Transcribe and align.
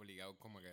obligado 0.00 0.36
como 0.38 0.60
que... 0.60 0.72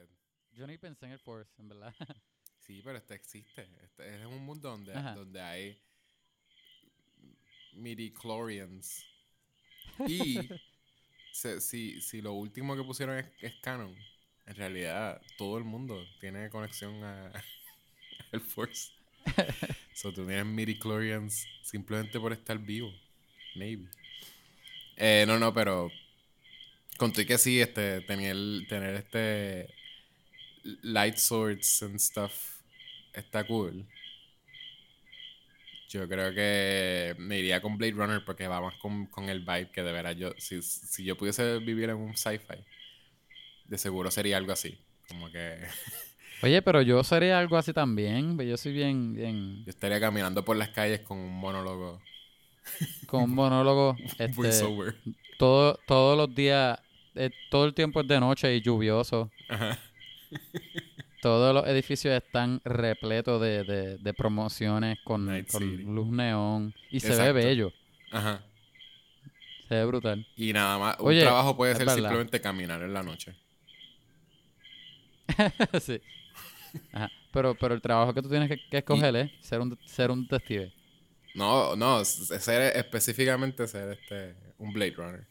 Yo 0.54 0.66
ni 0.66 0.78
pensé 0.78 1.06
en 1.06 1.12
el 1.12 1.20
Force, 1.20 1.52
en 1.60 1.70
verdad. 1.70 1.94
Sí, 2.60 2.82
pero 2.84 2.98
este 2.98 3.14
existe. 3.16 3.66
Este 3.82 4.20
es 4.20 4.26
un 4.26 4.44
mundo 4.46 4.70
donde, 4.70 4.94
Ajá. 4.94 5.14
donde 5.16 5.40
hay 5.40 5.78
midichlorians. 7.74 9.06
Y 10.08 10.50
se- 11.32 11.62
si, 11.62 12.02
si 12.02 12.22
lo 12.22 12.34
último 12.34 12.76
que 12.76 12.84
pusieron 12.84 13.18
es, 13.18 13.26
es 13.42 13.54
canon, 13.62 13.96
en 14.46 14.56
realidad 14.56 15.22
todo 15.38 15.58
el 15.58 15.64
mundo 15.64 16.04
tiene 16.20 16.50
conexión 16.50 17.02
a 17.04 17.32
el 18.34 18.42
Force. 18.42 18.92
so 19.94 20.12
tú 20.12 20.26
tienes 20.26 20.46
midichlorians 20.46 21.48
simplemente 21.64 22.20
por 22.20 22.34
estar 22.34 22.60
vivo. 22.60 22.92
Maybe. 23.56 23.88
Eh, 24.98 25.24
no, 25.26 25.40
no, 25.40 25.54
pero 25.54 25.90
conté 26.98 27.26
que 27.26 27.38
sí, 27.38 27.62
este, 27.62 28.02
tener, 28.02 28.36
tener 28.68 28.96
este 28.96 29.74
light 30.82 31.18
swords 31.18 31.84
and 31.84 32.00
stuff 32.00 32.62
está 33.14 33.46
cool. 33.46 33.86
Yo 35.90 36.08
creo 36.10 36.34
que 36.34 37.16
me 37.18 37.40
iría 37.40 37.62
con 37.62 37.78
Blade 37.78 37.94
Runner 37.94 38.26
porque 38.26 38.48
va 38.48 38.60
más 38.60 38.76
con, 38.76 39.06
con 39.06 39.30
el 39.30 39.40
vibe 39.40 39.72
que 39.72 39.84
de 39.84 39.92
veras 39.94 40.18
yo. 40.18 40.34
Si, 40.38 40.62
si 40.62 41.04
yo 41.06 41.16
pudiese 41.16 41.60
vivir 41.60 41.90
en 41.90 41.98
un 41.98 42.18
sci-fi, 42.18 42.66
de 43.66 43.78
seguro 43.78 44.12
sería 44.12 44.38
algo 44.38 44.52
así. 44.52 44.78
Como 45.08 45.32
que 45.32 45.60
Oye, 46.44 46.62
pero 46.62 46.82
yo 46.82 47.04
sería 47.04 47.40
algo 47.40 47.58
así 47.58 47.74
también. 47.74 48.38
Yo 48.38 48.58
soy 48.58 48.74
bien, 48.74 49.14
bien. 49.14 49.64
yo 49.66 49.70
estaría 49.70 50.00
caminando 50.00 50.46
por 50.46 50.56
las 50.56 50.70
calles 50.70 51.00
con 51.02 51.18
un 51.18 51.34
monólogo 51.36 52.02
Con 53.08 53.24
un 53.24 53.34
monólogo. 53.34 53.96
Este, 54.20 54.52
sober. 54.52 54.96
todo, 55.40 55.80
todos 55.88 56.18
los 56.18 56.34
días, 56.36 56.80
eh, 57.18 57.32
todo 57.50 57.66
el 57.66 57.74
tiempo 57.74 58.02
es 58.02 58.08
de 58.08 58.20
noche 58.20 58.56
y 58.56 58.62
lluvioso. 58.62 59.32
Ajá. 59.50 59.78
Todos 61.22 61.54
los 61.54 61.66
edificios 61.68 62.14
están 62.16 62.62
repletos 62.64 63.42
de, 63.42 63.64
de, 63.64 63.98
de 63.98 64.14
promociones 64.14 65.00
con, 65.04 65.46
con 65.52 65.96
luz 65.96 66.08
neón. 66.08 66.74
Y 66.92 67.00
se 67.00 67.16
ve 67.16 67.32
bello. 67.32 67.74
Ajá. 68.12 68.44
Se 69.68 69.76
ve 69.76 69.86
brutal. 69.86 70.26
Y 70.36 70.54
nada 70.54 70.78
más, 70.78 71.00
un 71.00 71.08
Oye, 71.08 71.22
trabajo 71.22 71.58
puede 71.58 71.74
ser 71.76 71.86
verdad. 71.86 71.96
simplemente 71.96 72.40
caminar 72.40 72.82
en 72.84 72.94
la 72.94 73.04
noche. 73.04 73.36
sí. 75.82 76.00
Ajá. 76.94 77.12
Pero, 77.32 77.56
pero 77.56 77.74
el 77.76 77.82
trabajo 77.82 78.14
que 78.14 78.22
tú 78.22 78.30
tienes 78.30 78.50
que, 78.50 78.58
que 78.70 78.78
escoger 78.78 79.16
es 79.16 79.32
ser 79.42 79.60
un, 79.60 79.78
ser 79.86 80.12
un 80.12 80.24
detective. 80.24 80.72
No, 81.36 81.76
no, 81.76 82.04
ser 82.06 82.76
específicamente 82.78 83.68
ser 83.68 83.92
este 83.92 84.36
un 84.58 84.74
Blade 84.74 84.94
Runner. 84.96 85.28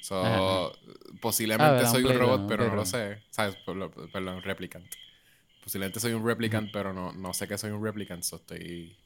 So, 0.00 0.24
Ajá. 0.24 0.78
posiblemente 1.20 1.86
soy 1.86 2.04
un 2.04 2.14
robot, 2.18 2.46
pero 2.48 2.66
no 2.68 2.74
lo 2.76 2.84
sé. 2.86 3.22
¿Sabes? 3.30 3.56
Perdón, 3.56 4.36
un 4.36 4.42
replicant. 4.42 4.86
Posiblemente 5.62 6.00
soy 6.00 6.12
un 6.12 6.26
replicant, 6.26 6.70
pero 6.72 6.92
no, 6.92 7.12
no 7.12 7.34
sé 7.34 7.46
que 7.48 7.58
soy 7.58 7.70
un 7.70 7.84
replicant. 7.84 8.22
So 8.24 8.36
estoy, 8.36 8.96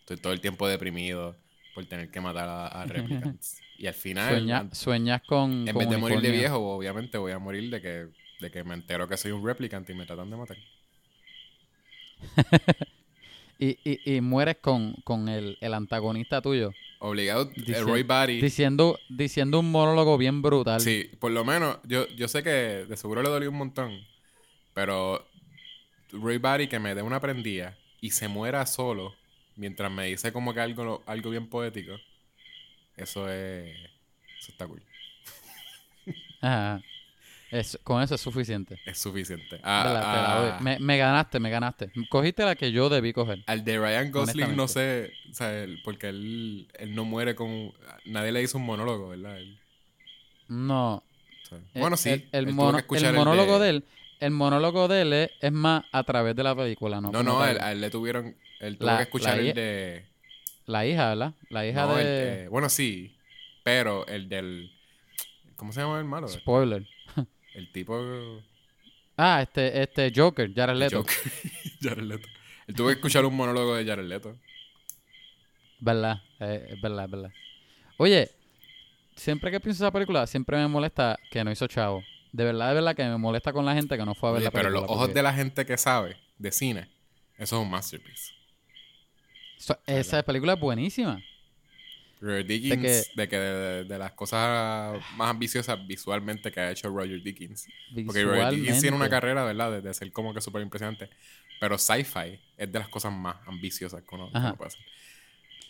estoy 0.00 0.16
todo 0.18 0.32
el 0.32 0.40
tiempo 0.40 0.68
deprimido 0.68 1.36
por 1.74 1.86
tener 1.86 2.10
que 2.10 2.20
matar 2.20 2.48
a, 2.48 2.66
a 2.68 2.86
replicants. 2.86 3.60
y 3.78 3.86
al 3.86 3.94
final, 3.94 4.34
Sueña- 4.34 4.68
sueñas 4.74 5.22
con. 5.26 5.52
en 5.52 5.66
con 5.66 5.78
vez 5.78 5.88
de 5.90 5.96
morir 5.98 6.20
de 6.20 6.30
viejo, 6.32 6.56
obviamente 6.58 7.18
voy 7.18 7.32
a 7.32 7.38
morir 7.38 7.70
de 7.70 7.80
que, 7.80 8.08
de 8.40 8.50
que 8.50 8.64
me 8.64 8.74
entero 8.74 9.08
que 9.08 9.16
soy 9.16 9.32
un 9.32 9.44
replicant 9.46 9.88
y 9.90 9.94
me 9.94 10.06
tratan 10.06 10.30
de 10.30 10.36
matar. 10.36 10.56
Y, 13.58 13.78
y, 13.84 14.16
y 14.16 14.20
mueres 14.20 14.58
con, 14.60 14.94
con 15.04 15.28
el, 15.28 15.58
el 15.60 15.74
antagonista 15.74 16.40
tuyo. 16.40 16.70
Obligado, 17.00 17.50
Dici- 17.52 17.80
Roy 17.84 18.02
Batty. 18.02 18.40
Diciendo, 18.40 18.98
diciendo 19.08 19.60
un 19.60 19.70
monólogo 19.70 20.18
bien 20.18 20.42
brutal. 20.42 20.80
Sí, 20.80 21.08
por 21.20 21.30
lo 21.30 21.44
menos, 21.44 21.78
yo, 21.84 22.08
yo 22.08 22.26
sé 22.28 22.42
que 22.42 22.50
de 22.50 22.96
seguro 22.96 23.22
le 23.22 23.28
dolió 23.28 23.50
un 23.50 23.56
montón. 23.58 24.00
Pero 24.74 25.26
Roy 26.12 26.38
Batty 26.38 26.66
que 26.68 26.78
me 26.78 26.94
dé 26.94 27.02
una 27.02 27.20
prendida 27.20 27.76
y 28.00 28.10
se 28.10 28.28
muera 28.28 28.64
solo 28.66 29.14
mientras 29.56 29.90
me 29.90 30.06
dice 30.06 30.32
como 30.32 30.54
que 30.54 30.60
algo, 30.60 31.02
algo 31.06 31.30
bien 31.30 31.48
poético. 31.48 31.92
Eso 32.96 33.28
es. 33.28 33.74
Eso 34.40 34.52
está 34.52 34.66
cool. 34.66 34.82
Ajá. 36.40 36.80
Es- 37.50 37.78
con 37.82 38.02
eso 38.02 38.14
es 38.14 38.20
suficiente. 38.20 38.78
Es 38.84 38.98
suficiente. 38.98 39.58
A- 39.62 39.84
Verdad, 39.84 40.02
a- 40.04 40.12
pero, 40.42 40.54
oye, 40.56 40.62
me, 40.62 40.78
me 40.84 40.98
ganaste, 40.98 41.40
me 41.40 41.48
ganaste. 41.50 41.90
Cogiste 42.10 42.44
la 42.44 42.54
que 42.56 42.72
yo 42.72 42.88
debí 42.88 43.12
coger. 43.12 43.42
al 43.46 43.64
de 43.64 43.78
Ryan 43.78 44.10
Gosling 44.12 44.54
no 44.56 44.68
sé, 44.68 44.80
Honestamente. 44.80 45.30
o 45.30 45.34
sea, 45.34 45.62
él- 45.64 45.80
porque 45.84 46.08
él, 46.10 46.68
él 46.78 46.94
no 46.94 47.04
muere 47.04 47.34
con... 47.34 47.72
Nadie 48.04 48.32
le 48.32 48.42
hizo 48.42 48.58
un 48.58 48.66
monólogo, 48.66 49.08
¿verdad? 49.08 49.38
Él, 49.38 49.58
No. 50.48 50.96
o 50.96 51.02
sea, 51.48 51.58
El- 51.74 51.80
bueno, 51.80 51.96
sí. 51.96 52.10
El, 52.10 52.28
el 52.32 52.46
mono- 52.52 52.78
el 52.78 53.12
monólogo 53.14 53.58
de... 53.58 53.70
él, 53.70 53.84
el 54.20 54.30
monólogo 54.32 54.88
de 54.88 55.02
él 55.02 55.12
es, 55.12 55.30
es 55.40 55.52
más 55.52 55.84
a 55.92 56.02
través 56.04 56.34
de 56.36 56.42
la 56.42 56.54
película, 56.54 57.00
¿no? 57.00 57.10
No, 57.12 57.22
no, 57.22 57.46
él- 57.46 57.60
a 57.60 57.72
él 57.72 57.80
le 57.80 57.90
tuvieron... 57.90 58.36
Él 58.60 58.76
tuvo 58.76 58.86
La- 58.90 58.96
que 58.98 59.02
escuchar 59.04 59.38
el 59.38 59.54
de... 59.54 60.04
La 60.66 60.84
hija, 60.84 61.08
¿verdad? 61.10 61.32
La 61.48 61.64
hija 61.66 61.86
No, 61.86 61.94
de... 61.96 62.04
de- 62.04 62.48
bueno, 62.48 62.68
sí, 62.68 63.16
pero 63.62 64.06
el 64.06 64.28
del... 64.28 64.70
¿Cómo 65.56 65.72
se 65.72 65.80
llama 65.80 65.98
el 65.98 66.04
malo? 66.04 66.28
Spoiler. 66.28 66.86
El 67.58 67.72
tipo... 67.72 68.40
Ah, 69.16 69.42
este, 69.42 69.82
este 69.82 70.12
Joker, 70.14 70.54
Jared 70.54 70.76
Leto. 70.76 70.98
Joker. 70.98 71.16
Jared 71.82 72.04
Leto. 72.04 72.28
Él 72.68 72.74
tuvo 72.76 72.86
que 72.86 72.94
escuchar 72.94 73.24
un 73.24 73.34
monólogo 73.34 73.74
de 73.74 73.84
Jared 73.84 74.04
Leto. 74.06 74.36
Verdad, 75.80 76.22
eh, 76.38 76.68
es 76.70 76.80
verdad, 76.80 77.04
es 77.06 77.10
verdad. 77.10 77.30
Oye, 77.96 78.30
siempre 79.16 79.50
que 79.50 79.58
pienso 79.58 79.82
esa 79.84 79.92
película, 79.92 80.24
siempre 80.28 80.56
me 80.56 80.68
molesta 80.68 81.18
que 81.32 81.42
no 81.42 81.50
hizo 81.50 81.66
chavo. 81.66 82.04
De 82.30 82.44
verdad, 82.44 82.68
de 82.68 82.74
verdad 82.74 82.94
que 82.94 83.02
me 83.04 83.18
molesta 83.18 83.52
con 83.52 83.64
la 83.64 83.74
gente 83.74 83.96
que 83.96 84.04
no 84.04 84.14
fue 84.14 84.28
a 84.28 84.32
ver 84.34 84.38
Oye, 84.38 84.44
la 84.44 84.50
pero 84.52 84.64
película. 84.68 84.80
los 84.82 84.90
ojos 84.90 85.06
porque 85.08 85.14
de 85.18 85.22
la 85.24 85.34
gente 85.34 85.66
que 85.66 85.76
sabe 85.76 86.16
de 86.38 86.52
cine, 86.52 86.88
eso 87.38 87.56
es 87.56 87.62
un 87.64 87.70
masterpiece. 87.70 88.34
esa 89.86 90.22
película 90.22 90.52
es 90.52 90.60
buenísima. 90.60 91.20
Roger 92.20 92.46
Dickens, 92.46 92.82
que- 92.82 93.04
de 93.22 93.28
que 93.28 93.36
de, 93.38 93.84
de 93.84 93.98
las 93.98 94.12
cosas 94.12 95.00
más 95.16 95.30
ambiciosas 95.30 95.78
visualmente 95.86 96.50
que 96.50 96.60
ha 96.60 96.70
hecho 96.70 96.88
Roger 96.88 97.22
Dickens. 97.22 97.66
Porque 98.06 98.24
Roger 98.24 98.50
Dickens 98.54 98.80
tiene 98.80 98.96
una 98.96 99.08
carrera, 99.08 99.44
¿verdad? 99.44 99.70
De, 99.72 99.80
de 99.82 99.94
ser 99.94 100.10
como 100.12 100.34
que 100.34 100.40
súper 100.40 100.62
impresionante. 100.62 101.08
Pero 101.60 101.76
sci-fi 101.78 102.38
es 102.56 102.70
de 102.72 102.78
las 102.78 102.88
cosas 102.88 103.12
más 103.12 103.36
ambiciosas 103.46 104.02
que 104.02 104.14
uno, 104.14 104.30
que 104.30 104.38
uno 104.38 104.56
puede 104.56 104.68
hacer. 104.68 104.80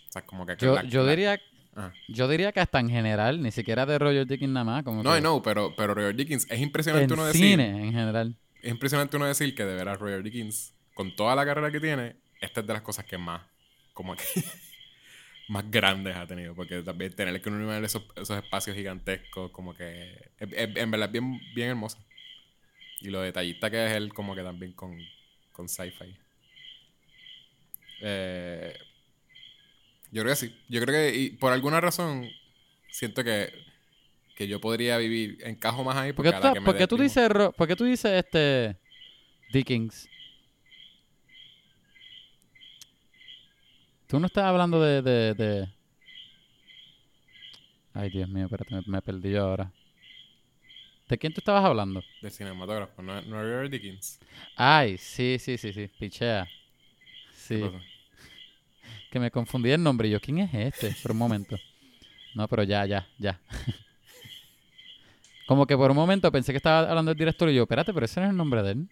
O 0.09 0.12
sea, 0.12 0.22
como 0.22 0.47
que... 0.47 0.56
Yo, 0.59 0.75
la- 0.75 0.84
yo 0.84 1.03
la- 1.03 1.10
diría, 1.10 1.41
Ajá. 1.75 1.92
yo 2.09 2.28
diría 2.28 2.53
que 2.53 2.60
hasta 2.60 2.80
en 2.80 2.88
general, 2.88 3.42
ni 3.42 3.50
siquiera 3.50 3.84
de 3.86 3.98
Roger 3.98 4.26
Dickens 4.26 4.53
nada 4.53 4.65
más. 4.65 4.84
Como 4.84 5.03
No, 5.03 5.15
que 5.15 5.20
no, 5.20 5.42
pero, 5.42 5.75
pero 5.76 5.94
Roger 5.94 6.15
Dickens 6.16 6.47
es 6.50 6.60
impresionante 6.60 7.04
en 7.04 7.12
uno 7.12 7.26
decir... 7.26 7.42
cine 7.42 7.84
en 7.86 7.92
general. 7.92 8.34
Es 8.62 8.70
impresionante 8.70 9.16
uno 9.16 9.26
decir 9.26 9.54
que 9.54 9.65
de 9.65 9.75
veras 9.75 9.98
Roger 9.98 10.22
Dickens, 10.22 10.72
con 10.94 11.15
toda 11.15 11.34
la 11.34 11.44
carrera 11.44 11.70
que 11.70 11.78
tiene, 11.80 12.16
esta 12.41 12.60
es 12.60 12.66
de 12.66 12.72
las 12.72 12.82
cosas 12.82 13.04
que 13.04 13.16
más, 13.19 13.42
como 13.94 14.15
que, 14.16 14.22
más 15.48 15.70
grandes 15.70 16.16
ha 16.16 16.26
tenido. 16.26 16.54
Porque 16.54 16.82
también 16.82 17.14
tener 17.14 17.41
que 17.41 17.48
unir 17.50 17.84
esos, 17.84 18.03
esos 18.16 18.36
espacios 18.42 18.76
gigantescos, 18.76 19.50
como 19.50 19.75
que, 19.75 20.12
es- 20.38 20.53
es- 20.53 20.76
en 20.76 20.91
verdad 20.91 21.09
es 21.09 21.12
bien, 21.12 21.41
bien 21.54 21.70
hermosa. 21.70 21.98
Y 23.00 23.10
lo 23.10 23.20
detallista 23.22 23.70
que 23.70 23.86
es 23.86 23.92
él, 23.92 24.12
como 24.12 24.34
que 24.34 24.42
también 24.42 24.72
con, 24.72 24.98
con 25.53 25.69
sci-fi. 25.69 26.16
Eh, 28.00 28.75
yo 30.10 30.22
creo 30.22 30.32
que 30.34 30.36
sí. 30.36 30.54
Yo 30.69 30.81
creo 30.82 30.94
que, 30.94 31.16
y 31.16 31.31
por 31.31 31.53
alguna 31.53 31.80
razón, 31.80 32.28
siento 32.91 33.25
que, 33.25 33.53
que 34.36 34.48
yo 34.48 34.60
podría 34.60 34.98
vivir, 34.98 35.38
encajo 35.44 35.84
más 35.84 35.97
ahí 35.97 36.12
¿Por 36.12 36.25
porque 36.25 36.32
tú, 36.41 36.53
que 36.54 36.60
me 36.60 36.86
tú 36.86 36.97
dices, 36.97 37.28
por 37.56 37.69
qué 37.69 37.76
tú 37.76 37.84
dices 37.84 38.12
este 38.12 38.76
Dickens? 39.53 40.09
Tú 44.09 44.19
no 44.19 44.27
estás 44.27 44.45
hablando 44.45 44.81
de, 44.81 45.03
de, 45.03 45.35
de- 45.35 45.69
Ay, 47.95 48.11
Dios 48.11 48.29
mío, 48.29 48.45
espérate, 48.47 48.75
me, 48.75 48.83
me 48.87 49.03
perdí 49.03 49.33
yo 49.33 49.43
ahora. 49.45 49.71
¿De 51.09 51.19
quién 51.19 51.33
tú 51.33 51.41
estabas 51.41 51.65
hablando? 51.65 52.03
Del 52.21 52.31
cinematógrafo, 52.31 53.03
no, 53.03 53.21
no 53.22 53.43
Roger 53.43 53.71
Dickens. 53.71 54.19
Ay, 54.57 54.99
sí, 54.99 55.37
sí, 55.41 55.57
sí, 55.59 55.72
sí, 55.72 55.89
pichea. 55.99 56.45
¿Qué 56.45 56.51
Sí, 57.34 57.63
que 59.10 59.19
me 59.19 59.31
confundí 59.31 59.71
el 59.71 59.83
nombre. 59.83 60.09
y 60.09 60.11
Yo, 60.11 60.21
¿quién 60.21 60.39
es 60.39 60.53
este? 60.53 60.95
Por 61.03 61.13
un 61.13 61.19
momento. 61.19 61.57
No, 62.34 62.47
pero 62.47 62.63
ya, 62.63 62.84
ya, 62.84 63.07
ya. 63.19 63.41
Como 65.47 65.66
que 65.66 65.75
por 65.77 65.91
un 65.91 65.97
momento 65.97 66.31
pensé 66.31 66.53
que 66.53 66.59
estaba 66.59 66.81
hablando 66.91 67.11
del 67.11 67.19
director 67.19 67.49
y 67.49 67.54
yo, 67.54 67.63
espérate, 67.63 67.95
pero 67.95 68.04
ese 68.04 68.21
no 68.21 68.27
es 68.27 68.31
el 68.33 68.37
nombre 68.37 68.63
de 68.63 68.72
él. 68.72 68.89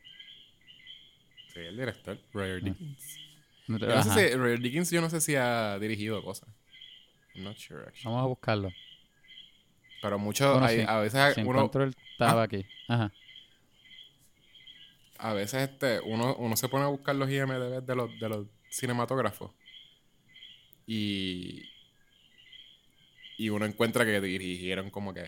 Sí, 1.53 1.61
el 1.61 1.77
director, 1.77 2.19
Roger 2.33 2.61
Ah. 2.63 2.65
Dickens. 2.65 3.21
No 3.69 3.79
te- 3.79 3.87
Yo 3.87 3.95
no 3.97 4.03
sé 4.05 4.29
si, 4.31 4.35
Roger 4.37 4.61
Dickens 4.61 4.91
yo 4.91 5.01
no 5.01 5.11
sé 5.11 5.21
si 5.21 5.35
ha 5.35 5.79
dirigido 5.79 6.23
cosas. 6.23 6.49
I'm 7.35 7.45
not 7.45 7.57
sure, 7.57 7.83
actually. 7.83 8.05
Vamos 8.05 8.23
a 8.23 8.27
buscarlo. 8.27 8.73
Pero 10.03 10.19
mucho, 10.19 10.53
Bueno, 10.53 10.67
hay- 10.67 10.81
sí, 10.81 10.85
a 10.87 10.99
veces 11.01 11.35
Si 11.35 11.41
uno, 11.41 11.51
encuentro 11.51 11.85
el 11.85 11.95
tab 12.19 12.39
aquí. 12.39 12.65
Ajá. 12.89 13.13
a 15.19 15.33
veces 15.33 15.71
este, 15.71 16.01
uno, 16.01 16.37
uno 16.37 16.57
se 16.57 16.69
pone 16.69 16.85
a 16.85 16.89
buscar 16.89 17.17
los 17.17 17.31
IMDb 17.31 17.83
de 17.83 17.95
los, 17.97 18.21
de 18.21 18.29
los 18.29 18.47
cinematógrafos 18.71 19.51
y, 20.87 21.63
y 23.39 23.49
uno 23.49 23.65
encuentra 23.65 24.05
que 24.05 24.21
dirigieron 24.21 24.91
como 24.91 25.15
que 25.15 25.25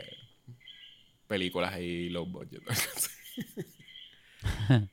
películas 1.26 1.73
ahí 1.75 2.11
low 2.11 2.26
budget. 2.26 2.62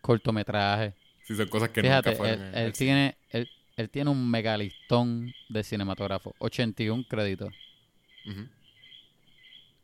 Cortometraje. 0.00 0.94
Sí, 1.30 1.36
son 1.36 1.46
cosas 1.48 1.68
que 1.68 1.80
Fíjate, 1.80 2.10
nunca 2.10 2.18
fueron. 2.24 2.42
él, 2.44 2.54
él 2.56 2.72
tiene, 2.72 3.16
él, 3.30 3.48
él 3.76 3.88
tiene 3.88 4.10
un 4.10 4.28
megalistón 4.28 5.32
de 5.48 5.62
cinematógrafo. 5.62 6.34
81 6.40 7.04
créditos. 7.08 7.54
cine. 8.24 8.34
Ujú. 8.42 8.48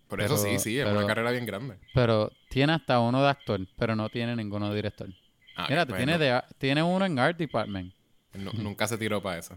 Por 0.08 0.20
eso 0.22 0.36
sí, 0.36 0.46
Pero- 0.48 0.58
sí, 0.58 0.78
es 0.80 0.86
una 0.88 1.06
carrera 1.06 1.30
bien 1.30 1.46
grande. 1.46 1.76
Pero 1.94 2.32
tiene 2.48 2.72
hasta 2.72 2.98
uno 2.98 3.22
de 3.22 3.28
actor, 3.28 3.60
pero 3.76 3.94
no 3.94 4.08
tiene 4.08 4.34
ninguno 4.34 4.70
de 4.70 4.74
director. 4.76 5.08
Ah, 5.54 5.66
Mira, 5.70 5.86
pues 5.86 5.98
tiene, 5.98 6.12
no- 6.14 6.18
de 6.18 6.30
ar- 6.30 6.46
tiene 6.58 6.82
uno 6.82 7.04
en 7.06 7.16
Art 7.18 7.38
Department. 7.38 7.94
nu- 8.34 8.52
nunca 8.54 8.88
se 8.88 8.98
tiró 8.98 9.22
para 9.22 9.38
eso. 9.38 9.56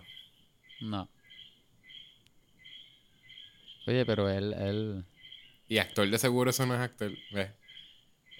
No. 0.81 1.09
Oye, 3.87 4.05
pero 4.05 4.29
él, 4.29 4.53
él... 4.53 5.05
Y 5.67 5.77
actor 5.79 6.07
de 6.09 6.17
seguro 6.19 6.51
eso 6.51 6.65
no 6.65 6.75
es 6.75 6.81
actor. 6.81 7.11
¿ves? 7.31 7.49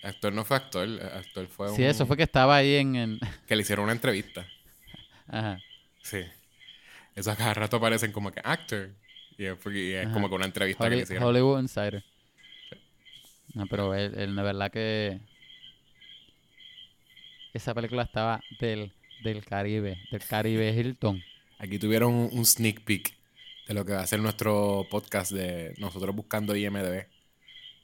Actor 0.03 0.31
no 0.33 0.45
fue 0.45 0.57
actor, 0.57 0.87
actor 1.13 1.47
fue 1.47 1.69
Sí, 1.75 1.81
un... 1.83 1.87
eso 1.89 2.05
fue 2.05 2.15
que 2.17 2.23
estaba 2.23 2.55
ahí 2.55 2.75
en... 2.75 3.19
que 3.47 3.55
le 3.55 3.61
hicieron 3.63 3.83
una 3.83 3.93
entrevista. 3.93 4.47
Ajá. 5.27 5.59
Sí. 6.01 6.19
Eso 7.15 7.31
a 7.31 7.35
cada 7.35 7.53
rato 7.53 7.77
aparecen 7.77 8.11
como 8.11 8.31
que 8.31 8.39
actor. 8.43 8.89
Y 9.37 9.45
es, 9.45 9.57
porque- 9.57 9.89
y 9.89 9.93
es 9.93 10.07
como 10.09 10.29
que 10.29 10.35
una 10.35 10.45
entrevista 10.45 10.89
que 10.89 10.95
le 10.95 11.01
hicieron. 11.03 11.23
Hollywood 11.27 11.59
Insider. 11.61 12.03
No, 13.53 13.65
pero 13.67 13.93
él, 13.95 14.13
él 14.17 14.35
de 14.35 14.41
verdad 14.41 14.71
que... 14.71 15.19
Esa 17.53 17.73
película 17.73 18.03
estaba 18.03 18.41
del, 18.59 18.91
del 19.23 19.43
Caribe, 19.43 19.97
del 20.11 20.23
Caribe 20.23 20.71
Hilton. 20.71 21.21
Aquí 21.57 21.79
tuvieron 21.79 22.13
un 22.31 22.45
sneak 22.45 22.81
peek 22.81 23.13
de 23.67 23.73
lo 23.73 23.83
que 23.85 23.93
va 23.93 24.01
a 24.01 24.07
ser 24.07 24.19
nuestro 24.19 24.85
podcast 24.89 25.31
de 25.31 25.73
nosotros 25.77 26.15
buscando 26.15 26.55
IMDB. 26.55 27.05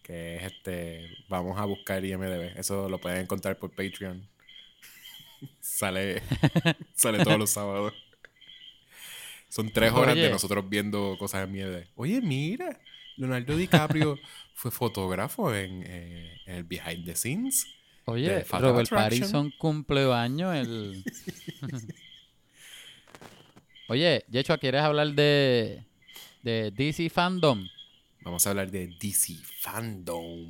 Que 0.05 0.35
es 0.35 0.43
este. 0.43 1.09
Vamos 1.29 1.59
a 1.59 1.65
buscar 1.65 2.05
IMDB. 2.05 2.55
Eso 2.59 2.87
lo 2.87 3.01
pueden 3.01 3.21
encontrar 3.21 3.57
por 3.57 3.71
Patreon. 3.71 4.29
sale. 5.59 6.21
sale 6.93 7.23
todos 7.23 7.39
los 7.39 7.49
sábados. 7.49 7.91
Son 9.49 9.71
tres 9.71 9.91
horas 9.93 10.15
de 10.15 10.29
nosotros 10.29 10.69
viendo 10.69 11.15
cosas 11.17 11.49
en 11.49 11.55
IMDB. 11.55 11.87
Oye, 11.95 12.21
mira. 12.21 12.79
Leonardo 13.17 13.57
DiCaprio 13.57 14.19
fue 14.53 14.69
fotógrafo 14.69 15.55
en, 15.55 15.83
eh, 15.87 16.37
en 16.45 16.55
el 16.57 16.63
Behind 16.65 17.03
the 17.05 17.15
Scenes. 17.15 17.65
Oye, 18.05 18.29
de 18.29 18.43
Robert. 18.43 18.89
Pattinson 18.89 19.51
cumple 19.57 20.13
año 20.13 20.53
el... 20.53 21.03
Oye, 23.87 24.23
Yecho, 24.29 24.55
¿quieres 24.59 24.81
hablar 24.81 25.13
de, 25.13 25.83
de 26.43 26.71
DC 26.71 27.09
Fandom? 27.09 27.67
Vamos 28.25 28.47
a 28.47 28.49
hablar 28.49 28.71
de 28.71 28.87
DC 28.87 29.35
Fandom. 29.43 30.47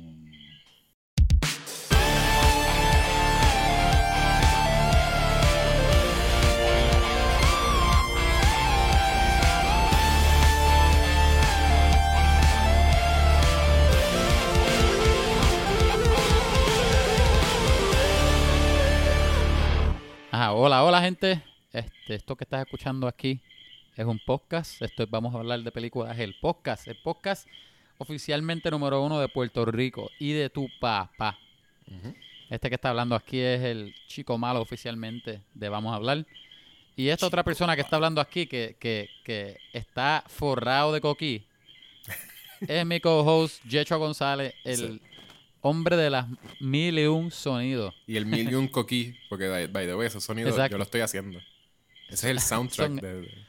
Ajá, 20.30 20.54
hola, 20.54 20.82
hola 20.82 21.02
gente. 21.02 21.42
Este, 21.74 22.14
esto 22.14 22.36
que 22.36 22.44
estás 22.44 22.62
escuchando 22.62 23.06
aquí 23.06 23.42
es 23.96 24.04
un 24.06 24.18
podcast. 24.18 24.80
Esto 24.82 25.02
es 25.04 25.10
Vamos 25.10 25.34
a 25.34 25.38
hablar 25.38 25.60
de 25.62 25.72
películas. 25.72 26.18
El 26.18 26.34
podcast, 26.40 26.86
el 26.88 26.96
podcast 26.96 27.46
oficialmente 27.98 28.70
número 28.70 29.02
uno 29.02 29.18
de 29.20 29.28
Puerto 29.28 29.64
Rico 29.64 30.10
y 30.18 30.32
de 30.32 30.50
tu 30.50 30.68
papá. 30.80 31.38
Este 32.50 32.68
que 32.68 32.74
está 32.74 32.90
hablando 32.90 33.14
aquí 33.14 33.38
es 33.40 33.60
el 33.62 33.94
chico 34.06 34.36
malo 34.38 34.60
oficialmente 34.60 35.40
de 35.54 35.68
Vamos 35.68 35.92
a 35.92 35.96
hablar. 35.96 36.26
Y 36.94 37.08
esta 37.08 37.26
otra 37.26 37.42
persona 37.44 37.74
que 37.74 37.82
está 37.82 37.96
hablando 37.96 38.20
aquí, 38.20 38.46
que, 38.46 38.76
que, 38.78 39.10
que 39.24 39.58
está 39.72 40.24
forrado 40.28 40.92
de 40.92 41.00
coquí, 41.02 41.44
es 42.60 42.86
mi 42.86 43.00
co-host, 43.00 43.62
Yecho 43.64 43.98
González, 43.98 44.54
el 44.64 44.76
Sí. 44.76 45.00
hombre 45.60 45.96
de 45.96 46.08
las 46.08 46.26
mil 46.58 46.98
y 46.98 47.06
un 47.06 47.30
sonidos. 47.30 47.94
Y 48.06 48.16
el 48.16 48.24
mil 48.24 48.50
y 48.50 48.54
un 48.54 48.68
coquí, 48.68 49.14
porque 49.28 49.46
by, 49.48 49.66
by 49.66 49.86
the 49.86 49.94
way, 49.94 50.06
esos 50.06 50.24
sonidos 50.24 50.52
Exacto. 50.52 50.72
yo 50.72 50.78
lo 50.78 50.84
estoy 50.84 51.02
haciendo. 51.02 51.38
Ese 52.08 52.14
es 52.14 52.24
el 52.24 52.40
soundtrack 52.40 52.88
Son- 52.88 52.96
de, 52.96 53.20
de- 53.22 53.46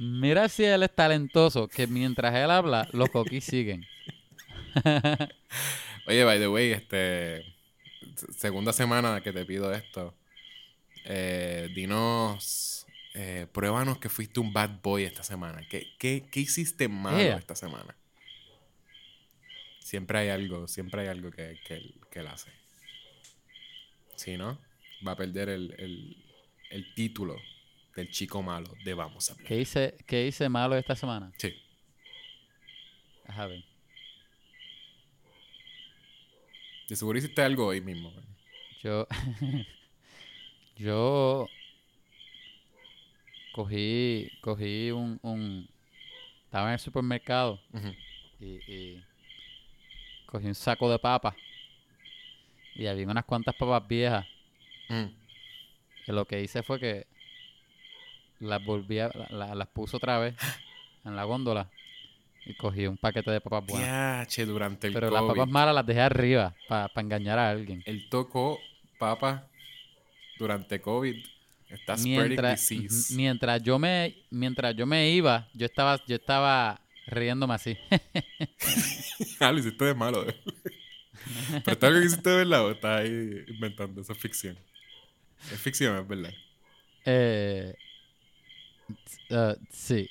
Mira 0.00 0.48
si 0.48 0.64
él 0.64 0.82
es 0.82 0.94
talentoso, 0.94 1.68
que 1.68 1.86
mientras 1.86 2.34
él 2.34 2.50
habla, 2.50 2.88
los 2.92 3.10
coquís 3.10 3.44
siguen. 3.44 3.84
Oye, 6.06 6.24
by 6.24 6.38
the 6.38 6.48
way, 6.48 6.70
este 6.72 7.44
se- 8.16 8.32
segunda 8.32 8.72
semana 8.72 9.20
que 9.20 9.32
te 9.32 9.44
pido 9.44 9.72
esto. 9.74 10.14
Eh, 11.04 11.68
dinos, 11.74 12.86
eh, 13.14 13.46
pruébanos 13.52 13.98
que 13.98 14.08
fuiste 14.08 14.40
un 14.40 14.52
bad 14.52 14.70
boy 14.82 15.04
esta 15.04 15.22
semana. 15.22 15.66
¿Qué, 15.68 15.86
qué, 15.98 16.24
qué 16.30 16.40
hiciste 16.40 16.88
malo 16.88 17.18
Ea. 17.20 17.36
esta 17.36 17.54
semana? 17.54 17.94
Siempre 19.80 20.18
hay 20.20 20.28
algo, 20.28 20.66
siempre 20.68 21.02
hay 21.02 21.08
algo 21.08 21.30
que, 21.30 21.58
que, 21.66 21.74
él, 21.74 21.94
que 22.10 22.20
él 22.20 22.26
hace. 22.28 22.50
Si 24.16 24.36
no, 24.36 24.58
va 25.06 25.12
a 25.12 25.16
perder 25.16 25.48
el, 25.48 25.74
el, 25.78 26.16
el 26.70 26.94
título 26.94 27.36
del 27.94 28.10
chico 28.10 28.42
malo 28.42 28.72
de 28.84 28.94
Vamos 28.94 29.28
a 29.28 29.32
hablar. 29.32 29.46
¿Qué 29.46 29.60
hice, 29.60 29.96
qué 30.06 30.26
hice 30.26 30.48
malo 30.48 30.76
esta 30.76 30.94
semana? 30.94 31.32
Sí. 31.36 31.54
Ajá, 33.26 33.46
ver. 33.46 33.64
De 36.88 36.96
seguro 36.96 37.18
hiciste 37.18 37.42
algo 37.42 37.66
hoy 37.66 37.80
mismo. 37.80 38.12
Yo. 38.82 39.06
yo. 40.76 41.48
Cogí. 43.52 44.30
Cogí 44.40 44.90
un, 44.90 45.18
un. 45.22 45.68
Estaba 46.44 46.68
en 46.68 46.72
el 46.72 46.78
supermercado 46.80 47.60
y, 48.40 48.46
y 48.72 49.04
cogí 50.26 50.46
un 50.46 50.54
saco 50.54 50.90
de 50.90 50.98
papas. 50.98 51.34
Y 52.74 52.86
había 52.86 53.06
unas 53.06 53.24
cuantas 53.24 53.54
papas 53.54 53.86
viejas. 53.86 54.26
Mm. 54.88 55.06
Que 56.04 56.12
lo 56.12 56.26
que 56.26 56.42
hice 56.42 56.64
fue 56.64 56.80
que 56.80 57.06
las 58.40 58.64
volví 58.64 58.98
a, 58.98 59.08
la- 59.14 59.28
la- 59.30 59.54
las 59.54 59.68
puse 59.68 59.96
otra 59.96 60.18
vez 60.18 60.34
en 61.04 61.16
la 61.16 61.24
góndola. 61.24 61.70
Y 62.46 62.54
cogí 62.54 62.86
un 62.86 62.96
paquete 62.96 63.30
de 63.30 63.40
papas 63.40 63.66
buenas. 63.66 64.36
Durante 64.46 64.86
el 64.86 64.94
Pero 64.94 65.10
las 65.10 65.22
papas 65.22 65.46
malas 65.48 65.74
las 65.74 65.86
dejé 65.86 66.00
arriba 66.00 66.54
para 66.68 66.90
engañar 66.96 67.38
a 67.38 67.50
alguien. 67.50 67.82
Él 67.86 68.08
tocó 68.08 68.58
papas 68.98 69.42
durante 70.38 70.80
COVID. 70.80 71.16
Está 71.68 71.96
Mientras, 71.98 72.68
disease. 72.68 73.14
mientras 73.14 73.62
yo 73.62 73.78
me 73.78 74.16
mientras 74.30 74.74
yo 74.74 74.86
me 74.86 75.10
iba, 75.10 75.46
yo 75.54 75.66
estaba 75.66 76.04
yo 76.06 76.16
estaba 76.16 76.80
riéndome 77.06 77.54
así. 77.54 77.76
ah, 79.40 79.52
lo 79.52 79.58
hiciste 79.58 79.84
de 79.84 79.94
malo. 79.94 80.28
¿eh? 80.28 80.34
Pero 81.64 81.72
está 81.72 81.86
algo 81.86 82.00
que 82.00 82.06
hiciste 82.06 82.30
de 82.30 82.36
verdad 82.36 82.64
o 82.64 82.70
estás 82.72 83.02
ahí 83.02 83.44
inventando. 83.48 84.00
Eso 84.00 84.12
es 84.12 84.18
ficción. 84.18 84.58
Es 85.52 85.60
ficción, 85.60 85.96
es 85.98 86.08
verdad. 86.08 86.32
Eh, 87.04 87.74
uh, 89.30 89.54
sí. 89.70 90.08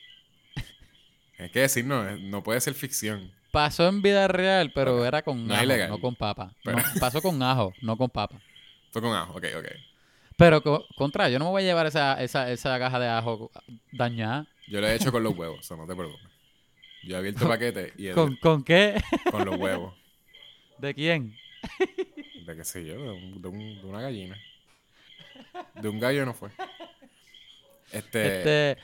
Hay 1.38 1.50
que 1.50 1.60
decir, 1.62 1.86
no, 1.86 2.08
es- 2.08 2.20
no 2.20 2.44
puede 2.44 2.60
ser 2.62 2.74
ficción. 2.74 3.32
Pasó 3.52 3.88
en 3.88 4.02
vida 4.02 4.28
real, 4.28 4.72
pero 4.76 5.06
era 5.06 5.22
con 5.24 5.48
No 5.48 5.54
es 5.54 5.58
ajo, 5.60 5.66
ilegal. 5.66 5.90
no 5.90 6.00
con 6.00 6.16
papa. 6.16 6.54
Pero- 6.64 6.78
No, 6.78 6.84
pasó 7.00 7.22
con 7.22 7.42
ajo, 7.42 7.74
no 7.82 7.98
con 7.98 8.10
papa. 8.10 8.40
Fue 8.92 9.02
con 9.02 9.16
ajo, 9.16 9.34
ok, 9.34 9.46
ok. 9.58 9.66
Pero 10.38 10.62
co- 10.62 10.86
contra, 10.96 11.30
yo 11.30 11.40
no 11.40 11.46
me 11.46 11.52
voy 11.52 11.64
a 11.64 11.66
llevar 11.66 11.86
esa, 11.88 12.22
esa, 12.24 12.52
esa 12.52 12.78
caja 12.80 13.00
de 13.00 13.08
ajo 13.08 13.52
dañada. 13.92 14.48
Yo 14.68 14.80
lo 14.82 14.88
he 14.88 14.96
hecho 14.96 15.12
con 15.12 15.24
los 15.24 15.36
huevos, 15.36 15.60
eso 15.62 15.76
no 15.76 15.86
te 15.88 15.96
preocupes. 15.96 16.26
Yo 17.04 17.16
he 17.16 17.18
abierto 17.20 17.44
el 17.44 17.50
paquete 17.50 17.94
y 17.98 18.08
es 18.08 18.16
¿Con, 18.16 18.36
¿Con 18.38 18.64
qué? 18.64 19.02
con 19.32 19.46
los 19.46 19.58
huevos. 19.58 19.96
¿De 20.78 20.94
quién? 20.94 21.36
De 22.46 22.56
qué 22.56 22.64
sé 22.64 22.86
yo, 22.86 22.94
de, 23.02 23.10
un- 23.12 23.42
de 23.42 23.48
un- 23.48 23.82
de 23.82 23.86
una 23.86 24.02
gallina. 24.02 24.38
De 25.76 25.90
un 25.90 26.00
gallo 26.00 26.26
no 26.26 26.34
fue. 26.34 26.50
Este, 27.92 28.38
Este, 28.38 28.82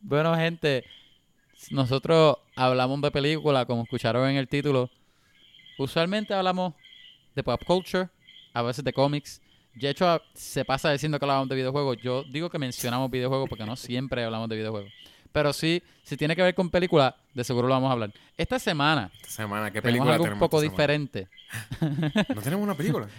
bueno, 0.00 0.34
gente, 0.36 0.84
nosotros 1.70 2.36
hablamos 2.56 3.00
de 3.00 3.10
películas, 3.10 3.66
como 3.66 3.82
escucharon 3.82 4.28
en 4.28 4.36
el 4.36 4.48
título. 4.48 4.90
Usualmente 5.78 6.34
hablamos 6.34 6.74
de 7.34 7.42
pop 7.42 7.62
culture, 7.64 8.08
a 8.52 8.62
veces 8.62 8.84
de 8.84 8.92
cómics. 8.92 9.40
De 9.74 9.88
hecho, 9.88 10.20
se 10.34 10.64
pasa 10.64 10.92
diciendo 10.92 11.18
que 11.18 11.24
hablamos 11.24 11.48
de 11.48 11.54
videojuegos. 11.56 11.96
Yo 12.02 12.24
digo 12.24 12.50
que 12.50 12.58
mencionamos 12.58 13.10
videojuegos 13.10 13.48
porque 13.48 13.64
no 13.64 13.76
siempre 13.76 14.24
hablamos 14.24 14.48
de 14.48 14.56
videojuegos. 14.56 14.92
Pero 15.32 15.52
sí, 15.54 15.82
si 16.02 16.16
tiene 16.16 16.36
que 16.36 16.42
ver 16.42 16.54
con 16.54 16.68
películas, 16.68 17.14
de 17.32 17.42
seguro 17.42 17.66
lo 17.66 17.74
vamos 17.74 17.88
a 17.88 17.92
hablar. 17.92 18.12
Esta 18.36 18.58
semana 18.58 19.10
esta 19.14 19.30
semana, 19.30 19.70
¿qué 19.70 19.80
tenemos 19.80 20.06
película 20.06 20.12
algo 20.12 20.24
un 20.24 20.28
tenemos 20.28 20.50
poco 20.50 20.60
diferente. 20.60 21.28
No 22.34 22.42
tenemos 22.42 22.64
una 22.64 22.74
película. 22.74 23.08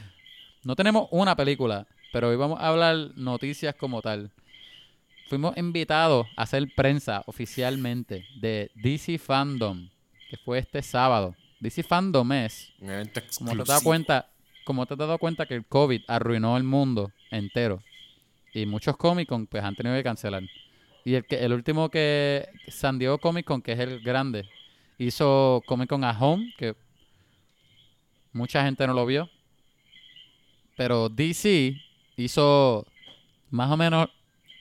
No 0.65 0.77
tenemos 0.77 1.09
una 1.11 1.35
película, 1.35 1.85
pero 2.13 2.29
hoy 2.29 2.37
vamos 2.37 2.57
a 2.57 2.69
hablar 2.69 2.95
noticias 3.17 3.75
como 3.75 4.01
tal. 4.01 4.31
Fuimos 5.27 5.57
invitados 5.57 6.27
a 6.35 6.43
hacer 6.43 6.67
prensa 6.75 7.23
oficialmente 7.25 8.25
de 8.35 8.71
DC 8.75 9.17
Fandom, 9.17 9.89
que 10.29 10.37
fue 10.37 10.59
este 10.59 10.81
sábado. 10.81 11.35
DC 11.59 11.83
Fandom 11.83 12.29
es, 12.33 12.73
Un 12.79 12.89
evento 12.89 13.21
como 13.21 13.21
te 13.21 13.27
exclusivo. 13.27 13.63
das 13.63 13.83
cuenta, 13.83 14.29
como 14.65 14.85
te 14.85 14.93
has 14.93 14.97
dado 14.97 15.17
cuenta 15.17 15.45
que 15.45 15.55
el 15.55 15.65
COVID 15.65 16.01
arruinó 16.07 16.57
el 16.57 16.63
mundo 16.63 17.11
entero. 17.31 17.81
Y 18.53 18.65
muchos 18.65 18.97
Comic 18.97 19.27
Con 19.27 19.47
pues 19.47 19.63
han 19.63 19.75
tenido 19.75 19.95
que 19.95 20.03
cancelar. 20.03 20.43
Y 21.05 21.15
el, 21.15 21.25
que, 21.25 21.43
el 21.43 21.53
último 21.53 21.89
que 21.89 22.47
San 22.67 22.99
Diego 22.99 23.17
Comic 23.17 23.45
Con, 23.45 23.61
que 23.61 23.71
es 23.71 23.79
el 23.79 24.01
grande, 24.01 24.47
hizo 24.97 25.63
Comic 25.65 25.89
Con 25.89 26.03
at 26.03 26.17
Home, 26.19 26.53
que 26.57 26.75
mucha 28.33 28.63
gente 28.63 28.85
no 28.85 28.93
lo 28.93 29.05
vio. 29.05 29.29
Pero 30.75 31.09
DC 31.09 31.75
hizo 32.17 32.85
más 33.49 33.71
o 33.71 33.77
menos 33.77 34.09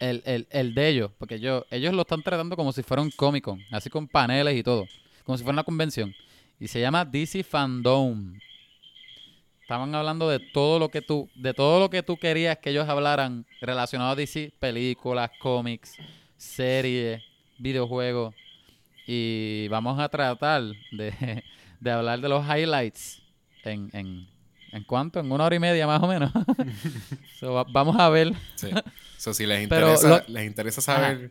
el, 0.02 0.23
el, 0.26 0.49
el 0.50 0.75
de 0.75 0.88
ellos, 0.88 1.11
porque 1.16 1.37
ellos, 1.37 1.64
ellos 1.71 1.94
lo 1.94 2.02
están 2.02 2.23
tratando 2.23 2.56
como 2.56 2.73
si 2.73 2.82
fuera 2.82 3.02
un 3.02 3.11
Comic 3.11 3.44
Con, 3.44 3.61
así 3.71 3.88
con 3.88 4.09
paneles 4.09 4.56
y 4.56 4.62
todo, 4.64 4.87
como 5.25 5.38
si 5.38 5.44
fuera 5.44 5.54
una 5.54 5.64
convención. 5.64 6.12
Y 6.59 6.66
se 6.66 6.80
llama 6.80 7.04
DC 7.04 7.44
Fandom. 7.44 8.35
Estaban 9.61 9.94
hablando 9.94 10.28
de 10.28 10.40
todo 10.40 10.80
lo 10.80 10.88
que 10.88 11.02
tú, 11.02 11.30
de 11.37 11.54
todo 11.54 11.78
lo 11.78 11.88
que 11.88 12.02
tú 12.02 12.16
querías 12.16 12.59
que 12.59 12.71
ellos 12.71 12.88
hablaran 12.88 13.47
relacionado 13.61 14.11
a 14.11 14.16
DC, 14.16 14.52
películas, 14.59 15.30
cómics, 15.40 15.97
series, 16.37 17.23
videojuegos. 17.59 18.35
Y 19.06 19.68
vamos 19.68 20.00
a 20.00 20.09
tratar 20.09 20.62
de, 20.90 21.44
de 21.80 21.90
hablar 21.90 22.21
de 22.21 22.28
los 22.28 22.44
highlights 22.44 23.23
en, 23.62 23.88
en, 23.92 24.26
¿en 24.73 24.85
cuánto? 24.85 25.21
En 25.21 25.31
una 25.31 25.45
hora 25.45 25.55
y 25.57 25.59
media 25.61 25.87
más 25.87 26.02
o 26.02 26.09
menos. 26.09 26.33
So, 27.38 27.55
va- 27.55 27.64
vamos 27.69 27.97
a 27.99 28.09
ver. 28.09 28.33
Sí. 28.57 28.71
So, 29.19 29.35
si 29.35 29.47
les 29.47 29.62
interesa, 29.64 30.09
lo- 30.09 30.25
les 30.29 30.47
interesa 30.47 30.81
saber 30.81 31.31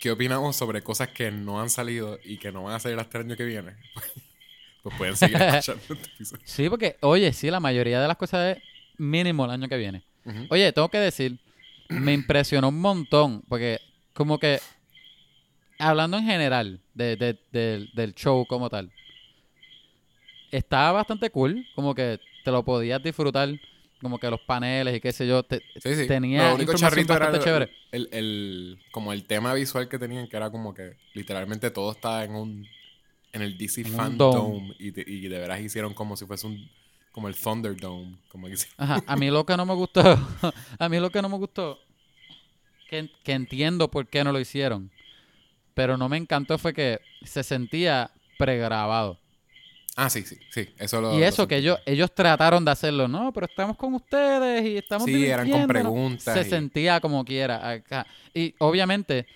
qué 0.00 0.10
opinamos 0.10 0.56
sobre 0.56 0.82
cosas 0.82 1.08
que 1.08 1.30
no 1.30 1.60
han 1.60 1.70
salido 1.70 2.18
y 2.24 2.36
que 2.38 2.50
no 2.52 2.64
van 2.64 2.74
a 2.74 2.80
salir 2.80 2.98
hasta 2.98 3.18
el 3.18 3.26
año 3.26 3.36
que 3.36 3.44
viene, 3.44 3.72
pues 4.82 4.96
pueden 4.96 5.16
seguir 5.16 5.36
escuchando 5.40 5.82
este 5.94 6.08
episodio. 6.14 6.42
Sí, 6.44 6.68
porque, 6.68 6.96
oye, 7.02 7.32
sí, 7.32 7.50
la 7.50 7.60
mayoría 7.60 8.00
de 8.00 8.08
las 8.08 8.16
cosas 8.16 8.56
es 8.56 8.62
mínimo 8.98 9.44
el 9.44 9.52
año 9.52 9.68
que 9.68 9.76
viene. 9.76 10.02
Oye, 10.50 10.72
tengo 10.72 10.88
que 10.88 10.98
decir, 10.98 11.38
me 11.88 12.12
impresionó 12.12 12.68
un 12.68 12.80
montón, 12.80 13.42
porque 13.48 13.80
como 14.12 14.38
que, 14.38 14.60
hablando 15.78 16.16
en 16.18 16.24
general 16.24 16.80
de, 16.94 17.16
de- 17.16 17.38
del- 17.52 17.90
del 17.94 18.14
show 18.14 18.46
como 18.46 18.68
tal, 18.70 18.90
estaba 20.52 20.92
bastante 20.92 21.30
cool, 21.30 21.66
como 21.74 21.94
que 21.94 22.20
te 22.44 22.50
lo 22.50 22.64
podías 22.64 23.02
disfrutar, 23.02 23.48
como 24.00 24.18
que 24.18 24.30
los 24.30 24.40
paneles 24.40 24.96
y 24.96 25.00
qué 25.00 25.12
sé 25.12 25.26
yo, 25.26 25.42
te- 25.42 25.62
Sí, 25.80 25.94
sí. 25.94 26.06
tenía 26.06 26.48
Lo 26.48 26.54
único 26.56 26.72
información 26.72 27.06
charrito 27.06 27.12
era 27.14 27.26
bastante 27.26 27.38
el, 27.38 27.44
chévere. 27.44 27.70
el- 27.92 28.08
el- 28.12 28.78
como 28.90 29.12
el 29.12 29.24
tema 29.24 29.54
visual 29.54 29.88
que 29.88 29.98
tenían, 29.98 30.28
que 30.28 30.36
era 30.36 30.50
como 30.50 30.74
que 30.74 30.96
literalmente 31.14 31.70
todo 31.70 31.90
estaba 31.92 32.24
en 32.24 32.34
un 32.34 32.68
en 33.34 33.40
el 33.40 33.56
DC 33.56 33.80
En 33.80 33.86
Fandom 33.86 34.18
dome. 34.18 34.74
y, 34.78 34.90
de, 34.90 35.04
y 35.06 35.28
de 35.28 35.38
veras 35.38 35.60
hicieron 35.60 35.94
como 35.94 36.16
si 36.16 36.26
fuese 36.26 36.46
un 36.46 36.68
como 37.12 37.28
el 37.28 37.34
Thunderdome, 37.34 38.16
como 38.28 38.46
que 38.46 38.54
Ajá, 38.76 39.02
a 39.06 39.16
mí 39.16 39.30
lo 39.30 39.44
que 39.46 39.56
no 39.56 39.64
me 39.66 39.74
gustó, 39.74 40.02
a 40.78 40.88
mí 40.88 40.98
lo 40.98 41.10
que 41.10 41.22
no 41.22 41.28
me 41.30 41.36
gustó, 41.38 41.78
que, 42.88 43.08
que 43.24 43.32
entiendo 43.32 43.88
por 43.90 44.06
qué 44.06 44.24
no 44.24 44.32
lo 44.32 44.40
hicieron, 44.40 44.90
pero 45.74 45.96
no 45.96 46.08
me 46.08 46.16
encantó 46.16 46.58
fue 46.58 46.74
que 46.74 47.00
se 47.22 47.42
sentía 47.42 48.10
pregrabado. 48.38 49.18
Ah, 49.94 50.08
sí, 50.08 50.22
sí, 50.22 50.38
sí, 50.50 50.68
eso 50.78 51.00
lo 51.02 51.14
Y 51.14 51.20
lo 51.20 51.26
eso 51.26 51.46
que 51.46 51.56
ellos, 51.56 51.78
ellos 51.84 52.14
trataron 52.14 52.64
de 52.64 52.70
hacerlo, 52.70 53.08
no, 53.08 53.30
pero 53.32 53.44
estamos 53.46 53.76
con 53.76 53.92
ustedes 53.94 54.64
y 54.64 54.78
estamos 54.78 55.04
Sí, 55.04 55.26
eran 55.26 55.40
con 55.40 55.60
divirtiéndonos". 55.60 55.68
preguntas 55.92 56.34
Se 56.34 56.40
y- 56.46 56.50
sentía 56.50 56.98
como 57.00 57.24
quiera. 57.24 57.68
acá. 57.70 58.06
Y 58.32 58.54
obviamente, 58.58 59.26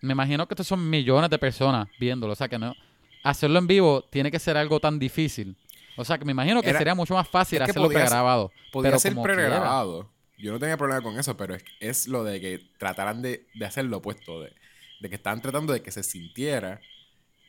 me 0.00 0.12
imagino 0.12 0.48
que 0.48 0.54
estos 0.54 0.66
son 0.66 0.88
millones 0.90 1.30
de 1.30 1.38
personas 1.38 1.88
viéndolo. 2.00 2.32
O 2.32 2.36
sea 2.36 2.48
que 2.48 2.58
no. 2.58 2.74
Hacerlo 3.22 3.58
en 3.60 3.66
vivo 3.68 4.02
tiene 4.10 4.30
que 4.32 4.38
ser 4.40 4.56
algo 4.56 4.80
tan 4.80 4.98
difícil. 4.98 5.54
O 5.96 6.04
sea 6.04 6.18
que 6.18 6.24
me 6.24 6.32
imagino 6.32 6.60
que 6.62 6.70
Era- 6.70 6.78
sería 6.78 6.94
mucho 6.94 7.14
más 7.14 7.28
fácil 7.28 7.58
es 7.60 7.66
que 7.66 7.70
hacerlo 7.72 7.88
pregrabado. 7.88 8.50
Podía 8.72 8.90
pero 8.90 8.98
ser 8.98 9.14
pregrabado. 9.14 10.10
Yo 10.38 10.50
no 10.52 10.58
tenía 10.58 10.76
problema 10.78 11.02
con 11.02 11.18
eso, 11.20 11.36
pero 11.36 11.54
es, 11.54 11.62
es 11.80 12.08
lo 12.08 12.24
de 12.24 12.40
que 12.40 12.58
trataran 12.78 13.20
de, 13.22 13.46
de 13.54 13.64
hacer 13.66 13.84
lo 13.84 13.98
opuesto. 13.98 14.40
De, 14.40 14.52
de 15.00 15.08
que 15.08 15.14
estaban 15.14 15.40
tratando 15.42 15.72
de 15.72 15.82
que 15.82 15.90
se 15.92 16.02
sintiera 16.02 16.80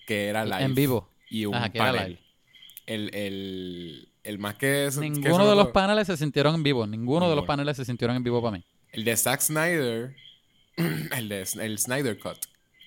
que 0.06 0.28
era 0.28 0.44
live. 0.46 0.64
En 0.64 0.76
vivo. 0.76 1.10
Y 1.30 1.46
un 1.46 1.56
Ajá, 1.56 1.70
que 1.70 1.78
era 1.78 1.92
panel. 1.94 2.08
live. 2.10 2.22
El, 2.86 3.14
el, 3.16 4.10
el 4.24 4.40
más 4.40 4.56
que... 4.56 4.88
eso- 4.88 5.02
que 5.02 5.08
eso 5.08 5.14
Ninguno 5.22 5.50
de 5.50 5.56
los 5.56 5.68
paneles 5.70 6.08
se 6.08 6.18
sintieron 6.18 6.56
en 6.56 6.64
vivo. 6.64 6.86
Ninguno 6.88 7.30
de 7.30 7.36
los 7.36 7.46
paneles 7.46 7.78
se 7.78 7.86
sintieron 7.86 8.16
en 8.18 8.24
vivo 8.24 8.42
para 8.42 8.58
mí. 8.58 8.64
El 8.92 9.04
de 9.06 9.16
Zack 9.16 9.40
Snyder, 9.42 10.16
el 10.78 11.30
de 11.30 11.48
el 11.62 11.80
Snyder 11.80 12.18
Cut, 12.20 12.38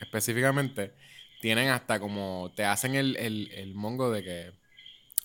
específicamente, 0.00 0.92
tienen 1.40 1.68
hasta 1.68 1.98
como. 2.00 2.52
Te 2.56 2.64
hacen 2.64 2.94
el, 2.94 3.16
el, 3.16 3.50
el 3.54 3.74
mongo 3.74 4.10
de 4.10 4.22
que. 4.22 4.52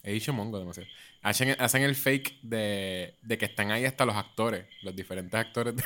He 0.04 0.14
dicho 0.14 0.32
mongo 0.34 0.58
demasiado. 0.60 0.88
Hacen, 1.22 1.54
hacen 1.60 1.82
el 1.84 1.96
fake 1.96 2.40
de, 2.42 3.16
de 3.22 3.38
que 3.38 3.44
están 3.46 3.72
ahí 3.72 3.84
hasta 3.84 4.06
los 4.06 4.16
actores, 4.16 4.66
los 4.82 4.96
diferentes 4.96 5.38
actores. 5.38 5.76
de- 5.76 5.84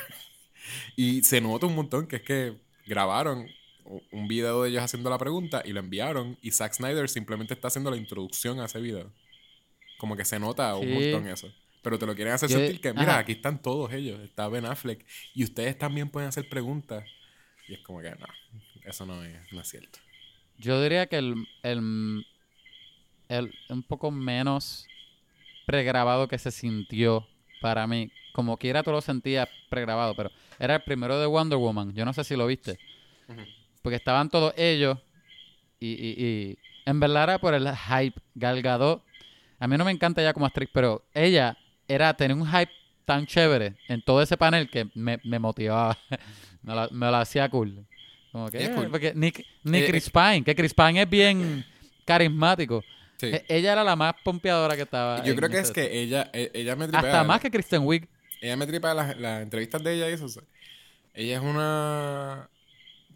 y 0.96 1.24
se 1.24 1.42
nota 1.42 1.66
un 1.66 1.76
montón 1.76 2.06
que 2.08 2.18
es 2.18 2.22
que 2.22 2.54
grabaron 2.86 3.48
un 4.12 4.28
video 4.28 4.64
de 4.64 4.70
ellos 4.70 4.82
haciendo 4.84 5.10
la 5.10 5.18
pregunta 5.18 5.62
y 5.66 5.74
lo 5.74 5.80
enviaron. 5.80 6.38
Y 6.42 6.52
Zack 6.52 6.74
Snyder 6.74 7.10
simplemente 7.10 7.54
está 7.54 7.68
haciendo 7.68 7.92
la 7.92 7.98
introducción 7.98 8.60
a 8.60 8.66
ese 8.66 8.80
video. 8.80 9.12
Como 9.98 10.16
que 10.16 10.26
se 10.26 10.40
nota 10.40 10.76
un 10.76 10.88
Sí. 10.88 10.94
montón 10.94 11.28
eso. 11.28 11.52
Pero 11.82 12.00
te 12.00 12.06
lo 12.06 12.16
quieren 12.16 12.34
hacer 12.34 12.50
Yo- 12.50 12.58
sentir 12.60 12.80
que, 12.80 12.94
mira, 12.94 13.12
ajá. 13.14 13.20
aquí 13.20 13.34
están 13.34 13.62
todos 13.62 13.92
ellos. 13.94 14.20
Está 14.22 14.48
Ben 14.48 14.66
Affleck. 14.66 15.06
Y 15.34 15.44
ustedes 15.44 15.78
también 15.78 16.10
pueden 16.10 16.30
hacer 16.30 16.48
preguntas. 16.48 17.04
Y 17.68 17.74
es 17.74 17.80
como 17.82 18.00
que 18.02 18.12
no, 18.12 18.26
eso 18.86 19.06
no 19.06 19.24
es, 19.24 19.36
no 19.52 19.62
es 19.62 19.68
cierto. 19.70 20.00
Yo 20.58 20.82
diría 20.82 21.08
que 21.08 21.18
el, 21.18 21.46
el, 21.64 22.26
el- 23.30 23.54
un 23.70 23.84
poco 23.84 24.12
menos 24.12 24.88
pregrabado 25.66 26.28
que 26.28 26.38
se 26.38 26.52
sintió 26.52 27.28
para 27.62 27.86
mí. 27.88 28.12
Como 28.34 28.58
quiera 28.58 28.82
tú 28.84 28.92
lo 28.92 29.02
sentías 29.02 29.48
pregrabado, 29.70 30.16
pero 30.16 30.32
era 30.60 30.76
el 30.76 30.82
primero 30.84 31.20
de 31.20 31.26
Wonder 31.28 31.58
Woman. 31.58 31.94
Yo 31.94 32.04
no 32.06 32.14
sé 32.14 32.24
si 32.24 32.36
lo 32.36 32.48
viste. 32.48 32.78
Ujú. 33.28 33.42
Porque 33.84 33.98
estaban 33.98 34.30
todos 34.30 34.54
ellos 34.58 34.98
y, 35.80 35.92
y, 35.92 36.26
y 36.26 36.58
en 36.86 37.00
verdad 37.00 37.24
era 37.26 37.38
por 37.40 37.54
el 37.54 37.68
hype. 37.70 38.20
Gal 38.34 38.62
Gadot, 38.64 39.04
a 39.60 39.68
mí 39.68 39.78
no 39.78 39.86
me 39.86 39.92
encanta 39.92 40.22
ella 40.22 40.34
como 40.34 40.46
actriz, 40.48 40.70
pero 40.74 41.06
ella 41.14 41.56
era 41.88 42.14
tener 42.16 42.36
un 42.36 42.48
hype 42.48 42.72
tan 43.06 43.28
chévere 43.28 43.76
en 43.90 44.02
todo 44.02 44.22
ese 44.22 44.38
panel 44.38 44.70
que 44.70 44.88
me, 44.96 45.20
me 45.24 45.38
motivaba. 45.38 45.98
me, 46.64 46.74
la, 46.74 46.88
me 46.92 47.12
la 47.12 47.22
hacía 47.22 47.48
cool. 47.50 47.86
Como 48.32 48.50
que, 48.50 48.64
eh, 48.66 48.72
cool. 48.74 48.90
porque 48.90 49.14
ni, 49.14 49.32
ni 49.64 49.78
Eh, 49.80 49.86
Chris 49.88 50.10
Pine, 50.10 50.44
que 50.44 50.56
Chris 50.56 50.74
Pine 50.74 51.02
es 51.04 51.10
bien 51.10 51.64
carismático. 52.06 52.84
Sí. 53.18 53.28
E- 53.28 53.46
Ella 53.48 53.74
era 53.74 53.84
la 53.84 53.96
más 53.96 54.16
pompeadora 54.24 54.76
que 54.76 54.82
estaba. 54.84 55.24
Yo 55.24 55.36
creo 55.36 55.50
que 55.50 55.60
es 55.60 55.72
que 55.72 56.00
ella, 56.02 56.30
e- 56.34 56.50
ella 56.54 56.76
me 56.76 56.88
tripea. 56.88 57.00
Hasta 57.12 57.24
más 57.26 57.40
que 57.42 57.52
Kristen 57.52 57.84
Wiig. 57.86 58.08
Ella 58.42 58.56
me 58.58 58.66
tripa 58.66 58.94
las, 58.94 59.18
las 59.20 59.42
entrevistas 59.44 59.84
de 59.84 59.94
ella 59.94 60.10
y 60.10 60.14
eso. 60.14 60.26
o 60.26 60.30
sea, 60.30 60.44
Ella 61.14 61.36
es 61.38 61.42
una 61.44 62.50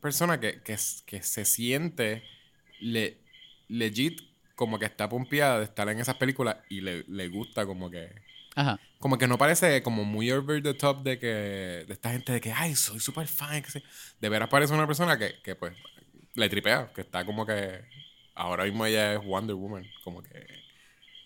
persona 0.01 0.39
que, 0.39 0.61
que, 0.61 0.77
se 0.77 1.45
siente 1.45 2.23
le, 2.79 3.17
legit 3.67 4.21
como 4.55 4.79
que 4.79 4.85
está 4.85 5.07
pompeada 5.09 5.59
de 5.59 5.65
estar 5.65 5.87
en 5.89 5.99
esas 5.99 6.15
películas 6.15 6.57
y 6.69 6.81
le, 6.81 7.03
le 7.07 7.27
gusta 7.27 7.65
como 7.65 7.89
que... 7.89 8.09
Ajá. 8.55 8.79
Como 8.99 9.17
que 9.19 9.27
no 9.27 9.37
parece 9.37 9.83
como 9.83 10.03
muy 10.03 10.31
over 10.31 10.63
the 10.63 10.73
top 10.73 11.03
de 11.03 11.19
que... 11.19 11.27
De 11.87 11.93
esta 11.93 12.11
gente 12.11 12.31
de 12.33 12.41
que, 12.41 12.51
ay, 12.51 12.75
soy 12.75 12.99
super 12.99 13.27
fan. 13.27 13.61
Que. 13.61 13.83
De 14.19 14.29
veras 14.29 14.49
parece 14.49 14.73
una 14.73 14.87
persona 14.87 15.17
que, 15.17 15.39
que 15.43 15.55
pues 15.55 15.73
le 16.33 16.49
tripea. 16.49 16.91
Que 16.93 17.01
está 17.01 17.23
como 17.23 17.45
que... 17.45 17.85
Ahora 18.33 18.63
mismo 18.65 18.85
ella 18.85 19.13
es 19.13 19.23
Wonder 19.23 19.55
Woman. 19.55 19.85
Como 20.03 20.23
que... 20.23 20.45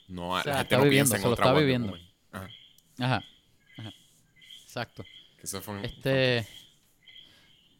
No, 0.09 0.31
O 0.31 0.41
sea, 0.41 0.53
la 0.53 0.59
gente 0.59 0.75
no 0.75 0.83
viviendo, 0.83 1.11
piensa 1.11 1.15
en 1.15 1.21
se 1.21 1.27
lo 1.27 1.33
otra 1.33 1.45
está 1.45 1.53
Wonder 1.53 1.65
viviendo. 1.65 1.87
Woman. 1.93 2.11
Ajá. 2.33 2.49
Ajá. 2.99 3.23
Ajá. 3.77 3.93
Exacto. 4.63 5.05
Que 5.37 5.43
eso 5.43 5.61
fue 5.61 5.75
un- 5.75 5.85
Este. 5.85 6.45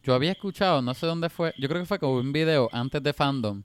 Yo 0.02 0.14
había 0.14 0.32
escuchado, 0.32 0.82
no 0.82 0.94
sé 0.94 1.06
dónde 1.06 1.30
fue. 1.30 1.54
Yo 1.58 1.68
creo 1.68 1.80
que 1.80 1.86
fue 1.86 1.98
como 1.98 2.14
un 2.16 2.32
video 2.32 2.68
antes 2.72 3.02
de 3.02 3.12
fandom. 3.12 3.62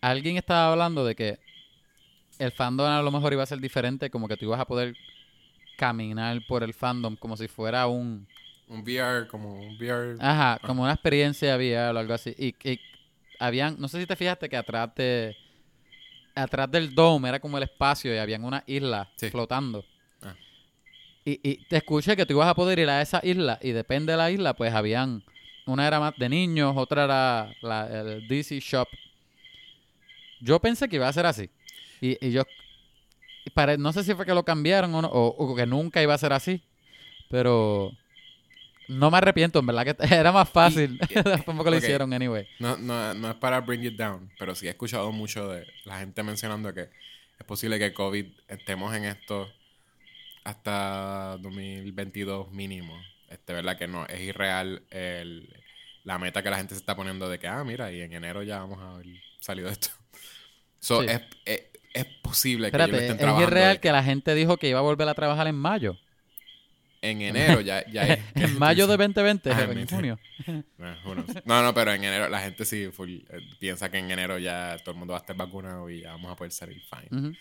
Alguien 0.00 0.36
estaba 0.36 0.72
hablando 0.72 1.04
de 1.04 1.14
que 1.14 1.38
el 2.38 2.52
fandom 2.52 2.86
a 2.86 3.02
lo 3.02 3.10
mejor 3.10 3.32
iba 3.32 3.42
a 3.42 3.46
ser 3.46 3.58
diferente, 3.60 4.10
como 4.10 4.28
que 4.28 4.36
tú 4.36 4.46
ibas 4.46 4.60
a 4.60 4.66
poder 4.66 4.96
caminar 5.76 6.40
por 6.46 6.62
el 6.62 6.74
fandom 6.74 7.16
como 7.16 7.36
si 7.36 7.48
fuera 7.48 7.86
un. 7.86 8.26
Un 8.68 8.80
VR, 8.80 9.26
como 9.26 9.60
un 9.60 9.76
VR. 9.76 10.16
Ajá, 10.20 10.58
como 10.66 10.82
una 10.82 10.92
experiencia 10.92 11.54
VR 11.56 11.96
o 11.96 11.98
algo 12.00 12.14
así. 12.14 12.34
Y, 12.38 12.54
y 12.68 12.80
habían, 13.38 13.76
no 13.78 13.88
sé 13.88 14.00
si 14.00 14.06
te 14.06 14.16
fijaste 14.16 14.48
que 14.48 14.56
atrás 14.56 14.94
de. 14.94 15.36
Atrás 16.34 16.68
del 16.70 16.94
dome 16.94 17.28
era 17.28 17.38
como 17.38 17.58
el 17.58 17.62
espacio 17.64 18.12
y 18.12 18.18
habían 18.18 18.44
una 18.44 18.64
isla 18.66 19.08
Sí. 19.16 19.30
flotando. 19.30 19.84
Y, 21.24 21.40
y 21.42 21.56
te 21.68 21.76
escuché 21.78 22.16
que 22.16 22.26
tú 22.26 22.34
ibas 22.34 22.48
a 22.48 22.54
poder 22.54 22.78
ir 22.78 22.88
a 22.90 23.00
esa 23.00 23.20
isla 23.22 23.58
y 23.62 23.70
depende 23.70 24.12
de 24.12 24.18
la 24.18 24.30
isla, 24.30 24.54
pues 24.54 24.72
habían. 24.74 25.22
Una 25.66 25.86
era 25.86 25.98
más 25.98 26.14
de 26.18 26.28
niños, 26.28 26.74
otra 26.76 27.04
era 27.04 27.54
la, 27.62 27.86
el 28.12 28.28
DC 28.28 28.60
Shop. 28.60 28.86
Yo 30.40 30.60
pensé 30.60 30.88
que 30.88 30.96
iba 30.96 31.08
a 31.08 31.12
ser 31.12 31.26
así. 31.26 31.48
Y, 32.00 32.18
y 32.26 32.32
yo. 32.32 32.42
y 33.46 33.50
pare- 33.50 33.78
no 33.78 33.92
sé 33.92 34.04
si 34.04 34.12
fue 34.14 34.26
que 34.26 34.34
lo 34.34 34.44
cambiaron 34.44 34.94
o, 34.94 35.00
no, 35.02 35.08
o, 35.08 35.28
o 35.28 35.56
que 35.56 35.64
nunca 35.66 36.02
iba 36.02 36.12
a 36.14 36.18
ser 36.18 36.32
así. 36.32 36.60
Pero. 37.30 37.92
No 38.86 39.10
me 39.10 39.16
arrepiento, 39.16 39.60
en 39.60 39.66
verdad 39.66 39.96
que 39.96 40.14
era 40.14 40.30
más 40.30 40.48
fácil. 40.50 40.98
Tampoco 41.46 41.70
lo 41.70 41.76
hicieron 41.78 42.12
anyway. 42.12 42.46
No, 42.58 42.76
no, 42.76 43.14
no 43.14 43.30
es 43.30 43.36
para 43.36 43.60
bring 43.62 43.82
it 43.84 43.96
down, 43.96 44.30
pero 44.38 44.54
sí 44.54 44.66
he 44.66 44.70
escuchado 44.70 45.10
mucho 45.10 45.48
de 45.48 45.66
la 45.86 46.00
gente 46.00 46.22
mencionando 46.22 46.74
que 46.74 46.82
es 47.38 47.46
posible 47.46 47.78
que 47.78 47.94
COVID 47.94 48.26
estemos 48.48 48.94
en 48.94 49.04
esto 49.06 49.50
hasta 50.44 51.36
2022 51.40 52.50
mínimo. 52.52 53.00
Este, 53.28 53.52
¿verdad? 53.52 53.76
Que 53.78 53.88
no, 53.88 54.06
es 54.06 54.20
irreal 54.20 54.82
el, 54.90 55.48
la 56.04 56.18
meta 56.18 56.42
que 56.42 56.50
la 56.50 56.58
gente 56.58 56.74
se 56.74 56.80
está 56.80 56.94
poniendo 56.94 57.28
de 57.28 57.38
que, 57.38 57.48
ah, 57.48 57.64
mira, 57.64 57.90
y 57.90 58.00
en 58.02 58.12
enero 58.12 58.42
ya 58.42 58.58
vamos 58.60 58.78
a 58.80 58.94
haber 58.94 59.06
salido 59.40 59.68
esto. 59.68 59.88
So, 60.78 61.00
Sí. 61.02 61.08
es, 61.08 61.22
es, 61.46 61.62
es 61.94 62.04
posible 62.22 62.70
que 62.70 62.76
ellos 62.76 62.88
estén 62.90 63.12
es 63.12 63.16
trabajando 63.16 63.48
irreal 63.50 63.74
de 63.76 63.80
que 63.80 63.90
la 63.90 64.02
gente 64.04 64.34
dijo 64.34 64.58
que 64.58 64.68
iba 64.68 64.80
a 64.80 64.82
volver 64.82 65.08
a 65.08 65.14
trabajar 65.14 65.46
en 65.46 65.54
mayo. 65.54 65.96
en 67.00 67.22
enero 67.22 67.62
ya, 67.62 67.86
ya 67.90 68.02
es- 68.06 68.20
en 68.34 68.58
mayo 68.58 68.86
de 68.86 68.96
2020, 68.98 69.50
Ah, 69.50 69.62
en 69.62 69.88
junio. 69.88 70.18
Eh. 70.46 71.42
No, 71.46 71.62
no, 71.62 71.72
pero 71.72 71.90
en 71.94 72.04
enero 72.04 72.28
la 72.28 72.40
gente 72.40 72.66
sí 72.66 72.90
full, 72.92 73.08
eh, 73.30 73.40
piensa 73.58 73.90
que 73.90 73.96
en 73.96 74.10
enero 74.10 74.38
ya 74.38 74.76
todo 74.84 74.90
el 74.92 74.98
mundo 74.98 75.12
va 75.12 75.18
a 75.18 75.22
estar 75.22 75.36
vacunado 75.36 75.88
y 75.88 76.02
ya 76.02 76.10
vamos 76.10 76.30
a 76.30 76.36
poder 76.36 76.52
salir 76.52 76.82
fine. 76.82 77.08
Ujú. 77.28 77.34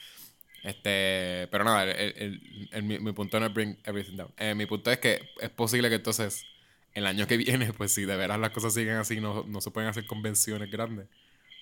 Este, 0.64 1.48
pero 1.52 1.64
nada, 1.66 1.84
el, 1.84 2.14
el- 2.18 2.70
el- 2.72 2.84
mi, 2.84 3.00
mi 3.00 3.12
punto 3.12 3.40
no 3.40 3.46
es 3.48 3.54
bring 3.54 3.78
everything 3.86 4.16
down. 4.16 4.32
Eh, 4.38 4.56
mi 4.56 4.66
punto 4.66 4.92
es 4.92 5.00
que 5.00 5.30
es 5.42 5.50
posible 5.50 5.90
que 5.90 5.96
entonces 5.96 6.46
el 6.94 7.06
año 7.06 7.28
que 7.28 7.38
viene, 7.68 7.74
pues 7.74 7.92
si 7.94 8.06
de 8.06 8.16
veras 8.16 8.40
las 8.40 8.52
cosas 8.52 8.74
siguen 8.74 8.96
así, 8.96 9.20
no, 9.20 9.44
no 9.44 9.62
se 9.62 9.72
pueden 9.72 9.90
hacer 9.90 10.06
convenciones 10.06 10.72
grandes, 10.72 11.08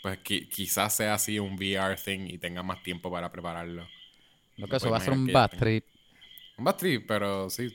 pues 0.03 0.19
qui- 0.23 0.47
quizás 0.49 0.93
sea 0.95 1.15
así 1.15 1.39
un 1.39 1.53
VR 1.55 1.95
thing 1.95 2.27
y 2.27 2.37
tenga 2.37 2.63
más 2.63 2.83
tiempo 2.83 3.11
para 3.11 3.31
prepararlo. 3.31 3.87
Lo 4.57 4.67
que 4.67 4.75
eso 4.75 4.91
va 4.91 4.97
a 4.97 4.99
ser 5.01 5.13
un 5.13 5.31
bad 5.31 5.49
trip. 5.49 5.83
Un 6.57 6.65
bad 6.65 6.75
trip, 6.75 7.05
pero 7.07 7.49
sí, 7.49 7.73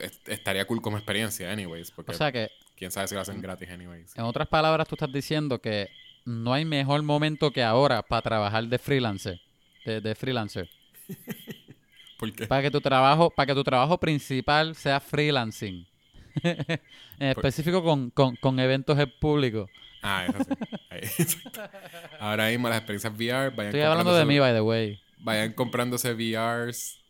est- 0.00 0.28
estaría 0.28 0.64
cool 0.66 0.80
como 0.80 0.96
experiencia, 0.96 1.50
anyways, 1.50 1.90
porque 1.90 2.12
O 2.12 2.14
sea 2.14 2.30
que, 2.30 2.50
quién 2.76 2.90
sabe 2.90 3.08
si 3.08 3.14
lo 3.14 3.20
hacen 3.22 3.40
gratis, 3.42 3.68
anyways. 3.70 4.16
en 4.16 4.24
otras 4.24 4.46
palabras, 4.48 4.86
tú 4.86 4.94
estás 4.94 5.12
diciendo 5.12 5.60
que 5.60 5.88
no 6.24 6.52
hay 6.52 6.64
mejor 6.64 7.02
momento 7.02 7.50
que 7.50 7.62
ahora 7.62 8.02
para 8.02 8.22
trabajar 8.22 8.64
de 8.66 8.78
freelancer. 8.78 9.40
De, 9.84 10.00
de 10.00 10.14
freelancer. 10.14 10.68
¿Por 12.18 12.32
qué? 12.32 12.46
Para 12.46 12.62
que 12.62 12.70
tu 12.70 12.80
trabajo, 12.80 13.30
para 13.30 13.46
que 13.46 13.54
tu 13.54 13.64
trabajo 13.64 13.98
principal 13.98 14.74
sea 14.74 15.00
freelancing. 15.00 15.86
en 16.42 16.80
específico 17.18 17.82
con, 17.82 18.10
con, 18.10 18.36
con 18.36 18.60
eventos 18.60 18.98
en 18.98 19.10
público. 19.18 19.68
Ah, 20.02 20.26
eso 20.26 21.24
sí. 21.24 21.38
Ahora 22.20 22.48
mismo 22.48 22.68
las 22.68 22.78
experiencias 22.78 23.12
VR, 23.12 23.50
vayan 23.50 23.66
Estoy 23.66 23.80
hablando 23.82 24.14
de 24.14 24.24
mí, 24.24 24.38
by 24.38 24.52
the 24.52 24.60
way. 24.60 25.00
Vayan 25.18 25.52
comprándose 25.52 26.14
VRs. 26.14 27.00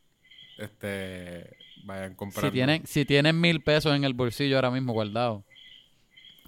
Este. 0.58 1.56
Vayan 1.84 2.14
comprando. 2.14 2.48
Si 2.48 2.52
tienen, 2.52 2.86
si 2.86 3.04
tienen 3.04 3.40
mil 3.40 3.62
pesos 3.62 3.94
en 3.94 4.04
el 4.04 4.14
bolsillo 4.14 4.56
ahora 4.56 4.70
mismo 4.70 4.92
guardado. 4.92 5.44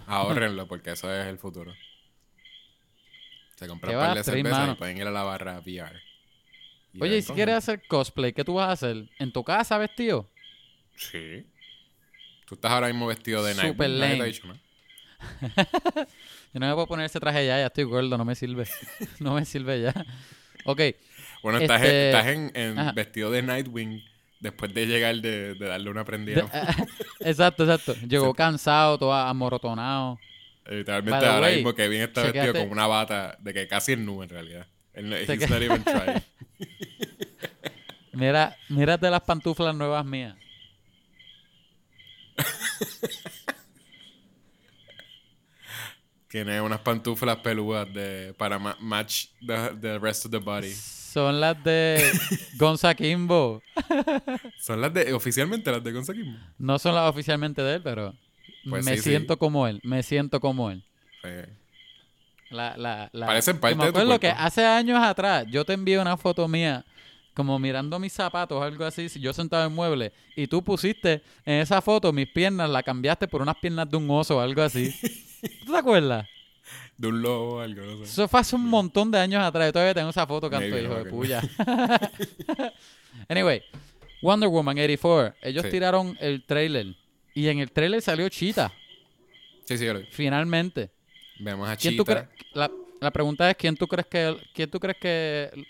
Ahórrenlo, 0.05 0.67
porque 0.67 0.91
eso 0.91 1.13
es 1.13 1.25
el 1.27 1.37
futuro. 1.37 1.73
Se 3.55 3.67
compran 3.67 3.91
¿Qué 3.91 3.97
un 3.97 4.03
par 4.03 4.17
de 4.17 4.23
cervezas 4.23 4.71
y 4.73 4.75
pueden 4.75 4.97
ir 4.97 5.07
a 5.07 5.11
la 5.11 5.23
barra 5.23 5.59
VR. 5.59 6.01
Oye, 6.99 7.17
y 7.17 7.21
si 7.21 7.33
quieres 7.33 7.55
hacer 7.55 7.81
cosplay, 7.87 8.33
¿qué 8.33 8.43
tú 8.43 8.55
vas 8.55 8.69
a 8.69 8.71
hacer? 8.73 9.09
¿En 9.19 9.31
tu 9.31 9.43
casa 9.43 9.77
vestido? 9.77 10.29
Sí. 10.95 11.45
Tú 12.45 12.55
estás 12.55 12.71
ahora 12.71 12.87
mismo 12.87 13.07
vestido 13.07 13.43
de 13.43 13.55
Night. 13.55 13.69
Super 13.69 13.89
ha 13.89 13.93
lame. 13.93 14.25
dicho, 14.25 14.45
¿no? 14.47 14.53
Yo 16.53 16.59
no 16.59 16.67
me 16.67 16.73
puedo 16.73 16.87
poner 16.87 17.05
ese 17.07 17.19
traje 17.19 17.45
ya, 17.47 17.57
ya 17.57 17.67
estoy 17.67 17.85
gordo, 17.85 18.17
no 18.17 18.25
me 18.25 18.35
sirve. 18.35 18.67
no 19.19 19.33
me 19.33 19.45
sirve 19.45 19.81
ya. 19.81 19.93
Ok, 20.65 20.81
Bueno, 21.41 21.57
estás, 21.59 21.81
en- 21.81 21.87
Este- 21.87 22.09
estás 22.09 22.27
en, 22.87 22.95
vestido 22.95 23.31
de 23.31 23.41
Nightwing 23.41 24.03
después 24.39 24.73
de 24.73 24.85
llegar 24.85 25.15
de, 25.15 25.55
de 25.55 25.65
darle 25.65 25.89
una 25.89 26.05
prendida. 26.05 26.41
exacto, 27.21 27.63
exacto. 27.63 27.95
Llegó 28.07 28.33
cansado, 28.33 28.97
todo 28.97 29.13
amorotonado. 29.13 30.19
Literalmente 30.69 31.25
ahora 31.25 31.47
way, 31.47 31.55
mismo 31.55 31.73
Kevin 31.73 32.01
está 32.01 32.23
vestido 32.23 32.53
con 32.53 32.69
una 32.71 32.87
bata 32.87 33.35
de 33.39 33.53
que 33.53 33.67
casi 33.67 33.93
es 33.93 33.99
nube 33.99 34.23
en 34.25 34.29
realidad. 34.29 34.67
No- 34.95 35.15
he's 35.17 35.49
not 35.49 35.61
even 35.61 35.83
trying. 35.83 36.21
Mira, 38.13 38.55
mírate 38.69 39.09
las 39.09 39.21
pantuflas 39.21 39.75
nuevas 39.75 40.05
mías. 40.05 40.35
Tiene 46.27 46.59
unas 46.61 46.79
pantuflas 46.79 47.37
peludas 47.37 47.91
de, 47.93 48.33
para 48.37 48.57
ma- 48.57 48.75
match 48.79 49.27
the, 49.45 49.75
the 49.79 49.99
rest 49.99 50.25
of 50.25 50.31
the 50.31 50.39
body. 50.39 50.71
Son 50.71 51.39
las 51.39 51.63
de 51.63 52.11
Gonza 52.57 52.95
Kimbo. 52.95 53.61
Son 54.59 54.81
las 54.81 54.91
de, 54.93 55.13
oficialmente 55.13 55.71
las 55.71 55.83
de 55.83 55.91
Gonzalo. 55.91 56.25
No 56.57 56.79
son 56.79 56.95
las 56.95 57.07
oficialmente 57.07 57.61
de 57.61 57.75
él, 57.75 57.81
pero 57.83 58.15
Pues 58.67 58.83
me 58.83 58.95
sí, 58.97 59.03
sí. 59.03 59.09
siento 59.11 59.37
como 59.37 59.67
él. 59.67 59.79
Me 59.83 60.01
siento 60.01 60.39
como 60.39 60.71
él. 60.71 60.83
La, 62.53 62.77
la, 62.77 63.09
la- 63.11 63.25
Parecen 63.25 63.59
parte 63.59 63.75
me 63.75 63.85
de 63.85 63.91
tu 63.91 63.97
acuerdo 63.97 64.19
que 64.19 64.29
hace 64.29 64.65
años 64.65 64.99
atrás 65.03 65.45
yo 65.49 65.65
te 65.65 65.73
envié 65.73 65.99
una 65.99 66.15
foto 66.17 66.47
mía 66.47 66.85
como 67.33 67.57
mirando 67.57 67.97
mis 67.97 68.13
zapatos 68.13 68.61
algo 68.61 68.85
así, 68.85 69.09
si 69.09 69.19
yo 69.19 69.33
sentado 69.33 69.65
en 69.65 69.73
mueble 69.73 70.13
y 70.35 70.45
tú 70.45 70.63
pusiste 70.63 71.23
en 71.45 71.55
esa 71.61 71.81
foto 71.81 72.13
mis 72.13 72.27
piernas, 72.29 72.69
la 72.69 72.83
cambiaste 72.83 73.27
por 73.27 73.41
unas 73.41 73.55
piernas 73.57 73.89
de 73.89 73.97
un 73.97 74.07
oso 74.11 74.37
o 74.37 74.39
algo 74.39 74.61
así. 74.61 74.93
¿Tú 75.65 75.71
te 75.71 75.77
acuerdas? 75.77 76.27
de 76.95 77.07
un 77.07 77.21
lobo 77.23 77.55
o 77.55 77.59
algo, 77.59 77.81
no 77.83 77.97
sé. 77.97 78.03
Eso 78.03 78.27
fue 78.27 78.39
hace 78.39 78.55
un 78.55 78.65
montón 78.69 79.09
de 79.09 79.17
años 79.19 79.43
atrás. 79.43 79.65
Yo 79.67 79.73
todavía 79.73 79.95
tengo 79.95 80.11
esa 80.11 80.27
foto, 80.27 80.47
canto, 80.49 80.67
Maybe, 80.69 80.83
hijo 80.83 80.93
no 80.93 81.03
de 81.03 81.09
puya. 81.09 81.41
anyway, 83.29 83.63
Wonder 84.21 84.47
Woman 84.49 84.77
84. 84.77 85.35
Ellos 85.41 85.63
Sí. 85.63 85.71
tiraron 85.71 86.17
el 86.19 86.43
trailer. 86.45 86.95
Y 87.33 87.47
en 87.47 87.59
el 87.59 87.71
trailer 87.71 88.01
salió 88.01 88.29
Cheetah, 88.29 88.71
Sí, 89.65 89.77
sí, 89.77 89.85
yo 89.85 89.93
lo 89.93 89.99
vi. 90.01 90.05
finalmente. 90.11 90.91
Vemos 91.39 91.67
a 91.67 91.75
¿Quién 91.75 91.97
tú 91.97 92.03
Cheetah. 92.05 92.29
La, 92.53 92.69
la 93.01 93.11
pregunta 93.11 93.49
es 93.49 93.55
quién 93.57 93.75
tú 93.75 93.87
crees 93.87 94.07
que 94.07 94.37
quién 94.53 94.69
tú 94.69 94.79
crees 94.79 94.97
que 94.99 95.65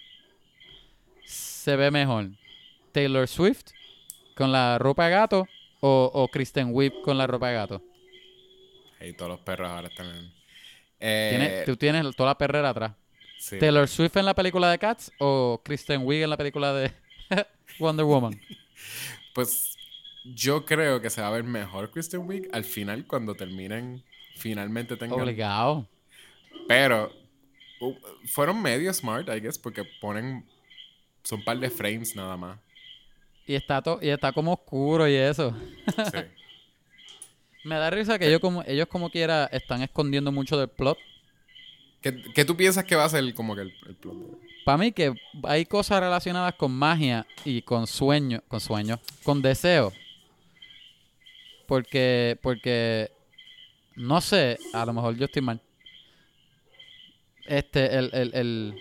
se 1.26 1.76
ve 1.76 1.90
mejor, 1.92 2.30
Taylor 2.92 3.28
Swift 3.28 3.68
con 4.36 4.52
la 4.52 4.78
ropa 4.78 5.06
de 5.06 5.12
gato 5.12 5.48
o, 5.80 6.12
o 6.14 6.28
Kristen 6.28 6.70
Wiig 6.72 7.02
con 7.04 7.18
la 7.18 7.28
ropa 7.28 7.50
de 7.50 7.54
gato. 7.56 7.82
Y 9.02 9.14
todos 9.14 9.32
los 9.32 9.40
perros 9.42 9.70
ahora. 9.70 9.90
Tienes- 9.90 10.32
Eh, 11.00 11.64
tú 11.66 11.76
tienes 11.76 12.16
toda 12.16 12.30
la 12.32 12.38
perrera 12.38 12.70
atrás. 12.70 12.94
sí. 13.38 13.60
Taylor 13.60 13.88
Swift 13.88 14.16
en 14.18 14.26
la 14.26 14.34
película 14.34 14.72
de 14.72 14.80
Cats 14.80 15.12
o 15.20 15.62
Kristen 15.64 16.02
Wiig 16.06 16.24
en 16.24 16.30
la 16.30 16.38
película 16.38 16.74
de 16.74 16.92
Wonder 17.80 18.06
Woman. 18.06 18.40
Pues 19.34 19.76
yo 20.24 20.64
creo 20.64 21.02
que 21.02 21.10
se 21.10 21.20
va 21.22 21.28
a 21.30 21.32
ver 21.32 21.44
mejor 21.44 21.90
Kristen 21.90 22.22
Wiig 22.28 22.48
al 22.54 22.64
final 22.64 23.08
cuando 23.08 23.34
terminen, 23.34 24.04
finalmente 24.36 24.96
tengan... 24.96 25.20
Obligado. 25.20 25.88
Pero 26.68 27.12
uh, 27.82 27.94
fueron 28.28 28.62
medio 28.62 28.94
smart, 28.94 29.28
I 29.30 29.40
guess, 29.40 29.58
porque 29.58 29.84
ponen... 30.02 30.46
Son 31.24 31.40
un 31.40 31.46
par 31.46 31.58
de 31.58 31.70
frames 31.70 32.16
nada 32.16 32.36
más. 32.36 32.60
Y 33.48 33.56
está 33.56 33.82
to- 33.82 34.00
y 34.02 34.10
está 34.10 34.32
como 34.34 34.54
oscuro 34.54 35.08
y 35.08 35.16
eso. 35.16 35.56
Sí. 35.88 36.20
Me 37.66 37.76
da 37.76 37.90
risa 37.90 38.20
que 38.20 38.28
ellos 38.28 38.42
como 38.42 38.62
ellos 38.68 38.88
como 38.88 39.10
quiera 39.10 39.46
están 39.46 39.82
escondiendo 39.82 40.34
mucho 40.34 40.58
del 40.58 40.68
plot. 40.68 40.98
¿Qué, 42.02 42.22
qué 42.36 42.44
tú 42.44 42.58
piensas 42.58 42.84
que 42.84 42.96
va 42.98 43.06
a 43.06 43.10
ser 43.10 43.34
como 43.34 43.56
que 43.56 43.62
el, 43.62 43.74
el 43.88 43.96
plot? 43.96 44.16
Para 44.66 44.78
mí 44.78 44.92
que 44.92 45.14
hay 45.44 45.66
cosas 45.66 46.02
relacionadas 46.02 46.56
con 46.56 46.74
magia 46.74 47.26
y 47.46 47.62
con 47.62 47.88
sueño, 47.88 48.42
con 48.50 48.60
sueño, 48.60 49.00
con 49.24 49.42
deseo. 49.42 49.94
Porque, 51.68 52.38
porque, 52.42 53.12
no 53.96 54.20
sé, 54.20 54.60
a 54.74 54.86
lo 54.86 54.92
mejor 54.94 55.16
yo 55.16 55.26
estoy 55.26 55.42
mal. 55.42 55.62
Este, 57.46 57.98
el, 57.98 58.10
el, 58.14 58.34
el, 58.34 58.74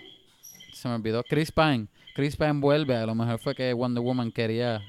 se 0.73 0.87
me 0.87 0.95
olvidó, 0.95 1.23
Chris 1.23 1.51
Pine. 1.51 1.87
Chris 2.15 2.35
Pine 2.35 2.53
vuelve, 2.59 2.95
a 2.95 3.05
lo 3.05 3.15
mejor 3.15 3.39
fue 3.39 3.55
que 3.55 3.73
Wonder 3.73 4.03
Woman 4.03 4.31
quería, 4.31 4.81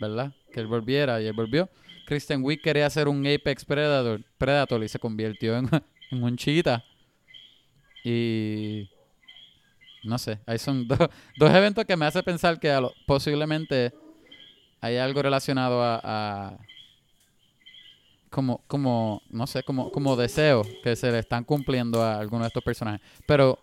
¿verdad? 0.00 0.32
Que 0.52 0.60
él 0.60 0.66
volviera 0.66 1.20
y 1.20 1.26
él 1.26 1.32
volvió. 1.32 1.68
Kristen 2.06 2.42
Wiig 2.42 2.62
quería 2.62 2.86
hacer 2.86 3.06
un 3.08 3.26
Apex 3.26 3.64
Predator, 3.64 4.22
Predator 4.38 4.82
y 4.82 4.88
se 4.88 4.98
convirtió 4.98 5.56
en, 5.58 5.68
en 6.10 6.22
un 6.22 6.36
chita. 6.36 6.82
Y 8.04 8.88
no 10.04 10.16
sé, 10.18 10.38
ahí 10.46 10.58
son 10.58 10.86
dos, 10.88 10.98
dos 11.36 11.50
eventos 11.52 11.84
que 11.84 11.96
me 11.96 12.06
hace 12.06 12.22
pensar 12.22 12.58
que 12.58 12.74
posiblemente 13.06 13.92
hay 14.80 14.96
algo 14.96 15.20
relacionado 15.20 15.82
a- 15.82 16.58
como, 18.30 18.62
como, 18.66 19.22
no 19.30 19.46
sé, 19.46 19.62
como, 19.62 19.90
como 19.90 20.16
deseos 20.16 20.66
que 20.82 20.96
se 20.96 21.10
le 21.10 21.18
están 21.18 21.44
cumpliendo 21.44 22.02
a 22.02 22.18
algunos 22.18 22.44
de 22.44 22.48
estos 22.48 22.64
personajes. 22.64 23.00
Pero 23.26 23.58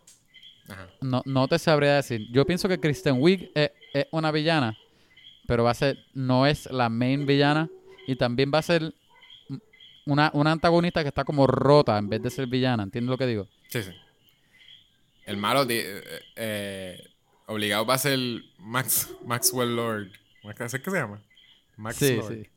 Ajá. 0.68 0.88
no, 1.02 1.22
no 1.26 1.48
te 1.48 1.60
sabría 1.60 1.96
decir. 1.96 2.28
Yo 2.32 2.46
pienso 2.46 2.68
que 2.68 2.80
Kristen 2.80 3.18
Wiig 3.20 3.52
es, 3.56 3.72
es 3.94 4.08
una 4.12 4.32
villana, 4.32 4.78
pero 5.48 5.64
va 5.64 5.72
a 5.72 5.76
ser, 5.76 5.98
no 6.14 6.46
es 6.48 6.70
la 6.72 6.90
main 6.90 7.26
villana 7.26 7.70
y 8.08 8.16
también 8.16 8.52
va 8.54 8.60
a 8.60 8.64
ser 8.64 8.94
una, 10.06 10.32
una 10.34 10.52
antagonista 10.52 11.02
que 11.02 11.10
está 11.10 11.24
como 11.24 11.48
rota 11.48 11.98
en 11.98 12.10
vez 12.10 12.22
de 12.22 12.30
ser 12.30 12.48
villana. 12.48 12.84
¿Entiendes 12.84 13.10
lo 13.10 13.18
que 13.18 13.28
digo? 13.28 13.48
Sí, 13.70 13.84
sí. 13.84 13.92
El 15.26 15.38
malo 15.38 15.66
eh, 15.68 16.04
eh, 16.36 17.10
obligado 17.48 17.86
va 17.86 17.96
a 17.96 17.98
ser 17.98 18.20
Max, 18.60 19.10
Maxwell 19.26 19.76
Lord. 19.76 20.12
¿Cómo 20.42 20.52
es 20.52 20.58
que 20.58 20.70
se 20.70 20.98
llama? 20.98 21.22
Max 21.78 21.98
sí, 21.98 22.18
Lord. 22.18 22.34
sí. 22.34 22.50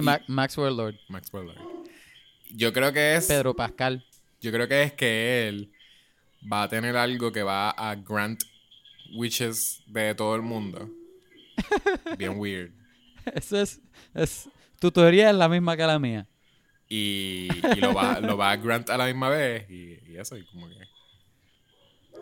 Sí, 0.00 0.04
Ma- 0.04 0.20
Maxwell 0.28 0.76
Lord. 0.76 0.96
Maxwell 1.08 1.46
Lord. 1.46 1.58
Yo 2.50 2.72
creo 2.72 2.92
que 2.92 3.16
es. 3.16 3.26
Pedro 3.26 3.54
Pascal. 3.54 4.04
Yo 4.40 4.52
creo 4.52 4.68
que 4.68 4.82
es 4.82 4.92
que 4.92 5.48
él 5.48 5.72
va 6.50 6.64
a 6.64 6.68
tener 6.68 6.96
algo 6.96 7.32
que 7.32 7.42
va 7.42 7.70
a 7.70 7.94
grant 7.94 8.42
witches 9.14 9.82
de 9.86 10.14
todo 10.14 10.34
el 10.36 10.42
mundo. 10.42 10.90
Bien 12.18 12.38
weird. 12.38 12.72
Eso 13.34 13.58
es, 13.60 13.80
es... 14.12 14.48
Tu 14.80 14.90
teoría 14.90 15.30
es 15.30 15.36
la 15.36 15.48
misma 15.48 15.76
que 15.76 15.84
la 15.86 15.98
mía. 15.98 16.26
Y, 16.88 17.48
y 17.76 17.80
lo, 17.80 17.94
va, 17.94 18.20
lo 18.20 18.36
va 18.36 18.50
a 18.50 18.56
grant 18.56 18.90
a 18.90 18.98
la 18.98 19.06
misma 19.06 19.30
vez. 19.30 19.68
Y, 19.70 19.98
y 20.12 20.16
eso, 20.18 20.36
y 20.36 20.44
como 20.44 20.68
que. 20.68 20.74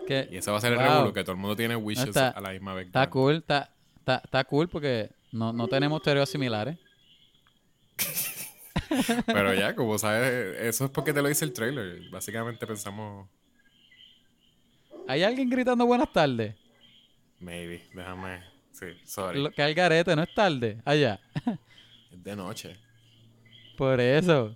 Que 0.06 0.28
Y 0.30 0.37
eso 0.37 0.52
va 0.52 0.58
a 0.58 0.61
ser 0.61 0.72
el 0.72 0.78
Wow. 0.78 0.87
revuelo, 0.87 1.12
que 1.12 1.22
todo 1.24 1.32
el 1.32 1.38
mundo 1.38 1.56
tiene 1.56 1.74
wishes 1.76 2.06
Está- 2.08 2.28
a 2.30 2.40
la 2.40 2.50
misma 2.50 2.74
vez. 2.74 2.87
está 2.87 3.00
grant. 3.00 3.12
cool, 3.12 3.35
está, 3.37 3.74
está, 3.98 4.20
está 4.24 4.44
cool 4.44 4.68
porque 4.68 5.11
no, 5.32 5.52
no 5.52 5.66
tenemos 5.66 6.00
teorías 6.02 6.28
similares. 6.28 6.78
Pero 9.26 9.55
ya, 9.55 9.74
como 9.74 9.98
sabes, 9.98 10.59
eso 10.61 10.85
es 10.87 10.90
porque 10.90 11.12
te 11.12 11.22
lo 11.22 11.28
dice 11.28 11.44
el 11.44 11.52
trailer. 11.52 12.09
Básicamente 12.11 12.66
pensamos, 12.66 13.28
¿Hay 15.09 15.22
alguien 15.22 15.48
gritando 15.50 15.85
buenas 15.87 16.12
tardes? 16.12 16.55
maybe, 17.40 17.83
déjame. 17.92 18.40
Sí, 18.72 18.87
sorry. 19.05 19.42
Lo 19.42 19.50
que 19.50 19.62
hay 19.62 19.74
garete, 19.74 20.14
no 20.14 20.22
es 20.22 20.33
tarde. 20.35 20.81
Allá. 20.85 21.20
Es 22.11 22.22
de 22.22 22.37
noche. 22.37 22.76
Por 23.76 24.00
eso. 24.00 24.55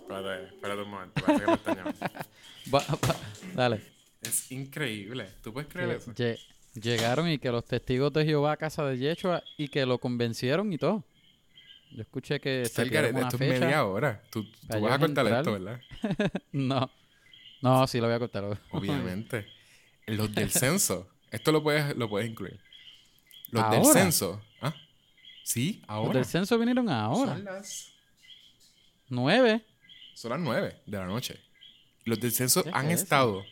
Espérate, 0.00 0.44
espérate 0.54 0.82
un 0.82 0.90
momento. 0.90 1.22
parece 1.24 1.44
que 1.44 1.50
me 1.50 1.54
están 1.56 1.76
llamando. 1.76 1.98
Va- 2.74 2.84
va- 2.88 3.16
dale. 3.54 3.80
Es 4.22 4.50
increíble. 4.52 5.28
¿Tú 5.42 5.52
puedes 5.52 5.68
creer 5.68 5.90
eso? 5.90 6.12
lle- 6.14 6.38
llegaron 6.74 7.28
y 7.28 7.38
que 7.38 7.50
los 7.50 7.64
testigos 7.64 8.12
de 8.12 8.24
Jehová 8.24 8.52
a 8.52 8.56
casa 8.56 8.84
de 8.84 8.98
Yeshua 8.98 9.42
y 9.56 9.68
que 9.68 9.84
lo 9.86 9.98
convencieron 9.98 10.72
y 10.72 10.78
todo. 10.78 11.04
Yo 11.92 12.02
escuché 12.02 12.40
que 12.40 12.62
Está 12.62 12.82
el 12.82 12.90
garete, 12.90 13.20
esto 13.20 13.36
es 13.36 13.40
media 13.60 13.84
hora. 13.84 14.22
Tú, 14.30 14.44
tú 14.44 14.80
vas 14.80 14.92
a 14.92 14.98
cortar 14.98 15.26
esto. 15.26 15.52
¿verdad? 15.52 15.80
No. 16.52 16.90
No, 17.62 17.86
sí 17.86 17.98
lo 18.00 18.06
voy 18.06 18.14
a 18.16 18.18
cortar. 18.18 18.58
Obviamente. 18.70 19.46
Los 20.06 20.34
del 20.34 20.50
censo. 20.50 21.08
Esto 21.30 21.52
lo 21.52 21.62
puedes, 21.62 21.96
lo 21.96 22.08
puedes 22.08 22.28
incluir. 22.28 22.58
Los 23.50 23.70
del 23.70 23.84
censo. 23.84 24.42
¿Ah? 24.62 24.74
Sí, 25.44 25.78
Los 25.82 25.90
ahora. 25.90 26.12
del 26.14 26.24
censo 26.24 26.58
vinieron 26.58 26.88
ahora. 26.88 27.34
Son 27.34 27.44
las, 27.44 27.92
Nueve. 29.08 29.64
son 30.14 30.30
las 30.30 30.40
nueve 30.40 30.80
de 30.86 30.96
la 30.98 31.06
noche. 31.06 31.40
Los 32.04 32.20
del 32.20 32.32
censo 32.32 32.62
¿Qué 32.62 32.70
han 32.72 32.86
es 32.86 32.94
eso? 32.94 33.02
estado. 33.04 33.44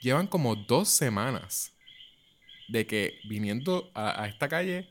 Llevan 0.00 0.26
como 0.26 0.54
dos 0.56 0.88
semanas 0.88 1.72
de 2.68 2.86
que 2.86 3.18
viniendo 3.28 3.90
a, 3.94 4.22
a 4.22 4.28
esta 4.28 4.48
calle 4.48 4.88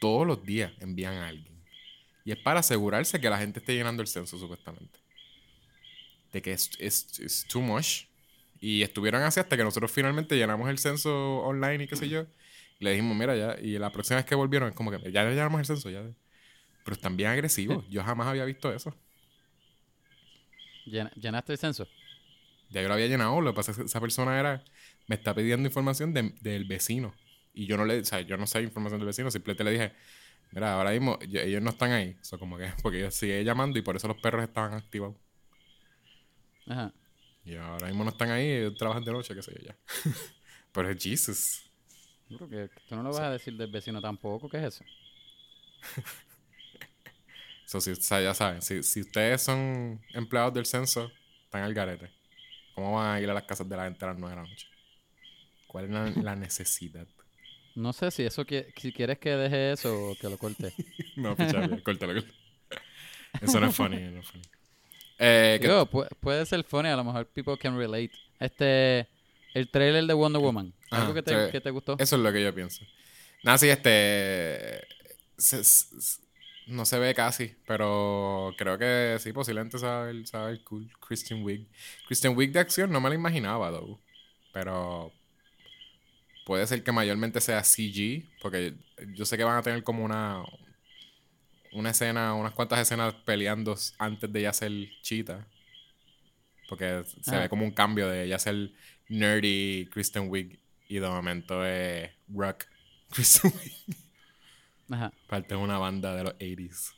todos 0.00 0.26
los 0.26 0.44
días 0.44 0.72
envían 0.80 1.14
a 1.14 1.28
alguien. 1.28 1.53
Y 2.24 2.32
es 2.32 2.38
para 2.38 2.60
asegurarse 2.60 3.20
que 3.20 3.28
la 3.28 3.38
gente 3.38 3.60
esté 3.60 3.74
llenando 3.74 4.00
el 4.02 4.08
censo, 4.08 4.38
supuestamente. 4.38 4.98
De 6.32 6.40
que 6.42 6.52
es, 6.52 6.70
es, 6.78 7.20
es 7.20 7.46
too 7.46 7.60
much. 7.60 8.04
Y 8.60 8.82
estuvieron 8.82 9.22
así 9.22 9.40
hasta 9.40 9.56
que 9.56 9.62
nosotros 9.64 9.90
finalmente 9.92 10.36
llenamos 10.36 10.70
el 10.70 10.78
censo 10.78 11.38
online 11.40 11.84
y 11.84 11.86
qué 11.86 11.96
sé 11.96 12.08
yo. 12.08 12.26
Y 12.80 12.84
le 12.84 12.92
dijimos, 12.92 13.16
mira, 13.16 13.36
ya. 13.36 13.56
Y 13.60 13.78
la 13.78 13.90
próxima 13.92 14.16
vez 14.16 14.24
que 14.24 14.34
volvieron, 14.34 14.70
es 14.70 14.74
como 14.74 14.90
que 14.90 15.12
ya 15.12 15.24
llenamos 15.28 15.60
el 15.60 15.66
censo, 15.66 15.90
ya. 15.90 16.02
Pero 16.84 16.94
están 16.94 17.16
bien 17.16 17.28
agresivos. 17.30 17.84
Yo 17.90 18.02
jamás 18.02 18.26
había 18.26 18.44
visto 18.44 18.72
eso. 18.72 18.94
Llena- 20.86 21.12
¿Llenaste 21.14 21.52
el 21.52 21.58
censo? 21.58 21.88
Ya 22.70 22.82
yo 22.82 22.88
lo 22.88 22.94
había 22.94 23.06
llenado. 23.06 23.40
Lo 23.40 23.52
que 23.52 23.56
pasa 23.56 23.70
es 23.72 23.76
que 23.78 23.84
esa 23.84 24.00
persona 24.00 24.38
era. 24.38 24.64
Me 25.06 25.14
está 25.16 25.34
pidiendo 25.34 25.66
información 25.68 26.12
de- 26.12 26.34
del 26.40 26.64
vecino. 26.64 27.14
Y 27.52 27.66
yo 27.66 27.76
no 27.76 27.84
le. 27.84 28.00
O 28.00 28.04
sea, 28.04 28.20
yo 28.22 28.36
no 28.36 28.46
sé 28.46 28.62
información 28.62 29.00
del 29.00 29.06
vecino. 29.06 29.30
Simplemente 29.30 29.64
le 29.64 29.70
dije. 29.70 29.92
Mira, 30.52 30.74
ahora 30.74 30.90
mismo 30.92 31.18
ellos 31.20 31.62
no 31.62 31.70
están 31.70 31.92
ahí. 31.92 32.16
Eso 32.20 32.38
como 32.38 32.56
que. 32.56 32.72
Porque 32.82 33.00
yo 33.00 33.10
sigue 33.10 33.42
llamando 33.44 33.78
y 33.78 33.82
por 33.82 33.96
eso 33.96 34.08
los 34.08 34.18
perros 34.18 34.44
estaban 34.44 34.74
activados. 34.74 35.16
Ajá. 36.66 36.92
Y 37.44 37.56
ahora 37.56 37.88
mismo 37.88 38.04
no 38.04 38.10
están 38.10 38.30
ahí. 38.30 38.48
Ellos 38.50 38.74
trabajan 38.76 39.04
de 39.04 39.12
noche, 39.12 39.34
qué 39.34 39.42
sé 39.42 39.52
yo 39.58 39.66
ya. 39.66 39.76
Pero 40.72 40.90
es 40.90 41.02
Jesus. 41.02 41.70
Creo 42.28 42.48
que 42.48 42.70
tú 42.88 42.96
no 42.96 43.02
lo 43.02 43.10
vas 43.10 43.20
a 43.20 43.30
decir 43.30 43.56
del 43.56 43.70
vecino 43.70 44.00
tampoco. 44.00 44.48
¿Qué 44.48 44.58
es 44.58 44.64
eso? 44.74 44.84
So, 47.66 47.80
si, 47.80 47.90
o 47.92 47.96
sea, 47.96 48.20
ya 48.20 48.34
saben. 48.34 48.62
Si, 48.62 48.82
si 48.82 49.00
ustedes 49.00 49.42
son 49.42 50.00
empleados 50.12 50.52
del 50.54 50.66
censo, 50.66 51.10
están 51.44 51.62
al 51.62 51.74
garete. 51.74 52.10
¿Cómo 52.74 52.92
van 52.92 53.16
a 53.16 53.20
ir 53.20 53.30
a 53.30 53.34
las 53.34 53.44
casas 53.44 53.68
de 53.68 53.76
la 53.76 53.84
gente 53.84 54.04
a 54.04 54.08
las 54.08 54.18
9 54.18 54.36
de 54.36 54.42
la 54.42 54.48
noche? 54.48 54.68
¿Cuál 55.66 55.86
es 55.86 55.90
la, 55.90 56.10
la 56.22 56.36
necesidad? 56.36 57.08
No 57.74 57.92
sé 57.92 58.10
si 58.10 58.22
eso 58.22 58.44
que, 58.44 58.72
si 58.76 58.92
quieres 58.92 59.18
que 59.18 59.30
deje 59.30 59.72
eso 59.72 60.10
o 60.10 60.14
que 60.16 60.28
lo 60.28 60.38
corte. 60.38 60.72
No, 61.16 61.34
pichable, 61.36 61.82
córtalo, 61.82 62.14
córtalo. 62.14 62.34
Eso 63.40 63.60
no 63.60 63.68
es 63.68 63.74
funny, 63.76 63.96
no 64.00 64.20
es 64.20 64.26
funny. 64.28 64.44
Eh, 65.18 65.58
¿qué- 65.60 65.68
Digo, 65.68 65.86
pu- 65.90 66.08
puede 66.20 66.44
ser 66.46 66.62
funny, 66.64 66.88
a 66.88 66.96
lo 66.96 67.04
mejor 67.04 67.26
people 67.26 67.56
can 67.58 67.76
relate. 67.76 68.10
Este, 68.40 69.06
el 69.54 69.68
trailer 69.70 70.04
de 70.06 70.14
Wonder 70.14 70.40
Woman. 70.42 70.72
¿Algo 70.90 71.10
Ah, 71.12 71.14
que, 71.14 71.22
te, 71.22 71.50
que 71.50 71.60
te 71.60 71.70
gustó? 71.70 71.96
Eso 71.98 72.16
es 72.16 72.22
lo 72.22 72.32
que 72.32 72.42
yo 72.42 72.54
pienso. 72.54 72.84
Nada, 73.42 73.58
sí, 73.58 73.68
este. 73.68 74.80
se- 75.36 75.64
se- 75.64 76.22
no 76.66 76.86
se 76.86 76.98
ve 76.98 77.12
casi, 77.14 77.54
pero 77.66 78.54
creo 78.56 78.78
que 78.78 79.18
sí, 79.20 79.32
posiblemente 79.32 79.76
a 79.86 80.04
ver 80.04 80.64
cool. 80.64 80.90
Christian 81.06 81.42
Wiig. 81.42 81.66
Christian 82.06 82.34
Wiig 82.36 82.52
de 82.52 82.60
acción 82.60 82.90
no 82.90 83.00
me 83.00 83.08
lo 83.10 83.14
imaginaba, 83.14 83.70
though. 83.70 83.98
Pero. 84.52 85.12
Puede 86.44 86.66
ser 86.66 86.82
que 86.84 86.92
mayormente 86.92 87.40
sea 87.40 87.62
CG, 87.64 88.28
porque 88.42 88.74
yo 89.14 89.24
sé 89.24 89.36
que 89.36 89.44
van 89.44 89.56
a 89.58 89.62
tener 89.62 89.82
como 89.82 90.04
una. 90.04 90.42
Una 91.72 91.90
escena, 91.90 92.34
unas 92.34 92.52
cuantas 92.52 92.78
escenas 92.78 93.14
peleando 93.24 93.74
antes 93.98 94.32
de 94.32 94.42
ya 94.42 94.52
ser 94.52 94.70
Cheetah. 95.02 95.44
Porque 96.68 97.02
se 97.22 97.30
Ajá. 97.32 97.40
ve 97.40 97.48
como 97.48 97.64
un 97.64 97.72
cambio 97.72 98.08
de 98.08 98.28
ya 98.28 98.38
ser 98.38 98.70
nerdy 99.08 99.88
Kristen 99.90 100.28
Wiig 100.30 100.60
y 100.88 100.94
de 101.00 101.08
momento 101.08 101.64
es 101.66 102.10
rock 102.28 102.66
Kristen 103.10 103.52
Wiig. 103.52 103.96
Ajá. 104.90 105.12
Parte 105.26 105.54
de 105.54 105.60
una 105.60 105.78
banda 105.78 106.14
de 106.14 106.22
los 106.24 106.34
80s. 106.34 106.92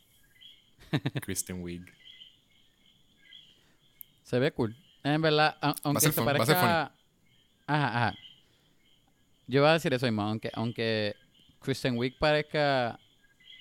Kristen 1.22 1.62
Wiig. 1.62 1.82
Se 4.24 4.38
ve 4.38 4.52
cool. 4.52 4.76
En 5.04 5.22
verdad, 5.22 5.56
aunque 5.84 6.00
se 6.00 6.12
fun- 6.12 6.26
va 6.26 6.32
a 6.32 6.34
ser 6.44 6.54
parezca... 6.54 6.82
Ajá, 7.66 7.88
ajá. 8.08 8.14
Yo 9.46 9.60
iba 9.60 9.70
a 9.70 9.74
decir 9.74 9.92
eso 9.94 10.06
mismo, 10.06 10.22
aunque, 10.22 10.50
aunque 10.54 11.14
Kristen 11.60 11.96
Wiig 11.96 12.18
parezca 12.18 12.98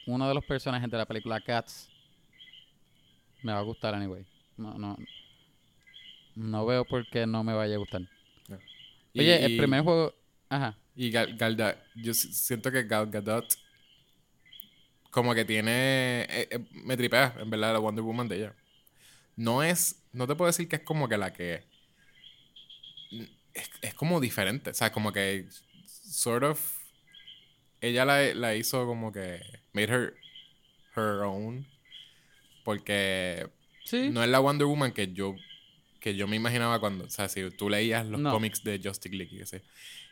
uno 0.08 0.28
de 0.28 0.34
los 0.34 0.44
personajes 0.46 0.90
de 0.90 0.98
la 0.98 1.06
película 1.06 1.40
Cats, 1.42 1.90
me 3.44 3.54
va 3.54 3.60
a 3.60 3.64
gustar 3.64 3.94
anyway. 3.94 4.26
No, 4.58 4.78
no, 4.78 4.98
no 6.36 6.66
veo 6.66 6.86
por 6.86 7.08
qué 7.10 7.26
no 7.28 7.44
me 7.44 7.54
vaya 7.54 7.76
a 7.76 7.78
gustar. 7.78 8.02
Oye, 9.18 9.46
el 9.46 9.58
primer 9.58 9.82
juego... 9.84 10.14
Ajá. 10.50 10.78
Y 10.96 11.10
Gal, 11.10 11.36
Gal 11.38 11.56
Gadot- 11.58 11.78
yo 11.96 12.14
si- 12.14 12.34
siento 12.34 12.72
que 12.72 12.84
Gal 12.84 13.10
Gadot 13.10 13.46
como 15.10 15.34
que 15.34 15.46
tiene 15.46 16.24
eh, 16.24 16.48
eh, 16.52 16.60
me 16.72 16.98
tripea 16.98 17.34
en 17.40 17.50
verdad 17.50 17.74
la 17.74 17.80
Wonder 17.80 18.04
Woman 18.04 18.28
de 18.28 18.38
ella. 18.38 18.56
No 19.36 19.64
es 19.64 20.04
no 20.12 20.28
te 20.28 20.36
puedo 20.36 20.48
decir 20.48 20.68
que 20.68 20.78
es 20.78 20.82
como 20.82 21.08
que 21.08 21.18
la 21.18 21.32
que 21.34 21.64
es, 23.54 23.70
es 23.82 23.94
como 23.94 24.20
diferente, 24.20 24.70
o 24.72 24.74
sea, 24.74 24.92
como 24.92 25.12
que 25.12 25.46
sort 26.06 26.44
of 26.44 26.60
ella 27.82 28.06
la, 28.06 28.34
la 28.34 28.56
hizo 28.56 28.86
como 28.86 29.12
que 29.12 29.42
made 29.74 29.90
her 29.94 30.14
her 30.96 31.22
own 31.24 31.66
porque 32.64 33.48
Sí. 33.84 34.10
no 34.10 34.24
es 34.24 34.30
la 34.30 34.40
Wonder 34.40 34.66
Woman 34.68 34.92
que 34.94 35.14
yo 35.14 35.36
que 36.00 36.16
yo 36.16 36.28
me 36.28 36.36
imaginaba 36.36 36.80
cuando, 36.80 37.06
o 37.06 37.10
sea, 37.10 37.28
si 37.30 37.50
tú 37.52 37.70
leías 37.70 38.06
los 38.06 38.20
No. 38.20 38.32
cómics 38.32 38.64
de 38.64 38.80
Justice 38.84 39.16
League, 39.16 39.34
y 39.36 39.40
qué 39.40 39.46
sé, 39.48 39.64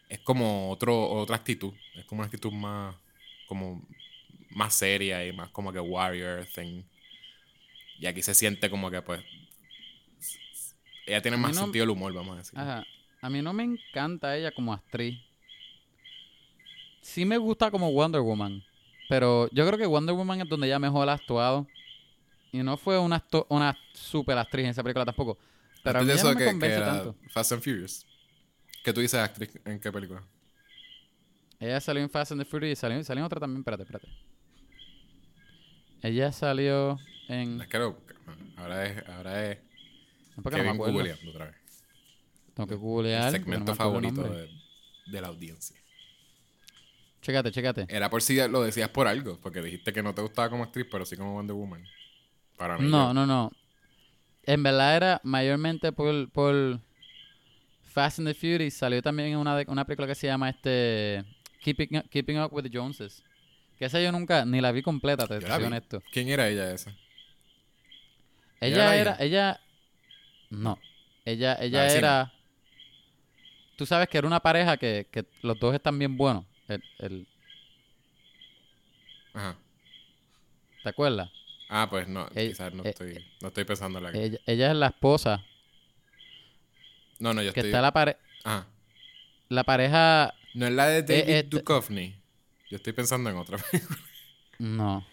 es 0.10 0.20
como 0.20 0.72
otro 0.72 1.08
otra 1.10 1.36
actitud, 1.36 1.74
es 1.96 2.06
como 2.06 2.20
una 2.22 2.26
actitud 2.28 2.52
más 2.52 2.96
como 3.48 3.88
más 4.50 4.74
seria 4.76 5.26
y 5.26 5.34
más 5.34 5.50
como 5.50 5.72
que 5.74 5.80
warrior 5.80 6.46
thing. 6.48 6.84
Y 8.00 8.06
aquí 8.08 8.22
se 8.22 8.34
siente 8.34 8.70
como 8.70 8.90
que 8.92 9.02
pues 9.02 9.24
ella 11.06 11.22
tiene 11.22 11.38
más 11.38 11.56
no- 11.56 11.62
sentido 11.64 11.84
del 11.84 11.92
humor, 11.92 12.14
vamos 12.14 12.36
a 12.36 12.38
decir. 12.40 12.60
Ajá. 12.60 12.86
A 13.22 13.30
mí 13.30 13.42
no 13.42 13.54
me 13.54 13.64
encanta 13.64 14.36
ella 14.38 14.52
como 14.52 14.74
actriz. 14.74 15.20
Sí 17.04 17.26
me 17.26 17.38
gusta 17.38 17.70
como 17.70 17.92
Wonder 17.92 18.22
Woman. 18.22 18.63
Pero 19.10 19.50
yo 19.52 19.68
creo 19.68 19.78
que 19.78 19.86
Wonder 19.86 20.16
Woman 20.16 20.42
es 20.42 20.50
donde 20.50 20.68
ella 20.68 20.80
mejor 20.80 21.08
ha 21.10 21.13
actuado. 21.13 21.68
Y 22.52 22.63
no 22.63 22.78
fue 22.78 22.98
una, 22.98 23.24
una 23.50 23.78
super 23.94 24.38
actriz 24.38 24.63
en 24.66 24.72
esa 24.72 24.84
película 24.84 25.06
tampoco. 25.06 25.38
Pero 25.84 26.00
a 26.00 26.04
mí 26.04 26.12
eso 26.12 26.30
no 26.30 26.34
me 26.34 26.39
que, 26.39 26.46
que 26.46 26.52
convence 26.52 26.78
era 26.78 26.86
tanto. 26.86 27.16
Fast 27.30 27.52
and 27.52 27.62
Furious. 27.62 28.06
¿Qué 28.84 28.94
tú 28.94 29.02
dices 29.02 29.20
actriz 29.20 29.50
en 29.66 29.80
qué 29.80 29.92
película? 29.92 30.24
Ella 31.60 31.80
salió 31.82 32.02
en 32.04 32.10
Fast 32.10 32.32
and 32.32 32.42
the 32.42 32.46
Furious 32.46 32.80
y 32.80 32.82
salió, 32.82 33.04
salió 33.04 33.22
en 33.22 33.26
otra 33.26 33.39
también. 33.39 33.60
Espérate, 33.62 33.84
espérate. 33.84 34.08
Ella 36.02 36.32
salió 36.32 36.98
en... 37.28 37.62
Es 37.62 37.68
que 37.68 37.80
lo- 37.80 37.98
ahora 38.58 38.86
es 38.86 39.10
ahora 39.10 39.52
es 39.52 39.58
No, 40.38 40.44
porque 40.44 40.58
no 40.58 40.63
me 40.63 40.70
Kevin 40.70 40.82
acuerdo. 40.82 40.94
googleando 40.94 41.32
otra 41.32 41.46
vez. 41.46 41.56
Tengo 42.54 42.68
que 42.68 42.76
googlear. 42.76 43.18
El 43.20 43.26
no 43.26 43.32
me 43.32 43.39
segmento 43.39 43.76
favorito 43.76 44.24
de 45.06 45.22
la 45.22 45.28
audiencia. 45.28 45.78
Chécate, 47.24 47.52
chécate. 47.52 47.86
Era 47.88 48.10
por 48.10 48.22
si 48.22 48.36
lo 48.48 48.62
decías 48.64 48.90
por 48.90 49.08
algo, 49.08 49.40
porque 49.42 49.62
dijiste 49.62 49.94
que 49.94 50.04
no 50.04 50.14
te 50.14 50.22
gustaba 50.22 50.50
como 50.50 50.64
actriz, 50.64 50.86
pero 50.92 51.06
sí 51.06 51.16
como 51.16 51.34
Wonder 51.34 51.56
Woman. 51.56 51.84
Para 52.58 52.78
mí. 52.78 52.90
No, 52.90 53.14
no, 53.14 53.26
no. 53.26 53.52
En 54.46 54.64
verdad 54.64 54.98
era 54.98 55.22
mayormente 55.24 55.92
por, 55.92 56.30
por 56.32 56.80
Fast 57.94 58.20
and 58.20 58.28
the 58.28 58.34
Furious 58.34 58.74
salió 58.74 59.02
también 59.02 59.38
una, 59.38 59.56
de- 59.56 59.66
una 59.68 59.86
película 59.86 60.08
que 60.08 60.16
se 60.16 60.28
llama 60.28 60.50
este 60.50 61.24
Keeping, 61.62 61.98
Up- 61.98 62.10
Keeping 62.10 62.40
Up 62.40 62.52
with 62.54 62.64
the 62.64 62.70
Joneses. 62.78 63.24
Que 63.78 63.86
esa 63.86 64.02
yo 64.02 64.12
nunca, 64.12 64.46
ni 64.46 64.62
la 64.62 64.72
vi 64.72 64.82
completa, 64.82 65.28
te 65.28 65.42
soy 65.42 65.66
honesto. 65.66 66.02
¿Quién 66.12 66.30
era 66.30 66.48
ella 66.50 66.72
esa? 66.72 66.92
¿Ella 68.62 68.96
Ella 68.96 68.96
era 68.96 69.18
ella? 69.20 69.60
no, 70.50 70.78
ella, 71.26 71.56
ella 71.62 71.88
era, 71.90 72.32
tú 73.78 73.86
sabes 73.86 74.08
que 74.08 74.18
era 74.18 74.28
una 74.28 74.40
pareja 74.40 74.78
que, 74.78 75.08
que 75.12 75.26
los 75.42 75.60
dos 75.60 75.74
están 75.74 75.98
bien 76.00 76.18
buenos, 76.18 76.46
el, 76.67 76.84
el- 76.99 77.28
Ajá. 79.34 79.56
¿te 80.84 80.89
acuerdas? 80.89 81.30
Ah, 81.69 81.88
pues 81.89 82.08
no, 82.08 82.28
Ella- 82.36 82.49
quizás 82.52 82.73
no 82.73 82.84
eh, 82.84 82.89
estoy, 82.89 83.26
no 83.41 83.47
estoy 83.47 83.63
pensando 83.63 83.97
en 83.99 84.04
la 84.04 84.12
Ella, 84.12 84.38
ella 84.45 84.71
es 84.71 84.78
la 84.78 84.88
esposa, 84.88 85.43
No, 87.19 87.34
no, 87.34 87.41
yo 87.41 87.54
que 87.54 87.62
estoy... 87.62 87.69
está 87.69 87.82
la, 87.82 87.91
pare- 87.93 88.17
Ajá. 88.43 88.67
la 89.49 89.63
pareja, 89.63 90.34
No 90.54 90.67
es 90.67 90.73
la 90.73 90.88
de 90.88 91.02
David 91.04 91.30
eh, 91.30 91.43
Duchovny. 91.43 92.15
Yo 92.69 92.78
estoy 92.78 92.93
pensando 92.93 93.30
en 93.30 93.38
otra 93.38 93.58
película. 93.71 93.99
no. 94.60 95.06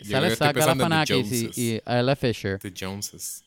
Yo 0.00 0.10
Sale 0.10 0.36
The 0.36 0.52
Galifianakis 0.52 1.32
y, 1.56 1.74
y 1.76 1.82
Ella 1.86 2.16
Fisher. 2.16 2.58
The 2.58 2.72
Joneses. 2.76 3.44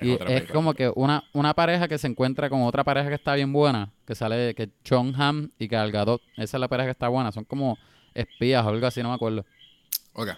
Y 0.00 0.12
es 0.12 0.18
película. 0.18 0.52
como 0.52 0.74
que 0.74 0.90
una, 0.94 1.24
una 1.32 1.54
pareja 1.54 1.88
que 1.88 1.96
se 1.98 2.06
encuentra 2.06 2.50
con 2.50 2.62
otra 2.62 2.84
pareja 2.84 3.08
que 3.08 3.14
está 3.14 3.34
bien 3.34 3.52
buena, 3.52 3.90
que 4.06 4.14
sale 4.14 4.54
que 4.54 4.70
John 4.88 5.14
Hamm 5.20 5.50
y 5.58 5.68
Gal 5.68 5.90
Gadot. 5.92 6.20
Esa 6.36 6.56
es 6.56 6.60
la 6.60 6.68
pareja 6.68 6.88
que 6.88 6.92
está 6.92 7.08
buena. 7.08 7.32
Son 7.32 7.44
como 7.44 7.78
espías 8.14 8.64
o 8.64 8.68
algo 8.68 8.86
así, 8.86 9.02
no 9.02 9.08
me 9.08 9.14
acuerdo. 9.14 9.44
Ok. 10.12 10.28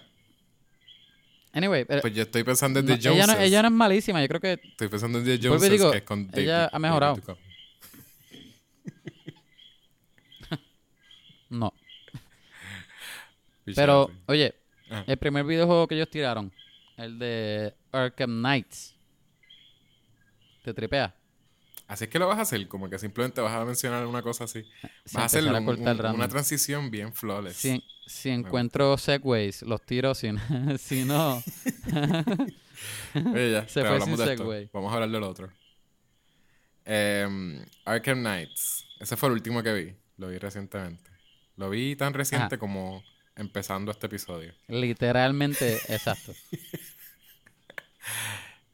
Anyway, 1.52 1.86
eh, 1.88 1.98
Pues 2.00 2.14
yo 2.14 2.22
estoy 2.22 2.44
pensando 2.44 2.78
en 2.78 2.86
no, 2.86 2.96
The 2.96 3.08
Joneses. 3.08 3.24
ella, 3.28 3.34
no, 3.34 3.42
ella 3.42 3.62
no 3.62 3.68
es 3.68 3.74
malísima. 3.74 4.20
Yo 4.22 4.28
creo 4.28 4.40
que 4.40 4.52
Estoy 4.62 4.88
pensando 4.88 5.18
en 5.18 5.24
The 5.24 5.38
Joneses, 5.48 5.70
digo, 5.70 5.90
que 5.90 5.96
es 5.98 6.02
con 6.04 6.28
David, 6.30 6.42
ella 6.44 6.70
ha 6.72 6.78
mejorado. 6.78 7.16
No. 11.50 11.72
Pero, 13.74 14.10
oye, 14.26 14.54
Ah. 14.90 15.04
el 15.06 15.18
primer 15.18 15.44
videojuego 15.44 15.86
que 15.86 15.94
ellos 15.96 16.08
tiraron, 16.08 16.50
el 16.96 17.18
de 17.18 17.74
Arkham 17.92 18.38
Knights. 18.40 18.94
¿Te 20.68 20.74
tripea? 20.74 21.14
Así 21.86 22.04
es 22.04 22.10
que 22.10 22.18
lo 22.18 22.28
vas 22.28 22.38
a 22.38 22.42
hacer, 22.42 22.68
como 22.68 22.90
que 22.90 22.98
simplemente 22.98 23.40
vas 23.40 23.54
a 23.54 23.64
mencionar 23.64 24.04
una 24.06 24.20
cosa 24.20 24.44
así. 24.44 24.62
Vas 25.14 25.16
a 25.16 25.24
hacer 25.24 25.44
un- 25.44 25.66
un- 25.66 25.88
una 26.14 26.28
transición 26.28 26.90
bien 26.90 27.14
flawless. 27.14 27.56
Si, 27.56 27.82
si 28.06 28.28
encuentro 28.28 28.98
segways, 28.98 29.62
los 29.62 29.80
tiro. 29.80 30.14
Si, 30.14 30.28
si 30.78 31.04
no, 31.06 31.42
Oye, 33.32 33.52
ya, 33.52 33.66
Se 33.66 33.82
fue 33.82 33.98
sin 34.02 34.12
esto. 34.12 34.26
segue. 34.26 34.68
Vamos 34.74 34.90
a 34.92 34.96
hablar 34.96 35.08
del 35.10 35.22
otro. 35.22 35.50
Em, 36.84 37.64
Arkham 37.86 38.18
Knights. 38.20 38.84
Ese 39.00 39.16
fue 39.16 39.30
el 39.30 39.32
último 39.32 39.62
que 39.62 39.72
vi. 39.72 39.94
Lo 40.18 40.28
vi 40.28 40.36
recientemente. 40.36 41.10
Lo 41.56 41.70
vi 41.70 41.96
tan 41.96 42.12
reciente 42.12 42.56
Ajá. 42.56 42.58
como 42.58 43.02
empezando 43.36 43.90
este 43.90 44.06
episodio. 44.06 44.52
literalmente, 44.68 45.76
exacto. 45.88 46.34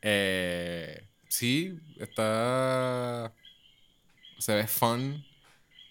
Eh, 0.07 1.09
sí, 1.35 1.79
está. 1.99 3.33
Se 4.39 4.55
ve 4.55 4.67
fun. 4.67 5.25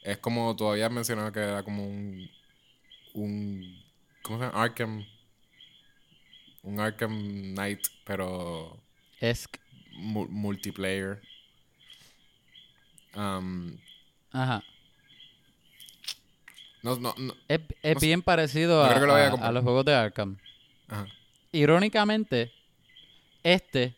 Es 0.03 0.17
como 0.17 0.56
tú 0.56 0.67
habías 0.67 0.91
mencionado 0.91 1.32
que 1.32 1.39
era 1.39 1.63
como 1.63 1.86
un. 1.88 2.29
un 3.13 3.84
¿Cómo 4.21 4.39
se 4.39 4.45
llama? 4.45 4.62
Arkham. 4.63 5.06
Un 6.63 6.79
Arkham 6.79 7.53
Knight, 7.53 7.82
pero 8.06 8.82
Es, 9.19 9.47
mu- 9.91 10.27
multiplayer. 10.29 11.21
Um, 13.15 13.77
ajá. 14.32 14.63
no, 16.82 16.95
no, 16.95 17.13
no. 17.17 17.36
Es, 17.47 17.60
es 17.84 17.99
sé. 17.99 18.06
bien 18.06 18.21
parecido 18.21 18.84
a, 18.84 18.89
a 18.91 19.51
los 19.51 19.63
juegos 19.63 19.86
de 19.86 19.93
Arkham. 19.93 20.38
Ajá. 20.88 21.06
Irónicamente, 21.51 22.51
este, 23.43 23.93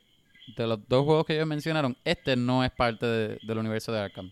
de 0.48 0.68
los 0.68 0.88
dos 0.88 1.04
juegos 1.06 1.26
que 1.26 1.34
ellos 1.36 1.48
mencionaron, 1.48 1.98
este 2.06 2.36
no 2.36 2.64
es 2.64 2.72
parte 2.72 3.06
de- 3.06 3.40
del 3.42 3.58
universo 3.58 3.92
de 3.92 4.00
Arkham. 4.00 4.32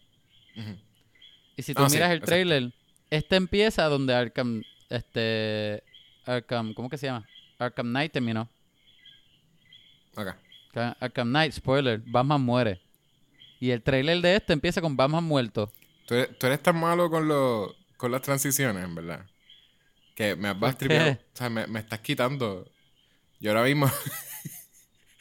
Y 1.56 1.62
si 1.64 1.74
tú 1.74 1.84
Ah, 1.84 1.90
sí, 1.90 1.96
miras 1.96 2.10
el 2.12 2.18
exacto. 2.18 2.32
trailer, 2.32 2.72
este 3.10 3.36
empieza 3.36 3.86
donde 3.86 4.14
Arkham, 4.14 4.64
este, 4.90 5.84
Arkham, 6.26 6.74
¿cómo 6.74 6.90
que 6.90 6.98
se 6.98 7.08
llama? 7.08 7.28
Arkham 7.60 7.88
Knight 7.90 8.12
terminó. 8.12 8.50
Acá. 10.16 10.38
Arkham- 10.74 10.96
Arkham 11.00 11.30
Knight, 11.30 11.54
spoiler, 11.54 12.00
Batman 12.06 12.42
muere. 12.42 12.80
Y 13.60 13.72
el 13.72 13.82
trailer 13.82 14.20
de 14.22 14.36
este 14.36 14.54
empieza 14.54 14.82
con 14.82 14.96
Batman 14.98 15.24
muerto. 15.24 15.72
Tú 16.06 16.16
eres, 16.16 16.38
tú 16.38 16.48
eres 16.48 16.62
tan 16.62 16.78
malo 16.80 17.10
con, 17.10 17.28
lo, 17.28 17.74
con 17.98 18.12
las 18.12 18.22
transiciones, 18.22 18.84
en 18.84 18.94
verdad. 18.96 19.26
Que 20.16 20.36
me 20.36 20.54
vas. 20.54 20.76
O 21.34 21.36
sea, 21.38 21.50
me, 21.50 21.66
me 21.68 21.80
estás 21.80 22.00
quitando. 22.00 22.70
Yo 23.40 23.52
ahora 23.52 23.64
mismo. 23.64 23.90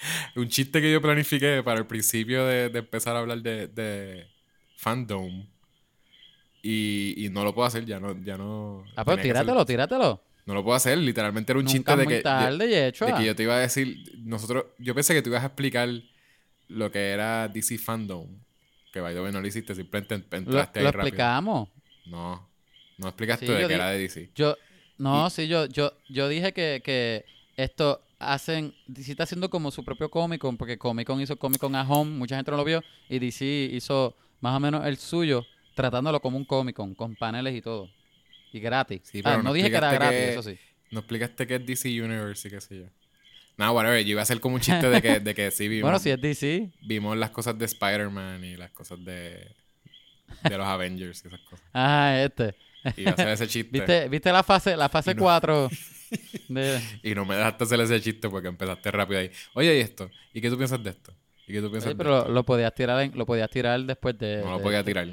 un 0.36 0.48
chiste 0.48 0.80
que 0.80 0.90
yo 0.92 1.00
planifiqué 1.00 1.62
para 1.62 1.80
el 1.80 1.86
principio 1.86 2.44
de, 2.46 2.68
de 2.68 2.78
empezar 2.80 3.16
a 3.16 3.20
hablar 3.20 3.40
de, 3.42 3.68
de 3.68 4.26
fandom. 4.76 5.46
Y, 6.62 7.26
y 7.26 7.28
no 7.30 7.42
lo 7.44 7.54
puedo 7.54 7.66
hacer, 7.66 7.84
ya 7.84 7.98
no. 7.98 8.16
Ya 8.22 8.36
no 8.36 8.84
Ah, 8.94 9.04
pero 9.04 9.14
hacerlo. 9.20 9.22
tíratelo, 9.22 9.66
tíratelo. 9.66 10.22
No 10.46 10.54
lo 10.54 10.62
puedo 10.64 10.76
hacer, 10.76 10.98
literalmente 10.98 11.52
era 11.52 11.58
un 11.58 11.64
Nunca 11.64 11.72
chiste 11.72 11.96
de 11.96 12.06
que. 12.06 12.14
de- 13.06 13.14
que 13.14 13.24
yo 13.26 13.36
te 13.36 13.42
iba 13.44 13.54
a 13.56 13.60
decir, 13.60 13.96
nosotros, 14.18 14.66
yo 14.78 14.94
pensé 14.94 15.14
que 15.14 15.22
tú 15.22 15.30
ibas 15.30 15.42
a 15.42 15.46
explicar 15.46 15.88
lo 16.68 16.90
que 16.90 17.10
era 17.10 17.48
DC 17.48 17.78
Fandom, 17.78 18.26
que 18.92 19.00
by 19.00 19.14
the 19.14 19.20
way 19.20 19.32
no 19.32 19.40
lo 19.40 19.46
hiciste, 19.46 19.74
simplemente 19.74 20.14
en- 20.14 20.20
Lo, 20.30 20.36
entraste 20.38 20.80
lo 20.80 20.86
ahí 20.86 20.92
rápido. 20.92 21.06
explicamos. 21.06 21.68
No, 22.06 22.48
no 22.98 23.08
explicaste 23.08 23.46
Sí, 23.46 23.52
de 23.52 23.68
di- 23.68 23.74
era 23.74 23.90
de 23.90 23.98
DC. 23.98 24.30
Yo, 24.34 24.56
no, 24.98 25.30
sí, 25.30 25.46
yo, 25.48 25.66
yo, 25.66 25.92
yo 26.08 26.28
dije 26.28 26.52
que, 26.52 26.80
que 26.84 27.24
esto 27.56 28.02
hacen, 28.22 28.74
DC 28.86 29.12
está 29.12 29.24
haciendo 29.24 29.50
como 29.50 29.70
su 29.70 29.84
propio 29.84 30.10
Comic 30.10 30.40
Con, 30.40 30.56
porque 30.56 30.78
Comic 30.78 31.06
Con 31.06 31.20
hizo 31.20 31.36
Comic 31.36 31.60
Con 31.60 31.74
a 31.74 31.82
Home, 31.82 32.10
mucha 32.12 32.36
gente 32.36 32.50
no 32.50 32.56
lo 32.56 32.64
vio, 32.64 32.82
y 33.08 33.18
DC 33.18 33.44
hizo 33.72 34.16
más 34.40 34.56
o 34.56 34.60
menos 34.60 34.86
el 34.86 34.96
suyo, 34.96 35.44
tratándolo 35.74 36.20
como 36.20 36.36
un 36.36 36.44
Comic 36.44 36.76
Con, 36.76 36.94
con 36.94 37.14
paneles 37.16 37.54
y 37.54 37.60
todo. 37.62 37.88
Y 38.52 38.60
gratis. 38.60 39.00
Sí, 39.04 39.18
Ah, 39.18 39.22
pero 39.24 39.36
no, 39.38 39.42
no 39.44 39.52
dije 39.52 39.70
que 39.70 39.76
era 39.76 39.92
gratis, 39.92 40.18
que- 40.18 40.30
eso 40.32 40.42
sí. 40.42 40.58
No 40.90 41.00
explicaste 41.00 41.46
que 41.46 41.54
es 41.56 41.66
DC 41.66 41.88
Universe 42.02 42.48
y 42.48 42.50
qué 42.50 42.60
sé 42.60 42.78
yo. 42.80 42.84
Nada, 43.56 43.70
whatever, 43.72 44.02
yo 44.04 44.10
iba 44.12 44.20
a 44.20 44.24
hacer 44.24 44.40
como 44.40 44.56
un 44.56 44.60
chiste 44.60 44.88
de 44.90 45.00
que, 45.00 45.20
de 45.20 45.34
que 45.34 45.50
sí 45.50 45.68
vimos, 45.68 45.82
Bueno, 45.82 45.98
si 45.98 46.10
es 46.10 46.20
DC, 46.20 46.70
vimos 46.82 47.16
las 47.16 47.30
cosas 47.30 47.58
de 47.58 47.64
Spider-Man 47.66 48.44
y 48.44 48.56
las 48.56 48.70
cosas 48.72 49.02
de, 49.04 49.54
de 50.42 50.58
los 50.58 50.66
Avengers 50.66 51.24
y 51.24 51.28
esas 51.28 51.40
cosas. 51.40 51.64
ah, 51.72 52.14
este. 52.24 52.54
Y 52.96 53.02
iba 53.02 53.10
a 53.12 53.14
hacer 53.14 53.28
ese 53.28 53.46
chiste. 53.48 53.70
¿Viste, 53.72 54.08
¿Viste 54.08 54.32
la 54.32 54.42
fase, 54.42 54.76
la 54.76 54.88
fase 54.88 55.14
no. 55.14 55.22
4 55.22 55.70
de... 56.48 56.80
Y 57.02 57.14
no 57.14 57.24
me 57.24 57.36
dejaste 57.36 57.64
hacer 57.64 57.80
ese 57.80 58.00
chiste 58.00 58.28
porque 58.28 58.48
empezaste 58.48 58.90
rápido 58.90 59.20
ahí. 59.20 59.30
Oye, 59.54 59.76
¿y 59.78 59.80
esto? 59.80 60.10
¿Y 60.32 60.40
qué 60.40 60.50
tú 60.50 60.56
piensas 60.56 60.82
de 60.82 60.90
esto? 60.90 61.12
¿Y 61.46 61.52
qué 61.52 61.60
tú 61.60 61.70
piensas 61.70 61.88
Oye, 61.88 61.94
de 61.94 61.98
pero 61.98 62.18
esto? 62.20 62.30
lo, 62.32 62.44
podías 62.44 62.74
tirar 62.74 63.00
en- 63.02 63.16
lo 63.16 63.26
podías 63.26 63.50
tirar 63.50 63.80
después 63.84 64.18
de... 64.18 64.38
No 64.42 64.50
lo 64.52 64.62
podía 64.62 64.84
tirar. 64.84 65.06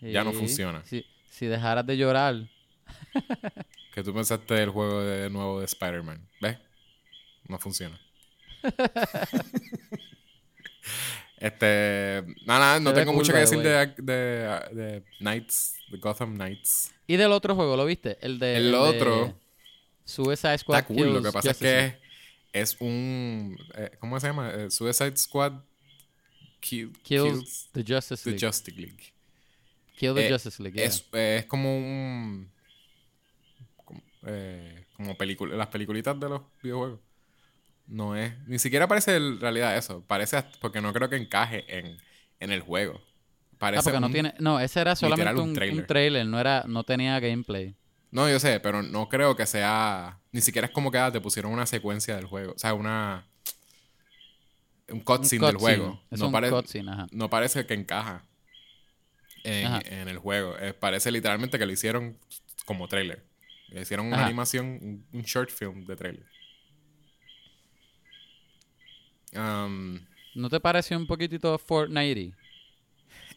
ya 0.00 0.24
no 0.24 0.32
funciona. 0.32 0.84
Si, 0.84 1.04
si 1.30 1.46
dejaras 1.46 1.86
de 1.86 1.96
llorar, 1.96 2.36
¿Qué 3.94 4.02
tú 4.02 4.14
pensaste 4.14 4.54
del 4.54 4.70
juego 4.70 5.02
de 5.02 5.28
nuevo 5.30 5.58
de 5.60 5.66
Spider-Man? 5.66 6.28
¿Ves? 6.40 6.58
No 7.48 7.58
funciona. 7.58 7.98
este. 11.40 12.22
Nada, 12.46 12.60
nada, 12.60 12.80
no 12.80 12.90
ve 12.92 13.00
tengo 13.00 13.12
cool, 13.12 13.20
mucho 13.22 13.32
que 13.32 13.38
decir 13.40 13.58
de, 13.58 13.86
de, 13.96 14.14
de 14.72 15.02
Knights, 15.18 15.76
de 15.90 15.98
Gotham 15.98 16.34
Knights. 16.36 16.92
Y 17.06 17.16
del 17.16 17.32
otro 17.32 17.54
juego, 17.56 17.76
¿lo 17.76 17.84
viste? 17.84 18.18
El 18.20 18.38
de. 18.38 18.56
El 18.56 18.74
otro 18.74 19.36
Suicide 20.04 20.58
Squad. 20.58 20.78
Está 20.78 20.86
cool. 20.94 21.14
Lo 21.14 21.22
que 21.22 21.32
pasa 21.32 21.50
es 21.50 21.56
Justice 21.56 21.98
que 22.52 22.60
es 22.60 22.76
un. 22.80 23.58
eh, 23.74 23.90
¿Cómo 23.98 24.18
se 24.20 24.26
llama? 24.28 24.52
Eh, 24.54 24.70
Suicide 24.70 25.16
Squad 25.16 25.52
Kill- 26.60 26.92
Kills, 27.02 27.32
Kills 27.32 27.68
the 27.72 27.84
Justice 27.94 28.22
the 28.24 28.30
League. 28.30 28.46
Justice 28.46 28.76
League. 28.80 29.12
Kill 29.96 30.14
the 30.14 30.26
eh, 30.26 30.30
Justice 30.30 30.62
League. 30.62 30.76
yeah. 30.76 30.86
Es, 30.86 31.04
es 31.12 31.46
como 31.46 31.76
un. 31.76 32.50
Como, 33.84 34.02
como 34.96 35.16
película, 35.16 35.56
las 35.56 35.68
peliculitas 35.68 36.18
de 36.20 36.28
los 36.28 36.42
videojuegos. 36.62 37.00
No 37.90 38.14
es. 38.14 38.32
Ni 38.46 38.58
siquiera 38.60 38.86
parece 38.86 39.16
en 39.16 39.40
realidad 39.40 39.76
eso. 39.76 40.04
Parece 40.06 40.44
porque 40.60 40.80
no 40.80 40.92
creo 40.92 41.08
que 41.10 41.16
encaje 41.16 41.64
en, 41.76 41.96
en 42.38 42.52
el 42.52 42.60
juego. 42.60 43.00
Parece 43.58 43.80
ah, 43.80 43.82
porque 43.82 44.00
no 44.00 44.10
tiene. 44.10 44.32
No, 44.38 44.60
ese 44.60 44.80
era 44.80 44.94
solamente 44.94 45.34
un 45.34 45.40
un, 45.40 45.48
un 45.50 45.54
trailer. 45.54 45.86
trailer. 45.86 46.26
no, 46.26 46.38
era, 46.38 46.64
no 46.68 46.84
tenía 46.84 47.18
gameplay. 47.18 47.74
No, 48.12 48.28
yo 48.28 48.38
sé, 48.38 48.60
pero 48.60 48.82
no 48.82 49.08
creo 49.08 49.34
que 49.34 49.44
sea. 49.44 50.20
Ni 50.30 50.40
siquiera 50.40 50.66
es 50.68 50.72
como 50.72 50.92
que 50.92 50.98
ah, 50.98 51.10
te 51.10 51.20
pusieron 51.20 51.52
una 51.52 51.66
secuencia 51.66 52.14
del 52.14 52.26
juego. 52.26 52.52
O 52.52 52.58
sea, 52.58 52.74
una. 52.74 53.26
Un 54.88 55.00
cutscene 55.00 55.46
del 55.46 55.56
juego. 55.56 56.00
Es 56.12 56.20
no, 56.20 56.26
un 56.26 56.32
pare- 56.32 56.50
cutscene, 56.50 56.90
ajá. 56.92 57.06
no 57.10 57.28
parece 57.28 57.66
que 57.66 57.74
encaja 57.74 58.24
en, 59.44 60.08
el 60.08 60.18
juego. 60.18 60.56
Eh, 60.58 60.74
parece 60.74 61.10
literalmente 61.10 61.58
que 61.58 61.66
lo 61.66 61.72
hicieron 61.72 62.18
como 62.66 62.86
trailer. 62.88 63.24
Le 63.68 63.82
hicieron 63.82 64.06
una 64.06 64.16
Ajá. 64.16 64.26
animación, 64.26 65.04
un 65.12 65.22
short 65.22 65.50
film 65.50 65.86
de 65.86 65.96
trailer. 65.96 66.26
Um, 69.34 70.00
¿No 70.34 70.48
te 70.48 70.60
pareció 70.60 70.96
un 70.96 71.06
poquitito 71.06 71.58
Fortnite? 71.58 72.32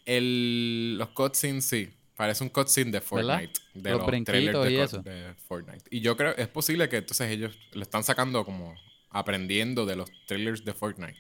El, 0.06 0.98
los 0.98 1.10
cutscenes 1.10 1.66
sí. 1.66 1.90
Parece 2.16 2.44
un 2.44 2.50
cutscene 2.50 2.92
de 2.92 3.00
¿Verdad? 3.00 3.40
Fortnite. 3.40 3.60
De 3.74 3.92
Los 3.92 4.26
trailers 4.26 4.64
de, 4.64 4.72
y 4.72 4.76
eso. 4.78 5.02
de 5.02 5.34
Fortnite. 5.48 5.84
Y 5.90 6.02
yo 6.02 6.16
creo, 6.16 6.36
es 6.36 6.48
posible 6.48 6.88
que 6.88 6.98
entonces 6.98 7.32
ellos 7.32 7.58
lo 7.74 7.82
están 7.82 8.04
sacando 8.04 8.46
como 8.46 8.76
aprendiendo 9.10 9.86
de 9.86 9.96
los 9.96 10.12
trailers 10.28 10.64
de 10.64 10.74
Fortnite. 10.74 11.20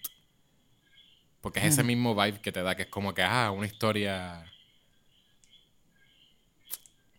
Porque 1.41 1.59
es 1.59 1.65
ese 1.65 1.83
mismo 1.83 2.15
vibe 2.15 2.41
que 2.41 2.51
te 2.51 2.61
da, 2.61 2.75
que 2.75 2.83
es 2.83 2.87
como 2.87 3.13
que, 3.13 3.21
ah, 3.21 3.51
una 3.51 3.65
historia. 3.65 4.45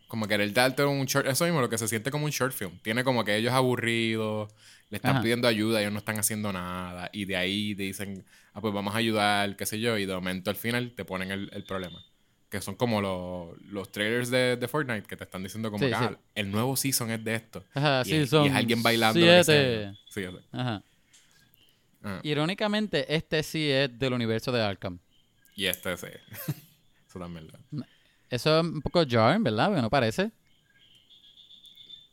Como 0.07 0.27
querer 0.27 0.51
darte 0.51 0.83
un 0.83 1.05
short. 1.05 1.27
Eso 1.27 1.45
mismo, 1.45 1.61
lo 1.61 1.69
que 1.69 1.77
se 1.77 1.87
siente 1.87 2.09
como 2.09 2.25
un 2.25 2.31
short 2.31 2.53
film. 2.53 2.79
Tiene 2.81 3.03
como 3.03 3.23
que 3.23 3.35
ellos 3.35 3.53
aburridos, 3.53 4.51
le 4.89 4.97
están 4.97 5.11
Ajá. 5.11 5.21
pidiendo 5.21 5.47
ayuda, 5.47 5.81
ellos 5.81 5.91
no 5.93 5.99
están 5.99 6.17
haciendo 6.19 6.51
nada. 6.53 7.09
Y 7.13 7.25
de 7.25 7.35
ahí 7.37 7.75
te 7.75 7.83
dicen, 7.83 8.25
ah, 8.53 8.61
pues 8.61 8.73
vamos 8.73 8.93
a 8.93 8.97
ayudar, 8.99 9.55
qué 9.55 9.65
sé 9.65 9.79
yo. 9.79 9.97
Y 9.97 10.05
de 10.05 10.13
momento 10.13 10.49
al 10.49 10.55
final 10.55 10.91
te 10.95 11.05
ponen 11.05 11.31
el, 11.31 11.49
el 11.53 11.63
problema. 11.63 12.03
Que 12.49 12.61
son 12.61 12.75
como 12.75 13.01
los, 13.01 13.59
los 13.63 13.91
trailers 13.91 14.29
de, 14.29 14.55
de 14.55 14.67
Fortnite 14.67 15.07
que 15.07 15.17
te 15.17 15.23
están 15.23 15.43
diciendo 15.43 15.71
como 15.71 15.83
Sí, 15.83 15.89
que 15.91 15.97
sí. 15.97 16.03
ah, 16.05 16.17
el 16.35 16.51
nuevo 16.51 16.75
season 16.77 17.09
es 17.11 17.23
de 17.23 17.35
esto. 17.35 17.65
Ajá, 17.73 18.01
y, 18.05 18.09
sí, 18.09 18.15
es, 18.15 18.31
y 18.33 18.37
es 18.47 18.53
alguien 18.53 18.83
bailando. 18.83 19.19
siete. 19.19 19.93
Sí, 20.09 20.23
Ajá. 20.51 20.83
ah. 22.03 22.19
Irónicamente, 22.23 23.13
este 23.13 23.41
sí 23.43 23.69
es 23.69 23.97
del 23.97 24.13
universo 24.13 24.51
de 24.51 24.61
Arkham. 24.61 24.99
Y 25.55 25.65
este 25.65 25.97
sí. 25.97 26.07
Eso 27.09 27.19
también 27.19 27.47
lo- 27.71 27.83
Eso 28.29 28.59
es 28.59 28.63
un 28.65 28.81
poco 28.81 29.03
jarring, 29.07 29.43
¿verdad? 29.43 29.67
Porque 29.67 29.81
no 29.81 29.89
parece. 29.89 30.31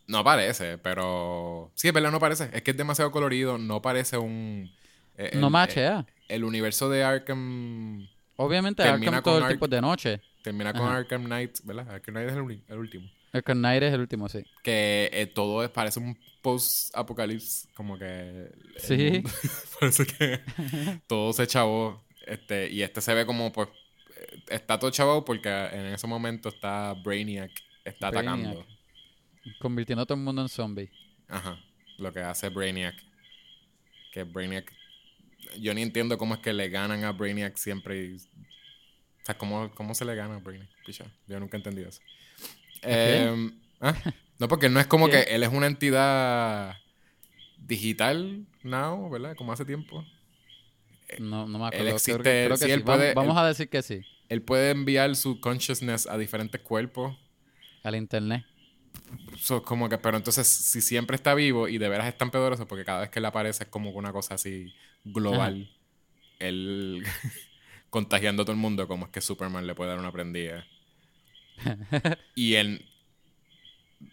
No 0.06 0.24
parece, 0.24 0.78
pero. 0.78 1.70
Sí, 1.74 1.88
es 1.88 1.94
verdad, 1.94 2.10
no 2.10 2.20
parece. 2.20 2.50
Es 2.52 2.62
que 2.62 2.72
es 2.72 2.76
demasiado 2.76 3.10
colorido. 3.12 3.58
No 3.58 3.80
parece 3.82 4.18
un. 4.18 4.70
eh, 5.16 5.30
no 5.34 5.46
el- 5.46 5.52
machea. 5.52 6.06
El 6.28 6.44
universo 6.44 6.88
de 6.88 7.04
Arkham 7.04 8.08
Obviamente 8.36 8.82
Arkham 8.82 9.22
todo 9.22 9.38
el 9.38 9.46
tiempo 9.46 9.66
es 9.66 9.70
de 9.70 9.80
noche. 9.82 10.20
termina 10.42 10.72
con 10.72 10.86
Ajá. 10.86 10.96
Arkham 10.98 11.24
Knight, 11.24 11.58
¿verdad? 11.64 11.88
Arkham 11.90 12.14
Knight 12.14 12.28
es 12.30 12.34
el, 12.68 12.78
último. 12.78 13.10
Arkham 13.32 13.58
Knight 13.58 13.82
es 13.82 13.92
el 13.92 14.00
último, 14.00 14.28
sí. 14.28 14.42
Que 14.62 15.10
eh, 15.12 15.26
todo 15.26 15.62
es, 15.62 15.68
parece 15.70 16.00
un 16.00 16.18
post-apocalipsis, 16.40 17.68
como 17.74 17.98
que. 17.98 18.50
Sí. 18.78 19.22
parece 19.80 20.06
que 20.06 20.40
todo 21.06 21.32
se 21.32 21.46
chavó. 21.46 22.02
Este, 22.26 22.70
y 22.70 22.82
este 22.82 23.00
se 23.00 23.14
ve 23.14 23.26
como, 23.26 23.52
pues. 23.52 23.68
eh, 24.16 24.38
Está 24.48 24.78
todo 24.78 24.90
chavado 24.90 25.24
porque 25.24 25.48
en 25.50 25.86
ese 25.86 26.06
momento 26.06 26.48
está 26.48 26.94
Brainiac, 26.94 27.50
está 27.84 28.10
Brainiac. 28.10 28.34
atacando. 28.38 28.66
Convirtiendo 29.60 30.02
a 30.02 30.06
todo 30.06 30.16
el 30.18 30.24
mundo 30.24 30.42
en 30.42 30.48
zombie. 30.48 30.90
Ajá. 31.28 31.58
Lo 31.98 32.12
que 32.12 32.20
hace 32.20 32.48
Brainiac. 32.48 32.94
Que 34.12 34.24
Brainiac. 34.24 34.72
Yo 35.60 35.74
ni 35.74 35.82
entiendo 35.82 36.16
cómo 36.18 36.34
es 36.34 36.40
que 36.40 36.52
le 36.52 36.68
ganan 36.68 37.04
a 37.04 37.12
Brainiac 37.12 37.56
siempre. 37.56 38.04
y- 38.04 38.16
o 38.16 39.24
sea, 39.24 39.38
¿cómo, 39.38 39.70
cómo 39.74 39.94
se 39.94 40.04
le 40.04 40.14
gana 40.14 40.36
a 40.36 40.38
Brainiac? 40.38 40.68
Picha, 40.84 41.04
yo 41.28 41.38
nunca 41.40 41.56
he 41.56 41.60
entendido 41.60 41.88
eso. 41.88 42.00
¿ah? 43.80 43.94
No, 44.38 44.48
porque 44.48 44.68
no 44.68 44.80
es 44.80 44.86
como 44.86 45.06
¿Qué? 45.06 45.24
que 45.24 45.34
él 45.34 45.42
es 45.44 45.50
una 45.50 45.66
entidad 45.66 46.76
digital 47.58 48.44
now, 48.62 49.08
¿verdad? 49.10 49.36
Como 49.36 49.52
hace 49.52 49.64
tiempo. 49.64 50.04
No, 51.18 51.46
no 51.46 51.58
me 51.58 51.64
Él 51.66 51.66
acuerdo. 51.66 51.84
Creo- 51.84 51.94
existe- 51.96 52.22
creo 52.22 52.48
que 52.50 52.56
sí, 52.56 52.64
sí. 52.64 52.70
él 52.70 52.80
Vam- 52.80 52.84
puede- 52.96 53.14
Vamos 53.14 53.36
él- 53.36 53.38
a 53.44 53.46
decir 53.48 53.68
que 53.68 53.82
sí. 53.82 54.02
Él 54.28 54.42
puede 54.42 54.70
enviar 54.70 55.14
su 55.14 55.40
consciousness 55.40 56.06
a 56.06 56.16
diferentes 56.16 56.60
cuerpos. 56.60 57.16
Al 57.82 57.94
internet. 57.96 58.44
So, 59.38 59.62
como 59.62 59.88
que, 59.88 59.98
pero 59.98 60.16
entonces, 60.16 60.46
si 60.46 60.80
siempre 60.80 61.16
está 61.16 61.34
vivo 61.34 61.68
y 61.68 61.78
de 61.78 61.88
veras 61.88 62.06
es 62.06 62.16
tan 62.16 62.30
poderoso, 62.30 62.66
porque 62.66 62.84
cada 62.84 63.00
vez 63.00 63.10
que 63.10 63.18
él 63.18 63.24
aparece 63.24 63.64
es 63.64 63.70
como 63.70 63.90
una 63.90 64.12
cosa 64.12 64.34
así 64.34 64.74
global, 65.04 65.70
él 66.38 67.04
contagiando 67.90 68.42
a 68.42 68.44
todo 68.44 68.52
el 68.52 68.58
mundo, 68.60 68.88
como 68.88 69.06
es 69.06 69.12
que 69.12 69.20
Superman 69.20 69.66
le 69.66 69.74
puede 69.74 69.90
dar 69.90 69.98
una 69.98 70.12
prendida. 70.12 70.66
y 72.34 72.54
él, 72.54 72.84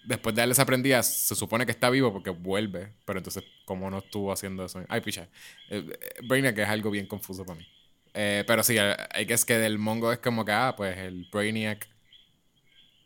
después 0.05 0.35
de 0.35 0.41
darle 0.41 0.53
esa 0.53 0.65
prendida, 0.65 1.03
se 1.03 1.35
supone 1.35 1.65
que 1.65 1.71
está 1.71 1.89
vivo 1.89 2.11
porque 2.11 2.29
vuelve, 2.29 2.93
pero 3.05 3.19
entonces, 3.19 3.43
como 3.65 3.89
no 3.89 3.99
estuvo 3.99 4.31
haciendo 4.31 4.65
eso? 4.65 4.83
Ay, 4.89 5.01
picha. 5.01 5.29
Eh, 5.69 5.85
eh, 5.89 6.09
Brainiac 6.23 6.57
es 6.57 6.69
algo 6.69 6.91
bien 6.91 7.07
confuso 7.07 7.45
para 7.45 7.59
mí. 7.59 7.67
Eh, 8.13 8.43
pero 8.47 8.63
sí, 8.63 8.77
hay 8.77 9.25
que 9.25 9.33
es 9.33 9.45
que 9.45 9.57
del 9.57 9.77
mongo 9.77 10.11
es 10.11 10.19
como 10.19 10.45
que, 10.45 10.51
ah, 10.51 10.73
pues 10.75 10.97
el 10.97 11.27
Brainiac 11.31 11.88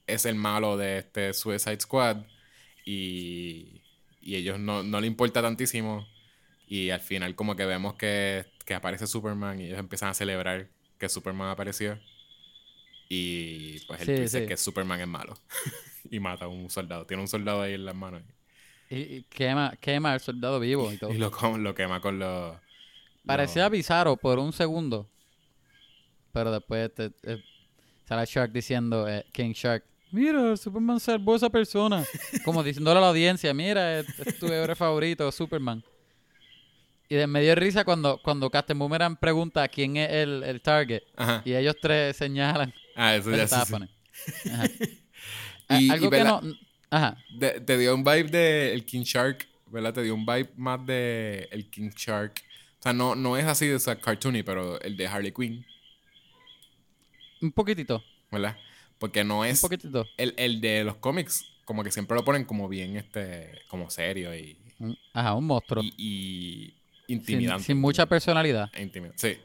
es 0.08 0.26
el 0.26 0.36
malo 0.36 0.78
de 0.78 1.00
este 1.00 1.34
Suicide 1.34 1.80
Squad 1.82 2.26
y, 2.86 3.84
y 4.22 4.36
ellos 4.36 4.60
no, 4.60 4.84
no 4.84 5.02
le 5.02 5.08
importa 5.08 5.42
tantísimo 5.42 6.08
y 6.68 6.90
al 6.92 7.02
final 7.02 7.36
como 7.36 7.56
que 7.56 7.66
vemos 7.66 7.96
que, 7.96 8.46
que 8.66 8.74
aparece 8.76 9.08
Superman 9.08 9.60
y 9.62 9.66
ellos 9.68 9.80
empiezan 9.80 10.10
a 10.10 10.14
celebrar 10.14 10.70
que 11.00 11.10
Superman 11.10 11.50
apareció 11.50 12.00
y 13.10 13.80
pues 13.82 14.02
él 14.02 14.12
Sí, 14.12 14.14
dice 14.14 14.42
sí. 14.42 14.48
que 14.48 14.58
Superman 14.58 15.02
es 15.02 15.08
malo 15.08 15.36
y 16.10 16.20
mata 16.20 16.46
a 16.46 16.48
un 16.48 16.70
soldado, 16.70 17.06
tiene 17.06 17.22
un 17.22 17.28
soldado 17.28 17.62
ahí 17.62 17.74
en 17.74 17.86
las 17.86 17.96
manos 17.96 18.24
Y, 18.90 18.98
y 19.18 19.24
quema, 19.26 19.76
quema 19.80 20.14
al 20.14 20.20
soldado 20.22 20.60
vivo 20.60 20.92
y 20.94 20.98
todo. 20.98 21.12
y 21.12 21.18
lo, 21.18 21.32
lo 21.58 21.76
quema 21.76 22.02
con 22.02 22.20
los... 22.20 22.58
Parecía 23.26 23.68
bizarro 23.70 24.16
por 24.18 24.40
un 24.40 24.54
segundo. 24.54 25.10
Pero 26.32 26.52
después 26.52 26.94
te, 26.94 27.12
sale 28.06 28.26
Shark 28.26 28.52
diciendo, 28.52 29.08
eh, 29.08 29.26
King 29.32 29.54
Shark, 29.54 29.86
mira, 30.14 30.56
Superman 30.56 31.00
salvó 31.00 31.34
a 31.34 31.38
esa 31.38 31.50
persona. 31.50 32.04
Como 32.46 32.64
diciéndole 32.64 32.98
a 33.00 33.02
la 33.02 33.10
audiencia, 33.10 33.54
mira, 33.54 34.00
es, 34.00 34.08
es 34.20 34.40
tu 34.40 34.48
héroe 34.48 34.76
favorito, 34.76 35.30
Superman. 35.32 35.84
Y 37.10 37.16
de, 37.16 37.28
me 37.28 37.42
dio 37.42 37.54
risa 37.56 37.84
cuando, 37.84 38.20
cuando 38.24 38.50
Captain 38.50 38.80
Boomerang 38.80 39.18
pregunta 39.18 39.68
quién 39.68 39.98
es 39.98 40.10
el, 40.10 40.42
el 40.44 40.62
target. 40.62 41.04
Ajá. 41.18 41.42
Y 41.46 41.54
ellos 41.54 41.76
tres 41.82 42.16
señalan 42.16 42.74
Ah, 42.96 43.16
eso 43.16 43.30
ya 43.36 43.48
sí. 43.48 43.56
Ajá. 44.52 44.66
Y- 45.70 45.88
y 45.88 45.90
Algo 45.90 46.10
que 46.10 46.24
no... 46.24 46.42
Ajá. 46.90 47.18
De- 47.38 47.60
te 47.60 47.78
dio 47.78 47.94
un 47.96 48.04
vibe 48.04 48.24
de 48.30 48.74
el 48.74 48.86
King 48.86 49.02
Shark, 49.04 49.48
¿verdad? 49.68 49.94
Te 49.94 50.04
dio 50.04 50.14
un 50.16 50.26
vibe 50.26 50.52
más 50.58 50.86
de 50.86 51.48
el 51.52 51.70
King 51.70 51.90
Shark. 51.96 52.42
O 52.80 52.84
sea, 52.84 52.94
no, 52.94 53.16
no 53.16 53.36
es 53.38 53.46
así 53.46 53.66
de 53.68 53.76
esa 53.78 53.96
cartoony, 54.00 54.44
pero 54.44 54.80
el 54.82 54.96
de 54.96 55.08
Harley 55.08 55.32
Quinn, 55.32 55.66
Un 57.42 57.52
poquitito. 57.52 58.04
¿verdad? 58.32 58.56
Porque 59.00 59.24
no 59.24 59.40
Un 59.40 59.48
es 59.48 59.62
poquitito. 59.62 60.06
el, 60.18 60.34
el 60.38 60.62
de 60.62 60.84
los 60.84 60.96
cómics, 60.98 61.46
como 61.66 61.84
que 61.84 61.92
siempre 61.92 62.16
lo 62.16 62.24
ponen 62.24 62.46
como 62.46 62.68
bien, 62.70 62.96
este, 62.98 63.62
como 63.68 63.90
serio 63.90 64.36
y, 64.36 64.58
Un- 64.80 64.98
Ajá, 65.14 65.34
un 65.36 65.46
monstruo. 65.46 65.84
y, 65.84 65.94
y 65.98 66.74
Sin, 67.08 67.18
intimidante. 67.18 67.64
sin 67.66 67.80
mucha 67.80 68.06
personalidad. 68.06 68.70
E 68.74 68.82
intimidante, 68.82 69.36
Sí. 69.36 69.40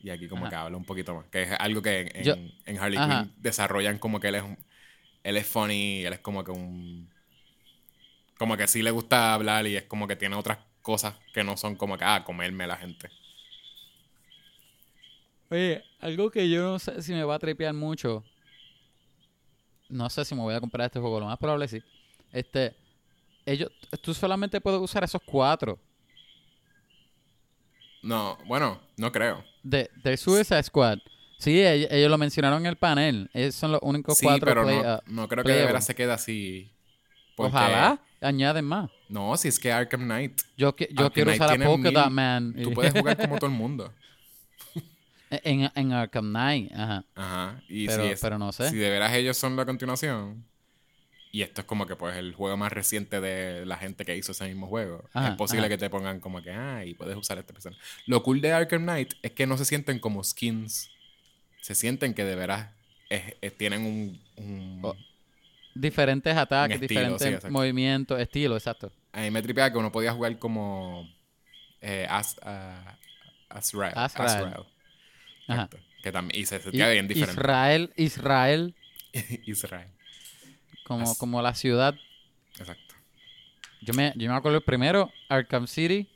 Y 0.00 0.10
aquí 0.10 0.28
como 0.28 0.42
Ajá. 0.42 0.50
que 0.50 0.56
habla 0.56 0.76
un 0.76 0.84
poquito 0.84 1.14
más. 1.14 1.26
Que 1.26 1.42
es 1.42 1.50
algo 1.58 1.82
que 1.82 2.00
en, 2.02 2.16
en- 2.16 2.24
Yo- 2.24 2.34
en 2.66 2.78
Harley. 2.78 2.98
Quinn 2.98 3.32
desarrollan 3.38 3.98
como 3.98 4.20
que 4.20 4.28
él 4.28 4.36
es 4.36 4.42
un- 4.42 4.58
él 5.24 5.36
es 5.36 5.46
funny, 5.46 6.04
él 6.04 6.12
es 6.12 6.20
como 6.20 6.44
que 6.44 6.52
un 6.52 7.10
como 8.38 8.56
que 8.56 8.68
sí 8.68 8.82
le 8.82 8.92
gusta 8.92 9.34
hablar 9.34 9.66
y 9.66 9.74
es 9.76 9.82
como 9.82 10.06
que 10.06 10.14
tiene 10.14 10.36
otras 10.36 10.58
cosas 10.80 11.16
que 11.34 11.42
no 11.42 11.56
son 11.56 11.74
como 11.74 11.98
que 11.98 12.04
ah, 12.04 12.22
comerme 12.24 12.62
a 12.64 12.68
la 12.68 12.76
gente. 12.76 13.10
Oye, 15.50 15.82
algo 16.00 16.30
que 16.30 16.48
yo 16.48 16.62
no 16.62 16.78
sé 16.78 17.02
si 17.02 17.12
me 17.12 17.24
va 17.24 17.34
a 17.36 17.38
tripear 17.38 17.74
mucho. 17.74 18.22
No 19.88 20.08
sé 20.10 20.24
si 20.24 20.34
me 20.34 20.42
voy 20.42 20.54
a 20.54 20.60
comprar 20.60 20.86
este 20.86 21.00
juego, 21.00 21.20
lo 21.20 21.26
más 21.26 21.38
probable 21.38 21.66
sí. 21.68 21.82
Este, 22.32 22.74
ellos, 23.46 23.70
tú 24.02 24.12
solamente 24.12 24.60
puedes 24.60 24.80
usar 24.80 25.02
esos 25.04 25.22
cuatro 25.24 25.78
No, 28.02 28.38
bueno, 28.46 28.80
no 28.96 29.10
creo. 29.10 29.42
de, 29.62 29.90
del 30.02 30.18
Suicide 30.18 30.62
Squad. 30.62 30.98
Sí, 31.38 31.64
ellos, 31.64 31.88
ellos 31.90 32.10
lo 32.10 32.18
mencionaron 32.18 32.60
en 32.60 32.66
el 32.66 32.76
panel. 32.76 33.30
Esos 33.32 33.54
son 33.56 33.72
los 33.72 33.80
únicos 33.82 34.18
Sí, 34.18 34.26
cuatro 34.26 34.46
pero 34.46 34.64
play- 34.64 34.82
no, 34.82 35.00
no 35.06 35.28
creo 35.28 35.44
que 35.44 35.52
de 35.52 35.64
veras 35.66 35.84
se 35.86 35.94
quede 35.94 36.12
así. 36.12 36.70
porque- 37.36 37.56
Ojalá 37.56 38.00
añaden 38.20 38.64
más. 38.64 38.90
No, 39.08 39.36
si 39.36 39.48
es 39.48 39.58
que 39.58 39.70
Arkham 39.72 40.02
Knight. 40.02 40.40
Yo, 40.56 40.74
yo 40.76 40.86
Arkham 40.90 41.10
quiero 41.12 41.30
Knight 41.30 41.40
usar 41.42 41.62
a 41.62 41.64
Polka 41.64 41.90
Dot 41.92 42.10
Man. 42.10 42.54
Tú 42.62 42.72
puedes 42.72 42.92
jugar 42.92 43.16
como 43.28 43.38
todo 43.38 43.46
el 43.50 43.56
mundo. 43.56 43.92
En, 45.30 45.70
en 45.74 45.92
Arkham 45.92 46.28
Knight, 46.30 46.72
ajá. 46.72 47.04
Ajá. 47.14 47.62
Y 47.68 47.86
Pero, 47.86 48.04
si, 48.04 48.08
es, 48.10 48.20
pero 48.20 48.38
no 48.38 48.52
sé. 48.52 48.70
si 48.70 48.76
de 48.76 48.90
veras 48.90 49.12
ellos 49.14 49.36
son 49.36 49.56
la 49.56 49.64
continuación, 49.66 50.44
y 51.30 51.42
esto 51.42 51.60
es 51.60 51.66
como 51.66 51.86
que 51.86 51.94
pues 51.96 52.16
el 52.16 52.34
juego 52.34 52.56
más 52.56 52.72
reciente 52.72 53.20
de 53.20 53.66
la 53.66 53.76
gente 53.76 54.04
que 54.04 54.16
hizo 54.16 54.32
ese 54.32 54.46
mismo 54.46 54.66
juego, 54.66 55.04
Ajá, 55.12 55.28
es 55.30 55.36
posible 55.36 55.66
ajá. 55.66 55.68
que 55.70 55.78
te 55.78 55.90
pongan 55.90 56.20
como 56.20 56.42
que, 56.42 56.50
ah, 56.52 56.84
y 56.84 56.94
puedes 56.94 57.16
usar 57.16 57.36
a 57.36 57.40
esta 57.40 57.52
persona. 57.52 57.76
Lo 58.06 58.22
cool 58.22 58.40
de 58.40 58.52
Arkham 58.52 58.82
Knight 58.82 59.12
es 59.22 59.32
que 59.32 59.46
no 59.46 59.56
se 59.58 59.64
sienten 59.64 59.98
como 59.98 60.24
skins. 60.24 60.90
Se 61.60 61.74
sienten 61.74 62.14
que 62.14 62.24
de 62.24 62.34
veras 62.34 62.70
es- 63.10 63.34
es- 63.42 63.56
tienen 63.58 63.82
un... 63.84 64.20
un- 64.36 64.80
Oh, 64.82 64.96
Diferentes 65.74 66.34
ataques, 66.36 66.80
estilo, 66.80 67.12
diferentes 67.12 67.50
movimientos, 67.50 68.18
estilo, 68.18 68.56
exacto. 68.56 68.90
A 69.12 69.20
mí 69.20 69.30
me 69.30 69.42
tripeaba 69.42 69.70
que 69.70 69.78
uno 69.78 69.92
podía 69.92 70.12
jugar 70.12 70.36
como... 70.38 71.08
Eh, 71.80 72.06
As, 72.10 72.36
Azrael. 73.48 73.92
Azrael. 73.96 74.28
Azrael. 74.46 74.66
Ajá. 75.48 75.68
Que 76.02 76.12
también, 76.12 76.40
y 76.40 76.46
se 76.46 76.60
sentía 76.60 76.88
bien 76.90 77.08
diferente. 77.08 77.40
Israel, 77.40 77.92
Israel, 77.96 78.74
Israel. 79.46 79.88
como, 80.84 81.10
As- 81.10 81.18
como 81.18 81.42
la 81.42 81.54
ciudad. 81.54 81.94
Exacto. 82.58 82.94
Yo 83.80 83.94
me, 83.94 84.12
yo 84.16 84.30
me 84.30 84.36
acuerdo 84.36 84.58
el 84.58 84.64
primero, 84.64 85.10
Arkham 85.28 85.66
City, 85.66 86.08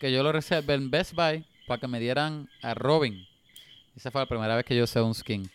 que 0.00 0.12
yo 0.12 0.22
lo 0.22 0.32
reservé 0.32 0.74
en 0.74 0.90
Best 0.90 1.14
Buy 1.14 1.44
para 1.66 1.80
que 1.80 1.86
me 1.88 1.98
dieran 2.00 2.48
a 2.62 2.74
Robin. 2.74 3.26
Esa 3.96 4.10
fue 4.10 4.20
la 4.20 4.26
primera 4.26 4.56
vez 4.56 4.64
que 4.64 4.76
yo 4.76 4.84
usé 4.84 5.00
un 5.00 5.14
skin. 5.14 5.48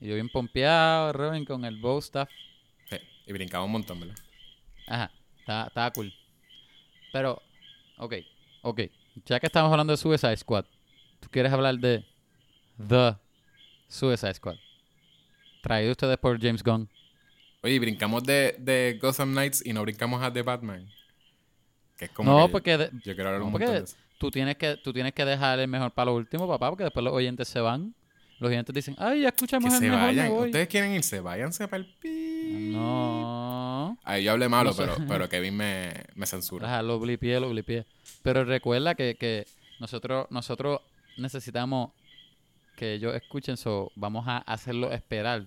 Y 0.00 0.08
yo 0.08 0.14
bien 0.14 0.28
pompeado, 0.28 1.12
Robin, 1.14 1.44
con 1.44 1.64
el 1.64 1.76
bow 1.78 2.00
stuff. 2.02 2.28
Sí, 2.90 2.96
y 3.26 3.32
brincaba 3.32 3.64
un 3.64 3.72
montón, 3.72 3.98
¿verdad? 4.00 4.16
Ajá, 4.86 5.10
estaba, 5.38 5.66
estaba 5.68 5.90
cool. 5.92 6.12
Pero, 7.12 7.42
ok, 7.96 8.14
ok. 8.62 8.80
Ya 9.24 9.40
que 9.40 9.46
estamos 9.46 9.70
hablando 9.72 9.92
de 9.94 9.96
Suicide 9.96 10.36
Squad, 10.36 10.66
¿tú 11.20 11.28
quieres 11.30 11.50
hablar 11.50 11.76
de 11.78 12.04
The 12.76 13.14
Suicide 13.88 14.34
Squad? 14.34 14.56
Traído 15.62 15.92
ustedes 15.92 16.16
por 16.18 16.40
James 16.40 16.62
Gunn. 16.62 16.88
Oye, 17.62 17.78
brincamos 17.80 18.22
de, 18.24 18.54
de 18.58 18.98
Gotham 19.00 19.32
Knights 19.32 19.64
y 19.66 19.72
no 19.72 19.82
brincamos 19.82 20.22
a 20.22 20.32
The 20.32 20.42
Batman. 20.42 20.88
Que 21.98 22.04
es 22.06 22.10
como 22.12 22.30
No, 22.38 22.46
que 22.46 22.52
porque 22.52 22.76
de- 22.78 22.90
yo 23.04 23.14
quiero 23.14 23.28
hablar 23.30 23.40
no, 23.40 23.46
un 23.46 23.52
montón 23.52 23.72
de 23.72 23.78
eso. 23.78 23.96
tú 24.18 24.30
tienes 24.30 24.56
que 24.56 24.76
tú 24.76 24.92
tienes 24.92 25.12
que 25.14 25.24
dejar 25.24 25.58
el 25.58 25.66
mejor 25.68 25.90
para 25.92 26.06
lo 26.10 26.14
último, 26.16 26.46
papá, 26.46 26.68
porque 26.68 26.84
después 26.84 27.02
los 27.02 27.12
oyentes 27.12 27.48
se 27.48 27.58
van. 27.60 27.94
Los 28.38 28.50
oyentes 28.50 28.74
dicen, 28.74 28.94
ay, 28.98 29.22
ya 29.22 29.28
escuchamos 29.28 29.70
Que 29.70 29.74
el 29.76 29.80
se 29.80 29.86
mejor, 29.88 30.00
me 30.00 30.06
vayan. 30.06 30.28
voy". 30.30 30.46
Ustedes 30.48 30.68
quieren 30.68 30.92
irse, 30.92 31.20
váyanse 31.20 31.66
para 31.68 31.82
el 31.82 31.86
pi. 31.94 32.70
No. 32.74 33.98
Ay, 34.04 34.24
yo 34.24 34.32
hablé 34.32 34.48
malo, 34.48 34.70
No 34.70 34.76
sé. 34.76 34.82
pero, 34.84 34.96
pero 35.08 35.28
Kevin 35.30 35.56
me, 35.56 36.04
me 36.14 36.26
censura. 36.26 36.66
Ajá, 36.68 36.82
lo 36.82 37.00
blipié, 37.00 37.40
lo 37.40 37.48
blipié. 37.48 37.86
Pero 38.22 38.44
recuerda 38.44 38.94
que, 38.94 39.16
que 39.18 39.46
nosotros, 39.80 40.26
nosotros 40.30 40.80
necesitamos 41.16 41.90
que 42.76 42.94
ellos 42.94 43.14
escuchen 43.14 43.54
eso. 43.54 43.90
Vamos 43.96 44.26
a 44.28 44.38
hacerlo 44.38 44.92
esperar. 44.92 45.44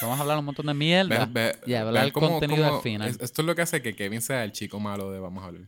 Vamos 0.00 0.18
a 0.18 0.22
hablar 0.22 0.38
un 0.38 0.46
montón 0.46 0.66
de 0.66 0.74
mierda. 0.74 1.26
Ve- 1.26 1.52
ve- 1.52 1.58
y 1.70 1.74
hablar 1.74 2.04
el 2.06 2.12
contenido 2.12 2.64
cómo- 2.64 2.76
al 2.78 2.82
final. 2.82 3.08
es- 3.10 3.20
esto 3.20 3.42
es 3.42 3.46
lo 3.46 3.54
que 3.54 3.62
hace 3.62 3.82
que 3.82 3.94
Kevin 3.94 4.22
sea 4.22 4.42
el 4.42 4.52
chico 4.52 4.80
malo 4.80 5.10
de 5.12 5.20
Vamos 5.20 5.44
a 5.44 5.48
hablar. 5.48 5.64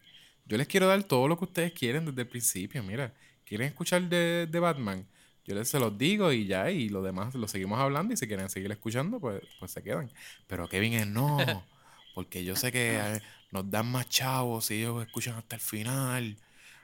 Yo 0.46 0.56
les 0.56 0.66
quiero 0.66 0.86
dar 0.88 1.02
todo 1.04 1.28
lo 1.28 1.38
que 1.38 1.44
ustedes 1.44 1.72
quieren 1.72 2.06
desde 2.06 2.22
el 2.22 2.28
principio. 2.28 2.82
Mira, 2.82 3.12
quieren 3.44 3.68
escuchar 3.68 4.02
de, 4.08 4.46
de 4.50 4.58
Batman. 4.60 5.06
Yo 5.46 5.54
les 5.54 5.68
se 5.68 5.78
los 5.78 5.96
digo 5.98 6.32
y 6.32 6.46
ya, 6.46 6.70
y 6.70 6.88
lo 6.88 7.02
demás 7.02 7.34
lo 7.34 7.46
seguimos 7.48 7.78
hablando. 7.78 8.14
Y 8.14 8.16
si 8.16 8.26
quieren 8.26 8.48
seguir 8.48 8.72
escuchando, 8.72 9.20
pues, 9.20 9.42
pues 9.60 9.70
se 9.72 9.82
quedan. 9.82 10.10
Pero 10.46 10.66
Kevin 10.68 10.94
es 10.94 11.06
no, 11.06 11.36
porque 12.14 12.44
yo 12.44 12.56
sé 12.56 12.72
que 12.72 12.96
eh, 12.98 13.20
nos 13.50 13.70
dan 13.70 13.86
más 13.90 14.08
chavos 14.08 14.64
si 14.66 14.76
ellos 14.80 15.06
escuchan 15.06 15.34
hasta 15.36 15.56
el 15.56 15.60
final. 15.62 16.36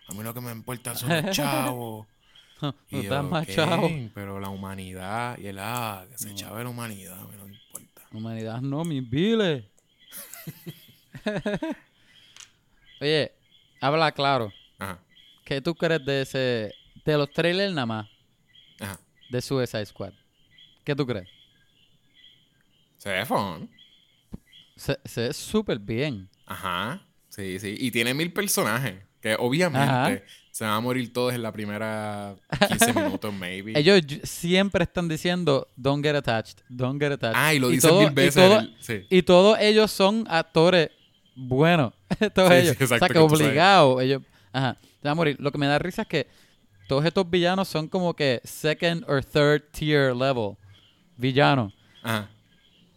A 0.08 0.12
mí 0.12 0.22
lo 0.22 0.34
que 0.34 0.40
me 0.42 0.52
importa 0.52 0.94
son 0.94 1.08
los 1.08 1.30
chavos. 1.36 2.06
Nos 2.62 2.74
Y 2.90 3.02
yo, 3.02 3.22
más 3.22 3.46
"Kevin, 3.46 3.56
chavos. 3.56 3.92
Pero 4.14 4.40
la 4.40 4.48
humanidad 4.48 5.38
y 5.38 5.46
el 5.46 5.58
ah, 5.58 6.04
que 6.10 6.18
se 6.18 6.34
chave 6.34 6.62
la 6.64 6.70
humanidad, 6.70 7.18
a 7.20 7.24
mí 7.24 7.34
no 7.38 7.46
me 7.46 7.54
importa. 7.54 8.02
Humanidad 8.12 8.60
no, 8.60 8.84
mis 8.84 9.08
viles. 9.08 9.64
Oye, 13.00 13.32
habla 13.80 14.12
claro. 14.12 14.52
Ajá, 14.78 14.98
¿Qué 15.44 15.60
tú 15.60 15.74
crees 15.74 16.04
de 16.04 16.22
ese. 16.22 16.74
de 17.04 17.18
los 17.18 17.30
trailers 17.32 17.72
nada 17.72 17.86
más 17.86 18.08
ajá. 18.80 18.98
de 19.30 19.40
Suicide 19.40 19.86
Squad? 19.86 20.12
¿Qué 20.84 20.94
tú 20.94 21.06
crees? 21.06 21.28
Se 22.98 23.10
ve 23.10 23.24
fun. 23.24 23.70
Se, 24.76 24.98
se 25.04 25.22
ve 25.22 25.32
súper 25.32 25.78
bien. 25.78 26.28
Ajá. 26.46 27.00
Sí, 27.28 27.58
sí. 27.58 27.76
Y 27.78 27.90
tiene 27.90 28.12
mil 28.12 28.32
personajes. 28.32 29.02
Que 29.20 29.36
obviamente 29.38 29.90
Ajá. 29.90 30.22
Se 30.50 30.64
van 30.64 30.74
a 30.74 30.80
morir 30.80 31.12
todos 31.12 31.32
en 31.34 31.42
la 31.42 31.52
primera 31.52 32.34
15 32.68 32.92
minutos, 32.92 33.32
maybe. 33.32 33.72
Ellos 33.78 34.00
y- 34.08 34.20
siempre 34.24 34.84
están 34.84 35.08
diciendo, 35.08 35.68
don't 35.76 36.04
get 36.04 36.14
attached, 36.16 36.58
don't 36.68 37.00
get 37.00 37.12
attached. 37.12 37.36
ah, 37.36 37.54
y 37.54 37.58
lo 37.58 37.68
dicen 37.68 37.90
todo- 37.90 38.00
mil 38.02 38.10
y 38.10 38.14
veces. 38.14 38.34
todo- 38.34 38.58
en 38.58 38.64
el- 38.66 38.76
sí. 38.80 39.06
Y 39.10 39.22
todos 39.22 39.58
ellos 39.60 39.90
son 39.90 40.26
actores 40.28 40.90
buenos. 41.36 41.92
todos 42.34 42.48
Sí, 42.50 42.54
sí, 42.56 42.60
ellos. 42.62 42.72
exacto, 42.80 42.94
o 42.96 42.98
sea, 42.98 43.08
que 43.08 43.14
que 43.14 43.20
obligados. 43.20 44.02
Ellos, 44.02 44.22
ajá, 44.52 44.76
se 44.82 45.08
van 45.08 45.12
a 45.12 45.14
morir. 45.14 45.36
Lo 45.38 45.50
que 45.52 45.58
me 45.58 45.66
da 45.66 45.78
risa 45.78 46.02
es 46.02 46.08
que 46.08 46.26
todos 46.88 47.04
estos 47.04 47.28
villanos 47.30 47.68
son 47.68 47.86
como 47.88 48.14
que 48.14 48.40
second 48.44 49.04
or 49.08 49.24
third 49.24 49.62
tier 49.70 50.14
level 50.14 50.56
villanos. 51.16 51.72
Ajá. 52.02 52.28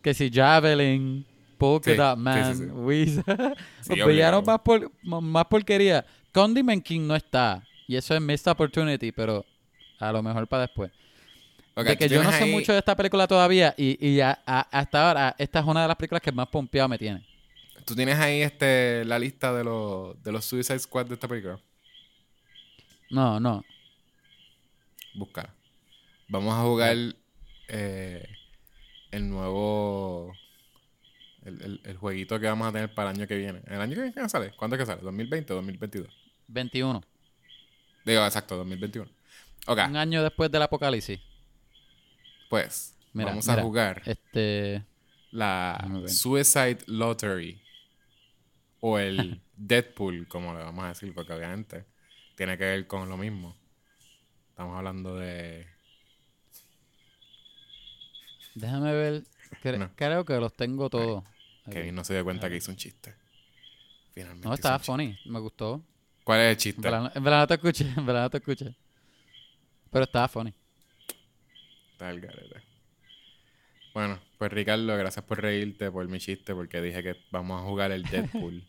Que 0.01 0.13
si 0.13 0.29
Javelin, 0.31 1.25
Polka 1.57 1.91
Sí, 1.91 1.95
Dot 1.97 2.15
sí, 2.17 2.21
Man, 2.21 2.57
sí, 2.57 2.63
sí. 2.65 2.69
Weezer. 2.71 3.23
Sí, 3.81 3.95
Los 3.95 4.07
villanos 4.07 4.45
más, 4.45 4.59
por- 4.59 4.91
más 5.03 5.45
porquería. 5.45 6.03
Condiment 6.33 6.83
King 6.83 7.01
no 7.07 7.15
está. 7.15 7.63
Y 7.87 7.95
eso 7.95 8.15
es 8.15 8.21
missed 8.21 8.51
opportunity, 8.51 9.11
pero 9.11 9.45
a 9.99 10.11
lo 10.11 10.21
mejor 10.23 10.47
para 10.47 10.63
después. 10.63 10.91
Ok, 11.75 11.85
de 11.85 11.97
que 11.97 12.09
yo 12.09 12.21
no 12.23 12.31
sé 12.31 12.43
ahí- 12.43 12.51
mucho 12.51 12.71
de 12.73 12.79
esta 12.79 12.95
película 12.95 13.27
todavía 13.27 13.73
y, 13.77 14.05
y 14.07 14.19
a- 14.21 14.39
a- 14.45 14.67
hasta 14.71 15.07
ahora 15.07 15.35
esta 15.39 15.59
es 15.59 15.65
una 15.65 15.81
de 15.81 15.87
las 15.87 15.97
películas 15.97 16.21
que 16.21 16.31
más 16.31 16.47
pompeado 16.47 16.87
me 16.89 16.97
tiene. 16.97 17.25
Tú 17.85 17.95
tienes 17.95 18.17
ahí 18.19 18.41
este, 18.41 19.03
la 19.05 19.17
lista 19.19 19.53
de 19.53 19.63
los, 19.63 20.21
de 20.23 20.31
los 20.31 20.45
Suicide 20.45 20.79
Squad 20.79 21.07
de 21.07 21.15
esta 21.15 21.27
película. 21.27 21.59
No, 23.09 23.39
no. 23.39 23.63
Busca. 25.15 25.53
Vamos 26.29 26.53
a 26.53 26.61
jugar 26.63 26.95
eh, 27.67 28.27
el 29.11 29.29
nuevo. 29.29 30.33
El, 31.43 31.61
el- 31.61 31.81
el 31.83 31.97
jueguito 31.97 32.39
que 32.39 32.45
vamos 32.47 32.67
a 32.67 32.71
tener 32.71 32.93
para 32.93 33.09
el 33.11 33.17
año 33.17 33.27
que 33.27 33.35
viene. 33.35 33.61
¿El 33.67 33.81
año 33.81 33.95
que 33.95 34.01
viene 34.03 34.29
sale? 34.29 34.51
¿Cuándo 34.51 34.75
es 34.75 34.79
que 34.81 34.85
sale? 34.85 35.01
¿2020 35.01 35.51
o 35.51 35.55
2022? 35.55 36.07
21. 36.53 37.01
Digo, 38.05 38.25
exacto, 38.25 38.57
2021. 38.57 39.09
Ok, 39.67 39.79
Un 39.87 39.95
año 39.97 40.21
después 40.23 40.51
del 40.51 40.61
apocalipsis. 40.61 41.19
pues 42.49 42.95
Mira, 43.13 43.29
vamos 43.29 43.47
mira, 43.47 43.59
a 43.61 43.63
jugar 43.63 44.01
Este. 44.05 44.83
la. 45.31 45.87
Suicide 46.07 46.79
Lottery. 46.87 47.61
O 48.81 48.99
el 48.99 49.39
Deadpool, 49.55 50.27
como 50.27 50.53
le 50.53 50.63
vamos 50.63 50.83
a 50.83 50.89
decir, 50.89 51.13
porque 51.13 51.31
obviamente 51.33 51.85
tiene 52.35 52.57
que 52.57 52.65
ver 52.65 52.87
con 52.87 53.07
lo 53.07 53.15
mismo. 53.17 53.55
Estamos 54.49 54.77
hablando 54.77 55.15
de. 55.15 55.65
Déjame 58.55 58.93
ver. 58.93 59.23
Cre- 59.63 59.77
No. 59.77 59.91
Creo 59.95 60.25
que 60.25 60.33
los 60.35 60.53
tengo 60.55 60.89
todos. 60.89 61.23
Kevin 61.71 61.95
no 61.95 62.03
se 62.03 62.13
dio 62.13 62.23
cuenta 62.23 62.49
que 62.49 62.57
hizo 62.57 62.71
un 62.71 62.77
chiste. 62.77 63.15
Finalmente. 64.13 64.47
No, 64.47 64.53
estaba 64.53 64.79
funny. 64.79 65.17
Me 65.25 65.39
gustó. 65.39 65.81
¿Cuál 66.23 66.39
es 66.41 66.45
el 66.45 66.51
En 66.51 66.57
chiste? 66.57 66.81
verdad, 66.81 67.11
en 67.15 67.23
verdad 67.23 67.39
no 67.41 67.47
te 67.47 67.53
escuché. 67.55 67.85
En 67.97 68.05
verdad 68.05 68.21
no 68.23 68.29
te 68.29 68.37
escuché. 68.37 68.75
Pero 69.91 70.05
estaba 70.05 70.27
funny. 70.27 70.53
Está 71.91 72.09
el 72.09 72.21
garete. 72.21 72.61
Bueno, 73.93 74.19
pues 74.39 74.51
Ricardo, 74.51 74.97
gracias 74.97 75.23
por 75.25 75.39
reírte 75.41 75.91
por 75.91 76.07
mi 76.07 76.19
chiste, 76.19 76.55
porque 76.55 76.81
dije 76.81 77.03
que 77.03 77.15
vamos 77.29 77.61
a 77.61 77.65
jugar 77.65 77.91
el 77.91 78.03
Deadpool. 78.03 78.63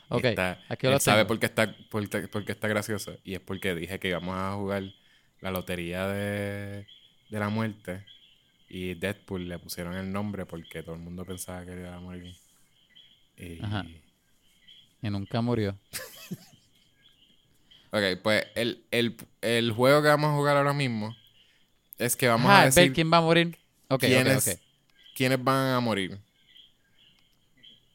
ok, 0.09 0.23
está- 0.25 0.59
aquí 0.69 0.87
él 0.87 0.93
lo 0.93 0.99
sabe 0.99 1.25
por 1.25 1.39
qué, 1.39 1.47
está, 1.47 1.75
por, 1.89 2.07
por 2.29 2.45
qué 2.45 2.51
está 2.51 2.67
gracioso. 2.67 3.17
Y 3.23 3.33
es 3.33 3.39
porque 3.41 3.75
dije 3.75 3.99
que 3.99 4.09
íbamos 4.09 4.35
a 4.37 4.53
jugar 4.53 4.83
la 5.41 5.51
lotería 5.51 6.07
de, 6.07 6.87
de 7.29 7.39
la 7.39 7.49
muerte. 7.49 8.05
Y 8.67 8.95
Deadpool 8.95 9.47
le 9.47 9.59
pusieron 9.59 9.95
el 9.95 10.11
nombre 10.11 10.45
porque 10.45 10.83
todo 10.83 10.95
el 10.95 11.01
mundo 11.01 11.25
pensaba 11.25 11.65
que 11.65 11.73
iba 11.73 11.95
a 11.95 11.99
morir. 11.99 12.35
Y, 13.37 13.63
Ajá. 13.63 13.85
Y 15.01 15.09
nunca 15.09 15.41
murió. 15.41 15.77
Ok, 17.91 18.21
pues 18.23 18.45
el, 18.55 18.83
el, 18.91 19.15
el 19.41 19.71
juego 19.71 20.01
que 20.01 20.09
vamos 20.09 20.31
a 20.31 20.35
jugar 20.35 20.57
ahora 20.57 20.73
mismo 20.73 21.15
es 21.97 22.17
que 22.17 22.27
vamos 22.27 22.47
Ajá, 22.47 22.57
a 22.57 22.65
ver 22.65 22.73
decir 22.73 22.91
quién 22.91 23.09
va 23.11 23.17
a 23.17 23.21
morir. 23.21 23.57
Ok, 23.87 24.03
ok, 24.03 24.09
quiénes, 25.15 25.43
van 25.43 25.73
a 25.73 25.79
morir. 25.79 26.19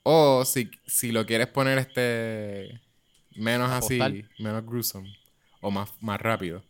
O 0.02 0.44
si, 0.46 0.70
si 0.86 1.12
lo 1.12 1.26
quieres 1.26 1.48
poner 1.48 1.76
este 1.76 2.80
menos 3.32 3.70
así, 3.70 3.98
menos 4.38 4.64
gruesome 4.64 5.14
o 5.60 5.70
más, 5.70 5.90
más 6.00 6.18
rápido, 6.18 6.62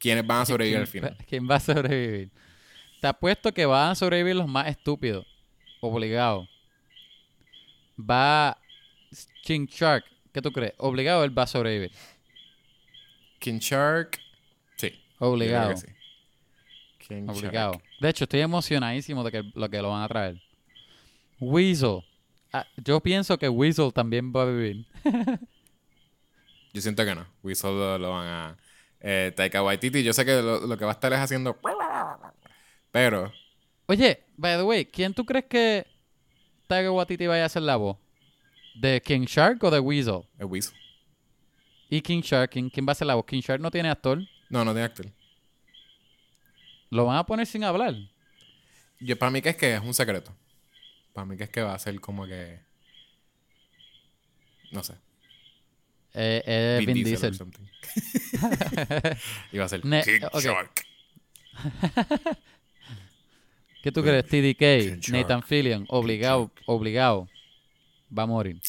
quiénes 0.00 0.26
van 0.26 0.40
a 0.42 0.46
sobrevivir 0.46 0.78
al 0.78 0.88
¿Quién, 0.88 1.04
final. 1.04 1.16
quién 1.28 1.48
va 1.48 1.56
a 1.56 1.60
sobrevivir? 1.60 2.30
Te 3.00 3.06
apuesto 3.06 3.52
que 3.52 3.66
van 3.66 3.92
a 3.92 3.94
sobrevivir 3.94 4.34
los 4.34 4.48
más 4.48 4.66
estúpidos. 4.66 5.26
Obligado. 5.80 6.48
Va 7.98 8.58
King 9.44 9.66
Shark. 9.66 10.04
¿Qué 10.32 10.42
tú 10.42 10.50
crees? 10.52 10.74
Obligado 10.78 11.22
él 11.24 11.36
va 11.36 11.44
a 11.44 11.46
sobrevivir. 11.46 11.92
King 13.38 13.58
Shark, 13.58 14.18
sí. 14.76 14.92
Obligado. 15.18 15.70
que 15.70 15.76
sí. 15.76 15.86
King 17.06 17.28
Obligado. 17.28 17.72
Shark. 17.72 17.84
De 18.00 18.08
hecho, 18.08 18.24
estoy 18.24 18.40
emocionadísimo 18.40 19.22
de 19.24 19.30
que 19.30 19.42
lo 19.54 19.68
que 19.68 19.80
lo 19.80 19.90
van 19.90 20.02
a 20.02 20.08
traer. 20.08 20.42
Weasel. 21.38 22.02
Ah, 22.52 22.66
yo 22.76 23.00
pienso 23.00 23.38
que 23.38 23.48
Weasel 23.48 23.92
también 23.92 24.32
va 24.32 24.42
a 24.42 24.46
vivir. 24.46 24.86
Yo 26.72 26.80
siento 26.80 27.04
que 27.04 27.14
no. 27.16 27.26
Lo, 27.42 27.98
lo 27.98 28.10
van 28.10 28.26
a. 28.28 28.56
Eh, 29.00 29.32
Taika 29.34 29.62
Waititi, 29.62 30.02
yo 30.02 30.12
sé 30.12 30.24
que 30.24 30.42
lo, 30.42 30.66
lo 30.66 30.76
que 30.76 30.84
va 30.84 30.90
a 30.90 30.94
estar 30.94 31.12
es 31.12 31.18
haciendo. 31.18 31.56
Pero 32.90 33.32
Oye, 33.86 34.24
by 34.36 34.56
the 34.56 34.62
way, 34.62 34.84
¿quién 34.86 35.12
tú 35.14 35.24
crees 35.24 35.46
que 35.46 35.84
Tiger 36.68 36.90
Waititi 36.90 37.26
vaya 37.26 37.42
a 37.42 37.46
hacer 37.46 37.62
la 37.62 37.74
voz? 37.74 37.96
¿De 38.76 39.02
King 39.02 39.22
Shark 39.22 39.62
o 39.64 39.70
de 39.70 39.80
Weasel? 39.80 40.22
es 40.38 40.46
Whistle. 40.46 40.78
¿Y 41.88 42.00
King 42.00 42.20
Shark? 42.20 42.52
¿Quién, 42.52 42.70
quién 42.70 42.86
va 42.86 42.90
a 42.90 42.92
hacer 42.92 43.08
la 43.08 43.16
voz? 43.16 43.24
¿King 43.26 43.40
Shark 43.40 43.60
no 43.60 43.68
tiene 43.68 43.90
actor? 43.90 44.20
No, 44.48 44.64
no 44.64 44.70
tiene 44.72 44.84
actor. 44.84 45.06
¿Lo 46.90 47.06
van 47.06 47.16
a 47.16 47.26
poner 47.26 47.48
sin 47.48 47.64
hablar? 47.64 47.94
Yo, 49.00 49.18
para 49.18 49.30
mí 49.30 49.42
que 49.42 49.48
es 49.48 49.56
que 49.56 49.74
es 49.74 49.80
un 49.80 49.92
secreto. 49.92 50.32
Para 51.12 51.24
mí 51.24 51.36
que 51.36 51.44
es 51.44 51.50
que 51.50 51.62
va 51.62 51.74
a 51.74 51.78
ser 51.80 52.00
como 52.00 52.26
que. 52.26 52.60
No 54.70 54.84
sé. 54.84 54.94
Eh, 56.14 56.42
eh, 56.44 56.82
Vin, 56.84 56.94
Diesel. 57.04 57.32
va 59.58 59.64
a 59.64 59.68
ser 59.68 59.84
Ne- 59.84 60.02
King. 60.02 60.20
Shark. 60.40 60.84
¿Qué 63.82 63.90
tú 63.92 64.02
crees? 64.02 64.26
TDK, 64.26 65.00
Shark. 65.00 65.08
Nathan 65.12 65.42
Fillion, 65.42 65.86
obligado, 65.88 66.50
obligado. 66.66 67.28
Va 68.16 68.24
a 68.24 68.26
morir. 68.26 68.60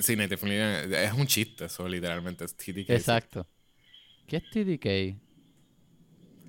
Sí, 0.00 0.16
Nathan 0.16 0.38
Fillion, 0.38 0.92
es 0.94 1.12
un 1.12 1.26
chiste, 1.26 1.66
eso 1.66 1.86
literalmente 1.88 2.44
es 2.44 2.54
TDK. 2.56 2.90
Exacto. 2.90 3.46
¿Qué 4.26 4.36
es 4.38 4.50
TDK? 4.50 5.16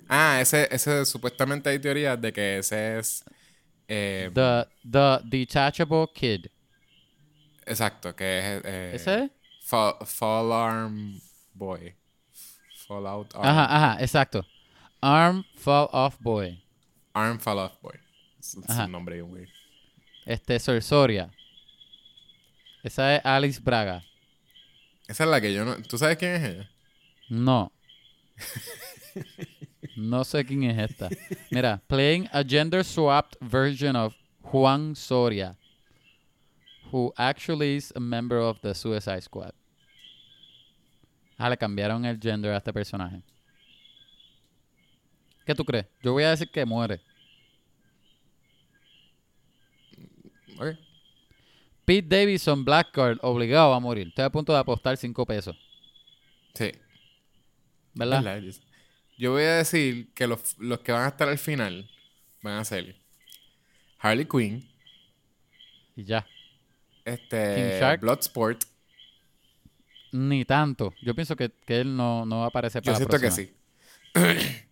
Ah, 0.07 0.39
ese, 0.41 0.67
ese 0.71 1.05
supuestamente 1.05 1.69
hay 1.69 1.79
teorías 1.79 2.19
de 2.19 2.33
que 2.33 2.57
ese 2.59 2.97
es. 2.99 3.23
eh, 3.87 4.31
The, 4.33 4.65
the 4.89 5.19
Detachable 5.25 6.07
Kid. 6.13 6.47
exacto, 7.65 8.15
que 8.15 8.39
es. 8.39 8.61
eh, 8.65 8.91
¿Ese 8.95 9.23
es? 9.25 9.31
Fall, 9.69 9.97
Fall 10.05 10.51
Arm 10.51 11.21
Boy. 11.53 11.93
Fallout 12.87 13.35
Arm. 13.35 13.45
Ajá, 13.45 13.65
ajá, 13.65 14.01
exacto. 14.01 14.43
Arm 14.99 15.43
Fall 15.55 15.89
Off 15.93 16.17
Boy. 16.19 16.59
Arm 17.13 17.39
Fall 17.39 17.59
Off 17.59 17.79
Boy. 17.81 17.99
Es, 18.39 18.55
es 18.55 18.77
un 18.77 18.91
nombre 18.91 19.15
bien 19.15 19.31
weird. 19.31 19.49
Este, 20.25 20.57
Sorsoria. 20.59 21.29
Esa 22.83 23.15
es 23.15 23.21
Alice 23.25 23.59
Braga. 23.61 24.01
Esa 25.07 25.23
es 25.25 25.29
la 25.29 25.39
que 25.39 25.53
yo 25.53 25.65
no. 25.65 25.75
¿Tú 25.83 25.97
sabes 25.99 26.17
quién 26.17 26.35
es 26.35 26.43
ella? 26.43 26.69
No. 27.29 27.71
No 29.95 30.23
sé 30.23 30.45
quién 30.45 30.63
es 30.63 30.91
esta. 30.91 31.09
Mira, 31.51 31.81
playing 31.87 32.29
a 32.31 32.41
gender 32.41 32.85
swapped 32.85 33.35
version 33.41 33.97
of 33.97 34.13
Juan 34.43 34.95
Soria, 34.95 35.57
who 36.89 37.11
actually 37.17 37.75
is 37.75 37.91
a 37.97 37.99
member 37.99 38.37
of 38.37 38.61
the 38.61 38.73
Suicide 38.73 39.23
Squad. 39.23 39.51
Ah, 41.39 41.49
le 41.49 41.57
cambiaron 41.57 42.03
el 42.05 42.19
gender 42.19 42.51
a 42.51 42.57
este 42.57 42.73
personaje. 42.73 43.21
¿Qué 45.45 45.55
tú 45.55 45.63
crees? 45.65 45.87
Yo 46.03 46.11
voy 46.13 46.23
a 46.23 46.31
decir 46.31 46.51
que 46.51 46.65
muere. 46.65 47.01
Ok. 50.59 50.77
Pete 51.85 52.07
Davidson, 52.07 52.63
Blackguard, 52.63 53.17
obligado 53.21 53.73
a 53.73 53.79
morir. 53.79 54.09
Estoy 54.09 54.25
a 54.25 54.29
punto 54.29 54.53
de 54.53 54.59
apostar 54.59 54.95
5 54.97 55.25
pesos. 55.25 55.55
Sí. 56.53 56.71
¿Verdad? 57.93 58.41
Yo 59.17 59.31
voy 59.31 59.43
a 59.43 59.55
decir 59.55 60.13
que 60.13 60.27
los, 60.27 60.57
los 60.59 60.79
que 60.79 60.91
van 60.91 61.03
a 61.05 61.07
estar 61.07 61.27
al 61.27 61.37
final 61.37 61.89
van 62.41 62.57
a 62.59 62.65
ser 62.65 62.95
Harley 63.97 64.25
Quinn, 64.25 64.69
Y 65.95 66.03
ya. 66.03 66.25
este 67.05 67.55
King 67.55 67.79
Shark. 67.79 68.01
Bloodsport. 68.01 68.63
Ni 70.11 70.45
tanto. 70.45 70.93
Yo 71.01 71.13
pienso 71.15 71.35
que, 71.35 71.51
que 71.65 71.81
él 71.81 71.95
no, 71.95 72.25
no 72.25 72.39
va 72.39 72.45
a 72.45 72.47
aparecer 72.47 72.81
Yo 72.81 72.93
para 72.93 72.97
siento 72.97 73.17
la 73.17 73.21
que 73.21 73.31
sí. 73.31 73.53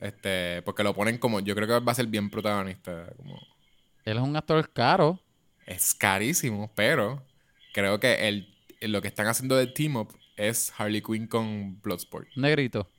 este, 0.00 0.62
porque 0.62 0.82
lo 0.82 0.94
ponen 0.94 1.18
como, 1.18 1.40
yo 1.40 1.54
creo 1.54 1.66
que 1.66 1.84
va 1.84 1.92
a 1.92 1.94
ser 1.94 2.06
bien 2.06 2.30
protagonista. 2.30 3.06
Como, 3.16 3.38
Él 4.04 4.16
es 4.16 4.22
un 4.22 4.36
actor 4.36 4.72
caro. 4.72 5.20
es 5.66 5.94
carísimo, 5.94 6.70
pero 6.74 7.22
creo 7.72 8.00
que 8.00 8.28
el, 8.28 8.54
lo 8.80 9.02
que 9.02 9.08
están 9.08 9.26
haciendo 9.26 9.56
de 9.56 9.66
team 9.66 9.96
up 9.96 10.16
es 10.36 10.72
Harley 10.78 11.02
Quinn 11.02 11.26
con 11.26 11.80
Bloodsport. 11.82 12.28
Negrito. 12.36 12.90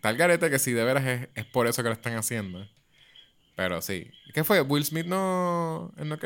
Tal 0.00 0.16
garete 0.16 0.48
que 0.48 0.58
sí, 0.58 0.72
de 0.72 0.84
veras 0.84 1.04
es, 1.04 1.28
es 1.34 1.44
por 1.44 1.66
eso 1.66 1.82
que 1.82 1.88
lo 1.88 1.94
están 1.94 2.14
haciendo. 2.14 2.66
Pero 3.56 3.82
sí. 3.82 4.08
¿Qué 4.32 4.44
fue? 4.44 4.60
Will 4.60 4.84
Smith 4.84 5.06
no. 5.06 5.92
Él 5.96 6.08
no, 6.08 6.16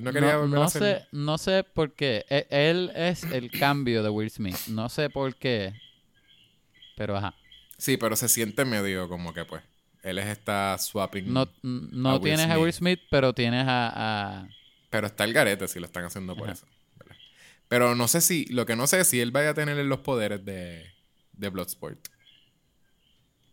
no 0.00 0.12
quería 0.12 0.32
no, 0.34 0.40
volver 0.40 0.54
no 0.58 0.62
a 0.62 0.66
hacer. 0.66 0.82
sé, 1.00 1.06
no 1.12 1.38
sé 1.38 1.64
por 1.64 1.92
qué. 1.94 2.24
E- 2.28 2.46
Él 2.50 2.90
es 2.94 3.24
el 3.24 3.50
cambio 3.50 4.02
de 4.02 4.08
Will 4.10 4.30
Smith. 4.30 4.56
No 4.68 4.88
sé 4.88 5.10
por 5.10 5.34
qué. 5.36 5.72
Pero 6.96 7.16
ajá. 7.16 7.34
Sí, 7.78 7.96
pero 7.96 8.14
se 8.16 8.28
siente 8.28 8.64
medio 8.64 9.08
como 9.08 9.32
que 9.34 9.44
pues. 9.44 9.62
Él 10.02 10.18
es 10.18 10.26
esta 10.26 10.76
swapping. 10.78 11.32
No, 11.32 11.48
no 11.62 12.16
a 12.16 12.20
tienes 12.20 12.50
a. 12.50 12.58
Will 12.58 12.72
Smith, 12.72 13.00
pero 13.10 13.32
tienes 13.32 13.66
a, 13.66 14.40
a- 14.42 14.48
Pero 14.90 15.06
está 15.06 15.24
el 15.24 15.32
garete 15.32 15.66
si 15.66 15.80
lo 15.80 15.86
están 15.86 16.04
haciendo 16.04 16.36
por 16.36 16.44
Ajá. 16.44 16.52
eso. 16.52 16.66
¿verdad? 16.98 17.16
Pero 17.68 17.94
no 17.94 18.06
sé 18.06 18.20
si. 18.20 18.44
Lo 18.46 18.66
que 18.66 18.76
no 18.76 18.86
sé 18.86 19.00
es 19.00 19.08
si 19.08 19.20
él 19.20 19.30
vaya 19.30 19.50
a 19.50 19.54
tener 19.54 19.76
los 19.86 20.00
poderes 20.00 20.44
de, 20.44 20.84
de 21.32 21.48
Bloodsport. 21.48 21.98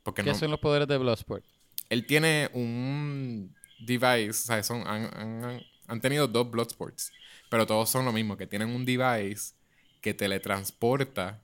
Porque 0.04 0.24
¿Qué 0.24 0.32
no. 0.32 0.36
son 0.38 0.52
los 0.52 0.60
poderes 0.60 0.88
de 0.88 0.98
Bloodsport? 0.98 1.44
Él 1.90 2.06
tiene 2.06 2.50
un 2.54 3.56
device. 3.80 4.30
O 4.30 4.34
sea, 4.34 4.64
son, 4.64 4.86
han, 4.88 5.06
han- 5.16 5.62
han 5.92 6.02
tenido 6.02 6.28
dos 6.28 6.50
Bloodsports. 6.50 7.12
Pero 7.50 7.68
todos 7.68 7.90
son 7.90 8.06
lo 8.06 8.12
mismo. 8.12 8.38
Que 8.38 8.48
tienen 8.48 8.70
un 8.70 8.86
device 8.86 9.54
que 10.02 10.14
teletransporta 10.14 11.42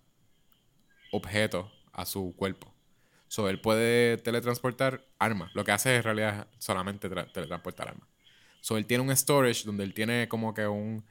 objetos 1.11 1.71
a 1.91 2.05
su 2.05 2.33
cuerpo. 2.35 2.73
So, 3.27 3.49
él 3.49 3.59
puede 3.59 4.17
teletransportar 4.17 5.05
armas. 5.19 5.51
Lo 5.53 5.63
que 5.63 5.73
hace 5.73 5.95
en 5.95 6.03
realidad 6.03 6.47
es 6.57 6.63
solamente 6.63 7.09
tra- 7.09 7.31
teletransportar 7.31 7.89
armas. 7.89 8.07
So, 8.61 8.77
él 8.77 8.85
tiene 8.85 9.03
un 9.03 9.15
storage 9.15 9.63
donde 9.65 9.83
él 9.83 9.93
tiene 9.93 10.27
como 10.27 10.53
que 10.53 10.65
un. 10.65 11.05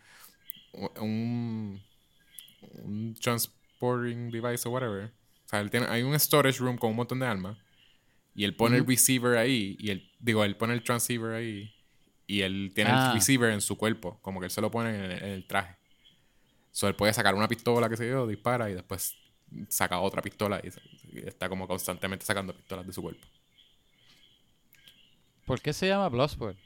Un. 0.99 1.83
Un 2.83 3.15
transporting 3.21 4.31
device 4.31 4.67
o 4.67 4.73
whatever. 4.73 5.13
O 5.45 5.49
sea, 5.49 5.61
él 5.61 5.71
tiene, 5.71 5.87
hay 5.87 6.03
un 6.03 6.19
storage 6.19 6.59
room 6.59 6.79
con 6.79 6.91
un 6.91 6.97
montón 6.97 7.21
de 7.21 7.27
armas. 7.27 7.59
Y 8.35 8.45
él 8.45 8.57
pone 8.57 8.77
el 8.79 8.87
receiver 8.87 9.37
ahí. 9.37 9.77
Y 9.79 9.91
él, 9.91 10.11
digo, 10.19 10.43
él 10.43 10.57
pone 10.57 10.75
el 10.75 10.83
transceiver 10.83 11.35
ahí. 11.35 11.73
Y 12.27 12.43
él 12.43 12.73
tiene 12.75 12.91
Ah. 12.91 13.09
el 13.09 13.15
receiver 13.15 13.51
en 13.51 13.61
su 13.61 13.77
cuerpo. 13.77 14.19
Como 14.23 14.41
que 14.41 14.47
él 14.47 14.51
se 14.51 14.61
lo 14.61 14.71
pone 14.71 14.91
en 14.91 14.97
el, 14.97 15.11
en 15.13 15.31
el 15.31 15.47
traje. 15.47 15.77
So, 16.73 16.89
él 16.89 16.95
puede 16.95 17.13
sacar 17.15 17.35
una 17.35 17.49
pistola, 17.49 17.89
que 17.89 17.97
se 17.97 18.09
yo, 18.09 18.27
dispara 18.27 18.69
y 18.69 18.75
después 18.75 19.17
saca 19.69 20.01
otra 20.01 20.21
pistola 20.21 20.61
y, 20.63 20.69
está 21.27 21.49
como 21.49 21.67
constantemente 21.67 22.27
sacando 22.27 22.55
pistolas 22.55 22.87
de 22.87 22.93
su 22.93 23.01
cuerpo. 23.01 23.27
¿Por 25.47 25.61
qué 25.61 25.73
se 25.73 25.87
llama 25.87 26.09
Bloodsport? 26.09 26.59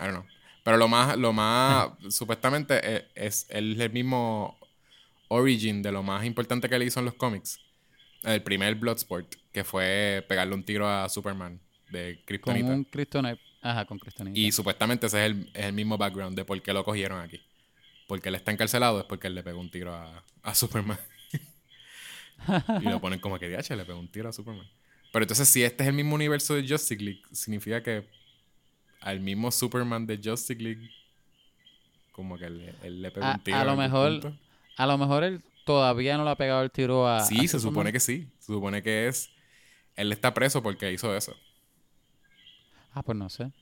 I 0.00 0.04
don't 0.04 0.12
know. 0.12 0.24
Pero 0.64 0.76
lo 0.78 0.88
más, 0.88 1.16
lo 1.16 1.32
más, 1.32 1.90
supuestamente 2.08 2.96
es, 2.96 3.04
es 3.14 3.46
él 3.50 3.74
es 3.74 3.80
el 3.80 3.92
mismo 3.92 4.58
origin 5.28 5.82
de 5.82 5.92
lo 5.92 6.02
más 6.02 6.24
importante 6.24 6.68
que 6.68 6.78
le 6.78 6.86
hizo 6.86 6.98
en 7.00 7.06
los 7.06 7.14
cómics. 7.14 7.60
El 8.22 8.42
primer 8.42 8.74
Bloodsport, 8.76 9.34
que 9.52 9.64
fue 9.64 10.24
pegarle 10.28 10.54
un 10.54 10.64
tiro 10.64 10.88
a 10.88 11.08
Superman 11.08 11.60
de 11.92 12.16
Con 12.16 12.24
Kryptonita. 12.26 12.68
un 12.72 12.84
Kryptonite. 12.84 13.40
Ajá, 13.60 13.84
con 13.84 13.98
Kryptonite. 13.98 14.38
Y 14.38 14.50
supuestamente 14.52 15.06
ese 15.06 15.24
es 15.24 15.30
el, 15.30 15.50
es 15.54 15.64
el 15.66 15.72
mismo 15.72 15.96
background 15.98 16.36
de 16.36 16.44
por 16.44 16.60
qué 16.62 16.72
lo 16.72 16.84
cogieron 16.84 17.20
aquí. 17.20 17.40
Porque 18.08 18.28
él 18.30 18.34
está 18.34 18.50
encarcelado 18.50 18.98
es 19.00 19.06
porque 19.06 19.28
él 19.28 19.34
le 19.34 19.42
pegó 19.42 19.60
un 19.60 19.70
tiro 19.70 19.94
a, 19.94 20.24
a 20.42 20.54
Superman. 20.54 20.98
y 22.80 22.84
lo 22.84 23.00
ponen 23.00 23.20
como 23.20 23.38
que 23.38 23.48
DH 23.48 23.76
le 23.76 23.84
pegó 23.84 23.98
un 23.98 24.08
tiro 24.08 24.28
a 24.28 24.32
Superman. 24.32 24.66
Pero 25.12 25.24
entonces, 25.24 25.48
si 25.48 25.62
este 25.62 25.84
es 25.84 25.88
el 25.88 25.94
mismo 25.94 26.14
universo 26.14 26.54
de 26.54 26.66
Justice 26.66 27.02
League, 27.02 27.22
significa 27.32 27.82
que 27.82 28.06
al 29.00 29.20
mismo 29.20 29.50
Superman 29.52 30.06
de 30.06 30.18
Justice 30.22 30.60
League, 30.60 30.90
como 32.12 32.38
que 32.38 32.46
él, 32.46 32.74
él 32.82 33.02
le 33.02 33.10
pegó 33.10 33.26
A- 33.26 33.34
un 33.34 33.40
tiro. 33.40 33.56
a 33.58 33.64
lo 33.64 33.76
mejor 33.76 34.20
punto. 34.20 34.38
A 34.76 34.86
lo 34.86 34.96
mejor 34.98 35.22
él 35.24 35.42
todavía 35.64 36.16
no 36.16 36.24
le 36.24 36.30
ha 36.30 36.36
pegado 36.36 36.62
el 36.62 36.70
tiro 36.70 37.06
a. 37.06 37.20
Sí, 37.20 37.46
se 37.46 37.60
supone 37.60 37.92
que 37.92 38.00
sí. 38.00 38.26
Se 38.38 38.46
supone 38.46 38.82
que 38.82 39.06
es. 39.08 39.30
Él 39.96 40.10
está 40.12 40.32
preso 40.34 40.62
porque 40.62 40.90
hizo 40.92 41.14
eso. 41.14 41.36
Ah, 42.92 43.02
pues 43.02 43.16
no 43.16 43.28
sé. 43.28 43.52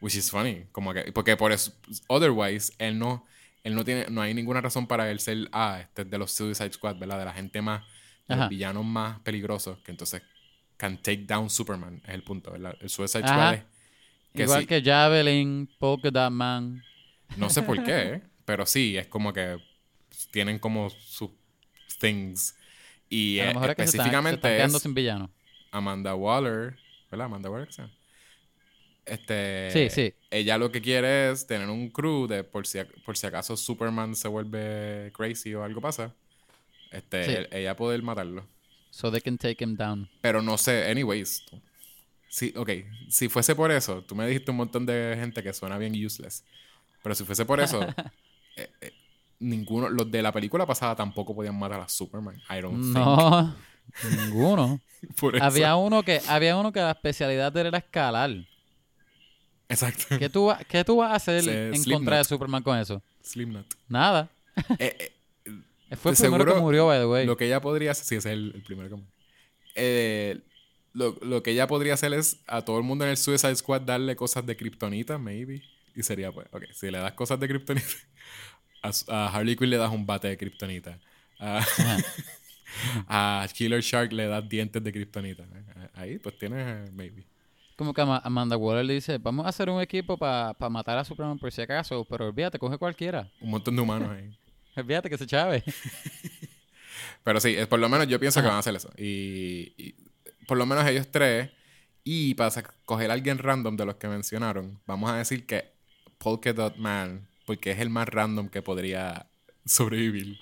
Which 0.00 0.16
is 0.16 0.30
funny. 0.30 0.64
Como 0.72 0.92
que, 0.94 1.12
porque 1.12 1.36
por 1.36 1.52
eso, 1.52 1.72
otherwise, 2.08 2.72
él 2.78 2.98
no, 2.98 3.24
él 3.62 3.74
no 3.74 3.84
tiene, 3.84 4.06
no 4.08 4.22
hay 4.22 4.34
ninguna 4.34 4.60
razón 4.60 4.86
para 4.86 5.10
él 5.10 5.20
ser, 5.20 5.48
ah, 5.52 5.78
este 5.80 6.02
es 6.02 6.10
de 6.10 6.18
los 6.18 6.32
Suicide 6.32 6.72
Squad, 6.72 6.96
¿verdad? 6.96 7.18
De 7.18 7.24
la 7.26 7.32
gente 7.32 7.60
más, 7.60 7.84
de 8.26 8.36
los 8.36 8.48
villanos 8.48 8.84
más 8.84 9.20
peligrosos, 9.20 9.78
que 9.78 9.90
entonces 9.90 10.22
can 10.76 10.96
take 10.96 11.24
down 11.26 11.50
Superman, 11.50 12.00
es 12.06 12.14
el 12.14 12.22
punto, 12.22 12.52
¿verdad? 12.52 12.76
El 12.80 12.88
Suicide 12.88 13.24
Ajá. 13.24 13.34
Squad 13.34 13.54
es, 13.54 13.64
que 14.32 14.42
Igual 14.44 14.60
sí, 14.60 14.66
que 14.66 14.82
Javelin, 14.82 15.68
Polka 15.78 16.30
Man. 16.30 16.82
no 17.36 17.50
sé 17.50 17.62
por 17.62 17.82
qué, 17.82 18.22
pero 18.44 18.64
sí, 18.64 18.96
es 18.96 19.06
como 19.08 19.32
que 19.32 19.58
tienen 20.30 20.58
como 20.58 20.88
sus 20.88 21.30
things. 21.98 22.56
Y 23.08 23.40
A 23.40 23.46
lo 23.46 23.54
mejor 23.54 23.70
es 23.70 23.76
que 23.76 23.82
se 23.82 23.96
están, 23.98 24.06
se 24.12 24.28
específicamente 24.30 24.56
están 24.56 24.76
es 24.76 24.82
sin 24.82 24.94
villano. 24.94 25.30
Amanda 25.72 26.14
Waller, 26.14 26.76
¿verdad? 27.10 27.26
Amanda 27.26 27.50
Waller, 27.50 27.68
llama? 27.68 27.92
Este, 29.10 29.70
Sí, 29.72 29.90
sí. 29.90 30.14
Ella 30.30 30.56
lo 30.56 30.70
que 30.70 30.80
quiere 30.80 31.30
es 31.32 31.46
tener 31.46 31.68
un 31.68 31.90
crew 31.90 32.26
de 32.28 32.44
por 32.44 32.66
si, 32.66 32.78
por 33.04 33.16
si 33.16 33.26
acaso 33.26 33.56
Superman 33.56 34.14
se 34.14 34.28
vuelve 34.28 35.10
crazy 35.14 35.54
o 35.54 35.64
algo 35.64 35.80
pasa. 35.80 36.14
Este, 36.92 37.24
Sí. 37.24 37.48
ella 37.50 37.76
poder 37.76 38.02
matarlo. 38.02 38.46
So 38.90 39.10
they 39.10 39.20
can 39.20 39.36
take 39.38 39.62
him 39.62 39.76
down. 39.76 40.08
Pero 40.20 40.42
no 40.42 40.56
sé, 40.58 40.88
anyways. 40.90 41.44
Sí, 42.28 42.52
ok, 42.56 42.70
si 43.08 43.28
fuese 43.28 43.54
por 43.56 43.72
eso, 43.72 44.02
tú 44.04 44.14
me 44.14 44.26
dijiste 44.26 44.50
un 44.52 44.56
montón 44.58 44.86
de 44.86 45.16
gente 45.18 45.42
que 45.42 45.52
suena 45.52 45.76
bien 45.78 45.92
useless. 46.04 46.44
Pero 47.02 47.14
si 47.16 47.24
fuese 47.24 47.44
por 47.44 47.60
eso, 47.60 47.80
eh, 48.56 48.68
eh, 48.80 48.92
ninguno, 49.40 49.88
los 49.88 50.08
de 50.10 50.22
la 50.22 50.30
película 50.32 50.66
pasada 50.66 50.94
tampoco 50.94 51.34
podían 51.34 51.58
matar 51.58 51.80
a 51.80 51.88
Superman. 51.88 52.36
I 52.48 52.60
don't 52.60 52.80
think. 52.82 52.94
No, 52.94 53.56
ninguno. 54.26 54.80
Por 55.18 55.34
eso. 55.34 55.42
había 55.44 55.76
uno 55.76 56.02
que 56.02 56.20
había 56.28 56.56
uno 56.58 56.72
que 56.72 56.80
la 56.80 56.90
especialidad 56.90 57.50
de 57.50 57.62
él 57.62 57.66
era 57.68 57.78
escalar. 57.78 58.30
Exacto. 59.70 60.18
¿Qué 60.18 60.28
tú, 60.28 60.46
va- 60.46 60.58
qué 60.68 60.84
tú 60.84 60.96
vas 60.96 61.12
a 61.12 61.14
hacer 61.14 61.42
Se- 61.44 61.68
en 61.70 61.84
contra 61.84 62.18
de 62.18 62.24
Superman 62.24 62.62
con 62.62 62.76
eso? 62.78 63.02
Slipknot. 63.22 63.66
Nada. 63.88 64.28
Eh, 64.78 65.12
eh, 65.46 65.96
Fue 65.96 66.10
el 66.12 66.16
primero 66.18 66.44
que 66.44 66.60
murió, 66.60 66.86
by 66.86 66.98
the 67.00 67.06
way. 67.06 67.26
Lo 67.26 67.36
que 67.36 67.46
ella 67.46 67.60
podría 67.60 67.92
hacer, 67.92 68.04
sí, 68.04 68.14
ese 68.16 68.28
es 68.30 68.32
el, 68.34 68.52
el 68.54 68.62
primero 68.62 68.88
que 68.88 68.94
muere. 68.96 69.10
Eh, 69.76 70.40
lo, 70.92 71.16
lo 71.22 71.42
que 71.42 71.52
ella 71.52 71.66
podría 71.68 71.94
hacer 71.94 72.12
es 72.12 72.38
a 72.46 72.62
todo 72.62 72.78
el 72.78 72.84
mundo 72.84 73.04
en 73.04 73.10
el 73.12 73.16
Suicide 73.16 73.54
Squad 73.54 73.82
darle 73.82 74.16
cosas 74.16 74.44
de 74.44 74.56
Kryptonita, 74.56 75.18
maybe. 75.18 75.62
Y 75.94 76.02
sería, 76.02 76.32
pues, 76.32 76.46
ok, 76.52 76.64
si 76.72 76.90
le 76.90 76.98
das 76.98 77.12
cosas 77.12 77.38
de 77.38 77.46
Kryptonita, 77.48 77.86
a, 79.08 79.26
Harley 79.28 79.56
Quinn 79.56 79.70
le 79.70 79.76
das 79.76 79.92
un 79.92 80.04
bate 80.04 80.28
de 80.28 80.36
Kryptonita. 80.36 80.98
A, 81.38 81.64
a 83.42 83.48
Killer 83.52 83.80
Shark 83.82 84.12
le 84.12 84.26
das 84.26 84.48
dientes 84.48 84.82
de 84.82 84.92
Kryptonita. 84.92 85.44
Ahí, 85.94 86.18
pues 86.18 86.38
tienes, 86.38 86.88
eh, 86.88 86.90
maybe. 86.92 87.24
Como 87.80 87.94
que 87.94 88.02
Ama- 88.02 88.20
Amanda 88.22 88.58
Waller 88.58 88.84
le 88.84 88.92
dice, 88.92 89.16
vamos 89.16 89.46
a 89.46 89.48
hacer 89.48 89.70
un 89.70 89.80
equipo 89.80 90.18
para 90.18 90.54
matar 90.68 90.98
a 90.98 91.02
Superman 91.02 91.38
por 91.38 91.50
si 91.50 91.62
acaso, 91.62 92.04
pero 92.04 92.26
olvídate, 92.26 92.58
coge 92.58 92.76
cualquiera. 92.76 93.30
Un 93.40 93.52
montón 93.52 93.74
de 93.74 93.80
humanos 93.80 94.10
ahí. 94.10 94.36
Olvídate 94.76 95.08
que 95.08 95.16
se 95.16 95.26
chave. 95.26 95.64
Pero 97.24 97.40
sí, 97.40 97.54
es- 97.56 97.66
por 97.66 97.78
lo 97.78 97.88
menos 97.88 98.06
yo 98.06 98.20
pienso 98.20 98.42
que 98.42 98.48
van 98.48 98.56
a 98.56 98.58
hacer 98.58 98.76
eso. 98.76 98.90
Y, 98.98 99.72
y 99.78 99.94
por 100.46 100.58
lo 100.58 100.66
menos 100.66 100.86
ellos 100.86 101.08
tres. 101.10 101.48
Y 102.04 102.34
para 102.34 102.50
coger 102.84 103.10
a 103.10 103.14
alguien 103.14 103.38
random 103.38 103.78
de 103.78 103.86
los 103.86 103.94
que 103.94 104.08
mencionaron, 104.08 104.78
vamos 104.86 105.10
a 105.10 105.16
decir 105.16 105.46
que 105.46 105.72
Polka 106.18 106.52
Dot 106.52 106.76
Man, 106.76 107.28
porque 107.46 107.70
es 107.70 107.78
el 107.80 107.88
más 107.88 108.08
random 108.10 108.50
que 108.50 108.60
podría 108.60 109.24
sobrevivir. 109.64 110.38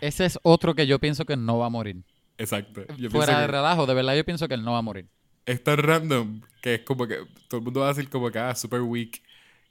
Ese 0.00 0.24
es 0.24 0.38
otro 0.42 0.74
que 0.74 0.86
yo 0.86 0.98
pienso 0.98 1.26
que 1.26 1.36
no 1.36 1.58
va 1.58 1.66
a 1.66 1.70
morir. 1.70 2.02
Exacto. 2.38 2.86
Yo 2.96 3.10
Fuera 3.10 3.40
de 3.40 3.46
que 3.46 3.52
relajo, 3.52 3.84
de 3.84 3.92
verdad 3.92 4.16
yo 4.16 4.24
pienso 4.24 4.48
que 4.48 4.54
él 4.54 4.64
no 4.64 4.72
va 4.72 4.78
a 4.78 4.82
morir. 4.82 5.06
Es 5.52 5.62
tan 5.64 5.78
random 5.78 6.40
que 6.62 6.74
es 6.74 6.80
como 6.82 7.06
que 7.06 7.16
todo 7.48 7.58
el 7.58 7.64
mundo 7.64 7.80
va 7.80 7.86
a 7.86 7.94
decir 7.94 8.08
como 8.10 8.30
que 8.30 8.38
ah, 8.38 8.54
super 8.54 8.80
weak. 8.82 9.22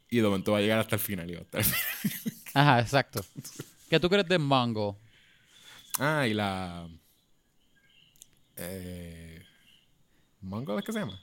Y 0.10 0.18
de 0.18 0.24
momento 0.24 0.54
va 0.54 0.60
a 0.60 0.62
llegar 0.62 0.80
hasta 0.80 0.96
el 0.96 1.02
final. 1.02 1.30
Y 1.30 1.34
va 1.36 1.42
a 1.42 1.44
estar- 1.44 1.66
Ajá, 2.54 2.80
exacto. 2.80 3.24
¿Qué 3.90 4.00
tú 4.00 4.10
crees 4.10 4.28
de 4.28 4.38
Mango? 4.40 4.98
Ah, 6.00 6.26
y 6.28 6.34
la. 6.34 6.88
Eh, 8.56 9.42
¿Mongo 10.42 10.78
es 10.80 10.86
que 10.86 10.92
se 10.94 11.00
llama? 11.00 11.20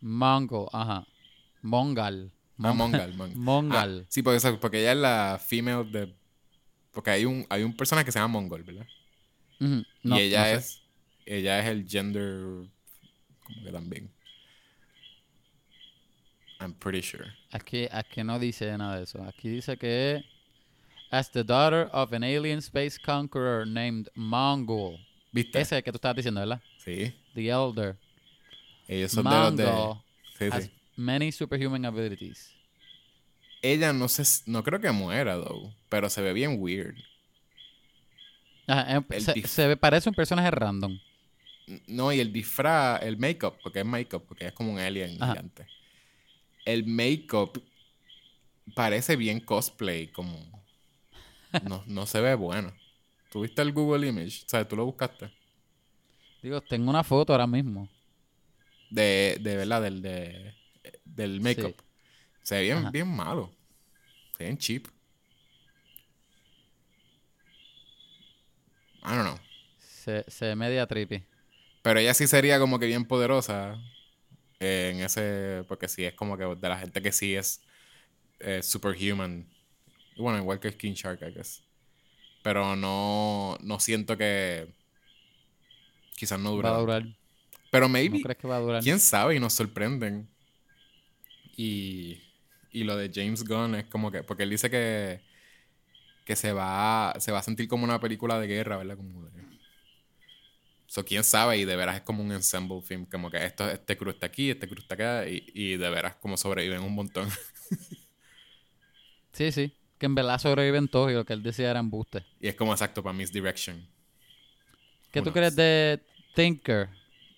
Mango, 0.00 0.68
ajá. 0.72 1.06
Mongal. 1.62 2.30
Ah, 2.58 2.72
Mongal. 2.72 3.12
Mongal. 3.16 3.36
Mongal. 3.36 4.00
Ah, 4.02 4.06
sí, 4.08 4.22
porque, 4.22 4.36
eso- 4.38 4.58
porque 4.60 4.80
ella 4.80 4.92
es 4.92 4.98
la 4.98 5.40
female 5.44 5.84
de. 5.90 6.14
Porque 6.92 7.10
hay 7.10 7.24
un, 7.24 7.46
hay 7.50 7.62
un 7.62 7.76
personaje 7.76 8.04
que 8.04 8.12
se 8.12 8.18
llama 8.18 8.32
Mongol, 8.40 8.62
¿verdad? 8.62 8.86
No, 9.58 10.18
y 10.18 10.22
ella 10.22 10.40
no 10.40 10.44
sé. 10.46 10.54
es. 10.56 10.80
Ella 11.26 11.58
es 11.60 11.66
el 11.66 11.88
gender. 11.88 12.68
Como 13.44 13.62
que 13.62 13.70
también. 13.70 14.10
I'm 16.60 16.72
pretty 16.72 17.02
sure. 17.02 17.26
Aquí, 17.52 17.88
aquí 17.90 18.22
no 18.24 18.38
dice 18.38 18.76
nada 18.78 18.96
de 18.98 19.04
eso. 19.04 19.22
Aquí 19.24 19.48
dice 19.48 19.76
que 19.76 20.24
as 21.10 21.30
the 21.30 21.44
daughter 21.44 21.88
of 21.92 22.12
an 22.12 22.22
alien 22.24 22.58
space 22.60 22.98
conqueror 22.98 23.66
named 23.66 24.08
Mongol. 24.14 24.98
¿Viste? 25.32 25.60
Ese 25.60 25.82
que 25.82 25.90
tú 25.92 25.96
estabas 25.96 26.16
diciendo, 26.16 26.40
¿verdad? 26.40 26.62
Sí. 26.78 27.12
The 27.34 27.48
Elder. 27.50 27.96
Ellos 28.86 29.12
son 29.12 29.24
de 29.24 29.30
los 29.30 29.56
de. 29.56 29.94
Sí, 30.38 30.44
has 30.52 30.64
sí. 30.64 30.70
many 30.96 31.32
superhuman 31.32 31.84
abilities. 31.84 32.50
Ella 33.62 33.92
no 33.92 34.08
sé. 34.08 34.22
s- 34.22 34.42
No 34.46 34.62
creo 34.62 34.80
que 34.80 34.90
muera, 34.92 35.36
though. 35.36 35.72
Pero 35.88 36.08
se 36.08 36.22
ve 36.22 36.32
bien 36.32 36.56
weird. 36.60 36.94
Ajá, 38.66 38.94
em- 38.94 39.04
se, 39.20 39.46
se 39.46 39.66
ve- 39.68 39.76
parece 39.76 40.08
un 40.08 40.14
personaje 40.14 40.50
random. 40.50 40.98
No, 41.86 42.12
y 42.12 42.20
el 42.20 42.32
disfraz, 42.32 43.02
el 43.02 43.16
make-up, 43.16 43.54
porque 43.62 43.80
es 43.80 43.86
make-up, 43.86 44.24
porque 44.26 44.46
es 44.46 44.52
como 44.52 44.72
un 44.72 44.78
alien 44.78 45.12
gigante. 45.12 45.66
El 46.64 46.86
make-up 46.86 47.62
parece 48.74 49.16
bien 49.16 49.40
cosplay, 49.40 50.08
como. 50.08 50.62
No, 51.62 51.82
no 51.86 52.06
se 52.06 52.20
ve 52.20 52.34
bueno. 52.34 52.72
¿Tuviste 53.30 53.62
el 53.62 53.72
Google 53.72 54.06
Image? 54.06 54.44
O 54.44 54.48
sea, 54.48 54.66
tú 54.68 54.76
lo 54.76 54.84
buscaste. 54.84 55.30
Digo, 56.42 56.60
tengo 56.60 56.90
una 56.90 57.02
foto 57.02 57.32
ahora 57.32 57.46
mismo. 57.46 57.88
De, 58.90 59.38
de 59.40 59.56
verdad, 59.56 59.82
del, 59.82 60.02
de, 60.02 60.54
del 61.04 61.40
make-up. 61.40 61.74
Se 62.42 62.56
ve 62.56 62.62
bien, 62.62 62.78
Ajá. 62.78 62.90
bien 62.90 63.08
malo. 63.08 63.50
Se 64.32 64.38
ve 64.40 64.44
bien 64.46 64.58
cheap. 64.58 64.86
I 69.02 69.14
don't 69.14 69.22
know. 69.24 69.38
Se, 69.78 70.24
se 70.28 70.46
ve 70.46 70.56
media 70.56 70.86
trippy. 70.86 71.22
Pero 71.84 72.00
ella 72.00 72.14
sí 72.14 72.26
sería 72.26 72.58
como 72.58 72.78
que 72.78 72.86
bien 72.86 73.04
poderosa 73.04 73.78
eh, 74.58 74.92
en 74.94 75.02
ese. 75.02 75.64
Porque 75.68 75.86
sí 75.86 76.02
es 76.02 76.14
como 76.14 76.38
que 76.38 76.44
de 76.44 76.68
la 76.70 76.78
gente 76.78 77.02
que 77.02 77.12
sí 77.12 77.34
es 77.34 77.60
eh, 78.40 78.62
superhuman. 78.62 79.46
Bueno, 80.16 80.38
igual 80.38 80.60
que 80.60 80.72
Skin 80.72 80.94
Shark, 80.94 81.20
I 81.20 81.34
guess. 81.34 81.62
Pero 82.42 82.74
no, 82.74 83.58
no 83.60 83.78
siento 83.80 84.16
que. 84.16 84.66
Quizás 86.16 86.40
no 86.40 86.52
dure. 86.52 86.70
Va 86.70 86.76
a 86.76 86.80
durar. 86.80 87.04
Pero 87.70 87.84
¿No 87.84 87.90
maybe. 87.90 88.22
crees 88.22 88.38
que 88.38 88.48
va 88.48 88.56
a 88.56 88.60
durar? 88.60 88.82
Quién 88.82 88.98
sabe 88.98 89.34
y 89.34 89.38
nos 89.38 89.52
sorprenden. 89.52 90.26
Y. 91.54 92.22
Y 92.70 92.84
lo 92.84 92.96
de 92.96 93.10
James 93.14 93.44
Gunn 93.44 93.74
es 93.74 93.84
como 93.84 94.10
que. 94.10 94.22
Porque 94.22 94.44
él 94.44 94.50
dice 94.50 94.70
que. 94.70 95.20
Que 96.24 96.34
se 96.34 96.54
va. 96.54 97.14
Se 97.18 97.30
va 97.30 97.40
a 97.40 97.42
sentir 97.42 97.68
como 97.68 97.84
una 97.84 98.00
película 98.00 98.40
de 98.40 98.46
guerra, 98.46 98.78
¿verdad? 98.78 98.96
Como 98.96 99.26
de. 99.26 99.43
So, 100.94 101.04
quién 101.04 101.24
sabe, 101.24 101.56
y 101.58 101.64
de 101.64 101.74
veras 101.74 101.96
es 101.96 102.02
como 102.02 102.22
un 102.22 102.30
ensemble 102.30 102.80
film, 102.80 103.04
como 103.06 103.28
que 103.28 103.44
esto, 103.44 103.68
este 103.68 103.96
crew 103.96 104.10
está 104.12 104.26
aquí, 104.26 104.50
este 104.50 104.68
crew 104.68 104.78
está 104.80 104.94
acá, 104.94 105.26
y, 105.28 105.44
y 105.52 105.76
de 105.76 105.90
veras 105.90 106.14
como 106.14 106.36
sobreviven 106.36 106.80
un 106.82 106.94
montón. 106.94 107.28
Sí, 109.32 109.50
sí. 109.50 109.72
Que 109.98 110.06
en 110.06 110.14
verdad 110.14 110.38
sobreviven 110.38 110.86
todos 110.86 111.10
y 111.10 111.14
lo 111.14 111.24
que 111.24 111.32
él 111.32 111.42
decía 111.42 111.70
era 111.70 111.80
embuste. 111.80 112.24
y 112.40 112.46
es 112.48 112.54
como 112.54 112.72
exacto 112.72 113.02
para 113.02 113.12
Misdirection. 113.12 113.84
¿Qué 115.10 115.18
Who 115.20 115.24
tú 115.24 115.30
knows? 115.32 115.34
crees 115.34 115.56
de 115.56 116.00
Tinker? 116.34 116.88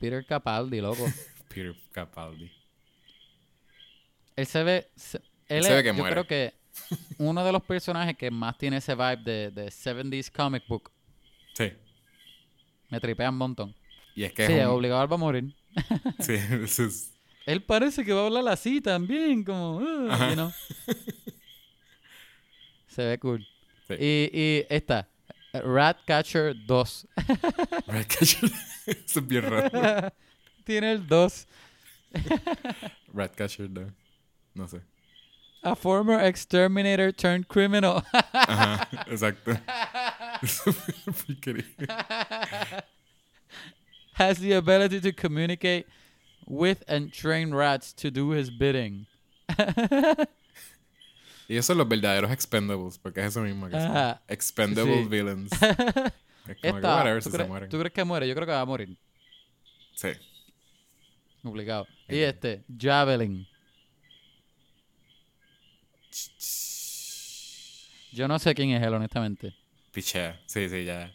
Peter 0.00 0.24
Capaldi, 0.26 0.80
loco. 0.82 1.06
Peter 1.48 1.74
Capaldi. 1.92 2.50
Él 4.36 4.46
se 4.46 4.62
ve. 4.62 4.88
se- 4.96 5.22
él 5.48 5.62
se 5.64 5.70
es- 5.70 5.76
ve 5.76 5.82
que 5.82 5.88
yo 5.88 5.94
muere. 5.94 6.12
creo 6.14 6.26
que 6.26 6.54
uno 7.18 7.42
de 7.42 7.52
los 7.52 7.62
personajes 7.62 8.16
que 8.18 8.30
más 8.30 8.58
tiene 8.58 8.76
ese 8.78 8.94
vibe 8.94 9.16
de, 9.24 9.50
de 9.50 9.66
70s 9.68 10.30
comic 10.30 10.66
book. 10.68 10.90
Me 12.96 13.00
tripea 13.00 13.30
un 13.30 13.36
montón. 13.38 13.74
Y 14.14 14.24
es 14.24 14.32
que 14.32 14.46
Sí, 14.46 14.52
es 14.54 14.64
un- 14.66 14.72
obligado 14.72 15.14
a 15.14 15.18
morir. 15.18 15.54
sí, 16.20 16.34
eso 16.34 16.84
es- 16.84 17.12
Él 17.44 17.62
parece 17.62 18.04
que 18.04 18.12
va 18.12 18.22
a 18.22 18.26
hablar 18.26 18.48
así 18.48 18.80
también, 18.80 19.44
como. 19.44 19.76
uh, 19.76 20.08
you 20.28 20.34
know. 20.34 20.52
Se 22.88 23.04
ve 23.04 23.18
cool. 23.18 23.46
Sí. 23.88 23.94
Y, 23.98 24.30
y 24.32 24.66
esta, 24.68 25.08
Ratcatcher 25.52 26.54
2. 26.66 27.06
Ratcatcher. 27.86 28.50
Eso 28.86 29.20
es 29.20 29.26
bien 29.26 29.42
raro. 29.42 30.12
Tiene 30.64 30.92
el 30.92 31.06
2. 31.06 31.46
Ratcatcher, 33.12 33.70
no. 33.70 33.92
No 34.54 34.66
sé. 34.68 34.80
A 35.66 35.74
former 35.76 36.18
exterminator 36.20 37.12
turned 37.12 37.48
criminal. 37.48 38.02
Ajá, 38.32 38.88
exacto. 39.08 39.58
Eso 40.42 40.72
has 44.14 44.38
the 44.38 44.52
ability 44.52 45.00
to 45.00 45.12
communicate 45.12 45.86
with 46.46 46.82
and 46.88 47.12
train 47.12 47.52
rats 47.54 47.92
to 47.94 48.10
do 48.10 48.30
his 48.30 48.50
bidding. 48.50 49.06
y 51.48 51.56
esos 51.56 51.66
son 51.66 51.78
los 51.78 51.88
verdaderos 51.88 52.30
expendables, 52.30 52.98
porque 52.98 53.20
es 53.20 53.26
eso 53.28 53.40
mismo 53.42 53.66
que 53.66 53.72
son. 53.80 53.90
Ajá. 53.90 54.20
Expendable 54.28 55.02
Sí. 55.04 55.08
villains. 55.08 55.50
Es 56.46 56.54
como 56.60 56.74
que 56.74 56.78
Esta, 56.78 56.96
whatever 56.98 57.20
¿tú, 57.24 57.30
si 57.30 57.36
crees, 57.36 57.68
tú 57.70 57.78
crees 57.80 57.92
que 57.92 58.04
muere? 58.04 58.28
Yo 58.28 58.34
creo 58.36 58.46
que 58.46 58.52
va 58.52 58.60
a 58.60 58.64
morir. 58.64 58.96
Sí. 59.96 60.10
Obligado. 61.42 61.88
Y 62.08 62.18
este, 62.18 62.62
Javelin. 62.78 63.48
Yo 68.12 68.28
no 68.28 68.38
sé 68.38 68.54
quién 68.54 68.70
es 68.70 68.82
él, 68.82 68.94
honestamente. 68.94 69.54
Pichea. 69.92 70.40
Sí, 70.46 70.68
sí, 70.68 70.84
ya. 70.84 71.12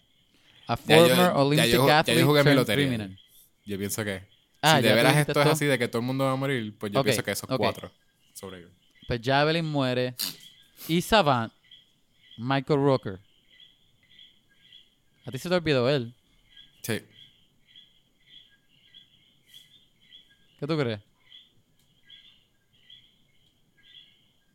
A 0.68 0.76
Ya 0.78 0.98
yo- 0.98 1.08
former 1.08 1.18
ya 1.18 1.34
Olympic 1.36 1.72
yo- 1.72 1.88
ya 1.88 1.94
yo 1.94 1.98
athlete 2.00 2.24
jugué 2.24 2.44
mi 2.44 2.54
lotería. 2.54 2.86
criminal. 2.86 3.20
Yo 3.66 3.78
pienso 3.78 4.04
que. 4.04 4.24
Ah, 4.62 4.78
si 4.78 4.84
de 4.84 4.90
ya 4.90 4.96
veras 4.96 5.18
esto 5.18 5.42
es 5.42 5.48
así 5.48 5.66
de 5.66 5.80
que 5.80 5.88
todo 5.88 6.00
el 6.02 6.06
mundo 6.06 6.26
va 6.26 6.32
a 6.34 6.36
morir, 6.36 6.76
pues 6.78 6.92
yo 6.92 7.04
pienso 7.04 7.24
que 7.24 7.32
esos 7.32 7.50
ok. 7.50 7.58
cuatro 7.58 7.92
sobreviven. 8.34 8.74
Pues 9.08 9.20
Javelin 9.24 9.66
muere. 9.66 10.16
Y 10.88 11.02
Savant, 11.02 11.52
Michael 12.38 12.80
Rooker. 12.80 13.20
A 15.26 15.32
ti 15.32 15.38
se 15.38 15.50
te 15.50 15.56
olvidó 15.56 15.90
él. 15.90 16.14
Sí. 16.82 17.00
¿Qué 20.60 20.68
tú 20.68 20.78
crees? 20.78 21.00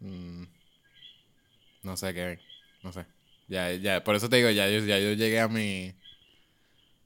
Mm, 0.00 0.35
no 1.86 1.96
sé 1.96 2.12
qué. 2.12 2.38
No 2.82 2.92
sé. 2.92 3.06
Ya, 3.48 3.72
ya, 3.72 4.02
por 4.02 4.16
eso 4.16 4.28
te 4.28 4.36
digo, 4.36 4.50
ya 4.50 4.68
yo, 4.68 4.80
ya 4.84 4.98
yo 4.98 5.12
llegué 5.12 5.40
a 5.40 5.48
mi. 5.48 5.94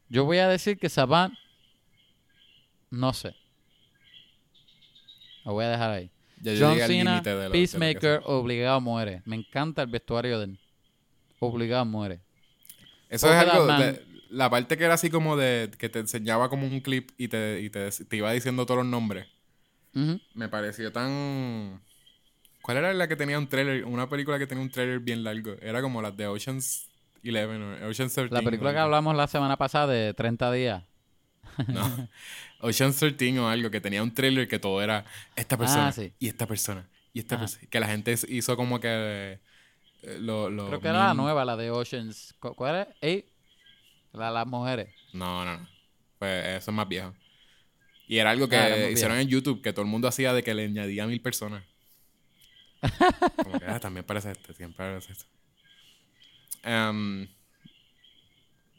Yo 0.08 0.24
voy 0.24 0.38
a 0.38 0.48
decir 0.48 0.78
que 0.78 0.88
Savant. 0.88 1.34
No 2.90 3.12
sé. 3.12 3.34
Lo 5.44 5.52
voy 5.52 5.66
a 5.66 5.68
dejar 5.70 5.90
ahí. 5.90 6.10
Ya 6.40 6.54
yo 6.54 6.68
John 6.70 6.80
al 6.80 6.88
Cena, 6.88 7.10
límite 7.12 7.36
de 7.36 7.50
Peacemaker, 7.50 8.22
obligado 8.24 8.80
muere. 8.80 9.22
Me 9.26 9.36
encanta 9.36 9.82
el 9.82 9.88
vestuario 9.90 10.38
de 10.38 10.46
él. 10.46 10.58
Obligado 11.38 11.84
muere. 11.84 12.20
Eso 13.10 13.32
es 13.32 13.34
algo. 13.38 13.66
De- 13.66 14.04
la 14.30 14.48
parte 14.48 14.78
que 14.78 14.84
era 14.84 14.94
así 14.94 15.10
como 15.10 15.36
de. 15.36 15.70
que 15.78 15.88
te 15.88 15.98
enseñaba 15.98 16.48
como 16.48 16.66
un 16.66 16.80
clip 16.80 17.10
y 17.18 17.28
te, 17.28 17.60
y 17.60 17.68
te, 17.68 17.90
te 17.90 18.16
iba 18.16 18.32
diciendo 18.32 18.64
todos 18.64 18.78
los 18.78 18.86
nombres. 18.86 19.26
Me 20.34 20.48
pareció 20.48 20.90
tan. 20.92 21.82
¿Cuál 22.72 22.84
era 22.84 22.94
la 22.94 23.08
que 23.08 23.16
tenía 23.16 23.36
un 23.36 23.48
trailer? 23.48 23.84
Una 23.84 24.08
película 24.08 24.38
que 24.38 24.46
tenía 24.46 24.62
un 24.62 24.70
trailer 24.70 25.00
bien 25.00 25.24
largo. 25.24 25.56
Era 25.60 25.82
como 25.82 26.00
las 26.00 26.16
de 26.16 26.26
Ocean's 26.28 26.88
11 27.24 27.46
o 27.84 27.88
Ocean's 27.88 28.14
13. 28.14 28.32
La 28.32 28.42
película 28.42 28.72
que 28.72 28.78
hablamos 28.78 29.16
la 29.16 29.26
semana 29.26 29.56
pasada 29.56 29.88
de 29.88 30.14
30 30.14 30.52
días. 30.52 30.84
No. 31.66 32.08
Ocean's 32.60 32.96
13 32.98 33.40
o 33.40 33.48
algo 33.48 33.70
que 33.70 33.80
tenía 33.80 34.02
un 34.04 34.14
trailer 34.14 34.46
que 34.46 34.58
todo 34.60 34.80
era 34.82 35.04
esta 35.34 35.56
persona 35.58 35.88
Ah, 35.88 35.92
sí. 35.92 36.12
y 36.20 36.28
esta 36.28 36.46
persona 36.46 36.88
y 37.12 37.18
esta 37.18 37.34
Ajá. 37.34 37.44
persona. 37.46 37.66
Que 37.70 37.80
la 37.80 37.88
gente 37.88 38.14
hizo 38.28 38.56
como 38.56 38.78
que. 38.78 39.40
eh, 40.02 40.18
lo, 40.20 40.48
lo 40.48 40.68
Creo 40.68 40.80
que 40.80 40.88
era 40.88 41.08
la 41.08 41.14
nueva, 41.14 41.44
la 41.44 41.56
de 41.56 41.70
Oceans. 41.72 42.34
¿Cu- 42.38 42.54
¿Cuál 42.54 42.74
era? 42.76 42.88
Eight. 43.00 43.26
La 44.12 44.26
de 44.28 44.32
las 44.34 44.46
mujeres. 44.46 44.94
No, 45.12 45.44
no, 45.44 45.58
no. 45.58 45.68
Pues 46.20 46.46
eso 46.46 46.70
es 46.70 46.74
más 46.76 46.86
viejo. 46.88 47.14
Y 48.06 48.18
era 48.18 48.30
algo 48.30 48.48
que 48.48 48.56
Ah, 48.56 48.68
era 48.68 48.76
más 48.76 48.92
hicieron 48.92 49.16
viejo. 49.16 49.22
en 49.22 49.28
YouTube 49.28 49.60
que 49.62 49.72
todo 49.72 49.82
el 49.82 49.90
mundo 49.90 50.06
hacía 50.08 50.32
de 50.32 50.42
que 50.44 50.54
le 50.54 50.64
añadía 50.66 51.06
mil 51.06 51.20
personas. 51.20 51.64
Como 53.42 53.58
que, 53.58 53.66
ah, 53.66 53.80
también 53.80 54.04
parece 54.04 54.32
este, 54.32 54.54
siempre 54.54 54.86
parece 54.86 55.12
esto. 55.12 55.26
Em, 56.62 57.28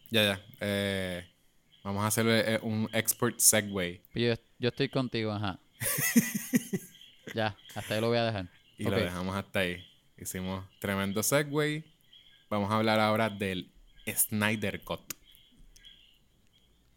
ya, 0.09 0.23
ya. 0.23 0.45
Eh, 0.59 1.27
vamos 1.83 2.03
a 2.03 2.07
hacer 2.07 2.25
eh, 2.27 2.59
un 2.61 2.89
expert 2.93 3.39
segue. 3.39 4.01
Yo, 4.13 4.33
yo 4.59 4.69
estoy 4.69 4.89
contigo, 4.89 5.31
ajá. 5.31 5.59
ya, 7.35 7.55
hasta 7.75 7.95
ahí 7.95 8.01
lo 8.01 8.09
voy 8.09 8.17
a 8.17 8.25
dejar. 8.25 8.47
Y 8.77 8.83
lo 8.83 8.97
dejamos 8.97 9.35
hasta 9.35 9.59
ahí. 9.59 9.85
Hicimos 10.17 10.65
tremendo 10.79 11.23
segue. 11.23 11.83
Vamos 12.49 12.71
a 12.71 12.77
hablar 12.77 12.99
ahora 12.99 13.29
del 13.29 13.71
Snyder 14.07 14.83
Cut. 14.83 15.13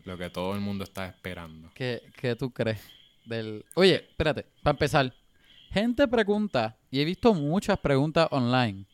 Lo 0.05 0.19
que 0.19 0.29
todo 0.29 0.55
el 0.55 0.61
mundo 0.61 0.85
está 0.85 1.07
esperando. 1.07 1.71
¿Qué, 1.75 2.03
qué 2.17 2.37
tú 2.37 2.53
crees? 2.53 2.81
Del... 3.25 3.65
Oye, 3.75 4.07
espérate, 4.09 4.45
para 4.63 4.73
empezar. 4.73 5.15
Gente 5.75 6.07
pregunta, 6.07 6.77
y 6.89 7.01
he 7.01 7.05
visto 7.05 7.35
muchas 7.35 7.77
preguntas 7.81 8.29
online, 8.31 8.85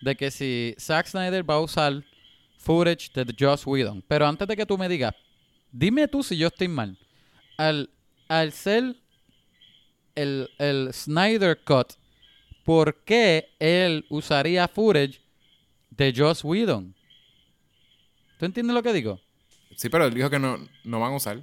de 0.00 0.16
que 0.16 0.30
si 0.30 0.74
Zack 0.80 1.06
Snyder 1.06 1.48
va 1.48 1.56
a 1.56 1.60
usar 1.60 2.02
footage 2.56 3.10
de 3.12 3.34
Joss 3.38 3.66
Whedon. 3.66 4.02
Pero 4.08 4.26
antes 4.26 4.48
de 4.48 4.56
que 4.56 4.64
tú 4.64 4.78
me 4.78 4.88
digas, 4.88 5.14
dime 5.70 6.08
tú 6.08 6.22
si 6.22 6.38
yo 6.38 6.46
estoy 6.46 6.68
mal. 6.68 6.96
Al, 7.58 7.90
al 8.28 8.50
ser 8.52 8.96
el, 10.14 10.48
el 10.56 10.94
Snyder 10.94 11.60
Cut, 11.62 11.92
¿por 12.64 13.04
qué 13.04 13.50
él 13.58 14.06
usaría 14.08 14.66
footage 14.68 15.20
de 15.90 16.14
Joss 16.16 16.42
Whedon? 16.42 16.94
¿Tú 18.38 18.46
entiendes 18.46 18.72
lo 18.72 18.82
que 18.82 18.94
digo? 18.94 19.20
Sí, 19.76 19.90
pero 19.90 20.06
él 20.06 20.14
dijo 20.14 20.30
que 20.30 20.38
no, 20.38 20.56
no 20.82 20.98
van 20.98 21.12
a 21.12 21.16
usar. 21.16 21.42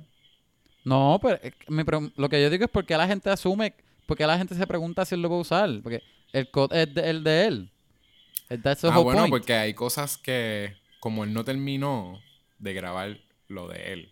No, 0.83 1.19
pero 1.21 1.39
eh, 1.43 1.53
mi 1.67 1.83
pre- 1.83 2.11
lo 2.15 2.27
que 2.27 2.41
yo 2.41 2.49
digo 2.49 2.65
es 2.65 2.71
porque 2.71 2.97
la 2.97 3.07
gente 3.07 3.29
asume, 3.29 3.75
porque 4.09 4.27
la 4.27 4.37
gente 4.37 4.55
se 4.55 4.67
pregunta 4.67 5.05
si 5.05 5.15
él 5.15 5.21
lo 5.21 5.29
va 5.29 5.37
a 5.37 5.39
usar, 5.39 5.69
porque 5.81 6.03
el 6.33 6.49
code 6.51 6.81
es 6.83 6.93
de- 6.93 7.09
el 7.09 7.23
de 7.23 7.45
él. 7.47 7.71
Ah, 8.49 8.97
bueno, 8.99 9.21
point. 9.21 9.29
porque 9.29 9.53
hay 9.53 9.73
cosas 9.73 10.17
que, 10.17 10.75
como 10.99 11.23
él 11.23 11.31
no 11.33 11.43
terminó 11.45 12.19
de 12.57 12.73
grabar 12.73 13.17
lo 13.47 13.67
de 13.67 13.93
él, 13.93 14.11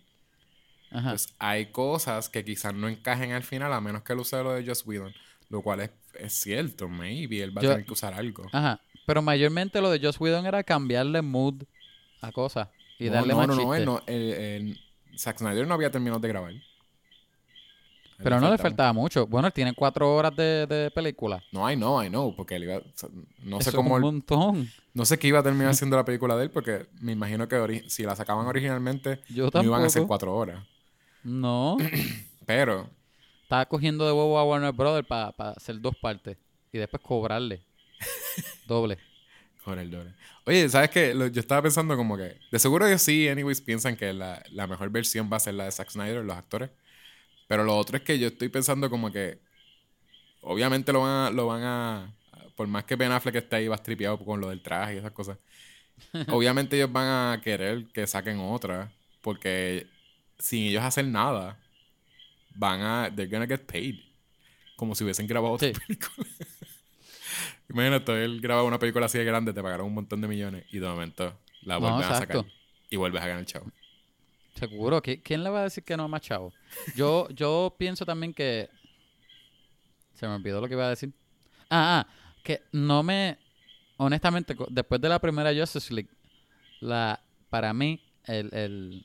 Ajá. 0.92 1.10
pues 1.10 1.34
hay 1.40 1.66
cosas 1.66 2.28
que 2.28 2.44
quizás 2.44 2.72
no 2.72 2.88
encajen 2.88 3.32
al 3.32 3.42
final 3.42 3.72
a 3.72 3.80
menos 3.80 4.02
que 4.04 4.12
él 4.12 4.20
use 4.20 4.40
lo 4.42 4.52
de 4.52 4.64
Joss 4.64 4.86
Whedon. 4.86 5.12
Lo 5.50 5.62
cual 5.62 5.80
es, 5.80 5.90
es 6.20 6.32
cierto, 6.34 6.88
maybe 6.88 7.42
él 7.42 7.56
va 7.56 7.62
Yo- 7.62 7.70
a 7.70 7.72
tener 7.72 7.86
que 7.86 7.92
usar 7.92 8.14
algo. 8.14 8.46
Ajá. 8.52 8.80
Pero 9.06 9.22
mayormente 9.22 9.80
lo 9.80 9.90
de 9.90 9.98
Joss 9.98 10.20
Whedon 10.20 10.46
era 10.46 10.62
cambiarle 10.62 11.20
mood 11.22 11.62
a 12.20 12.30
cosas 12.30 12.68
y 12.98 13.06
no, 13.06 13.12
darle 13.12 13.32
no, 13.32 13.38
más 13.38 13.48
no, 13.48 13.54
no, 13.56 13.60
chiste. 13.62 13.84
no, 13.86 14.02
el- 14.06 14.32
el- 14.32 14.80
Zack 15.18 15.38
Snyder 15.38 15.66
no 15.66 15.74
había 15.74 15.90
terminado 15.90 16.20
de 16.20 16.28
grabar. 16.28 16.52
Pero 18.22 18.40
no 18.40 18.50
le 18.50 18.58
faltaba. 18.58 18.92
mucho. 18.92 19.26
Bueno, 19.26 19.46
él 19.48 19.52
tiene 19.52 19.72
cuatro 19.74 20.14
horas 20.14 20.34
de, 20.34 20.66
de 20.66 20.90
película. 20.90 21.42
No, 21.52 21.70
I 21.70 21.76
know, 21.76 22.02
I 22.02 22.08
know, 22.08 22.34
porque 22.34 22.56
él 22.56 22.64
iba, 22.64 22.80
no 23.44 23.60
sé 23.60 23.72
cómo, 23.72 23.96
es 23.96 24.00
él- 24.00 24.04
un 24.04 24.14
montón. 24.14 24.68
no 24.94 25.04
sé 25.04 25.18
qué 25.18 25.28
iba 25.28 25.38
a 25.38 25.42
terminar 25.42 25.74
siendo 25.76 25.96
la 25.96 26.04
película 26.04 26.36
de 26.36 26.44
él, 26.44 26.50
porque 26.50 26.86
me 27.00 27.12
imagino 27.12 27.46
que 27.48 27.84
si 27.88 28.02
la 28.02 28.16
sacaban 28.16 28.46
originalmente 28.46 29.20
Yo 29.28 29.50
no 29.52 29.62
iban 29.62 29.84
a 29.84 29.88
ser 29.88 30.04
cuatro 30.06 30.34
horas. 30.34 30.64
No. 31.22 31.76
Pero 32.46 32.90
Estaba 33.42 33.66
cogiendo 33.66 34.04
de 34.06 34.12
huevo 34.12 34.38
a 34.38 34.44
Warner 34.44 34.72
Brothers 34.72 35.06
para 35.06 35.32
hacer 35.56 35.80
dos 35.80 35.94
partes 35.96 36.36
y 36.72 36.78
después 36.78 37.02
cobrarle. 37.02 37.62
Doble. 38.66 38.98
El 39.66 39.90
doble. 39.90 40.14
Oye, 40.46 40.66
¿sabes 40.70 40.88
qué? 40.88 41.12
Lo- 41.12 41.26
Yo 41.26 41.40
estaba 41.40 41.60
pensando 41.60 41.94
como 41.94 42.16
que... 42.16 42.38
De 42.50 42.58
seguro 42.58 42.86
ellos 42.86 43.02
sí, 43.02 43.28
anyways, 43.28 43.60
piensan 43.60 43.96
que 43.96 44.14
la, 44.14 44.42
la 44.50 44.66
mejor 44.66 44.88
versión 44.88 45.28
va 45.30 45.36
a 45.36 45.40
ser 45.40 45.52
la 45.54 45.64
de 45.64 45.72
Zack 45.72 45.90
Snyder, 45.90 46.24
los 46.24 46.34
actores. 46.38 46.70
Pero 47.48 47.64
lo 47.64 47.76
otro 47.76 47.96
es 47.96 48.02
que 48.04 48.18
yo 48.18 48.28
estoy 48.28 48.48
pensando 48.48 48.88
como 48.90 49.10
que... 49.10 49.40
Obviamente 50.42 50.92
lo 50.92 51.00
van 51.02 51.26
a... 51.26 51.30
Lo 51.30 51.46
van 51.46 51.62
a 51.64 52.14
por 52.56 52.66
más 52.66 52.84
que 52.84 52.96
Ben 52.96 53.12
Affleck 53.12 53.36
esté 53.36 53.56
ahí 53.56 53.68
bastripeado 53.68 54.18
con 54.24 54.40
lo 54.40 54.48
del 54.48 54.62
traje 54.62 54.94
y 54.94 54.98
esas 54.98 55.12
cosas. 55.12 55.38
obviamente 56.28 56.76
ellos 56.76 56.90
van 56.92 57.06
a 57.06 57.40
querer 57.42 57.86
que 57.92 58.06
saquen 58.06 58.38
otra. 58.40 58.92
Porque 59.22 59.86
sin 60.38 60.64
ellos 60.66 60.82
hacer 60.84 61.06
nada, 61.06 61.58
van 62.54 62.80
a... 62.82 63.14
They're 63.14 63.30
gonna 63.30 63.46
get 63.46 63.66
paid. 63.66 63.96
Como 64.76 64.94
si 64.94 65.04
hubiesen 65.04 65.26
grabado 65.26 65.54
otra 65.54 65.68
Sí. 65.68 65.74
película. 65.74 66.26
Imagínate, 67.70 68.24
él 68.24 68.40
graba 68.40 68.62
una 68.62 68.78
película 68.78 69.06
así 69.06 69.18
de 69.18 69.24
grande, 69.24 69.52
te 69.52 69.62
pagaron 69.62 69.86
un 69.86 69.94
montón 69.94 70.20
de 70.20 70.28
millones 70.28 70.64
y 70.70 70.78
de 70.78 70.86
momento 70.88 71.38
la 71.62 71.78
No, 71.78 71.80
vuelven 71.80 72.04
a 72.04 72.08
exacto. 72.08 72.42
sacar. 72.42 72.52
Y 72.90 72.96
vuelves 72.96 73.22
a 73.22 73.26
ganar 73.28 73.44
chavo. 73.44 73.70
Seguro. 74.58 75.00
¿Qui- 75.02 75.20
¿Quién 75.22 75.42
le 75.44 75.50
va 75.50 75.60
a 75.60 75.64
decir 75.64 75.84
que 75.84 75.96
no 75.96 76.04
es 76.04 76.10
más 76.10 76.20
chavo? 76.20 76.52
Yo, 76.96 77.28
yo 77.30 77.74
pienso 77.78 78.04
también 78.04 78.32
que... 78.34 78.68
Se 80.14 80.26
me 80.26 80.34
olvidó 80.34 80.60
lo 80.60 80.66
que 80.68 80.74
iba 80.74 80.86
a 80.86 80.90
decir. 80.90 81.12
Ah, 81.70 82.04
ah, 82.06 82.12
que 82.42 82.62
no 82.72 83.02
me... 83.02 83.38
Honestamente, 83.98 84.56
después 84.70 85.00
de 85.00 85.08
la 85.08 85.18
primera 85.20 85.52
Justice 85.54 85.92
League, 85.92 86.10
la, 86.80 87.20
para 87.50 87.72
mí, 87.72 88.00
el, 88.26 88.52
el- 88.54 89.04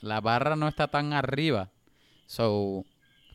la 0.00 0.20
barra 0.20 0.56
no 0.56 0.68
está 0.68 0.88
tan 0.88 1.12
arriba. 1.12 1.70
So, 2.26 2.84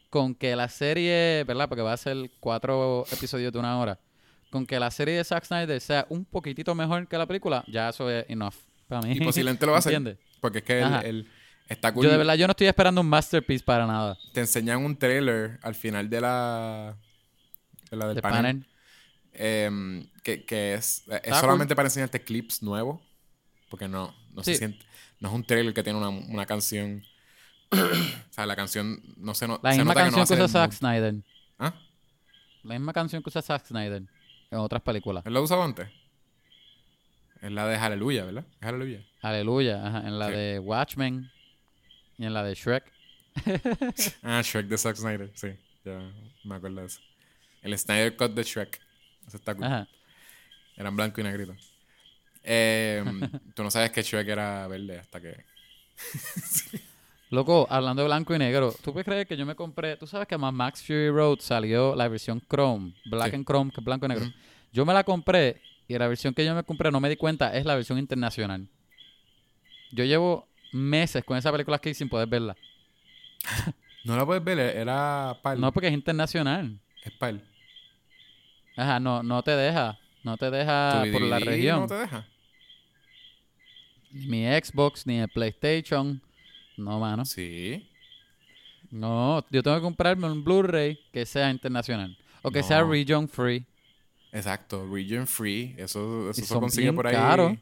con 0.09 0.33
que 0.35 0.55
la 0.55 0.69
serie, 0.69 1.43
¿verdad? 1.45 1.67
Porque 1.69 1.81
va 1.81 1.93
a 1.93 1.97
ser 1.97 2.31
cuatro 2.39 3.05
episodios 3.11 3.51
de 3.53 3.59
una 3.59 3.77
hora. 3.79 3.99
Con 4.49 4.65
que 4.65 4.79
la 4.79 4.89
serie 4.91 5.15
de 5.15 5.23
Zack 5.23 5.43
Snyder 5.45 5.79
sea 5.81 6.05
un 6.09 6.23
poquitito 6.25 6.73
mejor 6.73 7.05
que 7.07 7.17
la 7.17 7.25
película, 7.25 7.63
ya 7.67 7.89
eso 7.89 8.09
es 8.09 8.25
enough. 8.29 8.55
Para 8.87 9.01
mí. 9.01 9.13
Y 9.17 9.19
posiblemente 9.21 9.65
lo 9.65 9.73
va 9.73 9.79
a. 9.79 9.81
Porque 10.39 10.59
es 10.59 10.63
que 10.63 10.81
Ajá. 10.81 11.03
Está 11.67 11.93
cool. 11.93 12.05
Yo 12.05 12.11
de 12.11 12.17
verdad 12.17 12.35
yo 12.35 12.47
no 12.47 12.51
estoy 12.51 12.67
esperando 12.67 13.01
un 13.01 13.07
masterpiece 13.07 13.63
para 13.63 13.85
nada. 13.85 14.17
Te 14.33 14.39
enseñan 14.41 14.83
un 14.83 14.97
trailer 14.97 15.59
al 15.61 15.75
final 15.75 16.09
de 16.09 16.21
la, 16.21 16.97
de 17.91 17.97
la 17.97 18.07
del 18.07 18.21
panel. 18.21 18.41
panel. 18.41 18.65
em, 19.33 20.07
que, 20.23 20.43
que 20.45 20.73
es, 20.75 21.03
es 21.07 21.13
Está 21.23 21.41
solamente 21.41 21.75
para 21.75 21.87
enseñarte 21.87 22.21
clips 22.23 22.61
nuevos. 22.63 23.01
Porque 23.69 23.87
no, 23.87 24.13
no 24.33 24.43
se 24.43 24.55
siente. 24.55 24.85
No 25.19 25.27
es 25.29 25.35
un 25.35 25.43
trailer 25.43 25.73
que 25.73 25.83
tiene 25.83 25.99
una, 25.99 26.09
una 26.09 26.45
canción. 26.45 27.03
o 27.71 27.77
sea, 28.33 28.45
la 28.45 28.55
canción 28.55 29.01
no 29.17 29.33
se, 29.35 29.45
no, 29.47 29.59
La 29.61 29.71
se 29.73 29.77
misma 29.79 29.93
nota 29.93 30.05
que 30.05 30.11
no 30.11 30.17
canción 30.17 30.37
que 30.39 30.43
usa 30.45 30.61
Zack. 30.61 30.71
Snyder. 30.71 31.15
¿Ah? 31.59 31.73
La 32.63 32.75
misma 32.75 32.93
canción 32.93 33.21
que 33.21 33.29
usa 33.29 33.41
Zack 33.41 33.65
Snyder 33.65 34.03
en 34.51 34.57
otras 34.59 34.81
películas. 34.81 35.25
¿Él 35.25 35.33
lo 35.33 35.41
usaba 35.43 35.65
antes? 35.65 35.89
Es 37.41 37.51
la 37.51 37.67
de 37.67 37.77
Hallelujah, 37.77 38.23
¿verdad? 38.25 38.45
Es 38.59 38.65
Hallelujah. 38.67 39.01
Aleluya. 39.21 39.85
ajá, 39.87 40.07
En 40.07 40.17
la 40.19 40.27
Sí. 40.27 40.33
de 40.33 40.59
Watchmen 40.59 41.29
y 42.17 42.25
en 42.25 42.33
la 42.33 42.43
de 42.43 42.53
Shrek. 42.55 42.83
Ah, 44.23 44.41
Shrek 44.43 44.67
de 44.67 44.77
Zack 44.77 44.95
Snyder, 44.95 45.31
sí. 45.35 45.49
Ya 45.85 45.99
me 46.43 46.55
acuerdo 46.55 46.81
de 46.81 46.87
eso. 46.87 46.99
El 47.61 47.77
Snyder 47.77 48.15
Cut 48.15 48.33
de 48.33 48.43
Shrek. 48.43 48.79
Eso 49.27 49.37
está 49.37 49.53
cool. 49.53 49.63
Ajá. 49.65 49.87
Eran 50.75 50.95
blanco 50.95 51.21
y 51.21 51.23
negrito. 51.23 51.55
Eh, 52.43 53.03
tú 53.55 53.63
no 53.63 53.69
sabes 53.71 53.91
que 53.91 54.01
Shrek 54.01 54.27
era 54.27 54.67
verde 54.67 54.99
hasta 54.99 55.21
que... 55.21 55.43
Loco, 57.29 57.67
hablando 57.69 58.01
de 58.03 58.07
blanco 58.07 58.33
y 58.33 58.39
negro, 58.39 58.73
¿tú 58.81 58.93
puedes 58.93 59.05
creer 59.05 59.27
que 59.27 59.35
yo 59.35 59.45
me 59.45 59.53
compré? 59.55 59.97
Tú 59.97 60.07
sabes 60.07 60.27
que 60.29 60.37
más 60.37 60.53
Max 60.53 60.81
Fury 60.81 61.09
Road 61.09 61.39
salió 61.41 61.93
la 61.93 62.07
versión 62.07 62.41
Chrome, 62.49 62.93
Black 63.05 63.31
Sí. 63.31 63.35
and 63.35 63.45
Chrome, 63.45 63.69
que 63.71 63.81
es 63.81 63.85
blanco 63.85 64.05
y 64.05 64.09
negro. 64.09 64.23
Ujú. 64.25 64.33
Yo 64.71 64.85
me 64.85 64.93
la 64.93 65.03
compré 65.03 65.61
y 65.89 65.97
la 65.97 66.07
versión 66.07 66.33
que 66.33 66.45
yo 66.45 66.55
me 66.55 66.63
compré, 66.63 66.89
no 66.89 67.01
me 67.01 67.09
di 67.09 67.17
cuenta, 67.17 67.53
es 67.57 67.65
la 67.65 67.75
versión 67.75 67.99
internacional. 67.99 68.69
Yo 69.91 70.05
llevo 70.05 70.47
meses 70.77 71.23
con 71.23 71.37
esa 71.37 71.51
película 71.51 71.77
aquí 71.77 71.93
sin 71.93 72.07
poder 72.09 72.27
verla. 72.27 72.55
No 74.03 74.15
la 74.15 74.25
puedes 74.25 74.43
ver, 74.43 74.57
era 74.59 75.37
PAL. 75.41 75.59
No 75.59 75.71
porque 75.73 75.87
es 75.87 75.93
internacional. 75.93 76.79
Es 77.03 77.11
PAL. 77.13 77.43
Ajá, 78.75 78.99
no, 78.99 79.21
no 79.23 79.43
te 79.43 79.51
deja. 79.51 79.97
No 80.23 80.37
te 80.37 80.49
deja 80.51 81.03
¿Tu 81.05 81.11
por 81.11 81.21
la 81.21 81.39
región. 81.39 81.81
no 81.81 81.87
te 81.87 81.95
deja? 81.95 82.25
Ni 84.11 84.27
mi 84.27 84.45
Xbox, 84.45 85.05
ni 85.05 85.19
el 85.19 85.27
PlayStation. 85.29 86.21
No, 86.77 86.99
mano. 86.99 87.25
Sí. 87.25 87.89
No, 88.89 89.43
yo 89.49 89.61
tengo 89.63 89.75
que 89.77 89.81
comprarme 89.81 90.27
un 90.31 90.43
Blu-ray 90.43 90.97
que 91.11 91.25
sea 91.25 91.49
internacional. 91.49 92.17
O 92.41 92.51
que 92.51 92.63
sea 92.63 92.83
region 92.83 93.27
free. 93.27 93.65
Exacto, 94.31 94.87
region 94.89 95.27
free. 95.27 95.75
Eso, 95.77 96.29
eso 96.29 96.45
se 96.45 96.53
consigue 96.53 96.83
bien 96.83 96.95
por 96.95 97.07
ahí. 97.07 97.13
caros. 97.15 97.53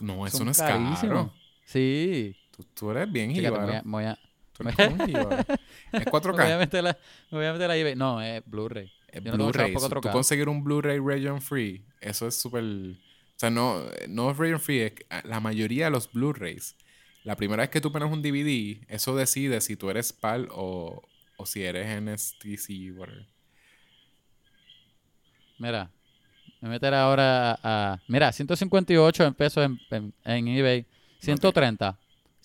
No, 0.00 0.26
eso 0.26 0.38
Son 0.38 0.46
no 0.46 0.52
es 0.52 0.58
carísimos. 0.58 1.00
caro. 1.00 1.32
Sí. 1.64 2.36
Tú, 2.58 2.64
tú 2.74 2.90
eres 2.90 3.10
bien 3.10 3.30
jíbaro. 3.30 3.64
voy 3.66 3.74
a, 3.76 3.82
voy 3.84 4.04
a- 4.04 4.18
Tú 4.52 4.64
eres 4.68 4.74
como 4.76 5.04
un. 5.04 5.10
Es 5.10 5.14
me 5.92 6.00
voy 6.00 6.02
a 6.02 6.10
4K. 6.10 6.58
meter 6.58 6.82
la, 6.84 6.98
me 7.30 7.38
voy 7.38 7.46
a 7.46 7.52
meter 7.52 7.68
la 7.68 7.76
eBay. 7.76 7.94
No, 7.94 8.20
es 8.20 8.42
Blu-ray. 8.44 8.90
Es 9.06 9.22
no 9.22 9.32
Blu-ray. 9.32 9.72
para 9.72 9.88
Tú 9.88 9.94
4K. 9.94 10.10
conseguir 10.12 10.48
un 10.48 10.64
Blu-ray 10.64 10.98
region 10.98 11.40
free, 11.40 11.84
eso 12.00 12.26
es 12.26 12.34
súper... 12.36 12.64
O 12.64 12.96
sea, 13.40 13.50
no, 13.50 13.84
no 14.08 14.30
es 14.32 14.36
region 14.36 14.58
free. 14.60 14.80
es 14.80 14.92
ah, 15.10 15.22
la 15.24 15.38
mayoría 15.38 15.84
de 15.84 15.92
los 15.92 16.10
Blu-rays, 16.12 16.74
la 17.22 17.36
primera 17.36 17.62
vez 17.62 17.70
que 17.70 17.80
tú 17.80 17.92
pones 17.92 18.10
un 18.10 18.20
DVD, 18.20 18.84
eso 18.88 19.14
decide 19.14 19.60
si 19.60 19.76
tú 19.76 19.88
eres 19.90 20.12
PAL 20.12 20.48
o, 20.50 21.02
o 21.36 21.46
si 21.46 21.62
eres 21.62 21.86
NSTC, 22.02 22.98
whatever. 22.98 23.26
Mira, 25.58 25.90
me 26.60 26.68
voy 26.68 26.68
a 26.68 26.70
meter 26.70 26.94
ahora 26.94 27.52
a, 27.52 27.92
a- 27.92 27.98
Mira, 28.08 28.32
158 28.32 29.24
en 29.24 29.34
pesos 29.34 29.64
en, 29.64 29.78
en, 29.90 30.12
en 30.24 30.48
eBay. 30.48 30.86
130. 31.20 31.96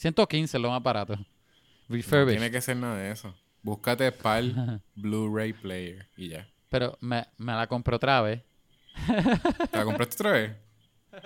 115 0.04 0.58
es 0.58 0.62
lo 0.62 0.70
más 0.70 0.84
barato. 0.84 1.16
No 1.16 1.26
Refurbished. 1.96 2.38
tiene 2.40 2.52
que 2.52 2.60
ser 2.62 2.76
nada 2.76 2.98
de 2.98 3.12
eso. 3.12 3.34
Búscate 3.62 4.12
PAL 4.12 4.82
Blu-ray 4.96 5.54
Player 5.54 6.08
y 6.18 6.28
ya. 6.30 6.48
Pero 6.70 6.98
me, 7.00 7.26
me 7.38 7.54
la 7.54 7.68
compré 7.68 7.96
otra 7.96 8.22
vez. 8.22 8.42
¿Te 9.72 9.78
la 9.78 9.86
compraste 9.86 10.16
otra 10.16 10.32
vez? 10.32 10.52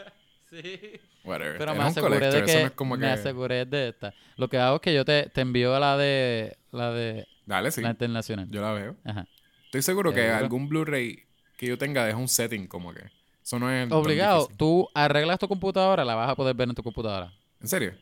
Sí. 0.49 0.79
Whatever. 1.25 1.57
Pero 1.57 1.75
me 1.75 1.83
aseguré 1.83 2.19
de 2.21 2.37
eso 2.37 2.45
que, 2.45 2.53
no 2.61 2.67
es 2.67 2.71
como 2.71 2.95
me 2.95 3.01
que... 3.05 3.11
aseguré 3.11 3.65
de 3.65 3.89
esta. 3.89 4.13
Lo 4.37 4.47
que 4.47 4.57
hago 4.57 4.77
es 4.77 4.81
que 4.81 4.93
yo 4.93 5.03
te, 5.03 5.23
te 5.23 5.41
envío 5.41 5.77
la 5.77 5.97
de 5.97 6.57
la 6.71 6.91
de 6.93 7.27
Dale, 7.45 7.69
sí. 7.69 7.81
la 7.81 7.89
internacional. 7.89 8.47
Yo 8.49 8.61
la 8.61 8.71
veo. 8.71 8.95
Ajá. 9.03 9.27
Estoy 9.65 9.81
seguro 9.81 10.13
que 10.13 10.21
Seguro. 10.21 10.37
algún 10.37 10.69
Blu-ray 10.69 11.25
que 11.57 11.65
yo 11.67 11.77
tenga 11.77 12.07
es 12.07 12.15
un 12.15 12.29
setting 12.29 12.65
como 12.67 12.93
que. 12.93 13.01
Eso 13.43 13.59
no 13.59 13.69
es. 13.69 13.91
Obligado, 13.91 14.47
tú 14.55 14.87
arreglas 14.93 15.37
tu 15.37 15.49
computadora, 15.49 16.05
la 16.05 16.15
vas 16.15 16.29
a 16.29 16.35
poder 16.37 16.55
ver 16.55 16.69
en 16.69 16.75
tu 16.75 16.83
computadora. 16.83 17.33
¿En 17.59 17.67
serio? 17.67 17.93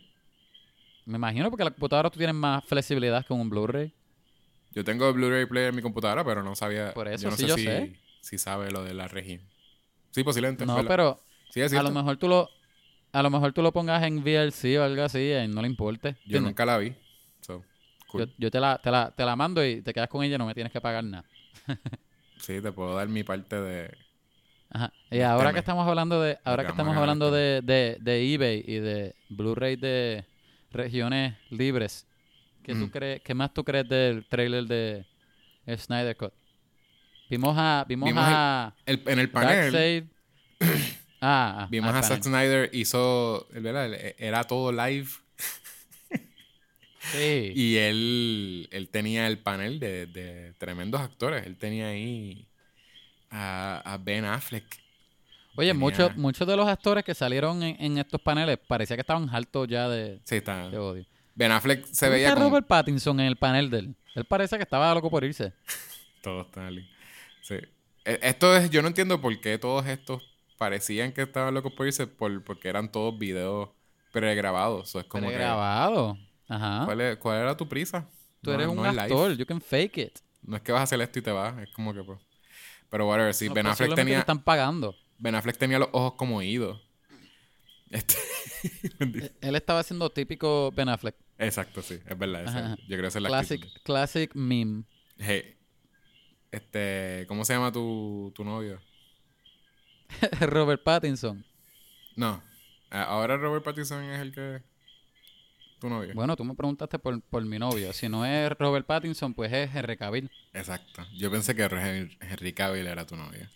Me 1.06 1.18
imagino 1.18 1.50
porque 1.50 1.64
la 1.64 1.72
computadora 1.72 2.10
tú 2.10 2.18
tienes 2.18 2.36
más 2.36 2.64
flexibilidad 2.66 3.26
que 3.26 3.34
un 3.34 3.50
Blu-ray. 3.50 3.94
Yo 4.72 4.84
tengo 4.84 5.12
Blu-ray 5.14 5.46
player 5.46 5.70
en 5.70 5.76
mi 5.76 5.82
computadora, 5.82 6.24
pero 6.26 6.44
no 6.44 6.56
sabía. 6.56 6.94
Por 6.94 7.08
eso, 7.08 7.24
yo 7.24 7.30
no 7.30 7.36
sí, 7.38 7.44
sé 7.44 7.48
yo 7.48 7.56
si, 7.56 7.64
sé. 7.64 7.96
si 8.22 8.38
sabe 8.38 8.72
lo 8.72 8.84
de 8.84 8.94
la 8.94 9.08
región. 9.08 9.42
Sí, 10.12 10.24
posiblemente. 10.24 10.66
No, 10.66 10.84
pero 10.86 11.20
Sí, 11.50 11.62
a 11.62 11.84
lo 11.84 11.92
mejor 11.92 12.18
tú 12.18 12.28
lo 12.28 12.50
a 13.14 13.24
lo 13.24 13.30
mejor 13.30 13.54
tú 13.54 13.62
lo 13.62 13.72
pongas 13.72 14.04
en 14.04 14.22
VLC 14.22 14.78
o 14.78 14.84
algo 14.84 15.04
así 15.04 15.32
y 15.32 15.48
no 15.48 15.62
le 15.62 15.70
importe. 15.70 16.18
Yo 16.26 16.42
nunca 16.42 16.66
la 16.66 16.78
vi. 16.78 16.94
So, 17.40 17.64
cool. 18.08 18.26
Yo, 18.28 18.34
yo 18.38 18.52
te, 18.52 18.60
la, 18.60 18.78
te, 18.78 18.92
la, 18.92 19.12
te 19.12 19.24
la 19.24 19.38
mando 19.38 19.66
y 19.66 19.82
te 19.82 19.94
quedas 19.94 20.10
con 20.10 20.22
ella 20.22 20.36
y 20.36 20.38
no 20.38 20.46
me 20.46 20.54
tienes 20.54 20.74
que 20.74 20.82
pagar 20.82 21.04
nada. 21.04 21.24
Sí, 22.38 22.62
te 22.62 22.72
puedo 22.74 22.94
dar 22.94 23.08
mi 23.08 23.24
parte 23.24 23.56
de. 23.60 23.98
Ajá. 24.70 24.92
Y 25.10 25.22
ahora 25.22 25.54
que 25.54 25.60
estamos 25.60 25.88
hablando 25.88 26.22
de 26.22 26.38
ahora 26.44 26.64
que 26.66 26.72
estamos 26.72 26.96
hablando 26.98 27.32
de, 27.32 27.62
de, 27.64 27.98
de 28.02 28.34
eBay 28.34 28.64
y 28.68 28.76
de 28.76 29.16
Blu-ray 29.30 29.78
de 29.78 30.26
regiones 30.76 31.36
libres, 31.50 32.08
¿qué, 32.64 32.76
tú 32.76 32.90
crees, 32.92 33.22
¿qué 33.22 33.34
más 33.34 33.54
tú 33.54 33.64
crees 33.64 33.88
del 33.88 34.26
trailer 34.26 34.66
de 34.66 35.06
Snyder 35.78 36.16
Cut? 36.16 36.34
Vimos 37.30 37.56
a 37.58 37.86
vimos, 37.88 38.08
Vimos 38.08 38.24
a 38.26 38.76
El, 38.86 39.02
en 39.06 39.20
el 39.20 39.30
panel. 39.30 40.10
Ah, 41.28 41.62
ah, 41.64 41.68
Vimos 41.72 41.96
a 41.96 42.04
Zack. 42.04 42.22
Snyder 42.22 42.70
hizo. 42.72 43.48
¿verdad? 43.50 43.92
Era 44.20 44.44
todo 44.44 44.72
live. 44.72 45.10
Sí. 47.00 47.52
Y 47.56 47.78
él, 47.78 48.68
él 48.72 48.90
tenía 48.90 49.26
el 49.26 49.40
panel 49.40 49.80
de, 49.80 50.06
de 50.06 50.54
tremendos 50.60 51.02
actores. 51.02 51.48
Él 51.48 51.58
tenía 51.58 51.88
ahí 51.88 52.48
a, 53.32 53.82
a 53.94 53.98
Ben 53.98 54.26
Affleck. 54.26 54.66
Oye, 55.56 55.70
tenía- 55.70 55.80
muchos 55.80 56.18
muchos 56.18 56.48
de 56.48 56.56
los 56.58 56.68
actores 56.68 57.04
que 57.04 57.14
salieron 57.14 57.64
en, 57.64 57.76
en 57.80 57.98
estos 57.98 58.22
paneles 58.22 58.58
parecía 58.68 58.96
que 58.98 59.02
estaban 59.02 59.30
hartos 59.30 59.68
ya 59.68 59.88
de, 59.90 60.20
Sí, 60.24 60.36
está. 60.36 60.70
de 60.70 60.78
odio. 60.78 61.06
Ben 61.36 61.52
Affleck 61.52 61.86
se 61.86 62.06
¿Tú 62.08 62.12
veía 62.14 62.34
como... 62.34 62.46
Robert 62.50 62.68
Pattinson 62.68 63.20
en 63.20 63.26
el 63.28 63.36
panel 63.36 63.70
de 63.70 63.80
él. 63.80 63.96
Él 64.16 64.26
parece 64.26 64.56
que 64.58 64.64
estaba 64.64 64.94
loco 64.94 65.10
por 65.10 65.24
irse. 65.24 65.52
Todo 66.22 66.42
está 66.42 66.68
ali- 66.68 66.90
Sí. 67.42 67.56
E- 68.06 68.20
Esto 68.22 68.56
es... 68.56 68.70
Yo 68.70 68.82
no 68.82 68.88
entiendo 68.88 69.20
por 69.22 69.40
qué 69.42 69.58
todos 69.58 69.86
estos 69.88 70.24
parecían 70.58 71.12
que 71.12 71.24
estaban 71.24 71.54
locos 71.54 71.74
por 71.74 71.86
irse 71.88 72.08
por, 72.08 72.44
porque 72.44 72.70
eran 72.70 72.90
todos 72.92 73.18
videos 73.20 73.70
pregrabados. 74.12 74.90
So, 74.90 75.00
es 75.00 75.06
como 75.06 75.28
que... 75.28 75.34
grabado. 75.36 76.18
Ajá. 76.48 76.86
¿cuál, 76.86 77.02
es- 77.02 77.18
cuál 77.18 77.42
era 77.42 77.58
tu 77.58 77.68
prisa? 77.68 78.08
Tú 78.42 78.52
No- 78.52 78.56
eres 78.56 78.68
un 78.68 78.78
no 78.78 78.84
actor. 78.86 79.36
You 79.36 79.46
can 79.46 79.60
fake 79.62 79.98
it. 79.98 80.20
No 80.44 80.56
es 80.56 80.62
que 80.62 80.72
vas 80.72 80.82
a 80.82 80.84
hacer 80.84 81.02
esto 81.02 81.20
y 81.20 81.22
te 81.22 81.32
vas. 81.32 81.58
Es 81.60 81.70
como 81.74 81.94
que... 81.94 82.02
Pues... 82.04 82.20
Pero 82.90 83.08
whatever. 83.10 83.34
Sí, 83.34 83.48
No, 83.50 83.56
Ben 83.56 83.66
Affleck 83.68 83.90
posiblemente 83.90 84.02
te 84.02 84.06
tenía... 84.06 84.20
están 84.20 84.40
pagando. 84.44 84.96
Ben 85.18 85.36
Affleck 85.36 85.58
tenía 85.58 85.80
los 85.80 85.90
ojos 85.92 86.14
como 86.14 86.42
idos. 86.42 86.82
Este... 87.90 88.16
Él 89.42 89.56
estaba 89.56 89.80
haciendo 89.80 90.10
típico 90.10 90.72
Ben 90.72 90.90
Affleck. 90.90 91.16
Exacto, 91.38 91.82
sí, 91.82 92.00
es 92.06 92.18
verdad. 92.18 92.78
Yo 92.88 92.98
creo 92.98 93.02
que 93.02 93.08
es 93.08 93.16
la 93.16 93.30
Classic, 93.30 93.62
actitud. 93.62 93.82
classic 93.84 94.36
meme. 94.36 94.84
Hey, 95.18 95.58
este, 96.52 97.26
¿cómo 97.28 97.44
se 97.46 97.54
llama 97.54 97.72
tu, 97.72 98.32
tu 98.36 98.44
novio? 98.44 98.82
Robert 100.42 100.84
Pattinson. 100.84 101.46
No, 102.16 102.42
ahora 102.90 103.38
Robert 103.38 103.64
Pattinson 103.66 104.04
es 104.06 104.20
el 104.22 104.32
que 104.32 104.62
tu 105.80 105.90
novio. 105.90 106.14
Bueno, 106.16 106.36
tú 106.38 106.46
me 106.46 106.56
preguntaste 106.56 106.98
por, 107.00 107.22
por 107.22 107.44
mi 107.44 107.60
novio. 107.60 107.92
Si 107.92 108.08
no 108.08 108.26
es 108.26 108.50
Robert 108.58 108.86
Pattinson, 108.86 109.34
pues 109.34 109.52
es 109.52 109.76
Henry 109.76 109.98
Cavill. 109.98 110.32
Exacto. 110.54 111.06
Yo 111.18 111.30
pensé 111.30 111.54
que 111.56 111.64
Henry 111.64 112.54
Cavill 112.54 112.88
era 112.88 113.06
tu 113.06 113.16
novio. 113.18 113.48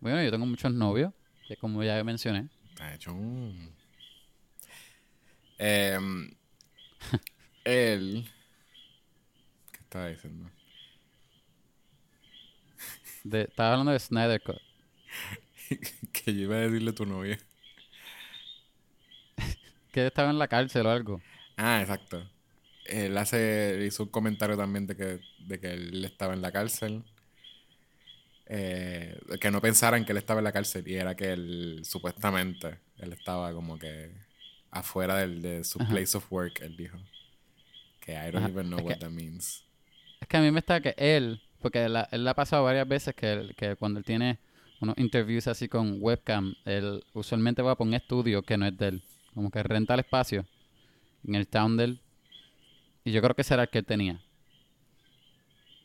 Bueno, 0.00 0.22
yo 0.22 0.30
tengo 0.30 0.46
muchos 0.46 0.72
novios, 0.72 1.12
que 1.46 1.56
como 1.56 1.82
ya 1.82 2.02
mencioné. 2.04 2.48
Está 2.70 2.94
hecho 2.94 3.12
un. 3.12 3.74
Em, 5.58 6.30
él. 7.64 8.28
¿Qué 9.72 9.78
estaba 9.80 10.08
diciendo? 10.08 10.48
De, 13.24 13.42
estaba 13.42 13.72
hablando 13.72 13.92
de 13.92 13.98
Snyder 13.98 14.40
Cut. 14.40 14.60
que 16.12 16.34
yo 16.34 16.42
iba 16.42 16.56
a 16.56 16.60
decirle 16.60 16.92
tu 16.92 17.04
novio. 17.04 17.36
Que 19.90 20.00
él 20.00 20.06
estaba 20.08 20.30
en 20.30 20.38
la 20.38 20.48
cárcel 20.48 20.86
o 20.86 20.90
algo. 20.90 21.22
Ah, 21.56 21.80
exacto. 21.80 22.22
Él 22.84 23.16
hace, 23.16 23.84
hizo 23.86 24.02
un 24.02 24.10
comentario 24.10 24.54
también 24.54 24.86
de 24.86 24.94
que, 24.94 25.20
de 25.46 25.58
que 25.58 25.72
él 25.72 26.04
estaba 26.04 26.34
en 26.34 26.42
la 26.42 26.52
cárcel. 26.52 27.02
Eh, 28.50 29.18
que 29.40 29.50
no 29.50 29.60
pensaran 29.60 30.04
que 30.06 30.12
él 30.12 30.18
estaba 30.18 30.40
en 30.40 30.44
la 30.44 30.52
cárcel 30.52 30.86
y 30.88 30.94
era 30.94 31.14
que 31.14 31.32
él, 31.32 31.82
supuestamente, 31.84 32.78
él 32.96 33.12
estaba 33.12 33.52
como 33.52 33.78
que 33.78 34.10
afuera 34.70 35.16
del, 35.18 35.42
de 35.42 35.64
su 35.64 35.80
Ajá. 35.80 35.90
place 35.90 36.16
of 36.16 36.32
work, 36.32 36.60
él 36.62 36.76
dijo. 36.76 36.96
Que 38.00 38.12
I 38.12 38.30
don't 38.30 38.36
Ajá, 38.36 38.48
even 38.48 38.66
know 38.68 38.78
es 38.78 38.84
what 38.86 38.94
que- 38.94 39.00
that 39.00 39.10
means. 39.10 39.64
Es 40.20 40.26
que 40.28 40.36
a 40.38 40.40
mí 40.40 40.50
me 40.50 40.60
está 40.60 40.80
que 40.80 40.94
él, 40.96 41.42
porque 41.60 41.88
la- 41.90 42.08
él 42.10 42.24
le 42.24 42.30
ha 42.30 42.34
pasado 42.34 42.64
varias 42.64 42.88
veces 42.88 43.14
que, 43.14 43.30
él- 43.32 43.54
que 43.54 43.76
cuando 43.76 43.98
él 43.98 44.04
tiene 44.06 44.38
unos 44.80 44.96
interviews 44.96 45.46
así 45.46 45.68
con 45.68 45.98
webcam, 46.00 46.54
él 46.64 47.04
usualmente 47.12 47.60
va 47.60 47.76
por 47.76 47.86
un 47.86 47.94
estudio 47.94 48.42
que 48.42 48.56
no 48.56 48.64
es 48.66 48.76
de 48.78 48.88
él. 48.88 49.02
Como 49.34 49.50
que 49.50 49.62
renta 49.62 49.92
el 49.94 50.00
espacio 50.00 50.46
en 51.24 51.34
el 51.34 51.46
town 51.46 51.76
de 51.76 51.84
él. 51.84 52.00
Y 53.04 53.12
yo 53.12 53.20
creo 53.20 53.34
que 53.34 53.42
ese 53.42 53.54
era 53.54 53.64
el 53.64 53.68
que 53.68 53.78
él 53.78 53.84
tenía. 53.84 54.20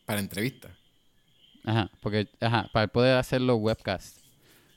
Para 0.05 0.19
entrevista. 0.19 0.69
Ajá, 1.65 1.89
porque, 2.01 2.27
ajá, 2.41 2.69
para 2.73 2.87
poder 2.87 3.17
hacer 3.17 3.41
los 3.41 3.57
webcasts. 3.59 4.21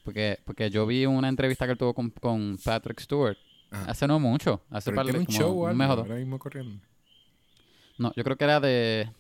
Porque, 0.05 0.39
porque 0.45 0.71
yo 0.71 0.87
vi 0.87 1.05
una 1.07 1.29
entrevista 1.29 1.67
que 1.67 1.73
él 1.73 1.79
tuvo 1.79 1.95
con, 1.95 2.11
con 2.11 2.59
Patrick 2.65 3.01
Stewart. 3.01 3.37
Ajá. 3.71 3.91
Hace 3.91 4.07
no 4.07 4.21
mucho, 4.21 4.63
hace 4.71 4.91
Pero 4.91 4.97
par 4.97 5.07
de 5.07 5.19
un 5.19 5.25
como 5.25 5.39
show 5.39 5.51
o 5.51 5.63
un 5.65 5.69
algo, 5.71 5.79
mes 5.79 5.89
o 5.91 5.97
dos. 5.97 6.05
ahora 6.07 6.15
mismo 6.17 6.39
corriendo. 6.39 6.81
No, 7.99 8.13
yo 8.15 8.23
creo 8.23 8.37
que 8.37 8.45
era 8.45 8.61
de. 8.61 9.11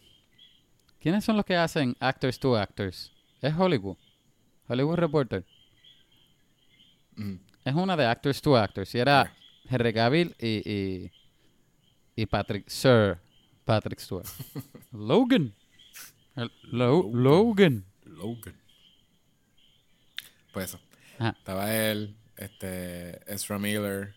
¿Quiénes 1.01 1.25
son 1.25 1.37
los 1.37 1.45
que 1.45 1.57
hacen 1.57 1.97
Actors 1.99 2.39
to 2.39 2.57
Actors? 2.57 3.12
Es 3.43 3.55
Hollywood. 3.57 3.97
Hollywood 4.69 4.97
Reporter. 4.97 5.45
Mm. 7.17 7.35
Es 7.64 7.75
una 7.75 7.97
de 7.97 8.07
Actors 8.07 8.41
to 8.41 8.57
Actors. 8.57 8.95
Y 8.95 8.99
era. 8.99 9.33
Henry 9.69 9.93
Cavill 9.93 10.37
y, 10.39 10.62
y, 10.71 11.11
y 12.14 12.27
Patrick. 12.27 12.69
Sir 12.69 13.19
Patrick 13.64 13.99
Stewart. 13.99 14.27
Logan. 14.93 15.53
El- 16.37 16.53
Lo- 16.62 17.11
Logan. 17.12 17.84
Logan. 18.05 18.55
Pues 20.53 20.66
eso. 20.70 20.80
Ajá. 21.18 21.34
Estaba 21.39 21.74
él, 21.74 22.14
este, 22.37 23.20
Ezra 23.32 23.59
Miller, 23.59 24.14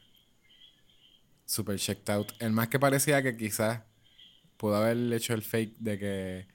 super 1.45 1.77
checked 1.79 2.09
out. 2.13 2.31
El 2.39 2.51
más 2.51 2.67
que 2.67 2.79
parecía 2.79 3.21
que 3.23 3.35
quizás 3.37 3.81
pudo 4.57 4.75
haber 4.75 5.11
hecho 5.13 5.33
el 5.33 5.41
fake 5.41 5.75
de 5.79 5.97
que 5.99 6.47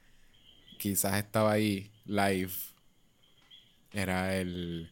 quizás 0.79 1.17
estaba 1.17 1.53
ahí 1.53 1.91
live. 2.05 2.53
Era 3.93 4.37
el, 4.37 4.91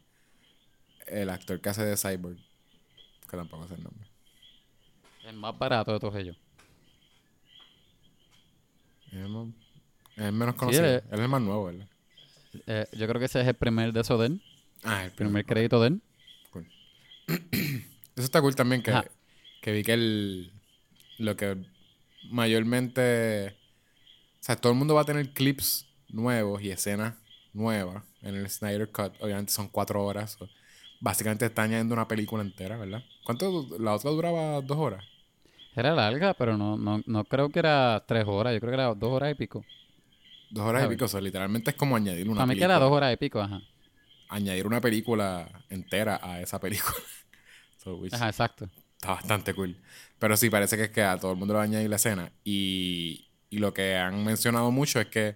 el 1.07 1.29
actor 1.29 1.59
que 1.61 1.69
hace 1.69 1.83
de 1.85 1.97
Cyborg. 1.97 2.37
Que 3.29 3.37
tampoco 3.37 3.67
sé 3.67 3.75
el 3.75 3.83
nombre. 3.83 4.07
El 5.25 5.35
más 5.37 5.57
barato 5.57 5.93
de 5.93 5.99
todos 5.99 6.15
ellos. 6.15 6.37
Es 9.07 9.13
el, 9.13 9.29
más- 9.29 9.47
es 10.17 10.31
menos 10.33 10.55
conocido. 10.55 10.85
él 10.85 10.89
Él 10.91 10.97
es- 11.07 11.13
es 11.13 11.19
el 11.19 11.27
más 11.29 11.41
nuevo, 11.41 11.65
¿verdad? 11.65 11.87
eh, 12.67 12.85
yo 12.93 13.07
creo 13.07 13.19
que 13.19 13.25
ese 13.25 13.41
es 13.41 13.47
el 13.47 13.55
primer 13.55 13.93
de 13.93 14.01
eso 14.01 14.17
de 14.17 14.27
él. 14.27 14.41
Ah, 14.83 15.05
el 15.05 15.11
Primer 15.11 15.45
crédito 15.45 15.81
de 15.81 15.87
él. 15.87 16.01
Eso 18.15 18.25
está 18.25 18.41
cool 18.41 18.55
también 18.55 18.83
que, 18.83 18.91
Ajá. 18.91 19.05
que 19.61 19.71
vi 19.71 19.83
que 19.83 19.93
el 19.93 20.51
lo 21.19 21.35
que 21.35 21.57
mayormente 22.29 23.55
o 24.41 24.43
sea, 24.45 24.55
todo 24.57 24.73
el 24.73 24.77
mundo 24.77 24.95
va 24.95 25.01
a 25.01 25.05
tener 25.05 25.29
clips 25.33 25.87
nuevos 26.09 26.61
y 26.61 26.69
escenas 26.69 27.15
nuevas 27.53 28.03
en 28.21 28.35
el 28.35 28.49
Snyder 28.49 28.89
Cut. 28.91 29.13
Obviamente 29.21 29.51
son 29.53 29.69
cuatro 29.69 30.03
horas. 30.05 30.35
so, 30.37 30.49
básicamente 30.99 31.45
está 31.45 31.63
añadiendo 31.63 31.93
una 31.95 32.07
película 32.07 32.43
entera, 32.43 32.77
¿verdad? 32.77 33.03
¿Cuánto? 33.23 33.67
La 33.79 33.93
otra 33.93 34.11
duraba 34.11 34.61
dos 34.61 34.77
horas. 34.77 35.03
Era 35.75 35.93
larga, 35.93 36.33
pero 36.33 36.57
no, 36.57 36.77
no, 36.77 37.01
no 37.05 37.23
creo 37.23 37.49
que 37.49 37.59
era 37.59 38.03
tres 38.07 38.25
horas. 38.27 38.53
Yo 38.53 38.59
creo 38.59 38.71
que 38.71 38.75
era 38.81 38.93
dos 38.93 39.11
horas 39.11 39.31
y 39.31 39.35
pico. 39.35 39.63
Dos 40.53 40.65
horas 40.65 40.85
y 40.85 40.89
pico. 40.89 41.05
o 41.05 41.07
sea, 41.07 41.19
literalmente 41.21 41.71
es 41.71 41.75
como 41.75 41.95
añadir 41.95 42.27
una 42.29 42.37
Para 42.37 42.45
mí 42.47 42.53
que 42.53 42.59
película. 42.59 42.75
era 42.75 42.83
dos 42.85 42.91
horas 42.93 43.13
y 43.13 43.17
pico, 43.17 43.41
ajá. 43.41 43.61
Añadir 44.29 44.67
una 44.67 44.81
película 44.81 45.49
entera 45.69 46.19
a 46.21 46.41
esa 46.41 46.59
película. 46.59 46.95
So, 47.83 47.97
which- 47.99 48.13
Ajá, 48.13 48.27
exacto. 48.29 48.69
Está 48.95 49.09
bastante 49.15 49.53
cool. 49.53 49.75
Pero 50.17 50.37
sí, 50.37 50.49
parece 50.49 50.77
que 50.77 50.83
es 50.83 50.89
que 50.91 51.01
a 51.03 51.17
todo 51.17 51.31
el 51.33 51.37
mundo 51.37 51.53
le 51.53 51.57
va 51.57 51.63
a 51.63 51.65
añadir 51.65 51.89
la 51.89 51.97
escena. 51.97 52.31
Y, 52.45 53.27
y 53.49 53.57
lo 53.57 53.73
que 53.73 53.97
han 53.97 54.23
mencionado 54.23 54.71
mucho 54.71 55.01
es 55.01 55.07
que, 55.07 55.35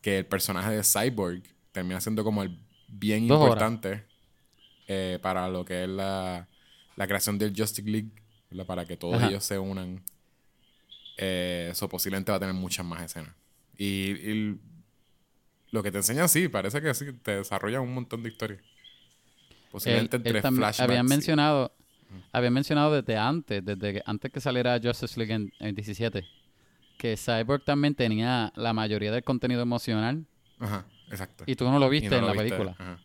que 0.00 0.18
el 0.18 0.26
personaje 0.26 0.70
de 0.70 0.84
Cyborg 0.84 1.42
termina 1.72 2.00
siendo 2.00 2.22
como 2.22 2.44
el 2.44 2.56
bien 2.86 3.26
Dos 3.26 3.40
importante 3.40 4.04
eh, 4.86 5.18
para 5.20 5.48
lo 5.48 5.64
que 5.64 5.82
es 5.82 5.88
la, 5.88 6.46
la 6.94 7.06
creación 7.08 7.36
del 7.38 7.52
Justice 7.56 7.82
League, 7.90 8.10
¿verdad? 8.50 8.66
para 8.66 8.84
que 8.84 8.96
todos 8.96 9.16
Ajá. 9.16 9.26
ellos 9.28 9.42
se 9.44 9.58
unan. 9.58 10.04
Eh, 11.16 11.70
Eso 11.72 11.88
posiblemente 11.88 12.30
va 12.30 12.36
a 12.36 12.40
tener 12.40 12.54
muchas 12.54 12.86
más 12.86 13.02
escenas. 13.02 13.34
Y, 13.78 13.86
y 14.12 14.58
lo 15.70 15.82
que 15.82 15.90
te 15.90 15.98
enseña, 15.98 16.28
sí, 16.28 16.48
parece 16.48 16.80
que 16.80 16.94
sí, 16.94 17.12
te 17.22 17.36
desarrolla 17.36 17.80
un 17.80 17.92
montón 17.94 18.22
de 18.22 18.30
historias. 18.30 18.60
Posiblemente 19.70 20.16
él 20.16 20.22
entre 20.26 20.40
flashbacks. 20.40 20.80
habían 20.80 21.06
y- 21.06 21.08
mencionado, 21.08 21.74
habían 22.32 22.52
mencionado 22.54 22.94
desde 23.02 23.18
antes, 23.18 23.64
desde 23.64 23.94
que, 23.94 24.02
antes 24.06 24.30
que 24.32 24.40
saliera 24.40 24.80
Justice 24.82 25.18
League 25.18 25.34
en, 25.34 25.52
en 25.58 25.74
17, 25.74 26.24
que 26.96 27.16
Cyborg 27.16 27.64
también 27.64 27.94
tenía 27.94 28.52
la 28.56 28.72
mayoría 28.72 29.12
del 29.12 29.22
contenido 29.24 29.60
emocional 29.60 30.24
Ajá, 30.58 30.86
exacto. 31.10 31.44
y 31.46 31.56
tú 31.56 31.64
no 31.70 31.78
lo 31.78 31.90
viste 31.90 32.08
no 32.10 32.16
en 32.16 32.20
lo 32.22 32.34
la 32.34 32.42
viste, 32.42 32.56
película. 32.56 32.76
ajá. 32.78 33.00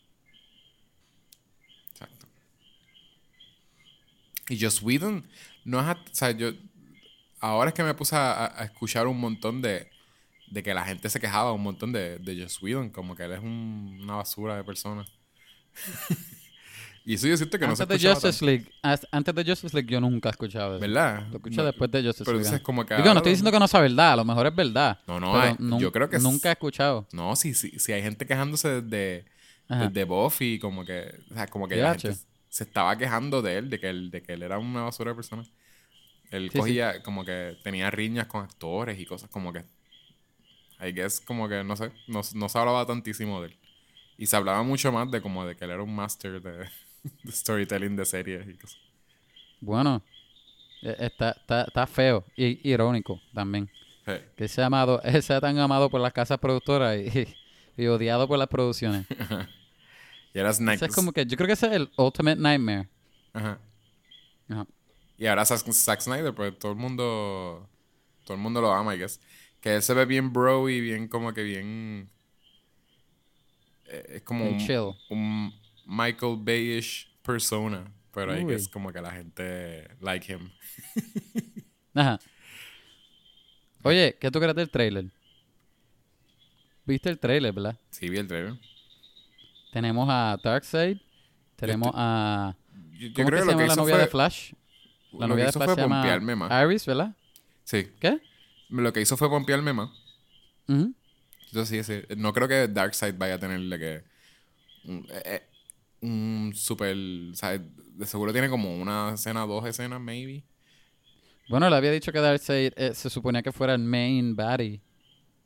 Exacto. 1.91 2.25
Y 4.49 4.59
Joss 4.61 4.81
Whedon 4.81 5.27
no 5.65 5.79
es... 5.81 5.97
O 5.97 5.99
sea, 6.13 6.31
yo... 6.31 6.51
Ahora 7.41 7.69
es 7.69 7.73
que 7.73 7.83
me 7.83 7.93
puse 7.95 8.15
a, 8.15 8.59
a 8.61 8.63
escuchar 8.63 9.07
un 9.07 9.19
montón 9.19 9.61
de... 9.61 9.90
De 10.51 10.61
que 10.61 10.73
la 10.73 10.83
gente 10.85 11.09
se 11.09 11.19
quejaba 11.19 11.51
un 11.53 11.63
montón 11.63 11.91
de, 11.91 12.19
de 12.19 12.41
Joss 12.43 12.61
Whedon. 12.61 12.89
Como 12.91 13.15
que 13.15 13.23
él 13.23 13.31
es 13.31 13.39
un- 13.39 13.99
una 14.03 14.15
basura 14.17 14.55
de 14.57 14.63
persona. 14.63 15.03
y 17.05 17.15
eso 17.15 17.25
yo 17.27 17.35
siento 17.35 17.57
que 17.57 17.65
no 17.65 17.75
se 17.75 17.81
antes 17.83 17.99
de 18.01 18.07
escuchaba 18.09 18.31
Justice 18.31 18.45
League, 18.45 18.69
as- 18.83 19.07
antes 19.11 19.33
de 19.33 19.43
Justice 19.45 19.75
League 19.75 19.89
yo 19.91 19.99
nunca 19.99 20.29
he 20.29 20.31
escuchado 20.31 20.77
tanto, 20.77 20.85
eso. 20.85 20.93
¿Verdad? 20.93 21.27
Lo 21.31 21.37
escuché 21.37 21.55
No, 21.57 21.63
después 21.65 21.89
de 21.91 22.03
Justice 22.03 22.23
Pero 22.25 22.37
League. 22.37 22.47
entonces 22.47 22.59
ajá. 22.59 22.63
como 22.63 22.85
que... 22.85 22.95
Digo, 22.95 23.07
no 23.13 23.17
estoy 23.17 23.31
diciendo 23.31 23.51
que 23.51 23.59
no 23.59 23.67
sea 23.67 23.79
verdad, 23.81 24.11
a 24.13 24.15
lo 24.17 24.25
mejor 24.25 24.45
es 24.47 24.55
verdad. 24.55 24.99
No, 25.07 25.19
no, 25.19 25.31
pero 25.33 25.43
hay- 25.75 25.81
yo 25.81 25.91
creo 25.91 26.09
que... 26.09 26.17
es- 26.17 26.23
nunca 26.23 26.49
he 26.49 26.51
escuchado. 26.51 27.07
No, 27.11 27.35
si, 27.35 27.53
si, 27.55 27.79
si 27.79 27.91
hay 27.93 28.03
gente 28.03 28.25
quejándose 28.27 28.81
desde, 28.81 29.25
Ajá. 29.67 29.87
desde 29.87 30.03
Buffy, 30.03 30.59
como 30.59 30.85
que, 30.85 31.15
o 31.31 31.33
sea, 31.33 31.47
como 31.47 31.67
que 31.67 31.77
la 31.77 31.97
gente 31.97 32.15
se 32.49 32.63
estaba 32.65 32.95
quejando 32.97 33.41
de 33.41 33.57
él, 33.57 33.69
de 33.69 33.79
que 33.79 33.89
él, 33.89 34.11
de 34.11 34.21
que 34.21 34.33
él 34.33 34.43
era 34.43 34.59
una 34.59 34.81
basura 34.83 35.11
de 35.11 35.15
persona. 35.15 35.43
Él 36.29 36.49
Sí, 36.51 36.57
cogía, 36.59 37.01
como 37.03 37.25
que 37.25 37.57
tenía 37.63 37.89
riñas 37.89 38.27
con 38.27 38.43
actores 38.43 38.99
y 38.99 39.05
cosas 39.05 39.29
como 39.29 39.51
que. 39.51 39.63
I 40.81 40.91
guess, 40.91 41.19
como 41.21 41.47
que, 41.47 41.63
no 41.63 41.75
sé, 41.75 41.91
no, 42.07 42.21
no 42.33 42.49
se 42.49 42.57
hablaba 42.57 42.85
tantísimo 42.85 43.41
de 43.41 43.49
él. 43.49 43.57
Y 44.17 44.25
se 44.25 44.35
hablaba 44.35 44.63
mucho 44.63 44.91
más 44.91 45.09
de 45.11 45.21
como 45.21 45.45
de 45.45 45.55
que 45.55 45.65
él 45.65 45.71
era 45.71 45.83
un 45.83 45.95
master 45.95 46.41
de, 46.41 46.51
de 47.23 47.31
storytelling 47.31 47.95
de 47.95 48.05
series 48.05 48.47
y 48.47 48.53
cosas. 48.55 48.79
Bueno, 49.59 50.01
eh, 50.81 50.95
está, 50.99 51.31
está, 51.31 51.63
está 51.63 51.87
feo 51.87 52.23
y 52.35 52.67
irónico 52.69 53.21
también. 53.33 53.69
Sí. 54.05 54.13
Que 54.35 54.47
sea 54.47 54.65
amado, 54.67 55.01
sea 55.21 55.39
tan 55.39 55.57
amado 55.59 55.89
por 55.89 56.01
las 56.01 56.13
casas 56.13 56.39
productoras 56.39 56.97
y, 56.97 57.27
y 57.77 57.87
odiado 57.87 58.27
por 58.27 58.37
las 58.37 58.47
producciones. 58.47 59.05
Y 60.33 60.39
era 60.39 60.53
Snack. 60.53 60.75
Ese 60.75 60.85
es 60.85 60.95
como 60.95 61.11
que 61.11 61.25
yo 61.25 61.35
creo 61.35 61.47
que 61.47 61.53
ese 61.53 61.67
es 61.67 61.73
el 61.73 61.91
ultimate 61.97 62.39
nightmare. 62.39 62.87
Ajá. 63.33 63.59
Ajá. 64.49 64.65
Y 65.17 65.27
ahora 65.27 65.45
Zack, 65.45 65.69
Zack 65.71 66.01
Snyder, 66.01 66.33
pues 66.33 66.57
todo 66.57 66.71
el 66.71 66.77
mundo. 66.77 67.67
Todo 68.23 68.35
el 68.35 68.41
mundo 68.41 68.61
lo 68.61 68.71
ama, 68.71 68.95
I 68.95 68.99
guess. 68.99 69.19
Que 69.61 69.75
él 69.75 69.81
se 69.83 69.93
ve 69.93 70.05
bien 70.05 70.33
bro 70.33 70.67
y 70.69 70.81
bien, 70.81 71.07
como 71.07 71.33
que 71.33 71.43
bien. 71.43 72.09
eh, 73.85 74.05
es 74.15 74.21
como 74.23 74.45
un, 74.49 74.57
chill. 74.57 74.93
un 75.09 75.53
Michael 75.85 76.37
Bay-ish 76.39 77.07
persona. 77.21 77.91
Pero 78.13 78.33
Uy. 78.33 78.43
guess 78.45 78.67
como 78.67 78.91
que 78.91 78.99
la 79.01 79.11
gente 79.11 79.87
like 80.01 80.31
him. 80.33 80.49
Ajá. 81.93 82.19
Oye, 83.83 84.17
¿qué 84.19 84.29
tú 84.31 84.39
crees 84.39 84.55
del 84.55 84.69
trailer? 84.69 85.05
¿Viste 86.85 87.09
el 87.09 87.19
trailer, 87.19 87.53
verdad? 87.53 87.77
Sí, 87.89 88.09
vi 88.09 88.17
el 88.17 88.27
trailer. 88.27 88.55
Tenemos 89.71 90.07
a 90.09 90.37
Darkseid, 90.43 90.97
tenemos 91.55 91.91
a... 91.93 92.55
Yo, 92.93 93.07
yo 93.07 93.13
¿Cómo 93.13 93.27
creo 93.27 93.39
que 93.39 93.45
se 93.45 93.51
llama 93.51 93.61
que 93.63 93.67
la 93.69 93.75
novia 93.75 93.95
fue. 93.95 94.01
de 94.03 94.07
Flash? 94.07 94.53
La 95.13 95.19
lo 95.19 95.27
novia 95.29 95.45
que 95.45 95.47
de 95.47 95.51
Flash 95.53 95.65
fue 95.67 95.75
se 95.75 95.81
llama. 95.81 96.63
Iris, 96.65 96.85
¿verdad? 96.85 97.15
Sí. 97.63 97.87
¿Qué? 97.99 98.19
Lo 98.71 98.91
que 98.93 99.01
hizo 99.01 99.17
fue 99.17 99.29
pompearme 99.29 99.73
más. 99.73 99.89
Ujú. 100.67 100.93
Entonces 101.47 101.85
sí, 101.85 101.93
sí. 102.07 102.15
No 102.17 102.33
creo 102.33 102.47
que 102.47 102.67
Darkseid 102.67 103.15
vaya 103.17 103.35
a 103.35 103.39
tenerle 103.39 103.77
que. 103.77 104.03
Un, 104.85 105.05
eh, 105.11 105.21
eh, 105.25 105.41
un 106.01 106.53
super. 106.55 106.95
O 107.31 107.35
sea, 107.35 107.57
de 107.57 108.05
seguro 108.05 108.31
tiene 108.31 108.49
como 108.49 108.75
una 108.75 109.13
escena, 109.13 109.45
dos 109.45 109.65
escenas, 109.67 109.99
maybe. 109.99 110.43
Bueno, 111.49 111.69
le 111.69 111.75
había 111.75 111.91
dicho 111.91 112.11
que 112.13 112.19
Darkseid 112.19 112.71
eh, 112.77 112.93
se 112.93 113.09
suponía 113.09 113.41
que 113.43 113.51
fuera 113.51 113.73
el 113.73 113.79
main 113.79 114.35
baddie 114.35 114.81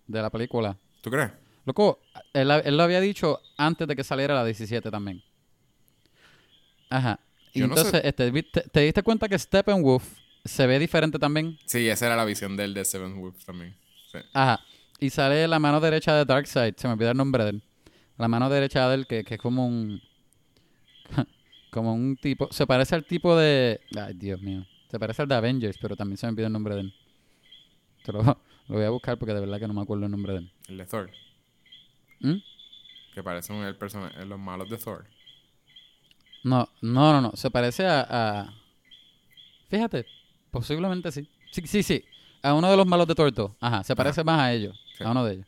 de 0.06 0.22
la 0.22 0.30
película. 0.30 0.78
¿Tú 1.02 1.10
crees? 1.10 1.32
Loco, 1.66 2.00
él, 2.32 2.52
él 2.52 2.78
lo 2.78 2.84
había 2.84 3.02
dicho 3.02 3.42
antes 3.58 3.88
de 3.88 3.96
que 3.96 4.04
saliera 4.04 4.36
la 4.36 4.46
17 4.46 4.92
también. 4.92 5.24
Ajá. 6.90 7.20
Y 7.54 7.60
Yo 7.62 7.68
no 7.68 7.74
entonces, 7.76 8.02
sé- 8.02 8.08
este, 8.08 8.44
te, 8.44 8.62
te 8.70 8.80
diste 8.82 9.02
cuenta 9.02 9.28
que 9.28 9.40
Steppenwolf 9.40 10.04
se 10.46 10.68
ve 10.68 10.80
diferente 10.80 11.20
también? 11.20 11.58
Sí, 11.66 11.88
esa 11.90 12.06
era 12.06 12.16
la 12.16 12.26
visión 12.26 12.56
del 12.56 12.74
de 12.74 12.86
Seven 12.86 13.20
Wolf 13.20 13.44
también. 13.46 13.76
Sí. 14.12 14.20
Ajá. 14.34 14.62
Y 15.00 15.10
sale 15.10 15.48
la 15.48 15.60
mano 15.60 15.82
derecha 15.82 16.16
de 16.16 16.24
Darkseid. 16.24 16.76
Se 16.78 16.88
me 16.88 16.94
olvidó 16.94 17.12
el 17.12 17.18
nombre 17.18 17.44
de 17.44 17.50
él. 17.52 17.64
La 18.18 18.28
mano 18.30 18.50
derecha 18.50 18.88
de 18.88 18.96
él, 18.96 19.08
que, 19.08 19.24
que 19.26 19.36
es 19.36 19.42
como 19.42 19.68
un. 19.68 20.02
como 21.72 21.94
un 21.94 22.16
tipo. 22.16 22.48
Se 22.52 22.66
parece 22.66 22.96
al 22.96 23.04
tipo 23.06 23.36
de. 23.36 23.82
Ay, 24.00 24.14
Dios 24.14 24.40
mío. 24.42 24.66
Se 24.90 24.98
parece 25.00 25.22
al 25.24 25.28
de 25.28 25.36
Avengers, 25.36 25.78
pero 25.82 25.96
también 25.98 26.18
se 26.18 26.26
me 26.26 26.32
olvidó 26.32 26.48
el 26.48 26.54
nombre 26.54 26.76
de 26.76 26.82
él. 26.82 26.94
Te 28.06 28.14
lo, 28.14 28.22
lo 28.24 28.38
voy 28.68 28.84
a 28.86 28.90
buscar 28.90 29.18
porque 29.18 29.34
de 29.34 29.42
verdad 29.42 29.60
que 29.60 29.68
no 29.68 29.74
me 29.74 29.82
acuerdo 29.82 30.06
el 30.06 30.12
nombre 30.12 30.34
de 30.34 30.40
él. 30.40 30.52
El 30.70 30.78
de 30.78 30.86
Thor. 30.86 31.12
¿Mm? 32.22 32.36
Que 33.14 33.24
parecen 33.24 33.58
el 33.58 33.76
persona 33.76 34.12
los 34.26 34.40
malos 34.40 34.70
de 34.70 34.78
Thor. 34.78 35.06
No, 36.44 36.70
no, 36.82 37.12
no, 37.12 37.22
no. 37.22 37.32
Se 37.36 37.50
parece 37.52 37.86
a, 37.86 38.06
a- 38.10 38.54
Fíjate, 39.70 40.06
posiblemente 40.60 41.12
sí. 41.12 41.30
Sí, 41.52 41.62
sí, 41.66 41.84
sí. 41.84 42.04
A 42.42 42.54
uno 42.54 42.70
de 42.70 42.78
los 42.78 42.86
malos 42.86 43.08
de 43.08 43.16
Torto. 43.16 43.56
Ajá, 43.60 43.84
se 43.84 43.96
parece 43.96 44.24
más 44.24 44.40
a 44.40 44.54
ellos. 44.54 44.80
Sí. 44.98 45.04
A 45.04 45.12
uno 45.12 45.26
de 45.26 45.34
ellos. 45.36 45.48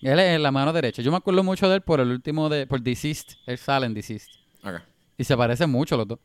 Él 0.00 0.18
es 0.18 0.40
la 0.40 0.50
mano 0.50 0.72
derecha. 0.72 1.00
Yo 1.02 1.10
me 1.10 1.16
acuerdo 1.18 1.42
mucho 1.44 1.68
de 1.68 1.76
él 1.76 1.80
por 1.82 2.00
el 2.00 2.08
último 2.10 2.48
de... 2.48 2.66
Por 2.66 2.80
Deceased. 2.80 3.36
Él 3.46 3.56
sale 3.58 3.86
en 3.86 3.94
Deceased. 3.94 4.28
Y 5.16 5.24
se 5.24 5.36
parecen 5.36 5.70
mucho 5.70 5.96
los 5.96 6.08
dos. 6.08 6.18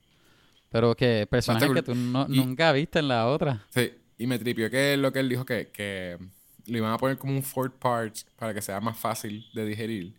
Pero 0.69 0.95
que 0.95 1.27
personajes 1.29 1.67
cool. 1.67 1.75
que 1.75 1.83
tú 1.83 1.93
no- 1.95 2.25
Y- 2.29 2.37
nunca 2.37 2.71
viste 2.71 2.99
en 2.99 3.07
la 3.07 3.27
otra. 3.27 3.65
Sí. 3.69 3.91
Y 4.17 4.25
me 4.27 4.39
tripió 4.39 4.69
que 4.71 4.97
lo 4.97 5.11
que 5.13 5.19
él 5.19 5.29
dijo 5.29 5.45
que, 5.45 5.67
que 5.67 6.17
le 6.65 6.77
iban 6.79 6.91
a 6.91 6.97
poner 6.97 7.17
como 7.17 7.33
un 7.33 7.43
fourth 7.43 7.73
part 7.77 8.15
para 8.37 8.53
que 8.53 8.61
sea 8.61 8.79
más 8.81 8.97
fácil 8.97 9.45
de 9.53 9.65
digerir. 9.65 10.13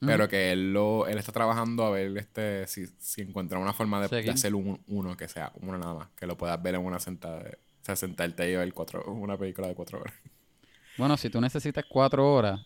Pero 0.00 0.28
que 0.28 0.52
él 0.52 0.72
lo, 0.72 1.06
él 1.06 1.18
está 1.18 1.30
trabajando 1.30 1.84
a 1.84 1.90
ver 1.90 2.16
este 2.16 2.66
si, 2.66 2.86
si 2.98 3.20
encuentra 3.20 3.58
una 3.58 3.74
forma 3.74 4.00
de, 4.06 4.22
de 4.22 4.30
hacer 4.30 4.54
un, 4.54 4.80
uno 4.86 5.16
que 5.16 5.28
sea 5.28 5.52
uno 5.60 5.76
nada 5.76 5.94
más. 5.94 6.08
Que 6.16 6.26
lo 6.26 6.36
puedas 6.38 6.60
ver 6.62 6.74
en 6.74 6.84
una 6.84 6.98
sentada. 6.98 7.40
O 7.40 7.84
sea, 7.84 7.96
sentarte 7.96 8.50
y 8.50 8.56
ver 8.56 8.72
cuatro, 8.72 9.04
una 9.12 9.36
película 9.36 9.68
de 9.68 9.74
cuatro 9.74 10.00
horas. 10.00 10.14
Bueno, 10.96 11.16
si 11.16 11.30
tú 11.30 11.40
necesitas 11.40 11.84
cuatro 11.88 12.30
horas, 12.30 12.60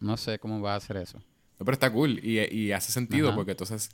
no 0.00 0.16
sé 0.16 0.36
cómo 0.40 0.60
vas 0.60 0.72
a 0.72 0.76
hacer 0.76 0.96
eso. 0.96 1.18
No, 1.18 1.64
pero 1.64 1.74
está 1.74 1.92
cool 1.92 2.18
y, 2.20 2.40
y 2.40 2.72
hace 2.72 2.90
sentido 2.90 3.28
Ajá. 3.28 3.36
porque 3.36 3.52
entonces, 3.52 3.90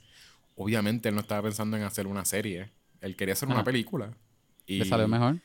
obviamente, 0.56 1.10
él 1.10 1.14
no 1.14 1.20
estaba 1.20 1.42
pensando 1.42 1.76
en 1.76 1.82
hacer 1.82 2.06
una 2.06 2.24
serie. 2.24 2.70
Él 3.02 3.14
quería 3.14 3.34
hacer 3.34 3.48
una 3.48 3.56
Ajá. 3.56 3.64
película. 3.64 4.16
Y, 4.66 4.78
¿Le 4.78 4.84
salió 4.86 5.06
mejor? 5.06 5.36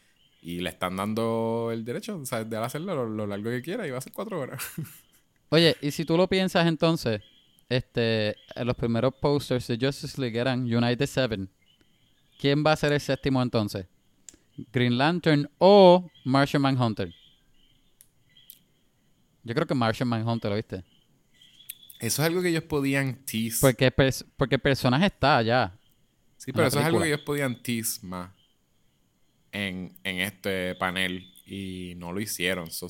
Y 0.42 0.60
le 0.60 0.70
están 0.70 0.96
dando 0.96 1.70
el 1.74 1.84
derecho 1.84 2.18
o 2.18 2.26
sea, 2.26 2.46
de 2.46 2.56
él 2.56 2.64
hacerlo 2.64 2.96
lo, 2.96 3.10
lo 3.10 3.28
largo 3.28 3.50
que 3.50 3.62
quiera 3.62 3.86
y 3.86 3.92
va 3.92 3.98
a 3.98 4.02
ser 4.02 4.14
cuatro 4.14 4.40
horas. 4.40 4.64
Oye, 5.50 5.76
y 5.82 5.92
si 5.92 6.04
tú 6.06 6.18
lo 6.18 6.28
piensas 6.28 6.68
entonces, 6.68 7.22
este, 7.70 8.36
en 8.56 8.68
los 8.68 8.76
primeros 8.76 9.14
posters 9.16 9.68
de 9.68 9.78
Justice 9.80 10.20
League 10.20 10.38
eran 10.40 10.62
United 10.64 11.06
Seven. 11.06 11.50
¿Quién 12.40 12.64
va 12.66 12.74
a 12.74 12.76
ser 12.76 12.94
el 12.94 13.00
séptimo 13.02 13.42
entonces? 13.42 13.88
¿Green 14.72 14.98
Lantern 14.98 15.50
o 15.58 16.10
Martian 16.26 16.62
Manhunter? 16.62 17.14
Yo 19.44 19.54
creo 19.54 19.66
que 19.68 19.74
Martian 19.74 20.10
Manhunter, 20.10 20.50
¿lo 20.52 20.56
viste? 20.56 20.84
Eso 22.00 22.22
es 22.22 22.28
algo 22.28 22.42
que 22.42 22.50
ellos 22.50 22.64
podían 22.64 23.16
tease. 23.26 23.58
Porque, 23.62 23.92
pers- 23.96 24.26
porque 24.36 24.56
el 24.56 24.62
personaje 24.62 25.06
está 25.08 25.38
allá. 25.38 25.74
sí, 26.38 26.52
pero 26.52 26.68
eso 26.68 26.80
es 26.80 26.86
algo 26.86 27.00
que 27.02 27.08
ellos 27.08 27.22
podían 27.22 27.62
tease 27.64 28.06
más 28.06 28.32
en, 29.52 29.98
en 30.04 30.20
este 30.20 30.76
panel 30.76 31.34
y 31.46 31.94
no 31.98 32.12
lo 32.12 32.20
hicieron. 32.20 32.70
So, 32.70 32.88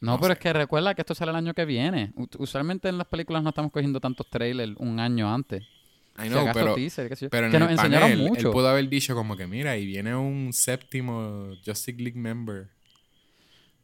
No, 0.00 0.12
No 0.12 0.16
pero 0.20 0.28
sé. 0.28 0.32
es 0.34 0.38
que 0.38 0.52
recuerda 0.52 0.94
que 0.94 1.02
esto 1.02 1.14
sale 1.14 1.30
el 1.30 1.36
año 1.36 1.54
que 1.54 1.64
viene. 1.64 2.12
Usualmente 2.38 2.88
en 2.88 2.98
las 2.98 3.06
películas 3.08 3.42
no 3.42 3.48
estamos 3.50 3.72
cogiendo 3.72 4.00
tantos 4.00 4.28
trailers 4.30 4.74
un 4.78 5.00
año 5.00 5.32
antes. 5.32 5.62
I 6.22 6.28
know, 6.28 6.48
pero, 6.52 6.74
teaser, 6.74 7.16
sé 7.16 7.28
pero 7.30 7.46
en 7.46 7.50
que 7.52 7.56
el 7.58 7.62
nos 7.62 7.72
enseñaron 7.72 8.10
panel, 8.10 8.28
mucho. 8.28 8.48
él 8.48 8.52
pudo 8.52 8.68
haber 8.68 8.88
dicho 8.88 9.14
como 9.14 9.36
que, 9.36 9.46
mira, 9.46 9.76
y 9.76 9.86
viene 9.86 10.16
un 10.16 10.52
séptimo 10.52 11.50
Justice 11.64 11.92
League 12.00 12.18
member. 12.18 12.68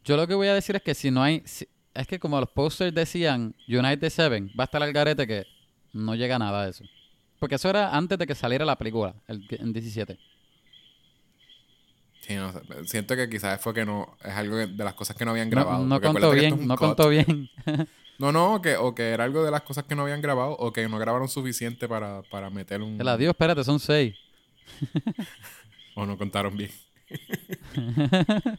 Yo 0.04 0.16
lo 0.16 0.26
que 0.26 0.34
voy 0.34 0.48
a 0.48 0.54
decir 0.54 0.76
es 0.76 0.82
que 0.82 0.94
si 0.94 1.10
no 1.10 1.22
hay... 1.22 1.42
si- 1.44 1.68
es 1.94 2.08
que 2.08 2.18
como 2.18 2.40
los 2.40 2.50
posters 2.50 2.92
decían 2.92 3.54
United 3.68 4.10
Seven, 4.10 4.50
va 4.58 4.64
a 4.64 4.66
estar 4.66 4.82
al 4.82 4.92
garete 4.92 5.28
que 5.28 5.44
no 5.92 6.16
llega 6.16 6.38
nada 6.40 6.64
de 6.64 6.70
eso. 6.72 6.84
Porque 7.38 7.54
eso 7.54 7.70
era 7.70 7.94
antes 7.96 8.18
de 8.18 8.26
que 8.26 8.34
saliera 8.34 8.64
la 8.64 8.76
película, 8.76 9.14
el, 9.28 9.46
en 9.50 9.72
17. 9.72 10.18
Sí, 12.26 12.34
no 12.36 12.52
sé, 12.52 12.60
siento 12.86 13.14
que 13.16 13.28
quizás 13.28 13.60
fue 13.60 13.74
que 13.74 13.84
no, 13.84 14.16
es 14.24 14.32
algo 14.32 14.56
que- 14.56 14.66
de 14.68 14.84
las 14.84 14.94
cosas 14.94 15.14
que 15.16 15.24
no 15.26 15.32
habían 15.32 15.50
grabado. 15.50 15.84
no 15.84 16.00
contó 16.00 16.30
bien, 16.30 16.54
es 16.54 16.60
no 16.60 16.74
cut. 16.76 16.86
contó 16.88 17.08
bien. 17.08 17.50
No, 18.16 18.30
no, 18.30 18.62
que, 18.62 18.76
o 18.76 18.94
que 18.94 19.10
era 19.10 19.24
algo 19.24 19.44
de 19.44 19.50
las 19.50 19.62
cosas 19.62 19.84
que 19.84 19.96
no 19.96 20.02
habían 20.02 20.22
grabado 20.22 20.52
o 20.52 20.72
que 20.72 20.88
no 20.88 20.98
grabaron 21.00 21.28
suficiente 21.28 21.88
para, 21.88 22.22
para 22.30 22.48
meter 22.48 22.80
un... 22.80 23.00
El 23.00 23.08
adiós, 23.08 23.30
espérate, 23.30 23.64
son 23.64 23.80
seis. 23.80 24.14
O 25.96 26.06
no 26.06 26.16
contaron 26.16 26.56
bien. 26.56 26.70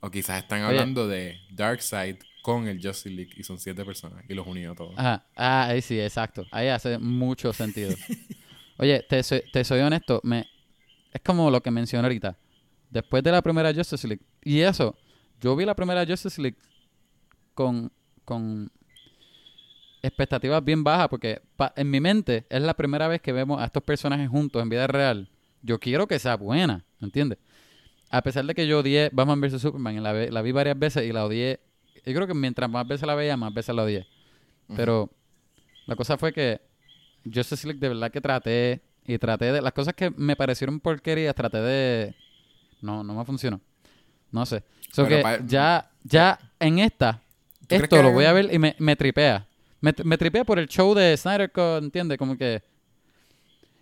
o 0.00 0.10
quizás 0.10 0.42
están 0.42 0.60
Oye. 0.62 0.68
hablando 0.70 1.06
de 1.06 1.40
Darkseid 1.50 2.16
con 2.42 2.66
el 2.66 2.76
Justice 2.84 3.10
League 3.10 3.32
y 3.36 3.44
son 3.44 3.58
siete 3.58 3.84
personas 3.84 4.24
y 4.28 4.34
los 4.34 4.46
unió 4.46 4.74
todos. 4.74 4.94
Ajá. 4.96 5.24
Ah, 5.36 5.66
ahí 5.68 5.80
sí, 5.80 6.00
exacto. 6.00 6.44
Ahí 6.50 6.68
hace 6.68 6.98
mucho 6.98 7.52
sentido. 7.52 7.94
Oye, 8.78 9.04
te 9.08 9.22
soy, 9.22 9.42
te 9.52 9.62
soy 9.64 9.80
honesto, 9.80 10.20
me, 10.24 10.48
es 11.12 11.20
como 11.22 11.50
lo 11.50 11.60
que 11.62 11.70
mencioné 11.70 12.06
ahorita. 12.06 12.36
Después 12.90 13.22
de 13.22 13.32
la 13.32 13.42
primera 13.42 13.72
Justice 13.74 14.06
League, 14.06 14.22
y 14.42 14.60
eso, 14.60 14.96
yo 15.40 15.56
vi 15.56 15.64
la 15.64 15.74
primera 15.74 16.04
Justice 16.06 16.40
League 16.40 16.56
con, 17.54 17.90
con 18.24 18.70
expectativas 20.02 20.64
bien 20.64 20.82
bajas, 20.84 21.08
porque 21.08 21.40
pa- 21.56 21.72
en 21.76 21.90
mi 21.90 22.00
mente 22.00 22.44
es 22.50 22.60
la 22.62 22.74
primera 22.74 23.08
vez 23.08 23.20
que 23.22 23.32
vemos 23.32 23.60
a 23.60 23.66
estos 23.66 23.82
personajes 23.82 24.28
juntos 24.28 24.60
en 24.62 24.68
vida 24.68 24.86
real. 24.86 25.30
Yo 25.62 25.78
quiero 25.78 26.06
que 26.06 26.18
sea 26.18 26.36
buena, 26.36 26.84
¿entiendes? 27.00 27.38
A 28.10 28.20
pesar 28.22 28.44
de 28.44 28.54
que 28.54 28.66
yo 28.66 28.80
odié 28.80 29.10
Batman 29.12 29.40
vs. 29.40 29.62
Superman, 29.62 30.02
la, 30.02 30.12
la 30.12 30.42
vi 30.42 30.52
varias 30.52 30.78
veces 30.78 31.04
y 31.04 31.12
la 31.12 31.24
odié. 31.24 31.60
Yo 32.04 32.12
creo 32.14 32.26
que 32.26 32.34
mientras 32.34 32.68
más 32.68 32.86
veces 32.86 33.06
la 33.06 33.14
veía, 33.14 33.36
más 33.36 33.54
veces 33.54 33.74
la 33.74 33.84
odié. 33.84 34.06
Pero 34.76 35.10
la 35.86 35.96
cosa 35.96 36.18
fue 36.18 36.32
que 36.32 36.60
Justice 37.24 37.66
League 37.66 37.78
de 37.80 37.88
verdad 37.88 38.10
que 38.10 38.20
traté 38.20 38.82
y 39.06 39.18
traté 39.18 39.52
de... 39.52 39.60
Las 39.62 39.72
cosas 39.72 39.94
que 39.94 40.10
me 40.16 40.36
parecieron 40.36 40.80
porquerías, 40.80 41.34
traté 41.34 41.58
de... 41.58 42.14
No, 42.80 43.02
no 43.04 43.14
me 43.14 43.24
funcionó. 43.24 43.60
No 44.30 44.44
sé. 44.46 44.62
So 44.92 45.06
que 45.06 45.18
pa- 45.22 45.44
ya, 45.46 45.90
ya 46.04 46.38
en 46.58 46.78
esta, 46.78 47.22
esto 47.68 47.96
que- 47.96 48.02
lo 48.02 48.12
voy 48.12 48.24
a 48.24 48.32
ver 48.32 48.52
y 48.52 48.58
me, 48.58 48.74
me 48.78 48.96
tripea. 48.96 49.46
Me, 49.80 49.92
me 50.04 50.16
tripea 50.18 50.44
por 50.44 50.58
el 50.58 50.68
show 50.68 50.94
de 50.94 51.16
Snyder 51.16 51.50
Cut, 51.50 51.82
¿entiendes? 51.84 52.18
Como 52.18 52.36
que... 52.36 52.62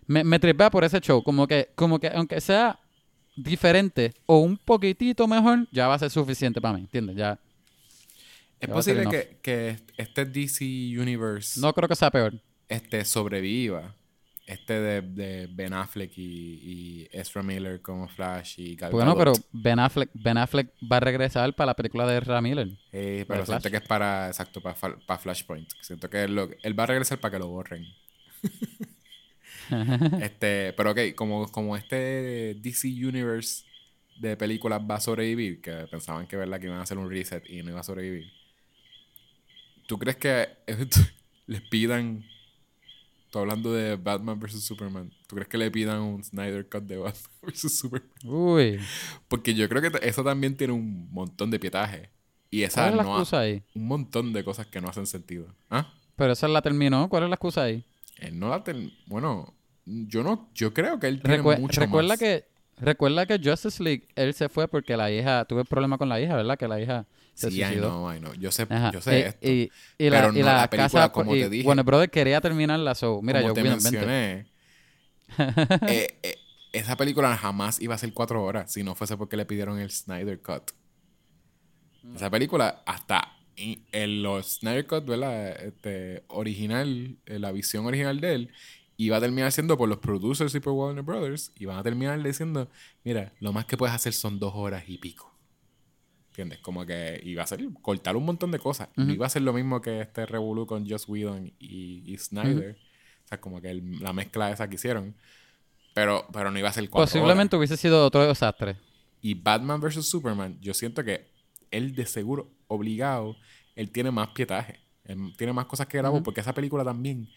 Me, 0.07 0.25
me 0.25 0.39
tripea 0.39 0.71
por 0.71 0.83
ese 0.85 1.01
show. 1.01 1.23
Como 1.23 1.47
que, 1.47 1.71
como 1.75 1.99
que 1.99 2.09
aunque 2.09 2.41
sea 2.41 2.79
diferente 3.37 4.13
o 4.27 4.39
un 4.39 4.57
poquitito 4.57 5.27
mejor, 5.29 5.67
ya 5.71 5.87
va 5.89 5.95
a 5.95 5.99
ser 5.99 6.11
suficiente 6.11 6.61
para 6.61 6.75
mí, 6.75 6.81
¿entiendes? 6.81 7.17
Ya... 7.17 7.39
Es 8.61 8.69
Ya 8.69 8.75
posible 8.75 9.07
que, 9.09 9.39
que 9.41 9.79
este 9.97 10.27
DC 10.27 10.65
Universe 10.99 11.59
No 11.61 11.73
creo 11.73 11.89
que 11.89 11.97
sea 11.97 12.11
peor. 12.11 12.35
este, 12.69 13.05
sobreviva. 13.07 13.95
Este 14.51 14.81
de, 14.81 15.01
de 15.03 15.47
Ben 15.49 15.73
Affleck 15.73 16.11
y, 16.19 16.23
y 16.23 17.09
Ezra 17.13 17.43
Miller 17.43 17.81
como 17.81 18.09
Flash 18.09 18.55
y 18.59 18.75
Gal 18.75 18.91
Bueno, 18.91 19.17
pero. 19.17 19.33
Ben 19.53 19.79
Affleck, 19.79 20.11
Ben 20.13 20.39
Affleck 20.39 20.71
va 20.91 20.97
a 20.97 21.01
regresar 21.01 21.55
para 21.55 21.67
la 21.67 21.77
película 21.77 22.05
de 22.07 22.19
Ezra 22.19 22.41
Miller. 22.41 22.69
Eh, 22.91 23.25
pero 23.29 23.47
siento 23.47 23.63
Flash. 23.63 23.71
que 23.71 23.77
es 23.79 23.87
para, 23.89 24.27
exacto, 24.29 24.61
para, 24.61 24.75
para 25.07 25.19
Flashpoint. 25.21 25.71
Siento 25.81 26.11
que 26.11 26.25
él, 26.25 26.35
lo- 26.35 26.51
él 26.63 26.79
va 26.79 26.83
a 26.83 26.87
regresar 26.87 27.19
para 27.21 27.33
que 27.33 27.39
lo 27.39 27.49
borren. 27.49 27.85
este, 30.21 30.73
pero 30.73 30.91
ok, 30.93 30.99
como, 31.15 31.51
como 31.51 31.77
este 31.77 32.55
DC 32.61 32.89
Universe 32.89 33.65
de 34.19 34.37
películas 34.37 34.83
va 34.89 34.97
a 34.97 35.01
sobrevivir, 35.01 35.61
que 35.61 35.73
pensaban 35.91 36.27
que, 36.27 36.37
¿verdad? 36.37 36.59
que 36.61 36.67
iban 36.67 36.79
a 36.79 36.83
hacer 36.83 36.99
un 36.99 37.09
reset 37.09 37.49
y 37.49 37.63
no 37.63 37.71
iba 37.71 37.81
a 37.81 37.85
sobrevivir. 37.85 38.31
¿Tú 39.87 39.99
crees 39.99 40.17
que 40.17 40.49
les 41.47 41.61
pidan, 41.63 42.25
tú 43.31 43.39
hablando 43.39 43.73
de 43.73 43.97
Batman 43.97 44.39
vs. 44.39 44.63
Superman, 44.63 45.11
¿tú 45.27 45.37
crees 45.37 45.49
que 45.49 45.57
le 45.59 45.71
pidan 45.71 46.01
un 46.03 46.23
Snyder 46.25 46.69
Cut 46.69 46.83
de 46.83 46.97
Batman 46.99 47.31
vs. 47.43 47.79
Superman? 47.79 48.11
Uy, 48.25 48.79
Porque 49.29 49.55
yo 49.55 49.69
creo 49.69 49.81
que 49.83 50.07
eso 50.07 50.23
también 50.25 50.57
tiene 50.57 50.73
un 50.73 51.09
montón 51.13 51.51
de 51.51 51.59
pietaje. 51.59 52.11
Y 52.51 52.65
esa 52.65 52.83
¿cuál 52.83 52.91
es 52.91 52.97
la 52.97 53.03
no 53.05 53.11
ha- 53.15 53.19
excusa 53.21 53.41
ahí? 53.41 53.63
un 53.75 53.87
montón 53.87 54.33
de 54.33 54.43
cosas 54.45 54.67
que 54.67 54.81
no 54.81 54.89
hacen 54.89 55.07
sentido. 55.07 55.47
¿Ah? 55.71 55.93
Pero 56.17 56.33
esa 56.33 56.49
la 56.49 56.61
terminó, 56.63 57.09
¿cuál 57.09 57.23
es 57.25 57.29
la 57.31 57.37
excusa 57.37 57.63
ahí? 57.63 57.85
Él 58.19 58.39
no 58.39 58.49
la 58.51 58.63
ten- 58.65 58.93
Bueno, 59.07 59.55
yo 59.87 60.23
no... 60.23 60.51
Yo 60.55 60.75
creo 60.75 60.99
que 60.99 61.07
él 61.07 61.23
tiene 61.23 61.43
Recue- 61.43 61.61
mucho 61.61 61.81
recuerda 61.81 62.09
más. 62.11 62.19
que 62.19 62.45
recuerda 62.77 63.27
que 63.27 63.39
Justice 63.43 63.83
League 63.83 64.09
él 64.17 64.35
se 64.35 64.49
fue 64.49 64.67
porque 64.67 64.97
la 64.97 65.11
hija 65.13 65.45
tuve 65.45 65.65
problema 65.65 65.97
con 65.99 66.09
la 66.09 66.21
hija, 66.21 66.35
¿verdad? 66.37 66.59
Que 66.59 66.67
la 66.69 66.81
hija 66.81 67.07
se 67.41 67.51
Sí, 67.51 67.57
suicidó. 67.65 67.89
no, 67.91 68.09
ay, 68.09 68.21
no. 68.21 68.35
Yo 68.35 68.53
sé, 68.53 68.67
Ajá. 68.69 68.93
yo 68.93 69.01
sé 69.01 69.19
y, 69.19 69.23
esto. 69.23 69.49
y, 69.49 69.73
y 69.99 70.11
Pero 70.11 70.33
y 70.35 70.43
no 70.43 70.47
la 70.47 70.57
la 70.57 70.71
película, 70.71 71.09
casa 71.09 71.13
como 71.13 71.37
te 71.39 71.49
dije. 71.51 71.67
Warner 71.67 71.85
Brothers 71.85 72.13
quería 72.13 72.41
terminarla, 72.41 72.95
so 72.95 73.21
mira, 73.23 73.41
Como 73.41 73.49
yo 73.49 73.55
te 73.55 73.63
mencioné, 73.65 74.47
eh, 75.87 76.19
eh, 76.23 76.37
esa 76.73 76.97
película 76.97 77.37
jamás 77.37 77.81
iba 77.81 77.95
a 77.95 77.99
ser 77.99 78.13
cuatro 78.13 78.43
horas 78.45 78.73
si 78.73 78.83
no 78.83 78.95
fuese 78.95 79.17
porque 79.17 79.37
le 79.37 79.47
pidieron 79.47 79.79
el 79.79 79.91
Snyder 79.91 80.41
Cut. 80.41 80.73
Mm. 82.03 82.17
Esa 82.17 82.31
película, 82.31 82.83
hasta 82.87 83.37
en, 83.57 83.85
en 83.93 84.23
los 84.23 84.55
Snyder 84.59 84.87
Cut, 84.87 85.05
¿verdad? 85.07 85.51
Este, 85.65 86.25
original, 86.29 87.17
eh, 87.27 87.39
la 87.39 87.53
visión 87.53 87.87
original 87.87 88.21
de 88.21 88.35
él, 88.35 88.53
iba 88.97 89.17
a 89.17 89.21
terminar 89.21 89.51
siendo 89.53 89.77
por 89.79 89.89
los 89.89 89.99
producers 89.99 90.55
y 90.55 90.61
por 90.61 90.73
Warner 90.75 91.03
Brothers, 91.05 91.53
y 91.57 91.65
van 91.67 91.79
a 91.79 91.83
terminar 91.83 92.23
diciendo, 92.23 92.69
mira, 93.05 93.33
lo 93.41 93.53
más 93.53 93.65
que 93.67 93.77
puedes 93.77 93.95
hacer 93.95 94.13
son 94.13 94.39
dos 94.39 94.53
horas 94.55 94.85
y 94.89 94.99
pico. 94.99 95.30
¿Entiendes? 96.43 96.61
Como 96.61 96.87
que 96.87 97.21
iba 97.25 97.43
a 97.43 97.47
ser 97.47 97.61
cortar 97.83 98.17
un 98.17 98.25
montón 98.25 98.51
de 98.51 98.59
cosas. 98.59 98.89
No 98.97 99.13
iba 99.13 99.27
a 99.27 99.31
ser 99.31 99.43
lo 99.43 99.53
mismo 99.53 99.81
que 99.81 100.01
este 100.01 100.25
revolú 100.27 100.67
con 100.67 100.89
Joss 100.89 101.07
Whedon 101.09 101.53
y, 101.59 102.03
y 102.07 102.17
Snyder. 102.19 102.79
O 103.25 103.29
sea, 103.29 103.41
como 103.41 103.61
que 103.61 103.71
el- 103.71 104.01
la 104.01 104.13
mezcla 104.13 104.51
esa 104.51 104.69
que 104.69 104.77
hicieron. 104.77 105.15
Pero, 105.93 106.27
pero 106.33 106.51
no 106.51 106.59
iba 106.59 106.69
a 106.69 106.73
ser 106.73 106.89
cuatro 106.89 107.07
Posiblemente 107.07 107.57
horas. 107.57 107.69
hubiese 107.69 107.77
sido 107.81 108.07
otro 108.07 108.27
desastre. 108.27 108.77
Y 109.21 109.35
Batman 109.35 109.81
vs. 109.81 110.07
Superman, 110.09 110.59
yo 110.61 110.73
siento 110.73 111.05
que 111.05 111.29
él 111.71 111.95
de 111.95 112.07
seguro, 112.07 112.49
obligado, 112.69 113.37
él 113.77 113.91
tiene 113.91 114.11
más 114.11 114.29
pietaje. 114.29 114.81
Él 115.05 115.35
tiene 115.37 115.53
más 115.53 115.67
cosas 115.67 115.87
que 115.89 115.99
grabó 115.99 116.23
porque 116.23 116.41
esa 116.41 116.55
película 116.55 116.85
también, 116.85 117.29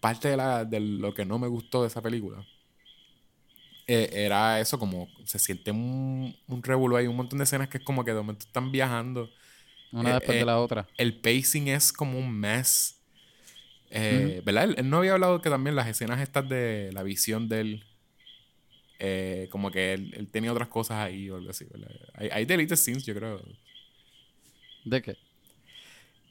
parte 0.00 0.28
de, 0.28 0.36
la, 0.36 0.64
de 0.64 0.80
lo 0.80 1.14
que 1.14 1.24
no 1.24 1.38
me 1.38 1.46
gustó 1.46 1.82
de 1.82 1.88
esa 1.88 2.00
película, 2.02 2.44
eh, 3.86 4.10
era 4.12 4.60
eso 4.60 4.78
como 4.78 5.08
se 5.24 5.38
siente 5.38 5.70
un, 5.70 6.36
un 6.46 6.62
revuelo 6.62 6.96
ahí, 6.96 7.06
un 7.06 7.16
montón 7.16 7.38
de 7.38 7.44
escenas 7.44 7.68
que 7.68 7.78
es 7.78 7.84
como 7.84 8.04
que 8.04 8.12
de 8.12 8.18
momento 8.18 8.46
están 8.46 8.70
viajando. 8.72 9.30
Una 9.92 10.10
Eh, 10.10 10.14
después 10.14 10.36
eh, 10.36 10.40
de 10.40 10.46
la 10.46 10.58
otra. 10.58 10.86
El 10.96 11.20
pacing 11.20 11.68
es 11.68 11.92
como 11.92 12.18
un 12.18 12.32
mess. 12.32 12.98
Eh, 13.90 14.40
¿Verdad? 14.44 14.64
Él, 14.64 14.74
él 14.78 14.88
no 14.90 14.98
había 14.98 15.12
hablado 15.12 15.42
que 15.42 15.50
también 15.50 15.76
las 15.76 15.86
escenas 15.88 16.20
estas 16.20 16.48
de 16.48 16.90
la 16.92 17.02
visión 17.02 17.48
de 17.48 17.60
él, 17.60 17.84
eh, 18.98 19.48
como 19.50 19.70
que 19.70 19.92
él, 19.92 20.14
él 20.16 20.28
tenía 20.30 20.52
otras 20.52 20.68
cosas 20.68 20.98
ahí 20.98 21.28
o 21.28 21.36
algo 21.36 21.50
así, 21.50 21.66
¿verdad? 21.70 21.90
Hay, 22.14 22.28
hay 22.32 22.44
deleted 22.46 22.76
scenes, 22.76 23.04
yo 23.04 23.14
creo. 23.14 23.42
¿De 24.84 25.02
qué? 25.02 25.16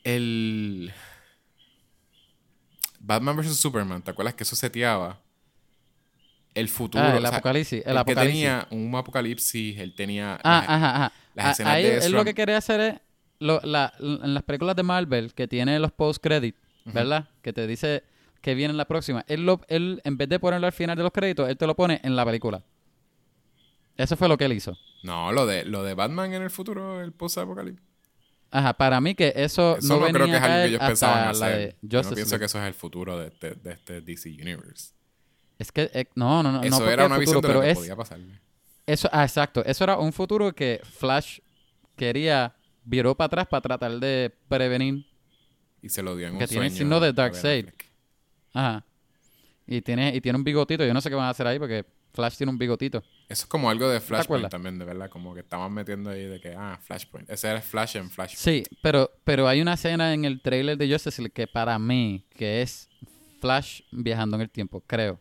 El 0.03 0.91
Batman 2.99 3.37
vs. 3.37 3.55
Superman, 3.57 4.01
¿te 4.03 4.11
acuerdas 4.11 4.35
que 4.35 4.43
eso 4.43 4.55
seteaba 4.55 5.21
el 6.53 6.67
futuro? 6.69 7.03
Ah, 7.03 7.11
el 7.17 7.17
o 7.17 7.27
sea, 7.27 7.37
apocalipsis. 7.37 7.81
El 7.85 7.87
él 7.89 7.93
que 7.93 7.99
apocalipsis. 7.99 8.33
tenía 8.41 8.67
un 8.71 8.95
apocalipsis, 8.95 9.79
él 9.79 9.95
tenía... 9.95 10.39
Ah, 10.43 10.59
las- 10.61 10.69
ajá, 10.69 10.95
ajá. 10.95 11.13
las 11.35 11.45
Ah, 11.45 11.51
escenas 11.51 11.73
ahí 11.73 11.83
de 11.83 11.89
él 11.93 11.97
Ezra- 11.99 12.09
lo 12.17 12.25
que 12.25 12.33
quería 12.33 12.57
hacer 12.57 12.79
es 12.81 12.95
lo- 13.39 13.61
la- 13.63 13.93
en 13.99 14.33
las 14.33 14.43
películas 14.43 14.75
de 14.75 14.83
Marvel 14.83 15.33
que 15.33 15.47
tiene 15.47 15.79
los 15.79 15.91
post 15.91 16.21
credit, 16.23 16.55
¿verdad? 16.85 17.29
Que 17.41 17.53
te 17.53 17.65
dice 17.67 18.03
que 18.41 18.55
viene 18.55 18.71
en 18.71 18.77
la 18.77 18.85
próxima. 18.85 19.23
Él, 19.27 19.45
lo, 19.45 19.61
él 19.67 20.01
en 20.03 20.17
vez 20.17 20.27
de 20.29 20.39
ponerlo 20.39 20.65
al 20.67 20.73
final 20.73 20.97
de 20.97 21.03
los 21.03 21.11
créditos, 21.11 21.47
él 21.49 21.57
te 21.57 21.67
lo 21.67 21.75
pone 21.75 21.99
en 22.03 22.15
la 22.15 22.25
película. 22.25 22.63
Eso 23.97 24.15
fue 24.17 24.27
lo 24.27 24.37
que 24.37 24.45
él 24.45 24.53
hizo. 24.53 24.75
No, 25.03 25.31
lo 25.31 25.45
de, 25.45 25.63
lo 25.65 25.83
de 25.83 25.93
Batman 25.93 26.33
en 26.33 26.41
el 26.41 26.49
futuro, 26.49 27.01
el 27.01 27.11
post-apocalipsis. 27.11 27.85
Ajá, 28.49 28.73
para 28.73 28.99
mí 28.99 29.15
que 29.15 29.31
eso, 29.35 29.77
Eso 29.77 29.87
no, 29.99 30.05
no, 30.07 30.11
creo 30.11 30.25
que 30.25 30.35
es 30.35 30.41
algo 30.41 30.55
que 30.57 30.65
ellos 30.65 30.81
pensaban 30.85 31.27
hacer. 31.29 31.57
de 31.57 31.75
Yo 31.81 32.01
no 32.03 32.09
pienso 32.11 32.37
que 32.39 32.45
eso 32.45 32.59
es 32.59 32.67
el 32.67 32.73
futuro 32.73 33.17
de 33.17 33.27
este, 33.27 33.51
de 33.55 33.71
este 33.71 34.01
DC 34.01 34.29
Universe. 34.41 34.93
Es 35.61 35.71
que, 35.71 35.91
eh, 35.93 36.05
no, 36.15 36.41
no, 36.41 36.51
no, 36.51 36.63
Eso 36.63 36.89
era 36.89 37.05
el 37.05 37.11
una 37.11 37.19
futuro, 37.19 37.19
visión 37.19 37.41
de 37.41 37.47
pero 37.47 37.59
lo 37.59 37.61
que 37.61 37.69
es, 37.69 37.77
podía 37.77 37.95
pasarle. 37.95 38.41
Eso, 38.87 39.07
ah, 39.11 39.23
exacto. 39.23 39.63
Eso 39.63 39.83
era 39.83 39.97
un 39.97 40.11
futuro 40.11 40.51
que 40.55 40.81
Flash 40.83 41.37
quería 41.95 42.55
viró 42.83 43.13
para 43.13 43.27
atrás 43.27 43.47
para 43.47 43.61
tratar 43.61 43.99
de 43.99 44.33
prevenir. 44.47 45.05
Y 45.83 45.89
se 45.89 46.01
lo 46.01 46.15
dio 46.15 46.29
en 46.29 46.39
Que 46.39 46.45
un 46.45 46.49
tiene 46.49 46.65
el 46.65 46.71
sueño 46.71 46.79
signo 46.79 46.99
de 46.99 47.13
Darkseid. 47.13 47.67
Ajá. 48.53 48.83
Y 49.67 49.81
tiene, 49.83 50.15
y 50.15 50.19
tiene 50.19 50.35
un 50.39 50.43
bigotito. 50.43 50.83
Yo 50.83 50.95
no 50.95 51.01
sé 51.01 51.09
qué 51.09 51.15
van 51.15 51.25
a 51.25 51.29
hacer 51.29 51.45
ahí 51.45 51.59
porque 51.59 51.85
Flash 52.11 52.37
tiene 52.37 52.51
un 52.51 52.57
bigotito. 52.57 53.03
Eso 53.29 53.43
es 53.43 53.45
como 53.45 53.69
algo 53.69 53.87
de? 53.87 54.01
Flashpoint 54.01 54.49
también, 54.49 54.79
de 54.79 54.85
verdad. 54.85 55.11
Como 55.11 55.35
que 55.35 55.41
estaban 55.41 55.71
metiendo 55.71 56.09
ahí 56.09 56.25
de 56.25 56.41
que, 56.41 56.55
ah, 56.55 56.79
Flashpoint. 56.81 57.29
Ese 57.29 57.49
era 57.49 57.61
Flash 57.61 57.97
en 57.97 58.09
Flashpoint. 58.09 58.65
Sí, 58.65 58.77
pero, 58.81 59.11
pero 59.23 59.47
hay 59.47 59.61
una 59.61 59.75
escena 59.75 60.11
en 60.11 60.25
el 60.25 60.41
trailer 60.41 60.75
de 60.75 60.91
Justice 60.91 61.21
League 61.21 61.33
que 61.33 61.45
para 61.45 61.77
mí, 61.77 62.25
que 62.31 62.63
es 62.63 62.89
Flash 63.39 63.81
viajando 63.91 64.37
en 64.37 64.41
el 64.41 64.49
tiempo, 64.49 64.81
creo. 64.85 65.19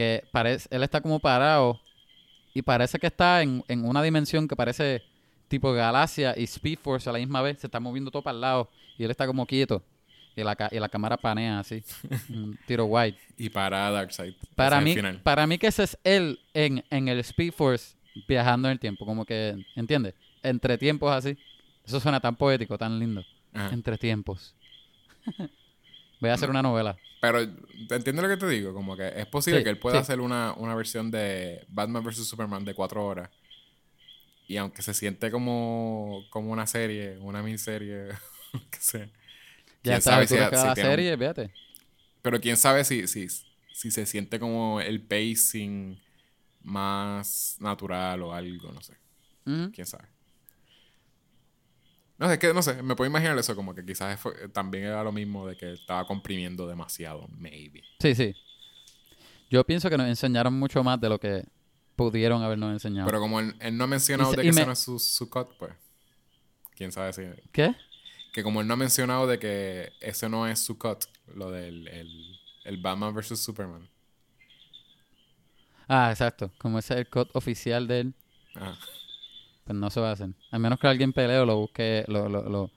Que 0.00 0.24
parece, 0.32 0.66
él 0.70 0.82
está 0.82 1.02
como 1.02 1.20
parado 1.20 1.78
y 2.54 2.62
parece 2.62 2.98
que 2.98 3.08
está 3.08 3.42
en, 3.42 3.62
en 3.68 3.84
una 3.84 4.02
dimensión 4.02 4.48
que 4.48 4.56
parece 4.56 5.02
tipo 5.46 5.74
galaxia 5.74 6.32
y 6.38 6.44
Speed 6.44 6.78
Force 6.78 7.06
a 7.10 7.12
la 7.12 7.18
misma 7.18 7.42
vez. 7.42 7.58
Se 7.58 7.66
está 7.66 7.80
moviendo 7.80 8.10
todo 8.10 8.22
para 8.22 8.34
el 8.34 8.40
lado 8.40 8.70
y 8.96 9.04
él 9.04 9.10
está 9.10 9.26
como 9.26 9.44
quieto. 9.44 9.84
Y 10.34 10.42
la, 10.42 10.56
y 10.72 10.78
la 10.78 10.88
cámara 10.88 11.18
panea 11.18 11.58
así. 11.58 11.84
un 12.30 12.58
tiro 12.66 12.86
wide. 12.86 13.18
Y 13.36 13.50
para 13.50 13.90
Darkseid. 13.90 14.32
Para 14.54 14.80
mí, 14.80 14.94
final. 14.94 15.20
para 15.20 15.46
mí 15.46 15.58
que 15.58 15.66
ese 15.66 15.82
es 15.82 15.98
él 16.02 16.40
en, 16.54 16.82
en 16.88 17.08
el 17.08 17.18
Speed 17.18 17.52
Force 17.52 17.94
viajando 18.26 18.68
en 18.68 18.72
el 18.72 18.80
tiempo. 18.80 19.04
Como 19.04 19.26
que, 19.26 19.66
¿entiendes? 19.76 20.14
Entre 20.42 20.78
tiempos 20.78 21.14
así. 21.14 21.36
Eso 21.84 22.00
suena 22.00 22.20
tan 22.20 22.36
poético, 22.36 22.78
tan 22.78 22.98
lindo. 22.98 23.22
Ajá. 23.52 23.68
Entre 23.74 23.98
tiempos. 23.98 24.54
Voy 26.22 26.30
a 26.30 26.32
hacer 26.32 26.48
una 26.48 26.62
novela. 26.62 26.96
Pero, 27.20 27.46
¿te 27.88 27.96
entiendes 27.96 28.22
lo 28.22 28.28
que 28.28 28.36
te 28.38 28.48
digo? 28.48 28.72
Como 28.74 28.96
que 28.96 29.08
es 29.16 29.26
posible 29.26 29.60
Sí, 29.60 29.64
que 29.64 29.70
él 29.70 29.78
pueda 29.78 29.96
sí. 29.96 30.00
hacer 30.00 30.20
una, 30.20 30.54
una 30.54 30.74
versión 30.74 31.10
de 31.10 31.64
Batman 31.68 32.02
vs. 32.04 32.26
Superman 32.26 32.64
de 32.64 32.74
cuatro 32.74 33.04
horas. 33.06 33.30
Y 34.46 34.56
aunque 34.56 34.82
se 34.82 34.94
siente 34.94 35.30
como, 35.30 36.22
como 36.30 36.50
una 36.52 36.66
serie, 36.66 37.18
una 37.18 37.42
miniserie, 37.42 38.08
que 38.70 38.78
sea. 38.80 39.08
Ya 39.82 40.00
sabe 40.00 40.26
si- 40.26 40.36
cada 40.36 40.74
si 40.74 40.80
un- 40.80 40.84
serie, 40.84 41.16
fíjate. 41.16 41.50
Pero 42.22 42.40
quién 42.40 42.56
sabe 42.56 42.84
si, 42.84 43.06
si, 43.08 43.28
si 43.72 43.90
se 43.90 44.06
siente 44.06 44.38
como 44.38 44.80
el 44.80 45.02
pacing 45.06 45.98
más 46.62 47.56
natural 47.60 48.22
o 48.22 48.34
algo, 48.34 48.72
no 48.72 48.82
sé. 48.82 48.94
Quién 49.72 49.86
sabe. 49.86 50.08
No 52.20 52.26
sé, 52.28 52.34
es 52.34 52.38
que 52.38 52.52
no 52.54 52.62
sé, 52.62 52.82
me 52.82 52.94
puedo 52.94 53.08
imaginar 53.10 53.36
eso, 53.38 53.56
como 53.56 53.74
que 53.74 53.84
quizás 53.84 54.20
fue- 54.20 54.48
también 54.50 54.84
era 54.84 55.02
lo 55.02 55.10
mismo 55.10 55.46
de 55.48 55.56
que 55.56 55.72
estaba 55.72 56.06
comprimiendo 56.06 56.68
demasiado, 56.68 57.26
maybe. 57.36 57.82
Sí, 57.98 58.14
sí. 58.14 58.34
Yo 59.50 59.64
pienso 59.64 59.88
que 59.90 59.96
nos 59.96 60.06
enseñaron 60.06 60.52
mucho 60.52 60.84
más 60.84 61.00
de 61.00 61.08
lo 61.08 61.18
que 61.18 61.44
pudieron 61.96 62.42
habernos 62.42 62.72
enseñado. 62.72 63.06
Pero 63.06 63.20
como 63.20 63.40
él, 63.40 63.56
él 63.58 63.76
no 63.76 63.84
ha 63.84 63.86
mencionado 63.88 64.30
se- 64.30 64.36
de 64.36 64.42
que 64.42 64.48
ese 64.50 64.60
me- 64.60 64.66
no 64.66 64.72
es 64.72 64.78
su, 64.78 64.98
su 64.98 65.28
cut, 65.28 65.48
pues. 65.58 65.72
Quién 66.76 66.92
sabe 66.92 67.12
si. 67.12 67.22
¿Qué? 67.52 67.74
Que 68.32 68.42
como 68.42 68.60
él 68.60 68.66
no 68.68 68.74
ha 68.74 68.76
mencionado 68.76 69.26
de 69.26 69.38
que 69.38 69.92
ese 70.00 70.28
no 70.28 70.46
es 70.46 70.60
su 70.60 70.78
cut, 70.78 71.04
lo 71.34 71.50
del 71.50 71.88
el, 71.88 72.38
el 72.64 72.76
Batman 72.82 73.14
vs 73.14 73.38
Superman. 73.42 73.88
Ah, 75.88 76.10
exacto. 76.10 76.52
Como 76.58 76.78
ese 76.78 76.94
es 76.94 77.00
el 77.00 77.08
code 77.08 77.30
oficial 77.34 77.88
de 77.88 78.00
él, 78.00 78.14
Ajá. 78.54 78.78
Pues 79.70 79.78
no 79.78 79.88
se 79.88 80.00
va 80.00 80.10
a 80.10 80.12
hacer. 80.14 80.30
A 80.50 80.58
menos 80.58 80.80
que 80.80 80.88
alguien 80.88 81.12
pelee 81.12 81.38
o 81.38 81.46
lo 81.46 81.56
busque, 81.58 82.04
lo, 82.08 82.28
lo, 82.28 82.42
lo- 82.48 82.70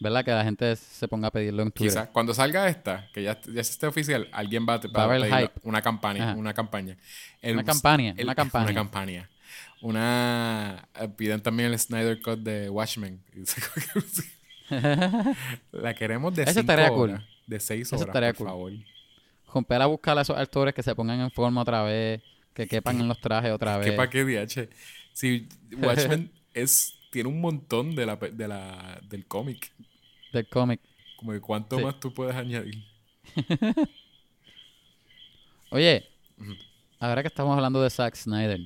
¿verdad? 0.00 0.24
Que 0.24 0.30
la 0.30 0.42
gente 0.42 0.74
se 0.76 1.06
ponga 1.06 1.28
a 1.28 1.30
pedirlo 1.30 1.62
en 1.62 1.70
Twitter. 1.70 1.92
Quizás 1.92 2.08
cuando 2.08 2.32
salga 2.32 2.66
esta, 2.68 3.08
que 3.12 3.22
ya, 3.22 3.38
ya 3.42 3.60
esté 3.60 3.86
oficial, 3.86 4.26
alguien 4.32 4.64
va, 4.66 4.74
a- 4.74 4.80
Va 4.96 5.04
a 5.04 5.08
pedir 5.10 5.26
hype. 5.26 5.52
una 5.64 5.82
campaña, 5.82 6.30
Ajá. 6.30 6.38
una 6.38 6.54
campaña. 6.54 6.96
El- 7.42 7.54
Una 7.56 7.64
campaña, 7.64 8.14
el- 8.16 8.24
una 8.24 8.34
campaña. 8.34 8.64
Una 8.64 8.74
campaña. 8.74 9.30
Una 9.82 10.88
eh, 10.98 11.08
piden 11.08 11.42
también 11.42 11.72
el 11.72 11.78
Snyder 11.78 12.22
Cut 12.22 12.38
de 12.38 12.70
Watchmen. 12.70 13.20
La 15.72 15.94
queremos 15.94 16.34
de 16.34 16.42
Eso 16.44 16.52
cinco 16.52 16.60
estaría 16.60 16.88
cool. 16.88 17.10
horas, 17.10 17.24
de 17.46 17.60
seis 17.60 17.82
Eso 17.86 17.96
horas, 17.96 18.08
estaría 18.08 18.28
por 18.32 18.38
cool. 18.38 18.46
favor. 18.46 18.72
Romper 19.52 19.82
a 19.82 19.86
buscar 19.86 20.16
a 20.16 20.22
esos 20.22 20.38
actores 20.38 20.72
que 20.74 20.82
se 20.82 20.94
pongan 20.94 21.20
en 21.20 21.30
forma 21.30 21.60
otra 21.62 21.82
vez, 21.82 22.22
que 22.54 22.66
quepan 22.66 23.00
en 23.00 23.08
los 23.08 23.20
trajes 23.20 23.50
otra 23.52 23.78
¿Qué 23.80 23.90
vez. 23.90 23.96
pa' 23.96 24.08
qué 24.08 24.24
DH? 24.24 24.68
Si 25.12 25.48
Watchmen 25.76 26.30
es, 26.54 26.94
tiene 27.10 27.28
un 27.28 27.40
montón 27.40 27.94
de 27.94 28.06
la, 28.06 28.16
de 28.16 28.48
la, 28.48 29.00
del 29.08 29.26
cómic. 29.26 29.72
Del 30.32 30.46
cómic. 30.48 30.80
Como 31.16 31.32
que 31.32 31.40
cuánto 31.40 31.76
Sí. 31.78 31.84
más 31.84 32.00
tú 32.00 32.12
puedes 32.14 32.34
añadir. 32.34 32.82
Oye, 35.70 36.04
ahora 36.98 37.22
que 37.22 37.28
estamos 37.28 37.54
hablando 37.54 37.80
de 37.82 37.90
Zack 37.90 38.14
Snyder, 38.16 38.60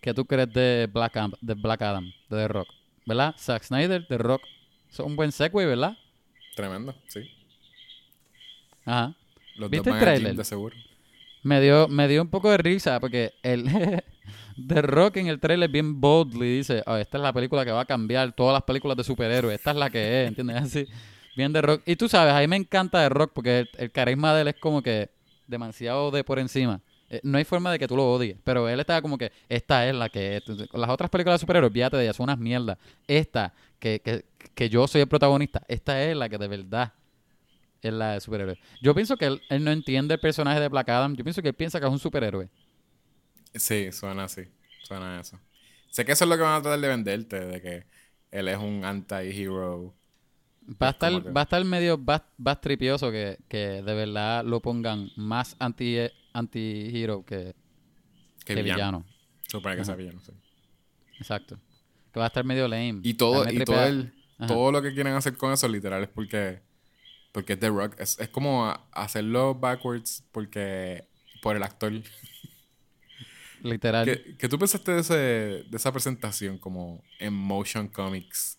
¿qué 0.00 0.12
tú 0.14 0.24
crees 0.24 0.52
de 0.52 0.88
Black, 0.92 1.16
Adam, 1.16 1.32
de 1.40 1.54
Black 1.54 1.82
Adam, 1.82 2.06
de 2.28 2.36
The 2.36 2.48
Rock? 2.48 2.68
¿Verdad? 3.06 3.34
Zack 3.38 3.62
Snyder, 3.62 4.06
The 4.06 4.18
Rock. 4.18 4.42
Es 4.90 4.98
un 5.00 5.16
buen 5.16 5.32
segue, 5.32 5.64
¿verdad? 5.66 5.96
Tremendo, 6.56 6.94
sí. 7.08 7.30
Ajá. 8.84 9.14
Los 9.56 9.70
¿Viste 9.70 9.90
dos 9.90 9.98
el 9.98 10.02
tráiler? 10.04 10.34
de 10.34 10.44
seguro. 10.44 10.76
Me 11.42 11.60
dio, 11.60 11.88
me 11.88 12.08
dio 12.08 12.22
un 12.22 12.28
poco 12.28 12.50
de 12.50 12.58
risa 12.58 12.98
porque 13.00 13.32
el 13.42 13.64
The 14.68 14.82
Rock 14.82 15.16
en 15.16 15.26
el 15.28 15.40
trailer 15.40 15.70
bien 15.70 16.00
boldly 16.00 16.58
dice, 16.58 16.82
"Oh, 16.86 16.96
esta 16.96 17.18
es 17.18 17.22
la 17.22 17.32
película 17.32 17.64
que 17.64 17.72
va 17.72 17.80
a 17.80 17.84
cambiar 17.84 18.32
todas 18.32 18.52
las 18.52 18.62
películas 18.62 18.96
de 18.96 19.04
superhéroes, 19.04 19.56
esta 19.56 19.70
es 19.70 19.76
la 19.76 19.90
que 19.90 20.22
es, 20.22 20.28
¿entiendes? 20.28 20.56
Así, 20.56 20.86
bien 21.36 21.52
The 21.52 21.62
Rock. 21.62 21.82
Y 21.86 21.96
tú 21.96 22.08
sabes, 22.08 22.32
a 22.32 22.40
mí 22.40 22.46
me 22.46 22.56
encanta 22.56 23.02
The 23.02 23.08
Rock 23.08 23.32
porque 23.34 23.66
el, 23.78 23.90
carisma 23.92 24.34
de 24.34 24.42
él 24.42 24.48
es 24.48 24.56
como 24.56 24.82
que 24.82 25.10
demasiado 25.46 26.10
de 26.10 26.24
por 26.24 26.38
encima. 26.38 26.80
Eh, 27.10 27.20
no 27.22 27.38
hay 27.38 27.44
forma 27.44 27.70
de 27.70 27.78
que 27.78 27.86
tú 27.86 27.96
lo 27.96 28.10
odies, 28.10 28.36
pero 28.42 28.68
él 28.68 28.80
estaba 28.80 29.02
como 29.02 29.18
que, 29.18 29.32
esta 29.48 29.86
es 29.88 29.94
la 29.94 30.08
que 30.08 30.36
es. 30.36 30.44
Las 30.72 30.90
otras 30.90 31.10
películas 31.10 31.38
de 31.38 31.42
superhéroes, 31.42 31.72
fíjate 31.72 31.96
de 31.96 32.04
ellas, 32.04 32.16
son 32.16 32.24
unas 32.24 32.38
mierdas. 32.38 32.78
Esta, 33.06 33.52
que, 33.78 34.00
que, 34.00 34.24
que 34.54 34.68
yo 34.68 34.86
soy 34.88 35.02
el 35.02 35.08
protagonista, 35.08 35.62
esta 35.68 36.02
es 36.02 36.16
la 36.16 36.28
que 36.28 36.38
de 36.38 36.48
verdad 36.48 36.92
es 37.82 37.92
la 37.92 38.12
de 38.12 38.20
superhéroe. 38.20 38.58
Yo 38.80 38.94
pienso 38.94 39.16
que 39.16 39.26
él, 39.26 39.42
él 39.50 39.64
no 39.64 39.70
entiende 39.70 40.14
el 40.14 40.20
personaje 40.20 40.60
de 40.60 40.68
Black 40.68 40.88
Adam. 40.88 41.16
Yo 41.16 41.24
pienso 41.24 41.42
que 41.42 41.48
él 41.48 41.54
piensa 41.54 41.80
que 41.80 41.86
es 41.86 41.92
un 41.92 41.98
superhéroe. 41.98 42.48
Sí, 43.54 43.92
suena 43.92 44.24
así. 44.24 44.42
Suena 44.82 45.20
eso. 45.20 45.38
Sé 45.90 46.04
que 46.04 46.12
eso 46.12 46.24
es 46.24 46.28
lo 46.30 46.36
que 46.36 46.42
van 46.42 46.54
a 46.58 46.62
tratar 46.62 46.80
de 46.80 46.88
venderte, 46.88 47.40
de 47.40 47.60
que 47.60 47.86
él 48.30 48.48
es 48.48 48.56
un 48.58 48.84
anti-hero. 48.84 49.94
Va 50.80 50.86
a 50.86 50.90
Es 50.90 50.94
estar, 50.94 51.22
que- 51.22 51.30
va 51.30 51.40
a 51.42 51.44
estar 51.44 51.64
medio 51.64 51.98
bas- 51.98 52.22
bastripioso 52.38 53.10
que, 53.10 53.38
que 53.48 53.82
de 53.82 53.94
verdad 53.94 54.44
lo 54.44 54.60
pongan 54.60 55.10
más 55.16 55.56
anti 55.58 55.98
anti-hero 56.32 57.24
que, 57.26 57.54
Que 58.44 58.54
que 58.54 58.62
villano. 58.62 59.04
Supone 59.48 59.76
que 59.76 59.84
sea 59.84 59.96
villano, 59.96 60.20
sí. 60.20 60.32
Exacto. 61.18 61.58
Que 62.12 62.18
va 62.20 62.26
a 62.26 62.28
estar 62.28 62.44
medio 62.44 62.68
lame. 62.68 63.00
Y 63.02 63.14
todo, 63.14 63.50
y 63.50 63.58
todo, 63.64 63.84
el, 63.84 64.12
todo 64.46 64.72
lo 64.72 64.80
que 64.82 64.94
quieren 64.94 65.14
hacer 65.14 65.36
con 65.36 65.52
eso, 65.52 65.68
literal, 65.68 66.02
es 66.04 66.08
porque, 66.08 66.60
porque 67.32 67.52
es 67.54 67.60
The 67.60 67.68
Rock. 67.68 67.96
Es, 67.98 68.18
es 68.18 68.28
como 68.28 68.72
hacerlo 68.92 69.54
backwards 69.54 70.24
porque 70.32 71.06
por 71.42 71.56
el 71.56 71.62
actor. 71.62 71.92
Literal. 73.62 74.04
¿Qué, 74.04 74.36
qué 74.36 74.48
tú 74.48 74.58
pensaste 74.58 74.92
de, 74.92 75.00
ese, 75.00 75.14
de 75.14 75.76
esa 75.76 75.92
presentación 75.92 76.58
como 76.58 77.02
en 77.20 77.32
motion 77.32 77.88
comics 77.88 78.58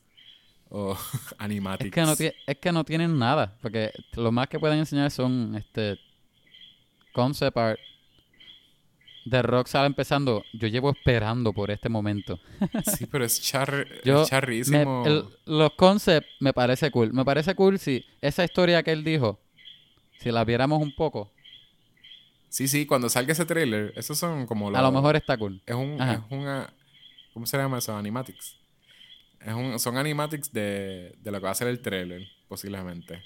o 0.69 0.97
animatics? 1.37 1.87
Es 1.87 1.93
que, 1.93 2.01
no 2.25 2.31
es 2.47 2.57
que 2.57 2.71
no 2.71 2.83
tienen 2.83 3.17
nada. 3.19 3.57
Porque 3.61 3.91
lo 4.13 4.31
más 4.31 4.47
que 4.47 4.59
pueden 4.59 4.79
enseñar 4.79 5.11
son 5.11 5.55
este 5.55 5.99
concept 7.13 7.57
art. 7.57 7.79
The 9.29 9.41
Rock 9.41 9.67
sale 9.67 9.87
empezando. 9.87 10.43
Yo 10.53 10.67
llevo 10.67 10.91
esperando 10.91 11.53
por 11.53 11.71
este 11.71 11.89
momento. 11.89 12.39
Sí, 12.85 13.05
pero 13.05 13.23
es, 13.25 13.41
char, 13.41 13.85
Yo 14.03 14.23
es 14.23 14.29
charrísimo. 14.29 15.03
Me- 15.03 15.09
el- 15.09 15.25
los 15.45 15.71
concepts 15.75 16.27
me 16.39 16.53
parece 16.53 16.91
cool. 16.91 17.13
Me 17.13 17.23
parece 17.23 17.55
cool 17.55 17.79
si 17.79 18.05
esa 18.21 18.43
historia 18.43 18.83
que 18.83 18.91
él 18.91 19.03
dijo, 19.03 19.39
si 20.19 20.31
la 20.31 20.43
viéramos 20.43 20.81
un 20.81 20.93
poco, 20.95 21.32
Sí, 22.53 22.67
sí, 22.67 22.85
cuando 22.85 23.09
salga 23.09 23.31
ese 23.31 23.47
trailer, 23.47 23.93
esos 23.95 24.19
son 24.19 24.45
como 24.45 24.69
los... 24.69 24.77
a 24.77 24.83
lo 24.83 24.91
mejor 24.91 25.15
está 25.15 25.35
cool. 25.37 25.59
Es 25.65 25.73
un... 25.73 25.99
Es 25.99 26.19
una, 26.29 26.71
¿Cómo 27.33 27.47
se 27.47 27.57
llama 27.57 27.79
eso? 27.79 27.97
Animatics. 27.97 28.59
Es 29.39 29.55
un, 29.55 29.79
son 29.79 29.97
animatics 29.97 30.53
de, 30.53 31.15
de 31.17 31.31
lo 31.31 31.39
que 31.39 31.45
va 31.45 31.49
a 31.49 31.55
ser 31.55 31.67
el 31.67 31.81
trailer, 31.81 32.21
posiblemente. 32.47 33.23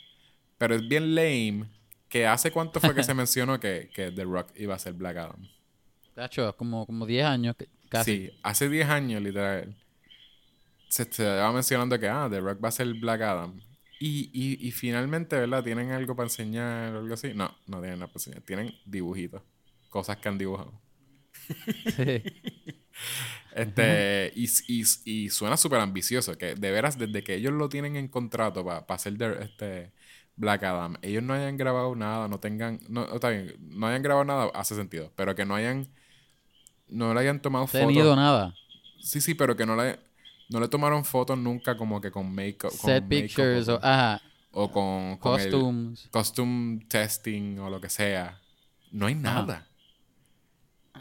Pero 0.58 0.76
es 0.76 0.88
bien 0.88 1.14
lame 1.14 1.66
que 2.08 2.26
hace 2.26 2.52
cuánto 2.52 2.80
fue 2.80 2.96
que 2.96 3.04
se 3.04 3.14
mencionó 3.14 3.60
que, 3.60 3.90
que 3.94 4.12
The 4.12 4.24
Rock 4.24 4.48
iba 4.56 4.76
a 4.76 4.80
ser 4.80 4.94
Black 4.94 5.18
Adam. 5.18 5.46
Tacho, 6.14 6.56
como, 6.56 6.86
como 6.86 7.06
10 7.06 7.26
años 7.26 7.58
casi. 7.90 8.28
Sí, 8.28 8.40
hace 8.44 8.70
10 8.70 8.88
años, 8.88 9.22
literal. 9.22 9.76
Se, 10.88 11.06
va 11.22 11.52
mencionando 11.52 12.00
que, 12.00 12.08
ah, 12.08 12.30
The 12.32 12.40
Rock 12.40 12.64
va 12.64 12.70
a 12.70 12.72
ser 12.72 12.94
Black 12.94 13.20
Adam. 13.24 13.60
Y, 14.00 14.30
y, 14.34 14.68
y 14.68 14.72
finalmente, 14.72 15.38
¿verdad? 15.40 15.64
¿Tienen 15.64 15.92
algo 15.92 16.16
para 16.16 16.28
enseñar 16.28 16.94
o 16.96 17.00
algo 17.00 17.14
así? 17.16 17.34
No, 17.34 17.56
no 17.68 17.80
tienen 17.82 18.00
nada 18.00 18.08
para 18.08 18.20
enseñar. 18.20 18.42
Tienen 18.44 18.74
dibujitos. 18.86 19.42
Cosas 19.90 20.18
que 20.18 20.30
han 20.30 20.38
dibujado. 20.38 20.80
Sí. 21.86 22.22
Este, 23.52 24.32
y, 24.36 24.46
y, 24.68 24.84
y 25.06 25.30
suena 25.30 25.58
súper 25.58 25.80
ambicioso. 25.80 26.38
Que 26.38 26.56
de 26.56 26.72
veras, 26.72 26.98
desde 26.98 27.24
que 27.24 27.36
ellos 27.36 27.54
lo 27.54 27.70
tienen 27.70 27.96
en 27.96 28.08
contrato 28.08 28.64
para 28.66 28.86
hacer 28.90 29.14
de- 29.18 29.44
este 29.44 29.94
Black 30.36 30.64
Adam, 30.64 30.98
ellos 31.02 31.24
no 31.24 31.34
hayan 31.34 31.58
grabado 31.58 31.96
nada, 31.96 32.28
no 32.28 32.40
tengan. 32.40 32.80
No, 32.90 33.06
está 33.14 33.30
bien, 33.30 33.56
no 33.60 33.88
hayan 33.88 34.04
grabado 34.04 34.26
nada, 34.26 34.52
hace 34.54 34.76
sentido. 34.76 35.12
Pero 35.16 35.36
que 35.36 35.46
no 35.46 35.56
hayan. 35.56 35.88
No 36.88 37.14
le 37.14 37.20
hayan 37.22 37.42
tomado 37.42 37.68
Tenido 37.72 38.12
fotos. 38.12 38.18
nada. 38.18 38.54
Sí, 39.02 39.22
sí, 39.22 39.34
pero 39.34 39.56
que 39.56 39.66
no 39.66 39.76
le. 39.76 40.00
No 40.50 40.60
le 40.60 40.68
tomaron 40.68 41.04
fotos 41.06 41.38
nunca 41.38 41.76
como 41.78 42.00
que 42.02 42.12
con 42.12 42.34
make-up. 42.34 42.70
con 42.70 42.80
Set 42.80 43.04
make-up 43.04 43.10
pictures 43.10 43.68
o, 43.70 43.76
o, 43.76 43.80
ajá, 43.82 44.22
o 44.52 44.72
con, 44.72 45.18
con 45.18 45.40
el 45.40 45.50
costumes. 45.52 46.08
costume 46.12 46.86
testing 46.88 47.60
o 47.60 47.70
lo 47.70 47.80
que 47.82 47.90
sea. 47.90 48.40
No 48.92 49.06
hay 49.08 49.16
nada. 49.16 49.68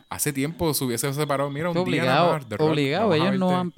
Hace 0.08 0.32
tiempo 0.32 0.72
se 0.74 0.84
hubiese 0.84 1.12
separado. 1.12 1.50
Mira, 1.50 1.70
un 1.70 1.74
Que 1.84 1.90
día 1.90 2.04
nada 2.04 2.24
obligado, 2.24 2.32
más, 2.32 2.48
Rock, 2.58 2.60
obligado, 2.70 3.14
ellos 3.14 3.38
no 3.38 3.56
han 3.58 3.72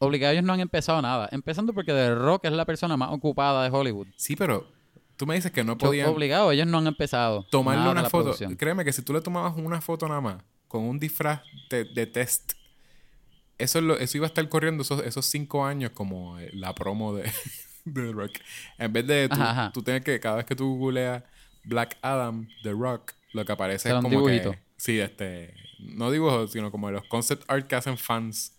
obligado 0.00 0.32
ellos 0.32 0.44
no 0.44 0.52
han 0.52 0.60
empezado 0.60 1.02
nada. 1.02 1.28
Empezando 1.32 1.72
porque 1.72 1.92
The 1.92 2.14
Rock 2.14 2.44
es 2.44 2.52
la 2.52 2.64
persona 2.64 2.96
más 2.96 3.10
ocupada 3.12 3.64
de 3.64 3.70
Hollywood. 3.76 4.08
Sí, 4.16 4.36
pero 4.36 4.68
tú 5.16 5.26
me 5.26 5.34
dices 5.34 5.50
que 5.50 5.64
no 5.64 5.72
Yo- 5.72 5.78
podían 5.78 6.08
Obligado, 6.08 6.52
ellos 6.52 6.66
no 6.66 6.78
han 6.78 6.86
empezado. 6.86 7.44
tomarle 7.50 7.88
una 7.90 8.04
foto. 8.04 8.24
producción. 8.24 8.56
Créeme 8.56 8.84
que 8.84 8.92
si 8.92 9.02
tú 9.02 9.12
le 9.12 9.20
tomabas 9.20 9.54
una 9.56 9.80
foto 9.80 10.06
nada 10.06 10.20
más 10.20 10.36
con 10.68 10.82
un 10.84 10.98
disfraz 10.98 11.40
de, 11.70 11.84
de 11.84 12.06
test, 12.06 12.52
eso, 13.58 13.78
es 13.78 13.84
lo- 13.84 13.98
eso 13.98 14.16
iba 14.16 14.26
a 14.26 14.28
estar 14.28 14.48
corriendo 14.48 14.82
esos, 14.82 15.02
esos 15.04 15.26
cinco 15.26 15.64
años 15.64 15.90
como 15.92 16.38
eh, 16.38 16.50
la 16.54 16.74
promo 16.74 17.14
de, 17.14 17.24
de 17.84 18.02
The 18.06 18.12
Rock. 18.12 18.32
En 18.78 18.92
vez 18.92 19.06
de 19.06 19.28
tú, 19.28 19.34
Ajá, 19.34 19.50
ajá. 19.50 19.72
tú 19.72 19.82
tener 19.82 20.02
que, 20.02 20.18
cada 20.20 20.36
vez 20.36 20.44
que 20.46 20.54
tú 20.56 20.76
googleas 20.78 21.22
Black 21.64 21.96
Adam, 22.02 22.48
The 22.62 22.72
Rock, 22.72 23.12
lo 23.32 23.44
que 23.44 23.52
aparece 23.52 23.88
es 23.88 23.94
como 23.96 24.08
dibujito. 24.10 24.52
que... 24.52 24.58
Sí, 24.76 24.98
este... 25.00 25.54
No 25.80 26.10
dibujos, 26.10 26.50
sino 26.52 26.70
como 26.70 26.90
los 26.90 27.04
concept 27.04 27.44
art 27.48 27.66
que 27.66 27.76
hacen 27.76 27.96
fans. 27.98 28.52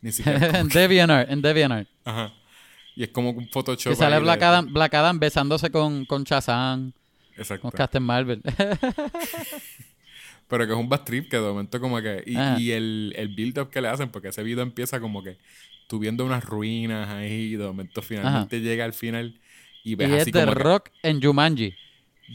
Ni 0.00 0.10
siquiera... 0.12 0.58
en 0.60 0.68
DeviantArt, 0.68 1.30
en 1.30 1.42
DeviantArt. 1.42 1.88
ajá. 2.04 2.32
Y 2.96 3.04
es 3.04 3.10
como 3.10 3.30
un 3.30 3.48
Photoshop 3.48 3.92
Que 3.92 3.96
sale 3.96 4.14
ahí 4.16 4.20
de- 4.20 4.24
Black 4.24 4.42
Adam, 4.42 4.72
Black 4.72 4.94
Adam 4.94 5.18
besándose 5.18 5.70
con, 5.70 6.04
con 6.06 6.24
Shazam, 6.24 6.92
Exacto. 7.36 7.62
con 7.62 7.70
Captain 7.70 8.02
Marvel. 8.02 8.42
Pero 10.50 10.66
que 10.66 10.72
es 10.72 10.78
un 10.78 10.88
bad 10.88 11.04
trip 11.04 11.30
que 11.30 11.36
de 11.36 11.42
momento 11.42 11.80
como 11.80 12.02
que... 12.02 12.22
Y, 12.26 12.36
Ajá. 12.36 12.60
y 12.60 12.72
el, 12.72 13.14
el 13.16 13.28
build-up 13.28 13.70
que 13.70 13.80
le 13.80 13.88
hacen, 13.88 14.10
porque 14.10 14.28
ese 14.28 14.42
video 14.42 14.62
empieza 14.62 15.00
como 15.00 15.22
que 15.22 15.38
tú 15.86 15.98
viendo 15.98 16.24
unas 16.26 16.44
ruinas 16.44 17.08
ahí 17.08 17.52
y 17.52 17.56
de 17.56 17.64
momento 17.64 18.02
finalmente 18.02 18.60
llega 18.60 18.84
al 18.84 18.92
final 18.92 19.40
y 19.84 19.92
y 19.92 19.94
ves 19.94 20.10
es 20.10 20.22
así 20.22 20.32
The 20.32 20.40
como 20.40 20.52
que... 20.54 20.58
Rock 20.62 20.90
en 21.02 21.22
Jumanji. 21.22 21.74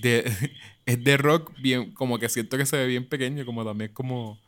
De, 0.02 0.32
es 0.86 1.04
de 1.04 1.18
rock 1.18 1.52
bien... 1.60 1.92
Como 1.92 2.18
que 2.18 2.28
siento 2.30 2.58
que 2.58 2.66
se 2.66 2.78
ve 2.78 2.88
bien 2.88 3.06
pequeño, 3.08 3.46
como 3.46 3.64
también 3.66 3.92
como... 3.94 4.40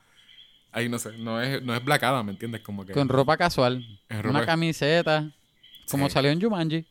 Ahí 0.71 0.89
no 0.89 0.97
sé, 0.99 1.17
no 1.17 1.41
es, 1.41 1.61
no 1.61 1.75
es 1.75 1.83
Black 1.83 2.03
Adam, 2.03 2.25
¿me 2.25 2.31
entiendes? 2.31 2.61
Como 2.61 2.85
que... 2.85 2.93
Con 2.93 3.09
ropa 3.09 3.35
casual. 3.37 3.85
es 4.09 4.23
Una 4.25 4.45
camiseta. 4.45 5.29
Como 5.91 6.07
Sí. 6.07 6.13
salió 6.13 6.31
en 6.31 6.41
Jumanji. 6.41 6.85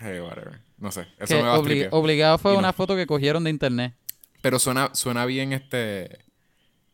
Hey, 0.00 0.20
whatever. 0.20 0.58
No 0.78 0.90
sé, 0.90 1.02
eso 1.18 1.26
Que 1.28 1.34
me 1.34 1.42
va 1.42 1.54
a 1.54 1.58
obli- 1.58 1.64
tripear. 1.64 1.88
obligado 1.92 2.38
fue 2.38 2.52
Y 2.52 2.54
no. 2.54 2.58
una 2.60 2.72
foto 2.72 2.96
que 2.96 3.06
cogieron 3.06 3.44
de 3.44 3.50
internet. 3.50 3.94
Pero 4.42 4.58
suena, 4.58 4.94
suena 4.94 5.24
bien 5.24 5.52
este. 5.54 6.24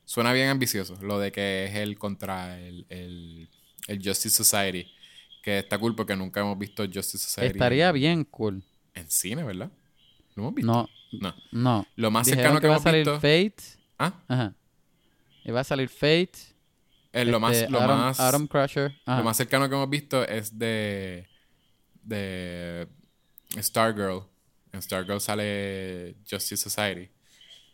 Suena 0.04 0.32
bien 0.32 0.48
ambicioso. 0.48 0.96
Lo 1.02 1.18
de 1.18 1.32
que 1.32 1.64
es 1.66 1.74
el 1.74 1.98
contra 1.98 2.58
el, 2.60 2.86
el, 2.88 3.48
el 3.88 3.96
Justice 4.02 4.30
Society. 4.30 4.86
Que 5.42 5.58
está 5.58 5.78
cool 5.78 5.94
porque 5.96 6.14
nunca 6.16 6.40
hemos 6.40 6.58
visto 6.58 6.84
Justice 6.84 7.18
Society. 7.18 7.52
Estaría 7.58 7.88
en, 7.88 7.94
bien 7.94 8.24
cool. 8.24 8.62
En 8.94 9.10
cine, 9.10 9.42
¿verdad? 9.44 9.70
¿Lo 10.34 10.42
hemos 10.44 10.54
visto? 10.54 10.72
No, 10.72 10.88
No. 11.12 11.34
no. 11.52 11.86
Lo 11.96 12.10
más 12.10 12.26
Dijeron 12.26 12.42
cercano 12.54 12.60
que, 12.60 12.62
que 12.62 12.68
va 12.68 12.74
a 12.74 12.76
hemos 12.76 12.82
salir 12.84 13.00
visto. 13.04 13.14
Fate. 13.16 13.78
Ah, 13.98 14.14
Ajá. 14.28 14.54
Y 15.44 15.50
va 15.50 15.60
a 15.60 15.64
salir 15.64 15.88
Fate. 15.88 16.32
es 17.12 17.26
lo 17.26 17.40
más, 17.40 17.56
este, 17.56 17.70
lo 17.70 17.80
más, 17.80 18.20
Atom 18.20 18.46
Crusher. 18.46 18.94
Ajá. 19.06 19.18
lo 19.18 19.24
más 19.24 19.36
cercano 19.36 19.68
que 19.68 19.74
hemos 19.74 19.88
visto 19.90 20.22
es 20.26 20.58
de. 20.58 21.26
de 22.02 22.88
Stargirl. 23.58 24.22
En 24.72 24.82
Stargirl 24.82 25.20
sale 25.20 26.16
Justice 26.30 26.56
Society. 26.68 27.10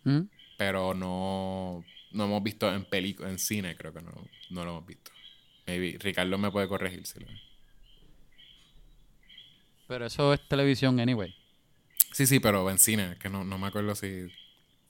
¿Mm? 0.05 0.21
Pero 0.57 0.95
no, 0.95 1.85
no 2.13 2.25
hemos 2.25 2.43
visto 2.43 2.73
en 2.73 2.85
película, 2.85 3.29
en 3.29 3.39
cine, 3.39 3.77
creo 3.77 3.93
que 3.93 4.01
no, 4.01 4.13
no 4.51 4.65
lo 4.65 4.71
hemos 4.71 4.87
visto. 4.87 5.11
Maybe 5.67 5.97
Ricardo 5.99 6.39
me 6.39 6.51
puede 6.51 6.69
corregir 6.69 7.07
si 7.07 7.21
lo 7.21 7.27
Pero 9.89 10.07
eso 10.07 10.33
es 10.33 10.47
televisión 10.49 11.01
anyway. 11.01 11.35
Sí, 12.13 12.27
sí, 12.27 12.39
pero 12.39 12.71
en 12.71 12.79
cine, 12.79 13.17
que 13.19 13.29
no, 13.29 13.45
no 13.45 13.59
me 13.59 13.67
acuerdo 13.67 13.95
si 13.95 14.29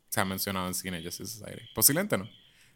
se 0.08 0.20
ha 0.20 0.24
mencionado 0.24 0.66
en 0.66 0.74
cine 0.74 1.02
Justice 1.02 1.38
Society. 1.38 1.62
Posiblemente 1.74 2.18
no. 2.18 2.28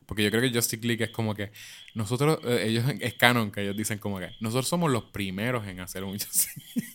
Porque 0.07 0.25
yo 0.25 0.31
creo 0.31 0.41
que 0.41 0.51
Justice 0.51 0.87
League 0.87 1.05
es 1.05 1.11
como 1.11 1.35
que 1.35 1.53
nosotros, 1.93 2.39
eh, 2.45 2.65
ellos, 2.67 2.85
es 2.99 3.15
canon 3.15 3.53
que 3.53 3.61
ellos 3.61 3.77
dicen 3.77 3.99
como 3.99 4.19
que 4.19 4.31
nosotros 4.41 4.67
somos 4.67 4.91
los 4.91 5.05
primeros 5.05 5.67
en 5.67 5.81
hacer 5.81 6.03
un 6.03 6.13
Justice 6.19 6.49
League. 6.75 6.89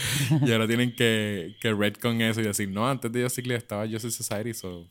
y 0.46 0.52
ahora 0.52 0.66
tienen 0.66 0.94
que, 0.94 1.56
que 1.60 1.92
con 2.00 2.20
eso 2.20 2.40
y 2.40 2.44
decir, 2.44 2.68
no, 2.68 2.88
antes 2.88 3.10
de 3.12 3.22
Justice 3.22 3.46
League 3.46 3.58
estaba 3.58 3.86
Justice 3.86 4.22
Society, 4.22 4.54
so 4.54 4.86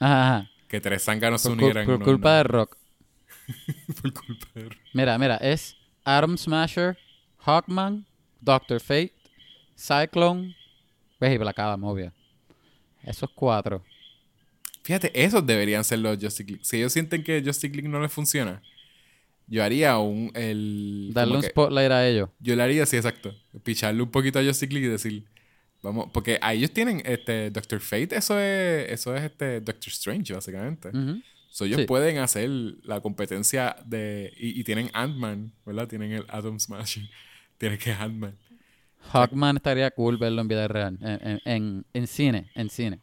Ajá, 0.00 0.36
ajá. 0.36 0.50
que 0.68 0.80
tres 0.80 1.04
zánganos 1.04 1.42
se 1.42 1.50
unieran. 1.50 1.86
por 1.86 1.98
no, 1.98 2.04
culpa 2.04 2.30
no. 2.30 2.36
de 2.36 2.42
Rock. 2.44 2.76
por 4.02 4.12
culpa 4.12 4.46
de 4.54 4.70
Mira, 4.92 5.18
mira, 5.18 5.36
es 5.36 5.76
Atom 6.04 6.36
Smasher, 6.36 6.96
Hawkman, 7.38 8.06
Doctor 8.40 8.80
Fate, 8.80 9.14
Cyclone, 9.76 10.54
ves 11.20 11.34
y 11.34 11.38
Black 11.38 11.58
Adam, 11.58 11.84
obvio. 11.84 12.12
Esos 13.02 13.30
cuatro. 13.34 13.82
Fíjate, 14.82 15.10
esos 15.14 15.44
deberían 15.46 15.84
ser 15.84 15.98
los 15.98 16.16
Justice 16.18 16.44
League. 16.44 16.64
Si 16.64 16.78
ellos 16.78 16.92
sienten 16.92 17.22
que 17.22 17.42
Justice 17.44 17.74
League 17.74 17.88
no 17.88 18.00
les 18.00 18.12
funciona, 18.12 18.62
yo 19.48 19.64
haría 19.64 19.98
un. 19.98 20.30
El, 20.34 21.10
Darle 21.14 21.36
un 21.36 21.40
que- 21.42 21.48
spotlight 21.48 21.90
a 21.90 22.06
ellos. 22.06 22.28
Yo 22.40 22.54
le 22.54 22.62
haría, 22.62 22.86
sí, 22.86 22.96
exacto. 22.96 23.34
Picharle 23.64 24.02
un 24.02 24.10
poquito 24.10 24.38
a 24.38 24.44
Justice 24.44 24.72
League 24.72 24.86
y 24.86 24.90
decir. 24.90 25.24
Vamos, 25.82 26.10
porque 26.12 26.38
a 26.42 26.54
ellos 26.54 26.72
tienen 26.72 27.00
este 27.04 27.50
Doctor 27.50 27.78
Fate, 27.80 28.16
eso 28.16 28.36
es, 28.38 28.90
eso 28.90 29.14
es 29.14 29.22
este 29.22 29.60
Doctor 29.60 29.88
Strange, 29.92 30.34
básicamente. 30.34 30.90
So, 31.50 31.64
ellos 31.66 31.80
Sí. 31.80 31.86
pueden 31.86 32.18
hacer 32.18 32.50
la 32.82 33.00
competencia 33.00 33.76
de. 33.86 34.32
Y, 34.36 34.60
y 34.60 34.64
tienen 34.64 34.90
Ant-Man, 34.92 35.52
¿verdad? 35.64 35.86
Tienen 35.88 36.12
el 36.12 36.24
Atom 36.28 36.58
Smasher. 36.58 37.04
Tienen 37.58 37.78
que 37.78 37.92
Ant-Man. 37.92 38.36
Hawkman 39.12 39.56
estaría 39.56 39.90
cool 39.92 40.16
verlo 40.18 40.40
en 40.42 40.48
vida 40.48 40.66
real. 40.68 40.98
En, 41.00 41.28
en, 41.28 41.40
en, 41.44 41.86
en 41.94 42.06
cine, 42.06 42.50
en 42.54 42.68
cine. 42.70 43.00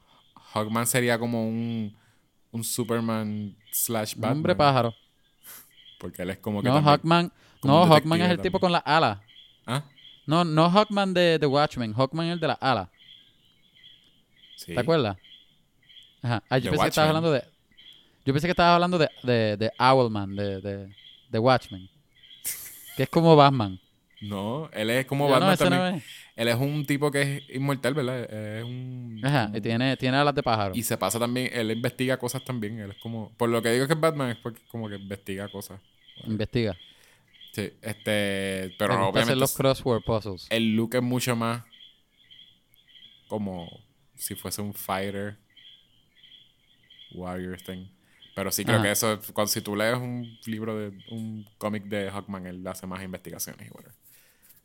Hawkman 0.54 0.86
sería 0.86 1.18
como 1.18 1.48
un. 1.48 1.96
Un 2.52 2.64
Superman 2.64 3.54
slash 3.72 4.14
Batman. 4.16 4.32
Hombre 4.38 4.56
pájaro. 4.56 4.94
Porque 6.06 6.22
él 6.22 6.30
es 6.30 6.38
como 6.38 6.62
que. 6.62 6.68
No, 6.68 6.76
también- 6.76 6.92
Hawkman. 6.94 7.32
No, 7.64 7.86
Hawkman 7.88 8.22
es 8.22 8.30
el 8.32 8.40
tipo 8.42 8.60
con 8.60 8.72
las 8.72 8.84
alas. 8.86 9.20
¿Ah? 9.66 9.84
No, 10.28 10.44
no 10.46 10.70
Hawkman 10.70 11.14
de 11.14 11.38
The 11.40 11.48
Watchmen. 11.48 11.94
Hawkman 11.94 12.28
es 12.28 12.34
el 12.34 12.40
de 12.40 12.48
las 12.48 12.58
alas. 12.62 12.90
Sí. 14.56 14.74
¿Te 14.74 14.80
acuerdas? 14.80 15.18
Ajá. 16.22 16.44
Ah, 16.50 16.58
yo 16.60 16.66
The 16.66 16.70
pensé 16.72 16.84
que 16.84 16.90
estabas 16.90 17.08
hablando 17.10 17.32
de. 17.32 17.44
Yo 18.26 18.34
pensé 18.34 18.48
que 18.48 18.52
estabas 18.52 18.74
hablando 18.76 18.98
de, 18.98 19.10
de, 19.24 19.58
de 19.58 19.72
Owlman, 19.80 20.36
de, 20.36 20.62
de, 20.62 20.96
de 21.30 21.40
Watchmen. 21.40 21.90
Que 22.96 23.04
es 23.04 23.10
como 23.10 23.36
Batman. 23.36 23.80
No, 24.22 24.70
él 24.74 24.90
es 24.90 25.06
como 25.06 25.26
Yo, 25.28 25.34
Batman 25.34 25.52
no, 25.52 25.58
también. 25.58 25.82
no 25.82 25.88
es. 25.98 26.04
Él 26.36 26.48
es 26.48 26.56
un 26.56 26.86
tipo 26.86 27.12
que 27.12 27.22
es 27.22 27.50
inmortal, 27.56 27.94
¿verdad? 27.94 28.24
Es 28.32 28.64
un. 28.64 29.22
Ajá, 29.24 29.52
y 29.54 29.62
tiene, 29.62 29.98
tiene 29.98 30.18
alas 30.18 30.34
de 30.36 30.42
pájaro. 30.44 30.74
Y 30.76 30.84
se 30.84 30.98
pasa 30.98 31.20
también, 31.20 31.50
él 31.52 31.72
investiga 31.72 32.18
cosas 32.18 32.44
también. 32.44 32.80
Él 32.80 32.92
es 32.92 32.98
como. 32.98 33.32
Por 33.38 33.50
lo 33.50 33.62
que 33.62 33.72
digo 33.72 33.86
que 33.88 33.94
es 33.94 34.00
Batman, 34.00 34.30
es 34.32 34.38
porque 34.38 34.62
como 34.70 34.88
que 34.90 34.96
investiga 34.96 35.48
cosas. 35.50 35.80
Investiga. 36.24 36.78
Sí, 37.52 37.72
este. 37.82 38.74
Pero 38.78 38.98
Me 38.98 39.06
gusta 39.06 39.10
hacer 39.10 39.10
obviamente. 39.10 39.36
los 39.36 39.56
crossword 39.56 40.04
puzzles. 40.04 40.48
El 40.50 40.76
look 40.76 40.96
es 40.96 41.02
mucho 41.02 41.36
más. 41.36 41.64
Como 43.28 43.70
si 44.16 44.36
fuese 44.36 44.62
un 44.62 44.74
fighter. 44.74 45.38
Warrior 47.14 47.62
thing. 47.62 47.88
Pero 48.36 48.52
sí 48.52 48.66
creo 48.66 48.76
Ajá. 48.78 48.84
que 48.86 48.92
eso. 48.92 49.20
Cuando, 49.34 49.48
si 49.52 49.62
tú 49.62 49.76
lees 49.76 49.96
un 49.98 50.38
libro 50.46 50.78
de. 50.78 50.88
Un 51.12 51.48
cómic 51.58 51.84
de 51.86 52.10
Hawkman, 52.12 52.46
él 52.48 52.68
hace 52.68 52.86
más 52.88 53.02
investigaciones 53.04 53.68
y 53.68 53.72
whatever. 53.72 53.96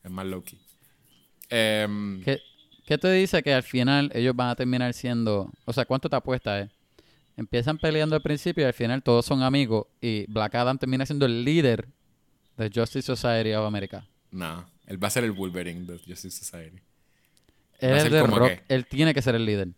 Es 0.03 0.11
más 0.11 0.27
low 0.27 0.43
key. 0.43 0.59
Em, 1.51 2.23
¿Qué, 2.25 2.41
¿Qué 2.87 2.99
te 2.99 3.11
dice 3.13 3.43
que 3.43 3.53
al 3.55 3.63
final 3.63 4.11
ellos 4.15 4.35
van 4.35 4.49
a 4.49 4.57
terminar 4.57 4.93
siendo... 4.95 5.53
O 5.65 5.73
sea, 5.73 5.85
¿cuánto 5.85 6.09
te 6.09 6.17
apuesta, 6.17 6.61
eh? 6.61 6.71
Empiezan 7.41 7.79
peleando 7.79 8.15
al 8.15 8.21
principio 8.21 8.65
y 8.65 8.67
al 8.67 8.75
final 8.75 9.03
todos 9.03 9.25
son 9.25 9.43
amigos 9.43 9.87
y 9.99 10.31
Black 10.31 10.55
Adam 10.57 10.77
termina 10.77 11.07
siendo 11.07 11.25
el 11.25 11.43
líder 11.43 11.89
de 12.59 12.71
Justice 12.75 13.01
Society 13.03 13.55
of 13.55 13.65
America. 13.67 14.07
No, 14.31 14.71
él 14.87 15.03
va 15.03 15.09
a 15.09 15.11
ser 15.11 15.25
el 15.25 15.33
Wolverine 15.33 15.87
de 15.87 15.99
Justice 15.99 16.31
Society. 16.45 16.77
Él 17.79 17.93
Va 17.93 17.95
a 17.95 17.97
es 17.97 18.03
ser 18.03 18.13
de 18.13 18.21
como 18.21 18.39
Rock, 18.39 18.49
que- 18.51 18.63
él 18.69 18.85
tiene 18.87 19.15
que 19.15 19.23
ser 19.23 19.35
el 19.37 19.47
líder. 19.47 19.69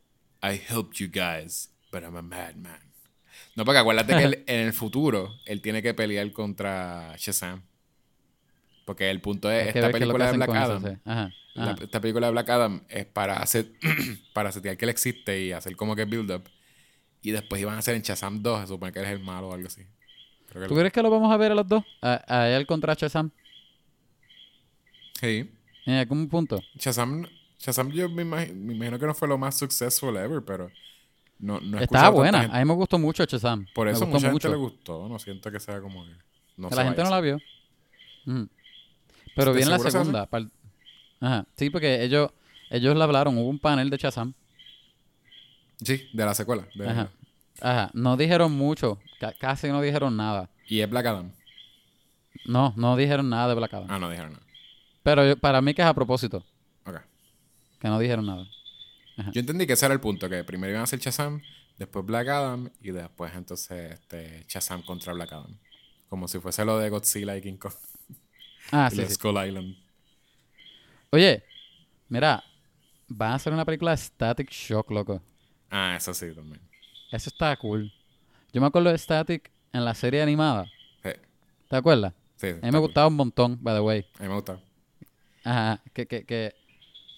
I 0.43 0.60
helped 0.68 0.94
you 0.98 1.06
guys, 1.06 1.70
but 1.93 2.02
I'm 2.02 2.16
a 2.16 2.22
madman. 2.22 2.80
No, 3.55 3.64
porque 3.64 3.78
acuérdate 3.78 4.16
que 4.16 4.24
él- 4.24 4.44
en 4.48 4.59
el 4.66 4.72
futuro 4.72 5.32
él 5.47 5.62
tiene 5.62 5.82
que 5.82 5.94
pelear 5.94 6.32
contra 6.32 7.14
Shazam. 7.16 7.62
Porque 8.84 9.09
el 9.09 9.20
punto 9.20 9.48
es, 9.52 9.68
esta 9.68 9.93
película 9.93 10.32
de 10.32 10.36
Black 10.36 10.48
eso, 10.51 10.59
Adam, 10.59 10.82
sí. 10.82 10.98
Ajá, 11.05 11.30
la- 11.55 11.62
ajá. 11.70 11.76
esta 11.84 12.01
película 12.01 12.26
de 12.26 12.32
Black 12.32 12.48
Adam 12.51 12.82
es 12.89 13.06
para 13.06 13.36
hacer, 13.36 13.70
para 14.32 14.51
setear 14.51 14.76
que 14.76 14.84
él 14.84 14.89
existe 14.90 15.40
y 15.44 15.52
hacer 15.52 15.76
como 15.76 15.94
que 15.94 16.05
build 16.06 16.32
up. 16.32 16.43
Y 17.22 17.30
después 17.30 17.60
iban 17.62 17.76
a 17.76 17.78
hacer 17.78 17.94
en 17.94 18.02
Shazam 18.02 18.42
2, 18.42 18.60
se 18.62 18.66
supone 18.66 18.92
que 18.92 18.98
él 18.98 19.04
es 19.06 19.12
el 19.12 19.20
malo 19.20 19.48
o 19.48 19.54
algo 19.54 19.66
así. 19.68 19.82
Creo 20.48 20.62
que 20.62 20.68
¿Tú 20.68 20.74
lo- 20.74 20.80
crees 20.80 20.92
que 20.92 21.02
lo 21.02 21.10
vamos 21.10 21.32
a 21.32 21.36
ver 21.36 21.52
a 21.52 21.54
los 21.54 21.66
dos? 21.66 21.84
A, 22.02 22.22
a 22.26 22.48
él 22.50 22.66
contra 22.66 22.94
Shazam. 22.94 23.30
Sí. 25.20 25.50
En 25.86 25.94
algún 25.94 26.28
punto. 26.28 26.60
Shazam, 26.76 27.26
Shazam 27.58 27.90
yo 27.92 28.08
me 28.08 28.22
imagino, 28.22 28.54
me 28.54 28.74
imagino 28.74 28.98
que 28.98 29.06
no 29.06 29.14
fue 29.14 29.28
lo 29.28 29.38
más 29.38 29.56
successful 29.58 30.16
ever, 30.16 30.42
pero 30.44 30.70
no, 31.38 31.60
no 31.60 31.78
Estaba 31.78 32.10
buena. 32.10 32.40
gente- 32.42 32.56
A 32.56 32.60
mí 32.60 32.64
me 32.64 32.74
gustó 32.74 32.98
mucho 32.98 33.24
Shazam. 33.24 33.66
Por 33.74 33.88
eso 33.88 34.06
mucho. 34.06 34.48
le 34.48 34.56
gustó. 34.56 35.08
No 35.08 35.18
siento 35.18 35.50
que 35.50 35.60
sea 35.60 35.80
como 35.80 36.04
que... 36.04 36.12
No 36.56 36.68
Que 36.68 36.74
la 36.74 36.84
gente 36.84 37.02
no 37.02 37.10
la 37.10 37.20
vio. 37.20 37.38
Pero 39.34 39.52
¿De 39.52 39.56
viene 39.58 39.70
la 39.70 39.78
segunda. 39.78 40.26
par- 40.26 40.46
Ajá. 41.20 41.46
Sí, 41.56 41.70
porque 41.70 42.02
ellos, 42.04 42.30
ellos 42.70 42.96
le 42.96 43.02
hablaron. 43.02 43.38
Hubo 43.38 43.48
un 43.48 43.58
panel 43.58 43.90
de 43.90 43.96
Shazam. 43.96 44.34
Sí, 45.84 46.09
de 46.12 46.24
la 46.24 46.34
secuela. 46.34 46.66
de- 46.74 46.88
Ajá. 46.88 47.10
Ajá. 47.60 47.90
No 47.94 48.16
dijeron 48.16 48.52
mucho. 48.52 48.98
ca- 49.20 49.32
casi 49.38 49.68
no 49.68 49.80
dijeron 49.80 50.16
nada. 50.16 50.50
Y 50.66 50.80
es 50.80 50.90
Black 50.90 51.06
Adam. 51.06 51.32
No, 52.46 52.72
no 52.76 52.96
dijeron 52.96 53.28
nada 53.28 53.48
de 53.48 53.54
Black 53.54 53.74
Adam. 53.74 53.86
Ah, 53.90 53.98
no 53.98 54.10
dijeron 54.10 54.32
nada. 54.32 54.44
Pero 55.02 55.26
yo- 55.26 55.36
para 55.36 55.60
mí 55.60 55.74
que 55.74 55.82
es 55.82 55.86
a 55.88 55.94
propósito. 55.94 56.44
Ok. 56.86 56.96
Que 57.80 57.88
no 57.88 57.98
dijeron 57.98 58.26
nada. 58.26 58.46
Yo 59.32 59.40
entendí 59.40 59.66
que 59.66 59.74
ese 59.74 59.84
era 59.84 59.94
el 59.94 60.00
punto, 60.00 60.28
que 60.28 60.42
primero 60.42 60.70
iban 60.70 60.80
a 60.80 60.84
hacer 60.84 60.98
Shazam, 60.98 61.42
después 61.78 62.04
Black 62.06 62.26
Adam 62.28 62.70
y 62.80 62.90
después 62.90 63.32
entonces 63.34 63.92
este 63.92 64.44
Shazam 64.48 64.82
contra 64.82 65.12
Black 65.12 65.32
Adam. 65.32 65.56
Como 66.09 66.26
si 66.28 66.38
fuese 66.40 66.64
lo 66.64 66.78
de 66.78 66.88
Godzilla 66.88 67.36
y 67.36 67.42
King 67.42 67.56
Kong 67.59 67.74
Ah, 68.72 68.88
y 68.92 68.96
sí, 68.96 69.04
sí. 69.06 69.14
Skull 69.14 69.36
Island. 69.46 69.76
Oye, 71.10 71.44
mira. 72.09 72.42
Van 73.09 73.32
a 73.32 73.34
hacer 73.34 73.52
una 73.52 73.64
película 73.66 73.90
de 73.90 73.98
Static 73.98 74.50
Shock, 74.50 74.90
loco. 74.90 75.20
Ah, 75.72 75.96
eso 75.96 76.14
sí 76.14 76.32
también. 76.34 76.60
Eso 77.10 77.28
está 77.30 77.56
cool. 77.56 77.92
Yo 78.52 78.60
me 78.60 78.66
acuerdo 78.68 78.90
de 78.90 78.98
Static 78.98 79.50
en 79.72 79.84
la 79.84 79.94
serie 79.94 80.22
animada. 80.22 80.66
Sí, 81.02 81.10
¿Te 81.68 81.76
acuerdas? 81.76 82.14
sí, 82.36 82.48
A 82.60 82.66
mí 82.66 82.72
me 82.72 82.78
cool. 82.78 82.80
gustaba 82.80 83.08
un 83.08 83.16
montón, 83.16 83.58
by 83.62 83.74
the 83.76 83.80
way. 83.80 84.06
A 84.18 84.22
mí 84.22 84.28
me 84.28 84.34
gusta. 84.34 84.60
Ajá, 85.44 85.82
que, 85.92 86.06
que, 86.06 86.24
que 86.24 86.54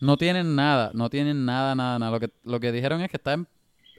no 0.01 0.16
tienen 0.16 0.56
nada, 0.56 0.93
no 0.94 1.10
tienen 1.10 1.47
nada, 1.47 1.74
nada, 1.74 1.98
nada. 1.98 2.12
Lo 2.12 2.20
que, 2.20 2.31
lo 2.44 2.60
que 2.60 2.72
dijeron 2.72 3.01
es 3.02 3.10
que 3.10 3.18
está 3.18 3.35
en, 3.35 3.48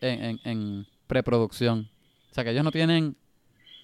en, 0.02 0.40
en- 0.46 0.88
preproducción. 1.08 1.90
O 2.32 2.36
sea, 2.36 2.44
que 2.44 2.52
ellos 2.52 2.64
no 2.64 2.72
tienen... 2.72 3.18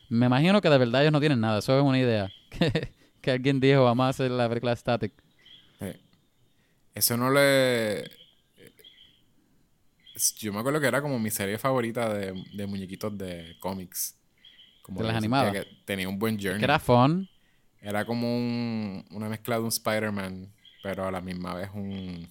Me 0.10 0.28
imagino 0.28 0.62
que 0.62 0.70
de 0.70 0.78
verdad 0.80 1.02
ellos 1.04 1.14
no 1.14 1.20
tienen 1.22 1.42
nada. 1.42 1.60
Eso 1.60 1.78
es 1.78 1.84
una 1.84 2.00
idea. 2.00 2.32
Que, 2.52 2.94
que 3.22 3.32
alguien 3.32 3.60
dijo, 3.62 3.84
vamos 3.86 4.06
a 4.06 4.10
hacer 4.10 4.32
la 4.32 4.50
película 4.50 4.76
Static. 4.76 5.14
Sí. 5.80 5.92
Eso 6.94 7.18
no 7.18 7.30
le... 7.32 8.10
es- 10.22 10.36
Yo 10.36 10.54
me 10.54 10.60
acuerdo 10.60 10.80
que 10.80 10.88
era 10.88 11.02
como 11.02 11.20
mi 11.20 11.30
serie 11.32 11.58
favorita 11.58 12.14
de, 12.14 12.34
de 12.54 12.68
muñequitos 12.68 13.18
de 13.18 13.56
cómics. 13.60 14.16
Como 14.84 15.02
¿De 15.02 15.08
las 15.08 15.16
animadas? 15.18 15.52
que 15.54 15.66
tenía 15.86 16.08
un 16.10 16.18
buen 16.20 16.38
journey. 16.40 16.60
Que 16.60 16.66
era 16.66 16.80
fun. 16.80 17.30
Era 17.82 18.06
como 18.06 18.36
un- 18.36 19.06
una 19.12 19.28
mezcla 19.30 19.56
de 19.56 19.62
un 19.62 19.68
Spider-Man, 19.70 20.52
pero 20.84 21.06
a 21.08 21.12
la 21.12 21.22
misma 21.22 21.54
vez 21.56 21.70
un... 21.74 22.30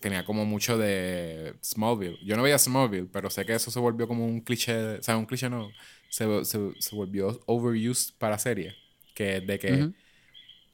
Tenía 0.00 0.24
como 0.24 0.44
mucho 0.44 0.76
de 0.76 1.54
Smallville. 1.62 2.18
Yo 2.24 2.36
no 2.36 2.42
veía 2.42 2.58
Smallville, 2.58 3.08
pero 3.10 3.30
sé 3.30 3.46
que 3.46 3.54
eso 3.54 3.70
se 3.70 3.78
volvió 3.80 4.06
como 4.06 4.26
un 4.26 4.40
cliché, 4.42 4.98
o 4.98 5.02
sea, 5.02 5.16
un 5.16 5.24
cliché 5.24 5.48
no, 5.48 5.70
se, 6.10 6.44
se, 6.44 6.58
se 6.78 6.94
volvió 6.94 7.40
overused 7.46 8.12
para 8.18 8.38
serie. 8.38 8.74
Que 9.14 9.40
de 9.40 9.58
que 9.58 9.90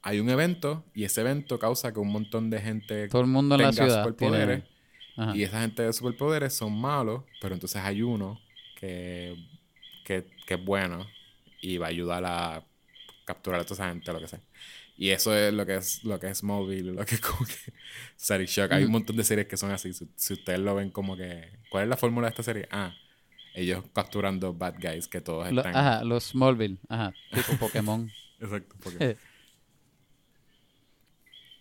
hay 0.01 0.19
un 0.19 0.29
evento 0.29 0.83
y 0.93 1.05
ese 1.05 1.21
evento 1.21 1.59
causa 1.59 1.93
que 1.93 1.99
un 1.99 2.09
montón 2.11 2.49
de 2.49 2.59
gente 2.59 3.07
Todo 3.07 3.21
el 3.21 3.27
mundo 3.27 3.55
en 3.55 3.61
la 3.61 3.69
tenga 3.69 3.83
ciudad. 3.85 4.03
superpoderes. 4.03 4.63
tiene- 4.63 4.80
Ajá. 5.17 5.35
Y 5.35 5.43
esa 5.43 5.61
gente 5.61 5.83
de 5.83 5.93
superpoderes 5.93 6.53
son 6.53 6.79
malos, 6.79 7.23
pero 7.41 7.53
entonces 7.53 7.81
hay 7.81 8.01
uno 8.01 8.39
que, 8.75 9.35
que, 10.05 10.25
que 10.45 10.53
es 10.55 10.65
bueno 10.65 11.05
y 11.61 11.77
va 11.77 11.87
a 11.87 11.89
ayudar 11.89 12.23
a 12.25 12.65
capturar 13.25 13.61
a 13.61 13.63
toda 13.63 13.75
esa 13.75 13.89
gente, 13.89 14.11
lo 14.11 14.19
que 14.19 14.27
sea. 14.27 14.39
Y 14.97 15.09
eso 15.09 15.35
es 15.35 15.53
lo 15.53 15.65
que 15.65 15.75
es 15.77 16.03
lo 16.03 16.19
que 16.19 16.27
es 16.29 16.37
Smallville, 16.39 16.91
lo 16.93 17.05
que 17.05 17.15
es 17.15 17.21
como 17.27 17.45
que 17.45 17.73
Static 18.19 18.47
Shock. 18.47 18.71
Hay 18.71 18.83
un 18.83 18.91
montón 18.91 19.15
de 19.15 19.23
series 19.23 19.47
que 19.47 19.57
son 19.57 19.71
así. 19.71 19.93
Si, 19.93 20.07
si 20.15 20.33
ustedes 20.33 20.59
lo 20.59 20.75
ven 20.75 20.91
como 20.91 21.17
que... 21.17 21.59
¿Cuál 21.69 21.83
es 21.83 21.89
la 21.89 21.97
fórmula 21.97 22.27
de 22.27 22.31
esta 22.31 22.43
serie? 22.43 22.67
Ah, 22.71 22.93
ellos 23.53 23.83
capturando 23.93 24.53
bad 24.53 24.75
guys 24.79 25.07
que 25.07 25.19
todos 25.21 25.51
Lo- 25.51 25.61
están... 25.61 25.75
ajá, 25.75 26.03
los 26.03 26.25
Smallville. 26.25 26.77
Ajá, 26.87 27.13
tipo 27.33 27.57
Pokémon. 27.57 28.11
Exacto. 28.39 28.75
Porque... 28.83 29.17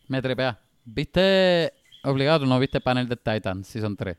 Me 0.08 0.20
trepea. 0.20 0.60
¿Viste... 0.84 1.72
Obligado, 2.02 2.40
tú 2.40 2.46
no 2.46 2.58
viste 2.58 2.80
panel 2.80 3.08
de 3.08 3.16
Titan 3.16 3.64
Season 3.64 3.96
3. 3.96 4.16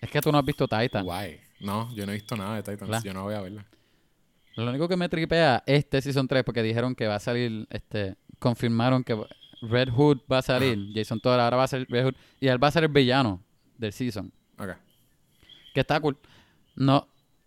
Es 0.00 0.10
que 0.10 0.20
tú 0.20 0.30
no 0.30 0.38
has 0.38 0.44
visto 0.44 0.68
Titan. 0.68 1.04
Guay. 1.04 1.40
No, 1.60 1.92
yo 1.94 2.04
no 2.04 2.12
he 2.12 2.16
visto 2.16 2.36
nada 2.36 2.60
de. 2.60 2.76
¿Verdad? 2.76 3.02
Yo 3.02 3.14
no 3.14 3.22
voy 3.24 3.34
a 3.34 3.40
verla. 3.40 3.64
Lo 4.56 4.68
único 4.70 4.88
que 4.88 4.96
me 4.96 5.08
tripea 5.08 5.62
este 5.66 6.00
Season 6.00 6.26
3 6.28 6.44
porque 6.44 6.62
dijeron 6.62 6.94
que 6.94 7.06
va 7.06 7.16
a 7.16 7.20
salir, 7.20 7.66
este, 7.70 8.16
confirmaron 8.38 9.04
que 9.04 9.16
Red 9.62 9.90
Hood 9.90 10.20
va 10.30 10.38
a 10.38 10.42
salir, 10.42 10.78
Jason 10.94 11.20
Todd 11.20 11.38
ahora 11.40 11.56
va 11.56 11.64
a 11.64 11.68
ser 11.68 11.86
Red 11.90 12.04
Hood 12.06 12.14
y 12.40 12.48
él 12.48 12.62
va 12.62 12.68
a 12.68 12.70
ser 12.70 12.84
el 12.84 12.90
villano 12.90 13.42
del 13.76 13.92
Season, 13.92 14.32
Ok. 14.58 14.70
que 15.74 15.80
está 15.80 16.00
cool. 16.00 16.16
No, 16.74 17.06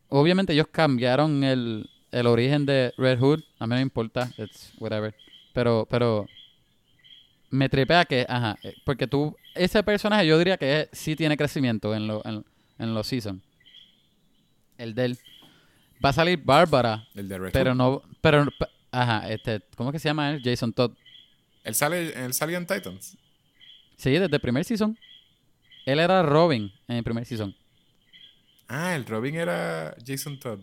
obviamente 0.10 0.54
ellos 0.54 0.68
cambiaron 0.72 1.44
el, 1.44 1.90
el 2.12 2.28
origen 2.28 2.66
de 2.68 2.94
Red 2.98 3.20
Hood, 3.20 3.44
a 3.60 3.66
mí 3.66 3.70
no 3.72 3.76
me 3.76 3.82
importa, 3.82 4.30
it's 4.38 4.72
whatever, 4.80 5.16
pero, 5.54 5.88
pero 5.90 6.28
me 7.50 7.70
tripea 7.70 8.06
que, 8.06 8.26
ajá, 8.30 8.56
eh, 8.64 8.76
porque 8.86 9.08
tú, 9.08 9.36
ese 9.64 9.84
personaje 9.84 10.26
yo 10.28 10.38
diría 10.38 10.58
que 10.58 10.82
es- 10.82 10.90
sí 10.92 11.16
tiene 11.16 11.38
crecimiento 11.38 11.94
en, 11.96 12.08
lo, 12.08 12.22
en, 12.26 12.46
en 12.78 12.94
los 12.94 13.08
Season. 13.08 13.42
El 14.78 14.94
del... 14.96 15.18
Va 16.04 16.10
a 16.10 16.14
salir 16.14 16.40
Bárbara, 16.42 17.06
El 17.14 17.28
de 17.28 17.38
Red 17.38 17.52
pero 17.52 17.72
Hood. 17.72 17.78
no, 17.78 18.02
pero, 18.22 18.46
pe- 18.58 18.68
ajá, 18.92 19.30
este, 19.30 19.62
¿cómo 19.76 19.90
es 19.90 19.94
que 19.94 20.00
se 20.00 20.08
llama 20.10 20.32
él? 20.32 20.42
Jason 20.44 20.72
Todd. 20.72 20.94
Él 21.66 21.76
sale, 21.76 22.26
él 22.26 22.34
salía 22.34 22.58
en 22.58 22.66
Titans. 22.66 23.18
Sí, 23.98 24.12
desde 24.12 24.34
el 24.34 24.40
primer 24.42 24.64
season. 24.64 24.98
Él 25.86 26.00
era 26.00 26.24
Robin 26.24 26.72
en 26.88 26.96
el 26.98 27.04
primer 27.04 27.26
season. 27.26 27.54
Ah, 28.70 28.96
el 28.96 29.06
Robin 29.06 29.36
era 29.36 29.94
Jason 30.06 30.40
Todd. 30.40 30.60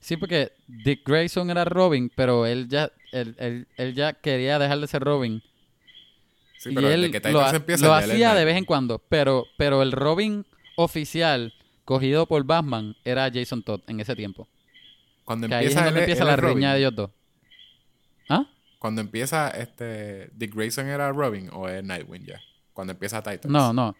Sí, 0.00 0.16
porque 0.16 0.52
Dick 0.66 1.06
Grayson 1.06 1.50
era 1.50 1.64
Robin, 1.64 2.10
pero 2.14 2.46
él 2.46 2.68
ya, 2.68 2.90
él, 3.12 3.34
él- 3.38 3.66
él 3.76 3.94
ya 3.94 4.12
quería 4.14 4.58
dejar 4.58 4.78
de 4.80 4.86
ser 4.86 5.02
Robin. 5.02 5.42
Sí, 6.66 6.72
y 6.72 6.74
pero 6.74 6.90
él 6.90 7.02
desde 7.02 7.20
que 7.20 7.32
lo, 7.32 7.50
empieza 7.50 7.96
hacía 7.98 8.34
de 8.34 8.44
vez 8.44 8.56
en 8.56 8.64
cuando, 8.64 8.98
pero, 9.08 9.46
pero 9.56 9.82
el 9.82 9.92
Robin 9.92 10.44
oficial 10.76 11.52
cogido 11.84 12.26
por 12.26 12.44
Batman 12.44 12.96
era 13.04 13.30
Jason 13.32 13.62
Todd 13.62 13.80
en 13.86 14.00
ese 14.00 14.14
tiempo. 14.16 14.48
Cuando 15.24 15.48
Que 15.48 15.54
ahí 15.54 15.66
es 15.66 15.72
empieza, 15.72 15.84
donde 15.84 15.98
él- 16.00 16.04
empieza 16.04 16.22
él 16.22 16.28
la 16.28 16.36
riña 16.36 16.72
de 16.74 16.78
ellos 16.80 16.94
dos. 16.94 17.10
¿Ah? 18.28 18.46
Cuando 18.78 19.00
empieza 19.00 19.48
este 19.50 20.30
Dick 20.34 20.54
Grayson 20.54 20.86
era 20.86 21.10
Robin 21.12 21.48
o 21.52 21.68
es 21.68 21.82
Nightwing 21.82 22.24
ya. 22.26 22.40
Cuando 22.72 22.92
empieza 22.92 23.22
Titans. 23.22 23.46
No, 23.52 23.72
no. 23.72 23.96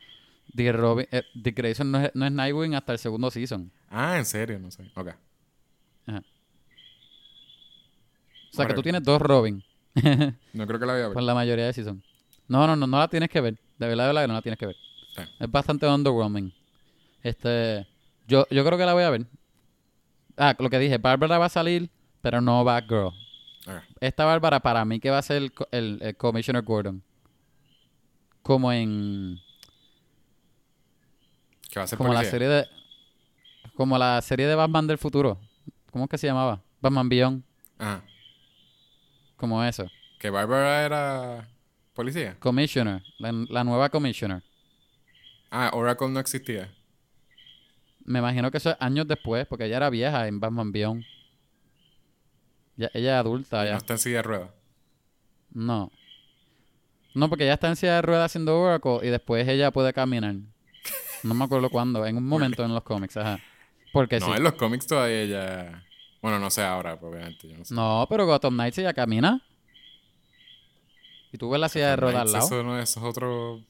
Dick, 0.53 0.73
Robin, 0.75 1.07
eh, 1.11 1.23
Dick 1.35 1.57
Grayson 1.57 1.91
no 1.91 1.99
es, 2.01 2.11
no 2.15 2.25
es 2.27 2.33
Nightwing 2.33 2.75
hasta 2.75 2.93
el 2.93 2.99
segundo 2.99 3.31
season. 3.31 3.71
Ah, 3.91 4.17
en 4.19 4.25
serio, 4.25 4.59
no 4.59 4.71
sé. 4.71 4.85
Ok. 4.95 5.09
O 8.53 8.57
sea 8.57 8.67
que 8.67 8.75
tú 8.75 8.83
tienes 8.83 9.03
dos 9.03 9.21
Robin. 9.21 9.63
No 10.53 10.67
creo 10.67 10.79
que 10.81 10.87
la 10.87 10.93
vaya 10.93 11.05
a 11.05 11.09
ver. 11.09 11.15
Por 11.15 11.23
la 11.23 11.35
mayoría 11.35 11.67
de 11.67 11.73
season. 11.73 12.03
No, 12.49 12.67
no, 12.67 12.77
no, 12.77 12.87
no 12.87 12.99
la 12.99 13.09
tienes 13.09 13.29
que 13.29 13.41
ver. 13.41 13.55
De 13.79 13.87
verdad, 13.89 14.05
de 14.05 14.09
verdad 14.09 14.23
que 14.23 14.29
no 14.29 14.35
la 14.35 14.43
tienes 14.43 14.59
que 14.59 14.67
ver. 14.67 14.77
Sí. 15.17 15.23
Es 15.41 15.51
bastante 15.51 15.87
underwhelming. 15.87 16.53
Este, 17.23 17.87
yo, 18.29 18.47
yo 18.51 18.65
creo 18.65 18.79
que 18.79 18.87
la 18.87 18.95
voy 18.95 19.03
a 19.03 19.11
ver. 19.11 19.27
Ah, 20.37 20.55
lo 20.59 20.69
que 20.71 20.79
dije, 20.79 20.99
Bárbara 20.99 21.39
va 21.39 21.47
a 21.47 21.51
salir, 21.51 21.91
pero 22.21 22.41
no 22.41 22.63
Batgirl. 22.65 23.07
Ok. 23.07 23.15
Esta 24.01 24.25
Bárbara 24.25 24.61
para 24.61 24.85
mí 24.85 25.01
que 25.01 25.11
va 25.11 25.19
a 25.19 25.23
ser 25.23 25.39
el, 25.43 25.53
el- 25.73 25.99
el 26.03 26.17
Commissioner 26.17 26.63
Gordon. 26.63 27.03
Como 28.43 28.71
en 28.73 29.41
Que 31.71 31.81
va 31.81 31.85
a 31.85 31.87
ser 31.89 31.99
como 31.99 32.13
la 32.15 32.23
serie 32.25 32.49
de 32.49 32.67
como 33.75 33.99
la 33.99 34.23
serie 34.23 34.47
de 34.47 34.55
Batman 34.55 34.87
del 34.87 34.99
futuro. 34.99 35.39
¿Cómo 35.91 36.05
es 36.05 36.11
que 36.11 36.17
se 36.19 36.27
llamaba? 36.27 36.63
Batman 36.81 37.09
Beyond, 37.09 37.43
Ajá. 37.79 38.03
como 39.37 39.63
eso. 39.65 39.87
Que 40.21 40.31
Barbara 40.31 40.85
era 40.85 41.49
policía. 41.97 42.37
Commissioner, 42.39 43.03
la, 43.19 43.33
la 43.33 43.65
nueva 43.65 43.89
Commissioner. 43.89 44.43
Ah, 45.51 45.71
Oracle 45.73 46.09
no 46.11 46.21
existía. 46.21 46.73
Me 48.05 48.21
imagino 48.21 48.51
que 48.53 48.59
eso 48.59 48.71
es 48.71 48.77
años 48.79 49.09
después, 49.09 49.47
porque 49.49 49.65
ella 49.65 49.79
era 49.79 49.91
vieja 49.91 50.29
en 50.29 50.39
Batman 50.39 50.71
Beyond. 50.71 51.03
Ya, 52.77 52.91
ella 52.95 53.15
es 53.17 53.21
adulta 53.21 53.59
No 53.65 53.65
ya. 53.71 53.77
está 53.79 53.95
en 53.95 53.99
silla 53.99 54.17
de 54.19 54.23
ruedas. 54.23 54.51
No. 55.53 55.91
No, 57.15 57.29
porque 57.29 57.45
ella 57.45 57.55
está 57.55 57.69
en 57.69 57.77
silla 57.77 57.95
de 57.97 58.03
ruedas 58.03 58.27
haciendo 58.27 58.61
Oracle 58.61 58.99
y 59.03 59.11
después 59.11 59.49
ella 59.49 59.71
puede 59.71 59.93
caminar. 59.93 60.35
No 61.23 61.35
me 61.35 61.45
acuerdo 61.45 61.71
cuándo, 61.71 62.05
en 62.07 62.17
un 62.19 62.27
momento 62.29 62.63
en 62.65 62.75
los 62.75 62.83
cómics, 62.83 63.17
ajá. 63.17 63.41
Porque 63.93 64.21
No, 64.21 64.27
sí. 64.27 64.33
en 64.37 64.43
los 64.43 64.53
cómics 64.53 64.87
todavía 64.87 65.23
ella... 65.23 65.83
Bueno, 66.21 66.39
no 66.39 66.51
sé 66.51 66.63
ahora, 66.63 66.99
pues, 67.01 67.13
obviamente. 67.15 67.49
Yo 67.49 67.57
no 67.57 67.65
sé. 67.65 67.75
No, 67.75 68.07
pero 68.11 68.27
Gotham 68.27 68.55
Knights 68.55 68.79
ella 68.79 68.93
camina. 68.93 69.41
Y 71.37 71.39
tú 71.39 71.51
ves 71.51 71.61
la 71.61 71.69
silla 71.69 71.91
de 71.91 71.97
ruedas 71.97 72.23
al 72.23 72.33
lado. 72.33 72.47
Eso 72.47 72.63
no 72.63 72.79
es, 72.79 72.89
eso 72.89 72.99
es 73.01 73.05
otro 73.05 73.63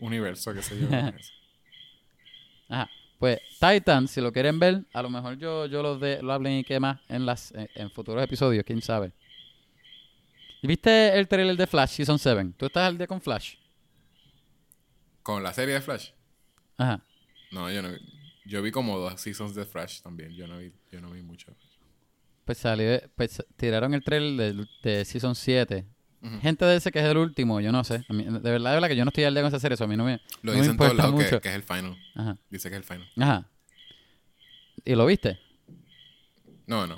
universo, 0.00 0.54
qué 0.54 0.62
sé 0.62 0.80
yo. 0.80 0.88
Ajá. 2.70 2.88
Pues 3.18 3.40
Titan, 3.60 4.08
si 4.08 4.22
lo 4.22 4.32
quieren 4.32 4.58
ver, 4.58 4.84
a 4.94 5.02
lo 5.02 5.10
mejor 5.10 5.36
yo, 5.36 5.66
yo 5.66 5.82
lo, 5.82 5.98
de, 5.98 6.22
lo 6.22 6.32
hablen 6.32 6.60
y 6.60 6.64
qué 6.64 6.80
más 6.80 6.98
en, 7.08 7.26
las, 7.26 7.52
en, 7.52 7.68
en 7.74 7.90
futuros 7.90 8.24
episodios, 8.24 8.64
quién 8.64 8.80
sabe. 8.80 9.12
¿Y 10.62 10.66
¿Viste 10.66 11.18
el 11.18 11.28
trailer 11.28 11.58
de 11.58 11.66
Flash 11.66 11.90
Season 11.90 12.18
7? 12.18 12.54
¿Tú 12.56 12.64
estás 12.64 12.88
al 12.88 12.96
día 12.96 13.06
con 13.06 13.20
Flash? 13.20 13.56
Con 15.22 15.42
la 15.42 15.52
serie 15.52 15.74
de 15.74 15.82
Flash. 15.82 16.12
Ajá. 16.78 17.04
No, 17.50 17.70
yo 17.70 17.82
no 17.82 17.90
vi. 17.90 17.98
Yo 18.46 18.62
vi 18.62 18.70
como 18.70 18.96
dos 18.96 19.20
seasons 19.20 19.54
de 19.54 19.66
Flash 19.66 20.00
también. 20.00 20.34
Yo 20.34 20.48
no 20.48 20.56
vi, 20.56 20.72
yo 20.90 21.02
no 21.02 21.10
vi 21.10 21.20
mucho. 21.20 21.54
Pues 22.46 22.56
salió, 22.56 22.98
pues 23.14 23.44
tiraron 23.58 23.92
el 23.92 24.02
trailer 24.02 24.54
de, 24.54 24.66
de 24.82 25.04
Season 25.04 25.34
7. 25.34 25.84
Gente 26.42 26.64
de 26.64 26.76
ese 26.76 26.90
que 26.90 26.98
es 26.98 27.04
el 27.04 27.16
último, 27.16 27.60
yo 27.60 27.70
no 27.70 27.84
sé. 27.84 28.04
Mí- 28.08 28.24
de 28.24 28.30
verdad, 28.40 28.70
de 28.70 28.76
verdad 28.76 28.88
que 28.88 28.96
yo 28.96 29.04
no 29.04 29.10
estoy 29.10 29.24
al 29.24 29.34
día 29.34 29.42
con 29.42 29.48
esa 29.48 29.60
serie, 29.60 29.74
eso 29.74 29.84
a 29.84 29.86
mí 29.86 29.96
no 29.96 30.04
me, 30.04 30.20
Lo 30.42 30.52
no 30.52 30.58
dicen 30.58 30.76
todos 30.76 30.94
lados 30.96 31.14
que, 31.14 31.24
mucho. 31.24 31.40
que 31.40 31.48
es 31.48 31.54
el 31.54 31.62
final. 31.62 31.96
Ajá. 32.16 32.36
Dice 32.50 32.68
que 32.68 32.76
es 32.76 32.78
el 32.80 32.84
final. 32.84 33.08
Ajá. 33.16 33.48
¿Y 34.84 34.94
lo 34.94 35.06
viste? 35.06 35.38
No, 36.66 36.86
no. 36.86 36.96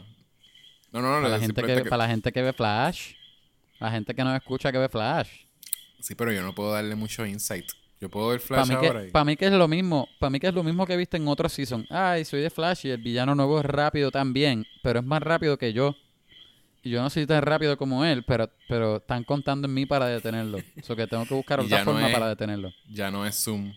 No, 0.93 1.01
no, 1.03 1.09
no. 1.09 1.23
Para 1.23 1.29
la, 1.29 1.39
gente 1.41 1.63
que, 1.63 1.85
para 1.85 1.97
la 1.99 2.09
gente 2.09 2.33
que 2.33 2.43
ve 2.43 2.53
Flash. 2.53 3.13
La 3.79 3.91
gente 3.91 4.15
que 4.15 4.25
no 4.25 4.35
escucha 4.35 4.73
que 4.73 4.79
ve 4.79 4.89
Flash. 4.89 5.29
Sí, 6.01 6.15
pero 6.15 6.33
yo 6.33 6.43
no 6.43 6.55
puedo 6.55 6.73
darle 6.73 6.95
mucho 6.95 7.25
insight. 7.27 7.67
Yo 8.01 8.09
puedo 8.09 8.29
ver 8.29 8.41
Para 8.41 8.65
Flash 8.65 8.79
mí, 8.81 8.87
ahora 8.87 9.03
que, 9.03 9.09
y... 9.09 9.11
pa' 9.11 9.25
mí 9.25 9.37
que 9.37 9.47
es 9.47 9.53
lo 9.53 9.69
mismo. 9.69 10.09
Para 10.19 10.31
mí 10.31 10.41
que 10.41 10.49
es 10.49 10.55
lo 10.55 10.63
mismo 10.65 10.87
que 10.87 10.97
viste 10.97 11.19
en 11.19 11.29
otro 11.29 11.49
season. 11.49 11.87
Ay, 11.91 12.25
soy 12.25 12.41
de 12.41 12.49
Flash 12.51 12.87
y 12.87 12.91
el 12.91 13.03
villano 13.03 13.35
nuevo 13.35 13.59
es 13.61 13.67
rápido 13.67 14.11
también. 14.11 14.67
Pero 14.83 15.01
es 15.01 15.05
más 15.05 15.23
rápido 15.23 15.59
que 15.59 15.73
yo. 15.73 15.95
Yo 16.83 17.03
no 17.03 17.11
soy 17.11 17.27
tan 17.27 17.43
rápido 17.43 17.77
como 17.77 18.05
él, 18.05 18.23
pero, 18.25 18.49
pero 18.69 18.97
están 18.97 19.23
contando 19.25 19.69
en 19.69 19.75
mí 19.75 19.85
para 19.87 20.07
detenerlo. 20.07 20.59
O 20.89 20.97
que 20.97 21.07
tengo 21.07 21.27
que 21.27 21.35
buscar 21.35 21.61
otra 21.61 21.79
no 21.81 21.85
forma 21.85 22.07
es- 22.09 22.13
para 22.15 22.29
detenerlo. 22.29 22.73
Ya 22.91 23.11
no 23.11 23.27
es 23.27 23.35
Zoom. 23.43 23.73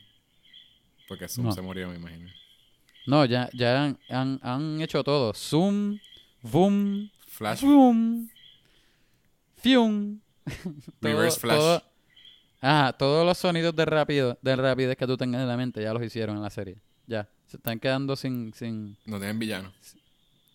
Porque 1.08 1.28
Zoom 1.28 1.48
No. 1.48 1.52
se 1.52 1.62
murió, 1.62 1.90
me 1.90 1.96
imagino. 1.96 2.30
No, 3.06 3.26
ya, 3.26 3.50
ya 3.54 3.84
han, 3.84 4.00
han, 4.10 4.40
han 4.42 4.82
hecho 4.82 5.04
todo. 5.04 5.34
Zoom, 5.34 6.00
boom, 6.42 7.10
Flash. 7.28 7.62
boom, 7.62 8.30
fium. 9.58 10.20
Reverse 11.02 11.40
Flash. 11.40 11.82
ajá, 12.62 12.94
todos 12.94 13.26
los 13.26 13.38
sonidos 13.38 13.76
de 13.76 13.86
rápido, 13.86 14.38
de 14.42 14.56
rapidez 14.56 14.96
que 14.98 15.08
tú 15.08 15.18
tengas 15.18 15.42
en 15.42 15.48
la 15.48 15.58
mente 15.58 15.82
ya 15.82 15.94
los 15.94 16.04
hicieron 16.04 16.38
en 16.38 16.42
la 16.44 16.50
serie. 16.50 16.78
Ya, 17.08 17.28
se 17.48 17.58
están 17.58 17.80
quedando 17.80 18.16
sin, 18.16 18.54
sin, 18.54 18.98
No 19.06 19.18
tienen 19.18 19.40
villano. 19.40 19.74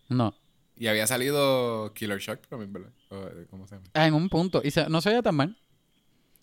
no. 0.08 0.34
Y 0.78 0.86
había 0.86 1.06
salido 1.06 1.92
Killer 1.94 2.18
Shark 2.20 2.46
también, 2.48 2.72
¿verdad? 2.72 2.90
Eh, 3.10 3.46
¿Cómo 3.50 3.66
se 3.66 3.74
llama? 3.74 3.86
Ah, 3.94 4.06
en 4.06 4.14
un 4.14 4.28
punto. 4.28 4.60
Y 4.64 4.70
se- 4.70 4.88
no 4.88 5.00
se 5.00 5.08
veía 5.10 5.22
tan 5.22 5.34
mal. 5.34 5.56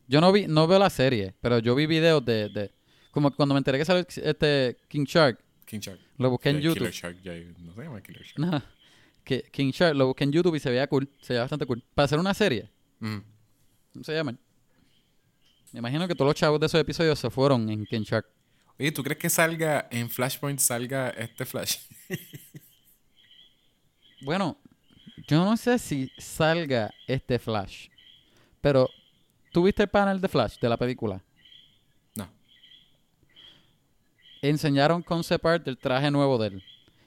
Yo 0.07 0.19
no 0.21 0.31
vi, 0.31 0.45
no 0.47 0.67
veo 0.67 0.77
la 0.77 0.89
serie, 0.89 1.33
pero 1.41 1.59
yo 1.59 1.73
vi 1.73 1.85
videos 1.87 2.23
de, 2.25 2.49
de 2.49 2.71
como 3.11 3.31
cuando 3.35 3.55
me 3.55 3.59
enteré 3.59 3.77
que 3.77 3.85
salió 3.85 4.05
este 4.07 4.77
King 4.89 5.05
Shark, 5.05 5.39
King 5.65 5.79
Shark. 5.79 5.99
lo 6.17 6.29
busqué 6.29 6.49
en 6.49 6.59
YouTube. 6.59 6.79
Killer 6.79 6.93
Shark, 6.93 7.21
ya, 7.23 7.33
no 7.59 7.73
se 7.73 7.81
llama 7.81 8.01
Killer 8.03 8.21
Shark. 8.23 8.37
No, 8.39 8.61
que 9.23 9.41
King 9.51 9.71
Shark 9.71 9.95
lo 9.95 10.07
busqué 10.07 10.25
en 10.25 10.31
YouTube 10.33 10.55
y 10.55 10.59
se 10.59 10.69
veía 10.69 10.85
cool, 10.87 11.09
se 11.21 11.33
veía 11.33 11.41
bastante 11.41 11.65
cool. 11.65 11.81
Para 11.95 12.05
hacer 12.05 12.19
una 12.19 12.33
serie, 12.33 12.69
Ujú. 13.01 13.23
no 13.93 14.03
se 14.03 14.13
llaman. 14.13 14.37
Me 15.71 15.79
imagino 15.79 16.07
que 16.07 16.13
todos 16.13 16.29
los 16.29 16.35
chavos 16.35 16.59
de 16.59 16.65
esos 16.67 16.79
episodios 16.79 17.17
se 17.17 17.29
fueron 17.29 17.67
en 17.69 17.85
King 17.85 18.01
Shark. 18.01 18.27
Oye, 18.77 18.91
¿tú 18.91 19.01
crees 19.03 19.17
que 19.17 19.29
salga 19.29 19.87
en 19.89 20.09
Flashpoint 20.09 20.59
salga 20.59 21.09
este 21.11 21.45
Flash? 21.45 21.77
Bueno, 24.25 24.57
yo 25.27 25.43
no 25.45 25.55
sé 25.55 25.77
si 25.79 26.11
salga 26.17 26.91
este 27.07 27.39
Flash, 27.39 27.87
pero 28.61 28.89
¿tú 29.51 29.63
viste 29.63 29.83
el 29.83 29.89
panel 29.89 30.19
de 30.19 30.27
Flash 30.27 30.57
de 30.59 30.67
la 30.69 30.77
película? 30.77 31.21
No. 32.15 32.27
enseñaron 34.41 35.01
concept 35.01 35.45
art 35.45 35.63
del 35.65 35.77
traje 35.77 36.11
nuevo 36.11 36.37
de 36.37 36.47
él. 36.47 36.63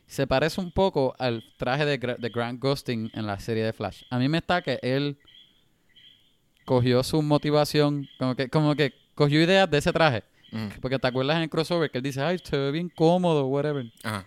Se 0.07 0.27
parece 0.27 0.61
un 0.61 0.71
poco 0.73 1.15
al 1.19 1.45
traje 1.59 1.85
de, 1.85 2.01
Gra- 2.01 2.17
de 2.17 2.29
Grant 2.31 2.61
Gustin 2.63 3.11
en 3.15 3.27
la 3.27 3.39
serie 3.39 3.63
de 3.65 3.73
Flash. 3.75 4.03
A 4.11 4.19
mí 4.19 4.29
me 4.29 4.39
está 4.39 4.63
que 4.63 4.79
él 4.83 5.19
cogió 6.65 7.03
su 7.03 7.21
motivación, 7.23 8.09
como 8.19 8.35
que, 8.35 8.49
como 8.49 8.75
que 8.75 8.95
cogió 9.15 9.43
ideas 9.43 9.71
de 9.71 9.79
ese 9.79 9.93
traje. 9.93 10.25
Ujú. 10.53 10.81
Porque 10.81 10.99
te 10.99 11.07
acuerdas 11.07 11.37
en 11.37 11.43
el 11.43 11.51
crossover 11.51 11.91
que 11.91 11.99
él 11.99 12.05
dice, 12.05 12.23
ay, 12.23 12.39
se 12.43 12.57
ve 12.57 12.71
bien 12.71 12.89
cómodo, 12.89 13.47
whatever. 13.47 13.85
Ajá. 14.03 14.27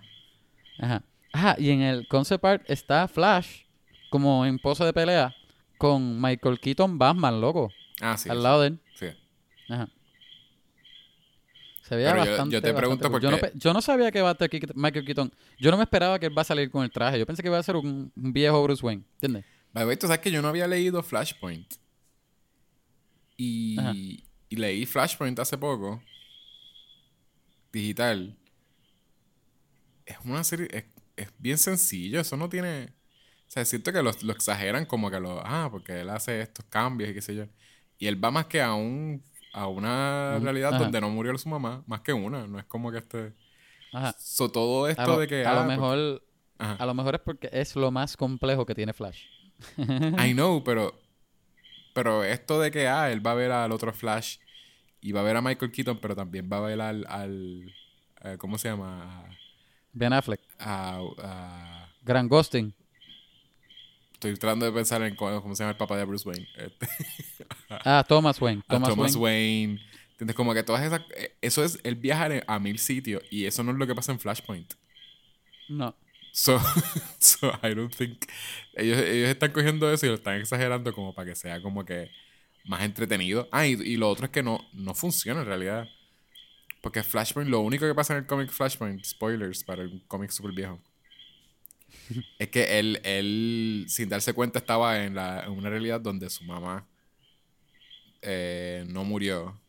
Ajá. 0.79 1.03
Ajá, 1.33 1.55
y 1.57 1.69
en 1.69 1.81
el 1.81 2.07
concept 2.07 2.43
art 2.43 2.63
está 2.67 3.07
Flash, 3.07 3.63
como 4.09 4.45
en 4.45 4.59
pose 4.59 4.83
de 4.83 4.93
pelea, 4.93 5.33
con 5.77 6.21
Michael 6.21 6.59
Keaton 6.59 6.97
Batman, 6.97 7.39
loco, 7.41 7.71
Ah, 8.01 8.17
sí. 8.17 8.29
al 8.29 8.37
sí, 8.37 8.43
lado 8.43 8.61
de 8.61 8.67
él. 8.67 8.79
sí. 8.95 9.07
Ajá. 9.69 9.87
Se 11.83 11.95
veía 11.95 12.11
Pero 12.11 12.23
yo- 12.25 12.31
bastante. 12.31 12.53
yo 12.55 12.61
te 12.61 12.73
pregunto 12.73 13.09
bastante 13.09 13.11
cool. 13.11 13.21
yo, 13.21 13.31
no, 13.31 13.37
porque- 13.37 13.51
pe- 13.53 13.59
yo 13.59 13.73
no 13.73 13.81
sabía 13.81 14.11
que 14.11 14.21
va 14.21 14.29
a 14.29 14.31
estar 14.33 14.49
Keat- 14.49 14.73
Michael 14.75 15.05
Keaton. 15.05 15.33
Yo 15.59 15.71
no 15.71 15.77
me 15.77 15.83
esperaba 15.83 16.19
que 16.19 16.25
él 16.27 16.37
va 16.37 16.41
a 16.41 16.45
salir 16.45 16.71
con 16.71 16.83
el 16.83 16.91
traje. 16.91 17.19
Yo 17.19 17.25
pensé 17.25 17.41
que 17.41 17.49
iba 17.49 17.57
a 17.57 17.63
ser 17.63 17.75
un, 17.75 18.11
un 18.15 18.33
viejo 18.33 18.61
Bruce 18.63 18.85
Wayne. 18.85 19.03
¿Entiendes? 19.15 19.45
By 19.73 19.97
tú 19.97 20.07
sabes 20.07 20.21
que 20.21 20.31
yo 20.31 20.41
no 20.41 20.47
había 20.49 20.67
leído 20.67 21.01
Flashpoint. 21.03 21.73
Y, 23.37 24.23
y 24.49 24.55
leí 24.55 24.85
Flashpoint 24.85 25.37
hace 25.39 25.57
poco. 25.57 26.01
Digital. 27.73 28.35
Es 30.05 30.17
una 30.23 30.43
serie. 30.43 30.67
Es, 30.71 30.85
es 31.15 31.29
bien 31.37 31.57
sencillo. 31.57 32.19
Eso 32.19 32.37
no 32.37 32.49
tiene. 32.49 32.93
O 33.47 33.51
sea, 33.53 33.65
siento 33.65 33.91
que 33.91 34.01
lo, 34.01 34.11
lo 34.23 34.31
exageran 34.33 34.85
como 34.85 35.11
que 35.11 35.19
lo. 35.19 35.41
Ah, 35.45 35.67
porque 35.71 36.01
él 36.01 36.09
hace 36.09 36.41
estos 36.41 36.65
cambios 36.65 37.09
y 37.09 37.13
qué 37.13 37.21
sé 37.21 37.35
yo. 37.35 37.45
Y 37.97 38.07
él 38.07 38.23
va 38.23 38.31
más 38.31 38.45
que 38.47 38.61
a 38.61 38.73
un. 38.73 39.23
A 39.53 39.67
una 39.67 40.35
Un- 40.37 40.43
realidad 40.43 40.69
ajá. 40.73 40.83
donde 40.83 41.01
no 41.01 41.09
murió 41.09 41.37
su 41.37 41.49
mamá. 41.49 41.83
Más 41.85 42.01
que 42.01 42.13
una. 42.13 42.47
No 42.47 42.57
es 42.57 42.65
como 42.65 42.91
que 42.91 42.99
este. 42.99 43.33
Ajá. 43.91 44.15
So, 44.17 44.49
todo 44.49 44.87
esto 44.87 45.05
lo, 45.05 45.19
de 45.19 45.27
que. 45.27 45.45
a 45.45 45.53
lo 45.53 45.59
ah, 45.61 45.65
mejor, 45.65 46.23
a 46.57 46.85
lo 46.85 46.93
mejor 46.93 47.15
es 47.15 47.21
porque 47.21 47.49
es 47.51 47.75
lo 47.75 47.91
más 47.91 48.15
complejo 48.15 48.65
que 48.65 48.73
tiene 48.75 48.93
Flash. 48.93 49.23
I 49.77 50.31
know, 50.33 50.63
pero. 50.63 50.97
Pero 51.93 52.23
esto 52.23 52.61
de 52.61 52.71
que, 52.71 52.87
ah, 52.87 53.11
él 53.11 53.25
va 53.25 53.31
a 53.31 53.35
ver 53.35 53.51
al 53.51 53.73
otro 53.73 53.91
Flash 53.91 54.37
y 55.01 55.11
va 55.11 55.19
a 55.19 55.23
ver 55.23 55.35
a 55.35 55.41
Michael 55.41 55.73
Keaton, 55.73 55.99
pero 56.01 56.15
también 56.15 56.49
va 56.51 56.57
a 56.59 56.61
ver 56.61 56.79
al. 56.79 57.05
al 57.09 57.73
eh, 58.23 58.37
¿Cómo 58.37 58.57
se 58.57 58.69
llama? 58.69 59.27
Ben 59.93 60.13
Affleck, 60.13 60.39
A, 60.59 61.01
a- 61.21 61.89
Grant 62.03 62.29
Gustin. 62.29 62.73
estoy 64.13 64.33
tratando 64.35 64.65
de 64.65 64.71
pensar 64.71 65.01
en 65.03 65.15
cómo, 65.15 65.41
cómo 65.41 65.55
se 65.55 65.63
llama 65.63 65.71
el 65.71 65.77
papá 65.77 65.97
de 65.97 66.05
Bruce 66.05 66.27
Wayne. 66.27 66.47
Este, 66.57 66.87
Ah, 67.69 68.03
Thomas 68.07 68.39
Wayne. 68.41 68.61
a 68.67 68.73
Thomas, 68.73 68.89
Thomas 68.89 69.15
Wayne. 69.15 69.67
Wayne. 69.77 69.81
¿Entiendes? 70.11 70.35
Como 70.35 70.53
que 70.53 70.63
todas 70.63 70.83
esas. 70.83 71.01
eh, 71.17 71.35
Eso 71.41 71.63
es 71.63 71.79
el 71.83 71.95
viajar 71.95 72.43
a 72.47 72.59
mil 72.59 72.77
sitios 72.79 73.23
y 73.31 73.45
eso 73.45 73.63
no 73.63 73.71
es 73.71 73.77
lo 73.77 73.87
que 73.87 73.95
pasa 73.95 74.11
en 74.11 74.19
Flashpoint. 74.19 74.73
No. 75.69 75.95
So, 76.31 76.59
so 77.19 77.51
I 77.63 77.73
don't 77.73 77.93
think. 77.95 78.25
Ellos, 78.75 78.97
ellos 78.99 79.29
están 79.29 79.51
cogiendo 79.51 79.91
eso 79.91 80.05
y 80.05 80.09
lo 80.09 80.15
están 80.15 80.39
exagerando 80.39 80.93
como 80.93 81.13
para 81.13 81.29
que 81.29 81.35
sea 81.35 81.61
como 81.61 81.83
que 81.83 82.09
más 82.65 82.83
entretenido. 82.83 83.49
Ah, 83.51 83.65
y, 83.67 83.71
y 83.73 83.97
lo 83.97 84.09
otro 84.09 84.25
es 84.25 84.31
que 84.31 84.43
no, 84.43 84.59
no 84.73 84.93
funciona 84.93 85.41
en 85.41 85.47
realidad. 85.47 85.89
Porque 86.81 87.03
Flashpoint, 87.03 87.49
lo 87.49 87.61
único 87.61 87.85
que 87.87 87.95
pasa 87.95 88.13
en 88.13 88.19
el 88.21 88.25
cómic 88.27 88.49
Flashpoint, 88.51 89.03
spoilers 89.05 89.63
para 89.63 89.83
el 89.83 90.03
cómic 90.07 90.31
super 90.31 90.51
viejo, 90.51 90.79
es 92.39 92.49
que 92.49 92.79
él, 92.79 92.99
él, 93.03 93.85
sin 93.87 94.09
darse 94.09 94.33
cuenta, 94.33 94.59
estaba 94.59 95.03
en, 95.03 95.15
la, 95.15 95.43
en 95.45 95.51
una 95.51 95.69
realidad 95.69 96.01
donde 96.01 96.29
su 96.29 96.43
mamá 96.45 96.87
eh, 98.21 98.85
no 98.89 99.03
murió. 99.03 99.59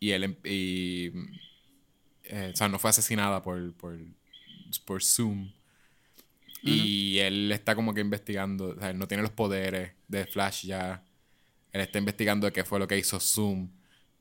Y 0.00 0.10
él, 0.12 0.24
em- 0.24 0.36
y, 0.44 1.12
eh, 2.24 2.50
o 2.52 2.56
sea, 2.56 2.68
no 2.68 2.78
fue 2.78 2.90
asesinada 2.90 3.42
por, 3.42 3.72
por, 3.74 3.98
por 4.84 5.02
Zoom. 5.02 5.50
Y 6.62 7.18
él 7.18 7.52
está 7.52 7.74
como 7.76 7.94
que 7.94 8.00
investigando, 8.00 8.70
o 8.70 8.78
sea, 8.80 8.90
él 8.90 8.98
no 8.98 9.06
tiene 9.06 9.22
los 9.22 9.30
poderes 9.32 9.92
de 10.08 10.26
Flash 10.26 10.66
ya. 10.66 11.04
Él 11.72 11.82
está 11.82 11.98
investigando 11.98 12.52
qué 12.52 12.64
fue 12.64 12.78
lo 12.80 12.88
que 12.88 12.98
hizo 12.98 13.20
Zoom 13.20 13.70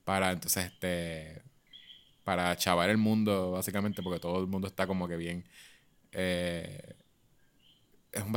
para 0.06 0.32
entonces 0.34 0.66
este 0.68 1.44
para 2.26 2.58
chavar 2.58 2.90
el 2.90 2.98
mundo 2.98 3.52
básicamente 3.52 4.04
porque 4.04 4.20
todo 4.20 4.42
el 4.42 4.48
mundo 4.48 4.68
está 4.68 4.88
como 4.88 5.08
que 5.08 5.16
bien 5.16 5.46
eh, 6.12 6.96
es 8.12 8.24
un 8.24 8.34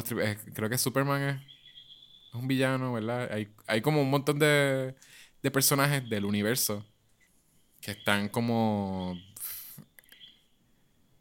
creo 0.54 0.68
que 0.68 0.78
Superman 0.78 1.22
es, 1.22 1.36
es 2.30 2.34
un 2.34 2.48
villano, 2.48 2.92
¿verdad? 2.92 3.32
Hay, 3.32 3.48
hay 3.66 3.80
como 3.80 4.02
un 4.02 4.10
montón 4.10 4.38
de, 4.38 4.94
de 5.42 5.50
personajes 5.50 6.08
del 6.08 6.24
universo 6.24 6.84
que 7.80 7.92
están 7.92 8.28
como 8.28 9.16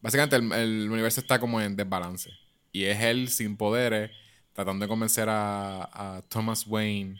básicamente 0.01 0.35
el, 0.35 0.51
el 0.53 0.89
universo 0.91 1.21
está 1.21 1.39
como 1.39 1.61
en 1.61 1.75
desbalance 1.75 2.31
y 2.71 2.85
es 2.85 2.99
él 3.01 3.29
sin 3.29 3.57
poderes 3.57 4.11
tratando 4.53 4.83
de 4.85 4.89
convencer 4.89 5.29
a, 5.29 6.17
a 6.17 6.21
Thomas 6.23 6.65
Wayne 6.67 7.19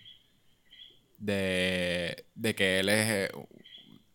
de, 1.18 2.26
de 2.36 2.56
que 2.56 2.80
él 2.80 2.90
es 2.90 3.30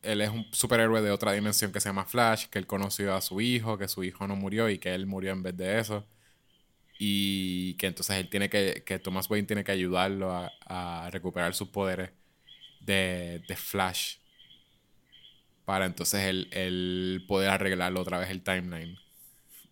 él 0.02 0.20
es 0.20 0.30
un 0.30 0.46
superhéroe 0.52 1.02
de 1.02 1.10
otra 1.10 1.32
dimensión 1.32 1.72
que 1.72 1.80
se 1.80 1.88
llama 1.88 2.04
Flash, 2.06 2.46
que 2.48 2.58
él 2.58 2.66
conoció 2.66 3.14
a 3.14 3.20
su 3.20 3.40
hijo, 3.40 3.78
que 3.78 3.88
su 3.88 4.04
hijo 4.04 4.26
no 4.26 4.36
murió 4.36 4.68
y 4.68 4.78
que 4.78 4.94
él 4.94 5.06
murió 5.06 5.32
en 5.32 5.42
vez 5.42 5.56
de 5.56 5.78
eso. 5.80 6.06
Y 6.98 7.74
que 7.74 7.88
entonces 7.88 8.16
él 8.16 8.28
tiene 8.30 8.48
que, 8.50 8.84
que 8.86 8.98
Thomas 8.98 9.28
Wayne 9.30 9.46
tiene 9.46 9.64
que 9.64 9.72
ayudarlo 9.72 10.32
a, 10.32 10.52
a 10.66 11.10
recuperar 11.10 11.54
sus 11.54 11.68
poderes 11.68 12.10
de, 12.80 13.42
de 13.48 13.56
Flash. 13.56 14.16
Para 15.64 15.86
entonces 15.86 16.20
él, 16.24 17.24
poder 17.28 17.50
arreglarlo 17.50 18.00
otra 18.00 18.18
vez 18.18 18.30
el 18.30 18.42
timeline. 18.42 18.98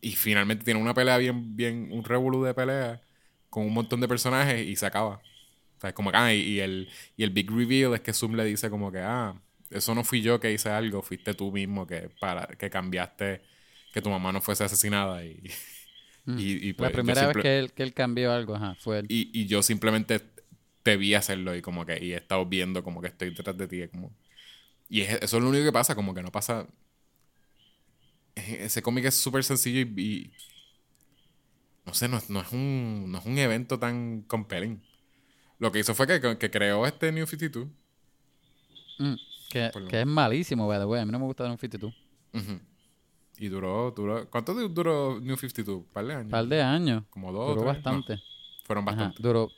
Y 0.01 0.13
finalmente 0.13 0.65
tiene 0.65 0.81
una 0.81 0.95
pelea 0.95 1.19
bien, 1.19 1.57
bien, 1.57 1.89
un 1.93 2.05
revolú 2.05 2.45
de 2.45 2.55
pelea 2.55 3.03
con 3.51 3.67
un 3.67 3.75
montón 3.75 4.01
de 4.01 4.09
personajes 4.09 4.67
y 4.67 4.77
se 4.77 4.87
acaba. 4.87 5.17
O 5.17 5.81
sea, 5.81 5.91
es 5.91 5.95
como 5.97 6.11
que, 6.13 6.19
ah, 6.19 6.35
y, 6.35 6.41
y 6.41 6.61
el, 6.61 6.91
y 7.17 7.25
el 7.25 7.31
big 7.31 7.51
reveal 7.51 7.95
es 7.95 8.01
que 8.01 8.13
Zoom 8.15 8.35
le 8.37 8.45
dice 8.45 8.71
como 8.71 8.93
que, 8.93 9.01
ah, 9.01 9.35
eso 9.71 9.95
no 9.95 10.05
fui 10.05 10.23
yo 10.23 10.41
que 10.41 10.53
hice 10.53 10.69
algo, 10.71 11.03
fuiste 11.03 11.35
tú 11.35 11.53
mismo 11.53 11.87
que, 11.87 12.11
para, 12.21 12.47
que 12.49 12.71
cambiaste 12.71 13.43
que 13.93 14.03
tu 14.03 14.11
mamá 14.11 14.33
no 14.33 14.41
fuese 14.41 14.65
asesinada 14.65 15.25
y, 15.25 15.43
Mm. 16.27 16.39
Y, 16.39 16.69
y, 16.69 16.73
La 16.77 16.91
pues, 16.91 16.91
yo 16.93 16.93
primera 16.93 17.27
vez 17.27 17.37
simple- 17.37 17.43
que 17.43 17.59
él, 17.59 17.73
que 17.73 17.83
él 17.83 17.95
cambió 17.95 18.33
algo, 18.33 18.55
ajá, 18.55 18.77
fue 18.79 19.01
él. 19.01 19.07
y, 19.09 19.31
y 19.39 19.47
yo 19.47 19.63
simplemente 19.63 20.21
te 20.83 20.97
vi 20.97 21.15
hacerlo 21.15 21.55
y 21.57 21.63
como 21.63 21.85
que 21.87 22.03
y 22.05 22.13
he 22.13 22.17
estado 22.17 22.47
viendo 22.47 22.83
como 22.85 23.01
que 23.03 23.09
estoy 23.09 23.31
detrás 23.35 23.57
de 23.57 23.69
ti. 23.69 23.89
Como, 23.89 24.13
y 24.89 25.03
es- 25.03 25.23
eso 25.23 25.39
es 25.39 25.43
lo 25.43 25.51
único 25.51 25.65
que 25.65 25.73
pasa, 25.73 25.95
como 25.95 26.15
que 26.15 26.23
no 26.23 26.33
pasa... 26.33 26.67
Ese 28.35 28.83
cómic 28.83 29.05
es 29.07 29.15
súper 29.15 29.45
sencillo 29.45 29.81
y, 29.81 30.33
No 31.87 31.93
sé, 31.95 32.09
no, 32.09 32.17
es- 32.19 32.31
no 32.31 32.41
es 32.41 32.53
un, 32.53 33.07
no 33.13 33.19
es 33.19 33.27
un 33.27 33.39
evento 33.39 33.79
tan 33.79 34.23
compelling. 34.23 34.83
Lo 35.59 35.73
que 35.73 35.81
hizo 35.81 35.95
fue 35.95 36.07
que, 36.07 36.39
que 36.39 36.51
creó 36.51 36.87
este 36.87 37.13
New 37.13 37.27
52. 37.27 37.69
Mm, 39.01 39.17
que, 39.51 39.69
Por 39.73 39.83
lo- 39.83 39.89
que 39.89 40.01
es 40.01 40.07
malísimo, 40.07 40.67
by 40.67 40.79
the 40.79 40.85
way. 40.87 41.01
A 41.03 41.05
mí 41.05 41.13
no 41.13 41.19
me 41.19 41.27
gusta 41.27 41.47
New 41.47 41.59
52. 41.59 41.93
Ujú. 42.33 42.61
Y 43.39 43.49
duró, 43.49 43.91
duró... 43.91 44.29
¿Cuánto 44.31 44.55
du- 44.55 44.69
duró 44.69 45.19
New 45.21 45.37
52? 45.37 45.77
¿Un 45.79 45.85
par 45.93 46.05
de 46.07 46.13
años? 46.15 46.25
Un 46.27 46.31
par 46.31 46.47
de 46.47 46.63
años. 46.63 47.05
Como 47.11 47.33
dos. 47.33 47.49
Duró 47.57 47.61
tres? 47.73 47.85
No, 47.85 47.93
bastante. 47.93 48.23
fueron 48.65 48.89
Ajá, 48.89 48.97
bastante. 48.97 49.23
duró, 49.23 49.49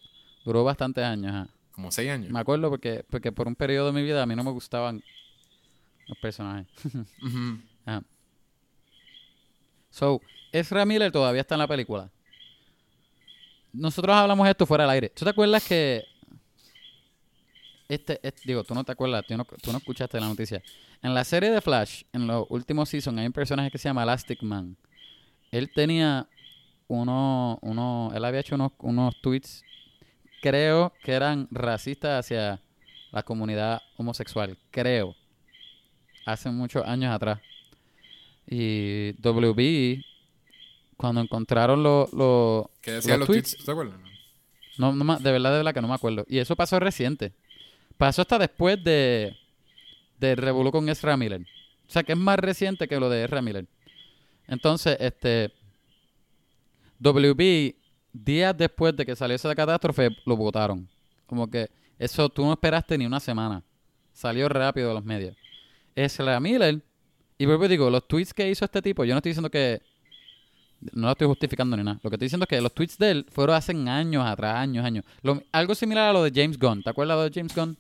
duró 0.44 0.64
bastantes 0.64 1.04
años, 1.04 1.30
ajá. 1.32 1.48
Como 1.72 1.90
seis 1.90 2.10
años. 2.10 2.30
Me 2.30 2.38
acuerdo 2.40 2.68
porque, 2.70 3.04
porque 3.08 3.32
por 3.32 3.46
un 3.48 3.54
periodo 3.54 3.86
de 3.86 3.92
mi 3.92 4.02
vida 4.02 4.22
a 4.22 4.26
mí 4.26 4.34
no 4.36 4.44
me 4.44 4.50
gustaban 4.50 5.02
los 6.06 6.18
personajes. 6.18 6.66
Ajá. 7.86 8.02
So, 9.90 10.20
Ezra 10.52 10.84
Miller 10.86 11.10
todavía 11.12 11.40
está 11.40 11.54
en 11.54 11.60
la 11.60 11.68
película. 11.68 12.10
Nosotros 13.72 14.14
hablamos 14.14 14.46
esto 14.48 14.66
fuera 14.66 14.84
del 14.84 14.90
aire. 14.90 15.08
¿Tú 15.10 15.24
te 15.24 15.30
acuerdas 15.30 15.66
que 15.66 16.04
este, 17.94 18.20
este- 18.22 18.42
digo, 18.44 18.64
tú 18.64 18.74
no 18.74 18.84
te 18.84 18.92
acuerdas, 18.92 19.24
tú 19.26 19.36
no, 19.36 19.44
tú 19.44 19.72
no 19.72 19.78
escuchaste 19.78 20.18
la 20.20 20.28
noticia. 20.28 20.62
En 21.02 21.14
la 21.14 21.24
serie 21.24 21.50
de 21.50 21.60
Flash, 21.60 22.02
en 22.12 22.26
los 22.26 22.46
últimos 22.48 22.88
seasons, 22.88 23.18
hay 23.18 23.26
un 23.26 23.32
personaje 23.32 23.70
que 23.70 23.78
se 23.78 23.88
llama 23.88 24.02
Elastic 24.02 24.42
Man. 24.42 24.76
Él 25.50 25.70
tenía 25.74 26.28
uno, 26.88 27.58
uno, 27.62 28.10
él 28.14 28.24
había 28.24 28.40
hecho 28.40 28.54
unos, 28.54 28.72
unos 28.78 29.20
tweets, 29.20 29.62
creo 30.40 30.92
que 31.02 31.12
eran 31.12 31.48
racistas 31.50 32.20
hacia 32.24 32.60
la 33.10 33.22
comunidad 33.22 33.82
homosexual, 33.96 34.56
creo, 34.70 35.14
hace 36.24 36.50
muchos 36.50 36.84
años 36.86 37.12
atrás. 37.14 37.40
Y 38.46 39.12
WB, 39.20 40.02
cuando 40.96 41.20
encontraron 41.20 41.82
los 41.82 42.12
los 42.12 42.66
¿Qué 42.80 42.92
decían 42.92 43.18
los 43.18 43.28
los 43.28 43.34
tweets, 43.34 43.50
tweets? 43.52 43.64
¿Te 43.64 43.70
acuerdas? 43.70 43.96
no, 44.78 44.92
no 44.92 45.18
de 45.18 45.32
verdad, 45.32 45.50
de 45.50 45.56
verdad 45.58 45.74
que 45.74 45.82
no 45.82 45.88
me 45.88 45.94
acuerdo. 45.94 46.24
Y 46.28 46.38
eso 46.38 46.56
pasó 46.56 46.78
reciente. 46.80 47.32
Pasó 47.96 48.22
hasta 48.22 48.38
después 48.38 48.82
de 48.82 49.36
de 50.22 50.36
Revolú 50.36 50.70
con 50.70 50.88
Ezra 50.88 51.16
Miller. 51.16 51.42
O 51.86 51.90
sea, 51.90 52.04
que 52.04 52.12
es 52.12 52.18
más 52.18 52.38
reciente 52.38 52.88
que 52.88 52.98
lo 52.98 53.10
de 53.10 53.24
Ezra 53.24 53.42
Miller. 53.42 53.66
Entonces, 54.46 54.96
este 55.00 55.52
WB 57.00 57.74
días 58.12 58.56
después 58.56 58.96
de 58.96 59.04
que 59.04 59.16
salió 59.16 59.34
esa 59.34 59.54
catástrofe 59.54 60.10
lo 60.24 60.36
votaron. 60.36 60.88
Como 61.26 61.50
que 61.50 61.70
eso 61.98 62.28
tú 62.28 62.44
no 62.44 62.52
esperaste 62.52 62.96
ni 62.96 63.04
una 63.04 63.20
semana. 63.20 63.62
Salió 64.12 64.48
rápido 64.48 64.88
de 64.88 64.94
los 64.94 65.04
medios. 65.04 65.36
Ezra 65.94 66.38
Miller 66.40 66.82
y 67.36 67.46
vuelvo 67.46 67.66
digo, 67.66 67.90
los 67.90 68.06
tweets 68.06 68.32
que 68.32 68.48
hizo 68.48 68.64
este 68.64 68.80
tipo, 68.80 69.04
yo 69.04 69.14
no 69.14 69.18
estoy 69.18 69.30
diciendo 69.30 69.50
que 69.50 69.82
no 70.92 71.06
lo 71.06 71.12
estoy 71.12 71.26
justificando 71.28 71.76
ni 71.76 71.82
nada. 71.84 71.98
Lo 72.02 72.10
que 72.10 72.16
estoy 72.16 72.26
diciendo 72.26 72.44
es 72.44 72.48
que 72.48 72.60
los 72.60 72.72
tweets 72.74 72.98
de 72.98 73.10
él 73.10 73.26
fueron 73.30 73.56
hace 73.56 73.72
años 73.72 74.26
atrás, 74.26 74.56
años, 74.56 74.84
años. 74.84 75.04
Lo- 75.22 75.42
algo 75.52 75.74
similar 75.74 76.10
a 76.10 76.12
lo 76.12 76.22
de 76.24 76.32
James 76.34 76.58
Gunn. 76.58 76.82
¿Te 76.82 76.90
acuerdas 76.90 77.22
de 77.32 77.40
James 77.40 77.54
Gunn? 77.54 77.76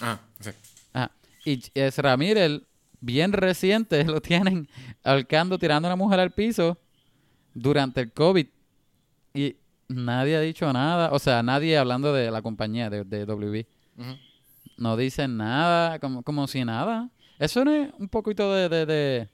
Ah, 0.00 0.18
sí. 0.40 0.50
Ajá. 0.92 1.10
Y 1.44 1.62
Ezra 1.74 2.16
Miller, 2.16 2.62
bien 3.00 3.32
reciente, 3.32 4.04
lo 4.04 4.20
tienen 4.20 4.68
ahorcando, 5.04 5.58
tirando 5.58 5.88
a 5.88 5.92
una 5.92 5.96
mujer 5.96 6.20
al 6.20 6.32
piso 6.32 6.76
durante 7.54 8.00
el 8.00 8.12
COVID. 8.12 8.46
Y 9.34 9.56
nadie 9.88 10.36
ha 10.36 10.40
dicho 10.40 10.72
nada. 10.72 11.10
O 11.12 11.18
sea, 11.18 11.42
nadie 11.42 11.76
hablando 11.78 12.12
de 12.12 12.30
la 12.30 12.42
compañía, 12.42 12.90
de, 12.90 13.04
de 13.04 13.24
WB. 13.26 13.66
No 14.76 14.96
dicen 14.96 15.36
nada, 15.36 15.98
como, 16.00 16.22
como 16.22 16.46
si 16.48 16.64
nada. 16.64 17.10
Eso 17.38 17.64
no 17.64 17.70
es 17.72 17.90
un 17.98 18.08
poquito 18.08 18.52
de, 18.54 18.68
de, 18.68 18.86
de 18.86 19.28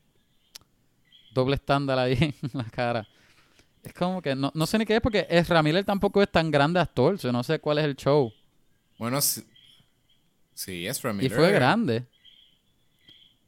doble 1.32 1.56
estándar 1.56 1.98
ahí 1.98 2.16
en 2.42 2.50
la 2.52 2.64
cara. 2.64 3.06
Es 3.82 3.94
como 3.94 4.20
que 4.20 4.34
no, 4.34 4.50
no 4.54 4.66
sé 4.66 4.78
ni 4.78 4.84
qué 4.84 4.96
es 4.96 5.00
porque 5.00 5.26
Ezra 5.30 5.62
Miller 5.62 5.84
tampoco 5.84 6.22
es 6.22 6.30
tan 6.30 6.50
grande 6.50 6.80
actor. 6.80 7.18
so 7.18 7.32
no 7.32 7.42
sé 7.42 7.58
cuál 7.58 7.78
es 7.78 7.84
el 7.84 7.96
show. 7.96 8.32
Bueno, 8.98 9.20
sí, 9.20 9.42
sí 10.54 10.86
es 10.86 11.00
Y 11.20 11.28
fue 11.30 11.52
grande. 11.52 12.06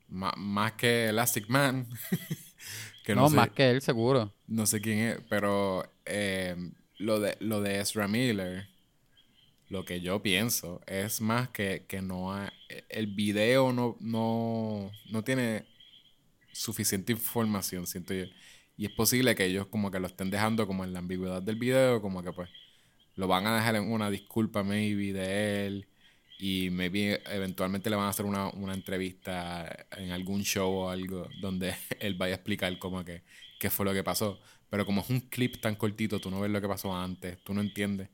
Ma- 0.08 0.34
más 0.36 0.72
que 0.72 1.08
Elastic 1.08 1.48
Man. 1.48 1.86
que 3.04 3.14
no, 3.14 3.22
no, 3.22 3.28
sé, 3.28 3.36
más 3.36 3.50
que 3.50 3.70
él, 3.70 3.82
seguro. 3.82 4.32
no 4.46 4.66
sé 4.66 4.80
quién 4.80 4.98
es, 5.00 5.18
pero 5.28 5.84
eh, 6.06 6.56
lo, 6.98 7.20
de, 7.20 7.36
lo 7.40 7.60
de 7.60 7.80
Ezra 7.80 8.08
Miller, 8.08 8.68
lo 9.68 9.84
que 9.84 10.00
yo 10.00 10.22
pienso 10.22 10.80
es 10.86 11.20
más 11.20 11.48
que, 11.48 11.84
que 11.88 12.00
no 12.02 12.32
ha- 12.32 12.52
el 12.88 13.06
video 13.08 13.72
no, 13.72 13.96
no, 14.00 14.90
no 15.10 15.24
tiene 15.24 15.64
suficiente 16.52 17.12
información, 17.12 17.86
siento 17.86 18.14
yo. 18.14 18.24
Y 18.76 18.86
es 18.86 18.92
posible 18.92 19.34
que 19.34 19.44
ellos 19.46 19.66
como 19.66 19.90
que 19.90 20.00
lo 20.00 20.06
estén 20.06 20.30
dejando 20.30 20.66
como 20.66 20.84
en 20.84 20.92
la 20.92 21.00
ambigüedad 21.00 21.42
del 21.42 21.56
video, 21.56 22.00
como 22.02 22.22
que 22.22 22.32
pues 22.32 22.50
lo 23.16 23.28
van 23.28 23.46
a 23.46 23.56
dejar 23.56 23.76
en 23.76 23.90
una 23.90 24.10
disculpa 24.10 24.62
maybe 24.62 25.12
de 25.12 25.66
él 25.66 25.88
y 26.38 26.70
maybe 26.70 27.22
eventualmente 27.26 27.90
le 27.90 27.96
van 27.96 28.06
a 28.06 28.10
hacer 28.10 28.24
una, 28.26 28.48
una 28.50 28.74
entrevista 28.74 29.86
en 29.92 30.10
algún 30.10 30.42
show 30.42 30.70
o 30.72 30.90
algo 30.90 31.28
donde 31.40 31.74
él 32.00 32.14
vaya 32.14 32.34
a 32.34 32.36
explicar 32.36 32.76
como 32.78 33.04
que 33.04 33.22
qué 33.60 33.70
fue 33.70 33.84
lo 33.86 33.92
que 33.92 34.02
pasó. 34.02 34.40
Pero 34.70 34.86
como 34.86 35.02
es 35.02 35.10
un 35.10 35.20
clip 35.20 35.60
tan 35.60 35.76
cortito, 35.76 36.18
tú 36.18 36.30
no 36.30 36.40
ves 36.40 36.50
lo 36.50 36.60
que 36.60 36.68
pasó 36.68 36.96
antes, 36.96 37.38
tú 37.44 37.52
no 37.54 37.60
entiendes. 37.60 38.08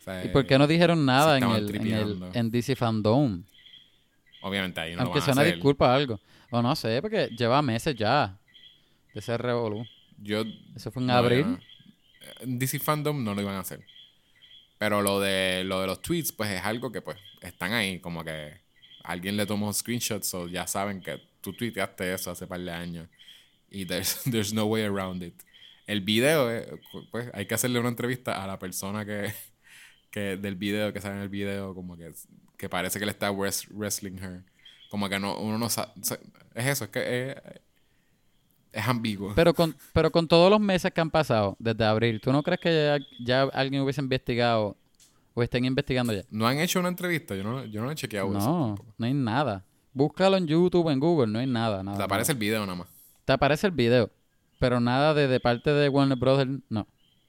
O 0.00 0.02
sea, 0.04 0.24
¿Y 0.24 0.28
por 0.28 0.46
qué 0.46 0.58
no 0.58 0.66
dijeron 0.66 1.04
nada 1.06 1.38
en 1.38 1.44
el, 1.44 1.74
en 1.74 1.86
el 1.92 2.22
en 2.34 2.50
DC 2.50 2.76
Fandom? 2.76 3.42
Obviamente 4.40 4.80
ahí 4.80 4.96
no 4.96 5.02
Aunque 5.02 5.20
lo 5.20 5.24
sea 5.24 5.34
van 5.34 5.38
a 5.38 5.42
una 5.42 5.42
hacer. 5.42 5.54
disculpa 5.54 5.88
o 5.88 5.92
algo. 5.92 6.20
O 6.50 6.62
no 6.62 6.74
sé, 6.76 7.00
porque 7.02 7.28
lleva 7.36 7.60
meses 7.62 7.94
ya 7.96 8.38
de 9.14 9.20
ser 9.20 9.40
revolú. 9.42 9.84
Yo 10.18 10.44
Eso 10.76 10.90
fue 10.90 11.02
en 11.02 11.08
No, 11.08 11.14
abril. 11.14 11.46
no. 11.46 11.58
En 12.40 12.58
DC 12.58 12.78
Fandom 12.78 13.22
no 13.22 13.34
lo 13.34 13.42
iban 13.42 13.54
a 13.54 13.60
hacer. 13.60 13.80
Pero 14.78 15.02
lo 15.02 15.20
de, 15.20 15.62
lo 15.64 15.80
de 15.80 15.86
los 15.86 16.00
tweets, 16.02 16.32
pues 16.32 16.50
es 16.50 16.62
algo 16.62 16.90
que 16.92 17.00
pues 17.00 17.16
están 17.40 17.72
ahí. 17.72 18.00
Como 18.00 18.24
que 18.24 18.60
alguien 19.02 19.36
le 19.36 19.46
tomó 19.46 19.72
screenshots 19.72 20.32
o 20.34 20.48
ya 20.48 20.66
saben 20.66 21.00
que 21.00 21.20
tú 21.40 21.52
tuiteaste 21.52 22.12
eso 22.14 22.30
hace 22.30 22.46
par 22.46 22.60
de 22.60 22.70
años. 22.72 23.08
Y 23.70 23.86
there's, 23.86 24.22
there's 24.30 24.52
no 24.52 24.66
way 24.66 24.82
around 24.84 25.22
it. 25.22 25.34
El 25.86 26.00
video, 26.00 26.50
eh, 26.50 26.80
pues 27.10 27.30
hay 27.34 27.46
que 27.46 27.54
hacerle 27.54 27.78
una 27.78 27.90
entrevista 27.90 28.42
a 28.42 28.46
la 28.46 28.58
persona 28.58 29.04
que, 29.04 29.32
que 30.10 30.36
del 30.36 30.54
video, 30.56 30.92
que 30.92 31.00
sale 31.00 31.16
en 31.16 31.22
el 31.22 31.28
video, 31.28 31.74
como 31.74 31.96
que, 31.96 32.12
que 32.56 32.68
parece 32.68 32.98
que 32.98 33.04
le 33.04 33.10
está 33.12 33.30
wres- 33.30 33.68
wrestling 33.70 34.18
her. 34.22 34.44
Como 34.94 35.08
que 35.08 35.18
no, 35.18 35.36
uno 35.40 35.58
no 35.58 35.68
sabe. 35.68 35.90
Es 36.54 36.66
eso, 36.66 36.84
es 36.84 36.90
que 36.90 37.30
es, 37.30 37.36
es 38.70 38.86
ambiguo. 38.86 39.32
Pero 39.34 39.52
con, 39.52 39.74
pero 39.92 40.12
con 40.12 40.28
todos 40.28 40.48
los 40.48 40.60
meses 40.60 40.92
que 40.92 41.00
han 41.00 41.10
pasado 41.10 41.56
desde 41.58 41.84
abril, 41.84 42.20
¿tú 42.20 42.30
no 42.30 42.44
crees 42.44 42.60
que 42.60 42.72
ya, 42.72 43.04
ya 43.26 43.42
alguien 43.52 43.82
hubiese 43.82 44.00
investigado 44.00 44.76
o 45.34 45.42
estén 45.42 45.64
investigando 45.64 46.12
ya? 46.12 46.22
No 46.30 46.46
han 46.46 46.60
hecho 46.60 46.78
una 46.78 46.90
entrevista, 46.90 47.34
yo 47.34 47.42
no, 47.42 47.64
yo 47.64 47.82
no 47.82 47.90
he 47.90 47.96
chequeado 47.96 48.28
eso. 48.38 48.48
No, 48.48 48.66
tampoco. 48.66 48.94
no 48.96 49.06
hay 49.06 49.14
nada. 49.14 49.64
Búscalo 49.92 50.36
en 50.36 50.46
YouTube, 50.46 50.88
en 50.90 51.00
Google, 51.00 51.26
no 51.26 51.40
hay 51.40 51.48
nada, 51.48 51.82
nada. 51.82 51.98
Te 51.98 52.04
aparece 52.04 52.28
nada. 52.28 52.32
el 52.34 52.38
video 52.38 52.60
nada 52.60 52.76
más. 52.76 52.88
Te 53.24 53.32
aparece 53.32 53.66
el 53.66 53.72
video, 53.72 54.12
pero 54.60 54.78
nada 54.78 55.12
de, 55.12 55.26
de 55.26 55.40
parte 55.40 55.72
de 55.72 55.88
Warner 55.88 56.16
Brothers, 56.16 56.52
no. 56.68 56.86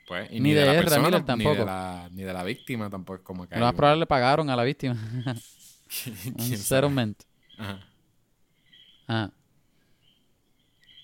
Pues, 0.08 0.32
y 0.32 0.40
Ni 0.40 0.54
de 0.54 0.62
Ezra 0.70 0.82
persona, 0.82 1.02
Miller 1.08 1.22
Ni 1.22 1.26
tampoco. 1.26 1.56
de, 1.56 1.66
la, 1.66 2.10
ni 2.12 2.22
de 2.22 2.32
la 2.32 2.44
víctima 2.44 2.92
tampoco. 2.92 3.24
Como 3.24 3.48
que 3.50 3.56
Lo 3.56 3.66
más 3.66 3.74
probable 3.74 4.02
le 4.02 4.06
pagaron 4.06 4.52
a 4.52 4.56
la 4.56 4.64
víctima. 4.64 4.96
un- 6.38 6.58
settlement. 6.58 7.18
Ajá. 7.58 7.80
Ah. 9.08 9.30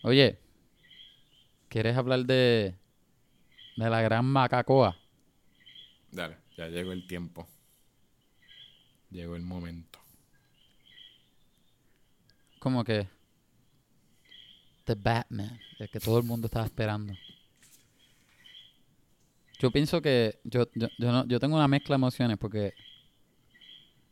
Oye, 0.04 0.40
¿quieres 1.70 1.96
hablar 1.96 2.26
de, 2.26 2.76
de 3.78 3.90
la 3.90 4.02
gran 4.02 4.26
macacoa? 4.26 4.98
Dale, 6.12 6.38
ya 6.58 6.68
llegó 6.68 6.92
el 6.92 7.06
tiempo. 7.08 7.48
Llegó 9.12 9.36
el 9.36 9.44
momento. 9.44 10.00
Como 12.60 12.84
que 12.84 13.08
The 14.86 14.96
Batman, 14.96 15.60
el 15.80 15.90
que 15.90 16.00
todo 16.00 16.18
el 16.18 16.24
mundo 16.24 16.48
estaba 16.48 16.66
esperando. 16.66 17.14
Yo 19.60 19.70
pienso 19.70 20.02
que 20.02 20.40
yo, 20.44 20.68
yo, 20.74 20.88
yo, 20.98 21.12
no- 21.12 21.28
yo 21.28 21.40
tengo 21.40 21.56
una 21.56 21.68
mezcla 21.68 21.94
de 21.94 21.98
emociones 21.98 22.38
porque 22.40 22.74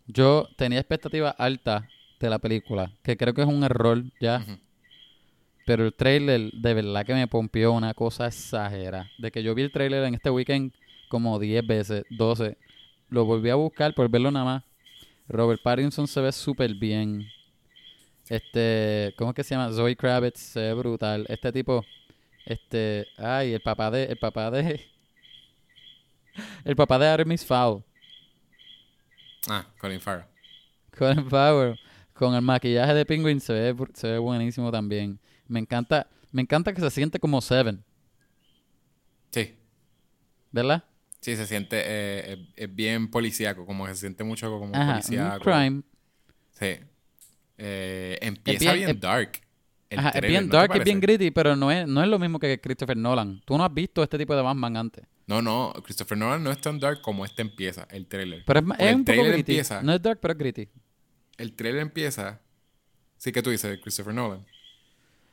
yo 0.05 0.47
tenía 0.55 0.79
expectativas 0.79 1.33
altas 1.37 1.83
de 2.19 2.29
la 2.29 2.39
película, 2.39 2.91
que 3.03 3.15
creo 3.17 3.33
que 3.33 3.41
es 3.41 3.47
un 3.47 3.63
error 3.63 4.03
ya, 4.19 4.45
pero 5.65 5.85
el 5.85 5.93
trailer 5.93 6.51
de 6.51 6.73
verdad 6.73 7.05
que 7.05 7.13
me 7.13 7.27
pompió 7.27 7.71
una 7.73 7.93
cosa 7.93 8.27
exagerada. 8.27 9.09
De 9.17 9.31
que 9.31 9.43
yo 9.43 9.53
vi 9.55 9.63
el 9.63 9.71
trailer 9.71 10.03
en 10.05 10.15
este 10.15 10.29
weekend 10.29 10.73
como 11.09 11.39
10 11.39 11.65
veces, 11.65 12.03
12, 12.09 12.57
lo 13.09 13.25
volví 13.25 13.49
a 13.49 13.55
buscar 13.55 13.93
por 13.93 14.09
verlo 14.09 14.31
nada 14.31 14.45
más. 14.45 14.63
Robert 15.27 15.61
Pattinson 15.61 16.07
se 16.07 16.21
ve 16.21 16.31
súper 16.31 16.73
bien. 16.73 17.25
Este, 18.29 19.13
¿cómo 19.17 19.31
es 19.31 19.35
que 19.35 19.43
se 19.43 19.55
llama? 19.55 19.71
Zoe 19.71 19.95
Kravitz 19.95 20.39
se 20.39 20.59
ve 20.59 20.73
brutal. 20.73 21.25
Este 21.29 21.51
tipo, 21.51 21.83
Este, 22.45 23.07
ay, 23.17 23.53
el 23.53 23.61
papá 23.61 23.91
de, 23.91 24.05
el 24.05 24.17
papá 24.17 24.49
de, 24.51 24.81
el 26.63 26.75
papá 26.75 26.97
de 26.99 27.07
Artemis 27.07 27.45
Fowl, 27.45 27.83
Ah, 29.47 29.65
Colin 29.79 29.99
Farrell. 30.01 30.25
Colin 30.97 31.29
Farrell, 31.29 31.79
con 32.19 32.35
el 32.35 32.41
maquillaje 32.41 32.93
de 32.93 33.05
Penguin 33.05 33.39
se 33.39 33.53
ve, 33.53 33.75
se 33.93 34.07
ve 34.11 34.17
buenísimo 34.19 34.71
también. 34.71 35.19
Me 35.47 35.59
encanta, 35.59 36.07
me 36.31 36.41
encanta 36.43 36.73
que 36.73 36.81
se 36.81 36.91
siente 36.91 37.17
como 37.19 37.41
Seven, 37.41 37.83
Sí. 39.31 39.55
¿verdad? 40.51 40.83
Sí, 41.21 41.35
se 41.35 41.45
siente, 41.47 41.77
eh, 41.83 42.33
es, 42.33 42.39
es 42.69 42.75
bien 42.75 43.09
policíaco, 43.09 43.65
como 43.65 43.85
que 43.85 43.93
se 43.93 44.01
siente 44.01 44.23
mucho 44.23 44.49
como 44.59 44.75
Ajá, 44.75 44.93
policíaco. 44.93 45.43
crime. 45.43 45.81
Sí. 46.59 46.75
Eh, 47.57 48.17
empieza 48.21 48.73
bien- 48.73 48.99
dark. 48.99 49.41
El 49.89 49.99
Ajá, 49.99 50.09
es 50.09 50.21
bien 50.21 50.45
¿no 50.45 50.51
te 50.51 50.57
dark, 50.57 50.75
es 50.77 50.83
bien 50.83 50.99
gritty, 50.99 51.31
pero 51.31 51.55
no 51.55 51.71
es, 51.71 51.87
no 51.87 52.03
es 52.03 52.07
lo 52.07 52.19
mismo 52.19 52.37
que 52.37 52.61
Christopher 52.61 52.95
Nolan. 52.95 53.41
Tú 53.43 53.57
no 53.57 53.65
has 53.65 53.73
visto 53.73 54.03
este 54.03 54.19
tipo 54.19 54.35
de 54.35 54.43
Batman 54.43 54.77
antes. 54.77 55.03
No, 55.25 55.41
no, 55.41 55.73
Christopher 55.83 56.15
Nolan 56.17 56.43
no 56.43 56.51
es 56.51 56.61
tan 56.61 56.79
dark 56.79 57.01
como 57.01 57.25
este 57.25 57.41
empieza, 57.41 57.87
el 57.89 58.05
trailer. 58.05 58.43
Pero 58.45 58.59
es, 58.59 58.65
el 58.79 58.95
un 58.95 59.01
poco 59.03 59.05
trailer 59.05 59.33
gritty. 59.33 59.51
empieza, 59.53 59.81
No 59.81 59.93
es 59.93 60.01
dark, 60.01 60.19
pero 60.21 60.33
es 60.33 60.37
gritty. 60.37 60.69
El 61.39 61.53
trailer 61.53 61.81
empieza, 61.81 62.39
sí 63.17 63.31
que 63.31 63.41
tú 63.41 63.49
dices, 63.49 63.79
Christopher 63.81 64.13
Nolan. 64.13 64.45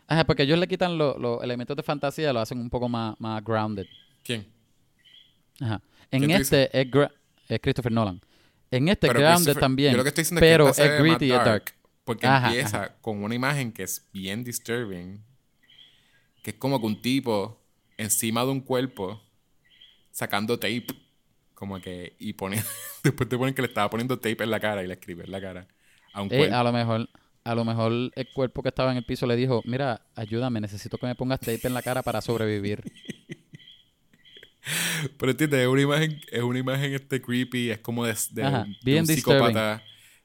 Ajá, 0.09 0.25
porque 0.25 0.45
ellos 0.45 0.59
le 0.59 0.69
quitan 0.69 0.97
lo- 0.97 1.19
los 1.19 1.43
elementos 1.43 1.77
de 1.77 1.83
fantasía 1.83 2.31
y 2.31 2.33
lo 2.33 2.41
hacen 2.41 2.59
un 2.59 2.71
poco 2.71 2.89
más, 2.89 3.21
más 3.21 3.45
grounded. 3.45 3.87
¿Quién? 4.23 4.47
Ajá. 5.61 5.83
En 6.11 6.21
¿Quién 6.21 6.37
tú 6.39 6.43
este 6.43 6.81
es, 6.81 7.61
Christopher 7.61 7.93
Nolan. 7.93 8.21
En 8.71 8.89
este 8.89 9.09
Pero 9.09 9.21
grounded 9.21 9.57
también. 9.59 9.93
Yo 9.93 9.99
lo 9.99 10.05
que 10.05 10.09
estoy 10.11 10.23
diciendo 10.23 10.41
pero 10.41 10.69
es 10.69 10.77
que 10.77 10.85
es 10.85 11.03
gritty, 11.03 11.33
es 11.33 11.45
dark. 11.45 11.75
Porque 12.05 12.27
Ajá, 12.27 12.49
empieza 12.49 12.95
con 13.01 13.23
una 13.25 13.35
imagen 13.35 13.73
que 13.73 13.83
es 13.83 14.09
bien 14.13 14.45
disturbing. 14.45 15.23
Que 16.43 16.51
es 16.51 16.57
como 16.57 16.81
que 16.81 16.87
un 16.87 17.03
tipo 17.03 17.61
encima 17.97 18.45
de 18.45 18.51
un 18.51 18.61
cuerpo 18.61 19.21
sacando 20.13 20.59
tape. 20.59 20.87
Como 21.55 21.81
que. 21.81 22.15
Y 22.21 22.35
pone. 22.35 22.63
después 23.03 23.29
te 23.29 23.37
ponen 23.37 23.55
que 23.55 23.63
le 23.63 23.69
estaba 23.69 23.91
poniendo 23.91 24.17
tape 24.19 24.45
en 24.45 24.51
la 24.51 24.61
cara 24.61 24.85
y 24.85 24.87
le 24.87 24.95
escribe 24.95 25.25
en 25.25 25.33
la 25.33 25.41
cara. 25.41 25.67
A 26.17 26.23
un 26.23 26.33
Eh, 26.33 26.51
a 26.51 26.63
lo 26.65 26.73
mejor, 26.73 27.09
a 27.45 27.55
lo 27.55 27.65
mejor 27.65 27.93
el 28.15 28.29
cuerpo 28.33 28.63
que 28.63 28.71
estaba 28.71 28.91
en 28.91 28.97
el 28.97 29.05
piso 29.05 29.27
le 29.27 29.37
dijo, 29.37 29.63
mira, 29.67 30.01
ayúdame, 30.15 30.61
necesito 30.61 30.99
que 30.99 31.07
me 31.07 31.15
pongas 31.15 31.41
tape 31.41 31.61
en 31.69 31.75
la 31.75 31.83
cara 31.83 32.03
para 32.03 32.21
sobrevivir. 32.21 32.83
Pero 35.19 35.31
entiendes, 35.31 35.61
es 35.61 35.67
una 35.69 35.83
imagen, 35.83 36.21
es 36.33 36.43
una 36.43 36.59
imagen 36.59 36.95
este 36.95 37.23
creepy, 37.23 37.71
es 37.71 37.79
como 37.79 38.05
de, 38.05 38.15
de 38.33 38.43
Ajá, 38.45 38.63
un- 38.63 38.73
de 38.73 38.79
bien 38.83 39.01
un 39.01 39.07
disturbing. 39.07 39.47
psicópata. 39.47 39.83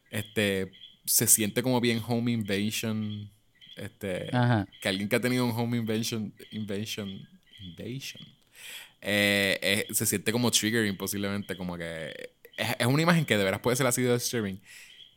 Este. 0.10 0.72
Se 1.06 1.28
siente 1.28 1.62
como 1.62 1.80
bien 1.82 2.02
home 2.08 2.32
invasion. 2.32 3.30
Este. 3.76 4.30
Ajá. 4.36 4.68
que 4.82 4.90
alguien 4.90 5.08
que 5.10 5.16
ha 5.16 5.22
tenido 5.22 5.46
un 5.46 5.52
home 5.52 5.78
invasion, 5.78 6.34
invasion, 6.52 7.28
invasion, 7.62 8.22
eh, 9.02 9.60
eh, 9.62 9.88
se 9.94 10.06
siente 10.06 10.32
como 10.32 10.52
triggering 10.52 10.98
posiblemente, 10.98 11.56
como 11.56 11.78
que 11.78 12.12
es, 12.58 12.68
es 12.80 12.86
una 12.86 13.02
imagen 13.02 13.26
que 13.26 13.38
de 13.38 13.44
veras 13.44 13.60
puede 13.62 13.78
ser 13.78 13.88
así 13.88 14.02
de 14.02 14.14
disturbing. 14.14 14.60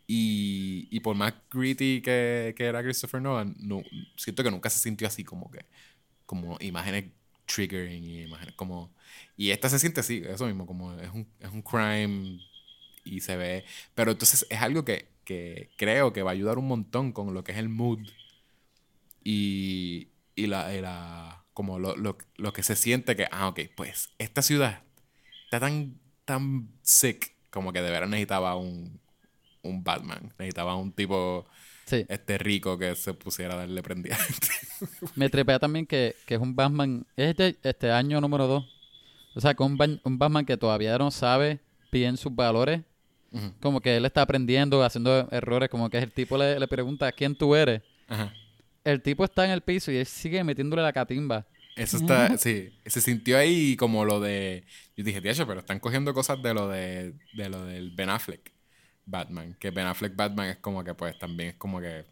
Y, 0.07 0.89
y 0.91 1.01
por 1.01 1.17
más 1.17 1.35
gritty 1.51 2.03
que, 2.03 2.55
que 2.57 2.65
era 2.67 2.83
Christopher 2.83 3.23
Nolan, 3.23 3.55
no, 3.59 3.83
siento 4.17 4.43
que 4.45 4.51
nunca 4.51 4.69
se 4.71 4.79
sintió 4.79 5.07
así 5.09 5.25
como 5.25 5.51
que, 5.51 5.65
como 6.27 6.59
imágenes 6.61 7.07
triggering 7.47 8.05
y 8.05 8.23
imágenes 8.25 8.55
como... 8.57 8.93
Y 9.37 9.51
esta 9.51 9.69
se 9.71 9.79
siente 9.81 10.01
así, 10.01 10.23
eso 10.27 10.47
mismo, 10.47 10.67
como 10.67 10.95
es 10.95 11.11
un, 11.13 11.29
es 11.41 11.51
un 11.51 11.63
crime 11.63 12.41
y 13.05 13.21
se 13.21 13.37
ve... 13.37 13.65
Pero 13.95 14.13
entonces 14.13 14.47
es 14.51 14.63
algo 14.63 14.85
que, 14.85 15.09
que 15.25 15.71
creo 15.79 16.13
que 16.13 16.23
va 16.23 16.31
a 16.33 16.35
ayudar 16.35 16.59
un 16.59 16.69
montón 16.69 17.13
con 17.13 17.35
lo 17.35 17.45
que 17.45 17.53
es 17.53 17.59
el 17.59 17.69
mood 17.71 18.01
y, 19.23 20.09
y 20.35 20.47
la, 20.47 20.69
la- 20.81 21.45
como 21.55 21.79
lo, 21.79 21.97
lo, 21.97 22.19
lo 22.37 22.53
que 22.53 22.63
se 22.65 22.75
siente 22.77 23.15
que, 23.17 23.27
ah, 23.31 23.49
ok, 23.49 23.61
pues 23.77 24.11
esta 24.19 24.43
ciudad 24.43 24.83
está 25.45 25.61
tan, 25.61 25.99
tan 26.25 26.69
sick 26.83 27.35
como 27.51 27.73
que 27.73 27.83
de 27.83 27.91
veras 27.91 28.11
necesitaba 28.11 28.57
un, 28.57 29.01
un 29.65 29.83
Batman, 29.85 30.33
necesitaba 30.39 30.77
un 30.77 30.93
tipo 30.93 31.47
Sí. 31.87 32.07
este 32.09 32.39
rico 32.39 32.79
que 32.79 32.95
se 32.95 33.13
pusiera 33.13 33.55
a 33.55 33.59
darle 33.59 33.83
prendida. 33.83 34.17
Me 35.17 35.29
trepea 35.29 35.59
también 35.59 35.85
que, 35.87 36.17
que 36.27 36.35
es 36.35 36.41
un 36.41 36.57
Batman, 36.57 37.07
es 37.17 37.31
este, 37.31 37.57
este 37.63 37.91
año 37.91 38.21
número 38.21 38.47
2. 38.47 38.65
O 39.35 39.41
sea, 39.41 39.55
que 39.55 39.63
un, 39.63 40.01
un 40.05 40.19
Batman 40.19 40.47
que 40.47 40.57
todavía 40.57 40.97
no 40.97 41.11
sabe 41.11 41.61
bien 41.93 42.17
sus 42.17 42.35
valores. 42.35 42.81
Como 43.61 43.81
que 43.81 43.97
él 43.97 44.05
está 44.05 44.23
aprendiendo, 44.23 44.85
haciendo 44.85 45.29
errores, 45.33 45.69
como 45.69 45.91
que 45.91 45.99
el 45.99 46.13
tipo 46.13 46.39
le, 46.39 46.61
le 46.61 46.69
pregunta 46.69 47.11
quién 47.11 47.35
tú 47.35 47.57
eres. 47.57 47.83
Ajá. 48.07 48.33
El 48.85 49.03
tipo 49.03 49.25
está 49.25 49.45
en 49.45 49.51
el 49.51 49.61
piso 49.61 49.91
y 49.91 49.97
él 49.97 50.07
sigue 50.07 50.45
metiéndole 50.45 50.83
la 50.83 50.93
catimba. 50.93 51.45
Eso 51.75 51.97
está, 51.97 52.39
sí, 52.39 52.73
se 52.87 53.01
sintió 53.01 53.37
ahí 53.37 53.75
como 53.75 54.05
lo 54.05 54.21
de, 54.21 54.63
yo 54.97 55.03
dije, 55.03 55.21
tío, 55.21 55.47
pero 55.49 55.59
están 55.59 55.81
cogiendo 55.81 56.15
cosas 56.15 56.41
de 56.41 56.55
lo 56.55 56.69
de, 56.69 57.15
de 57.33 57.49
lo 57.49 57.65
del 57.65 57.91
Ben 57.91 58.09
Affleck 58.11 58.53
Batman, 59.07 59.55
que 59.59 59.71
Ben 59.71 59.87
Affleck 59.87 60.15
Batman 60.17 60.49
es 60.49 60.57
como 60.59 60.83
que 60.85 60.95
pues 60.95 61.19
también 61.19 61.51
es 61.51 61.55
como 61.57 61.81
que 61.81 62.05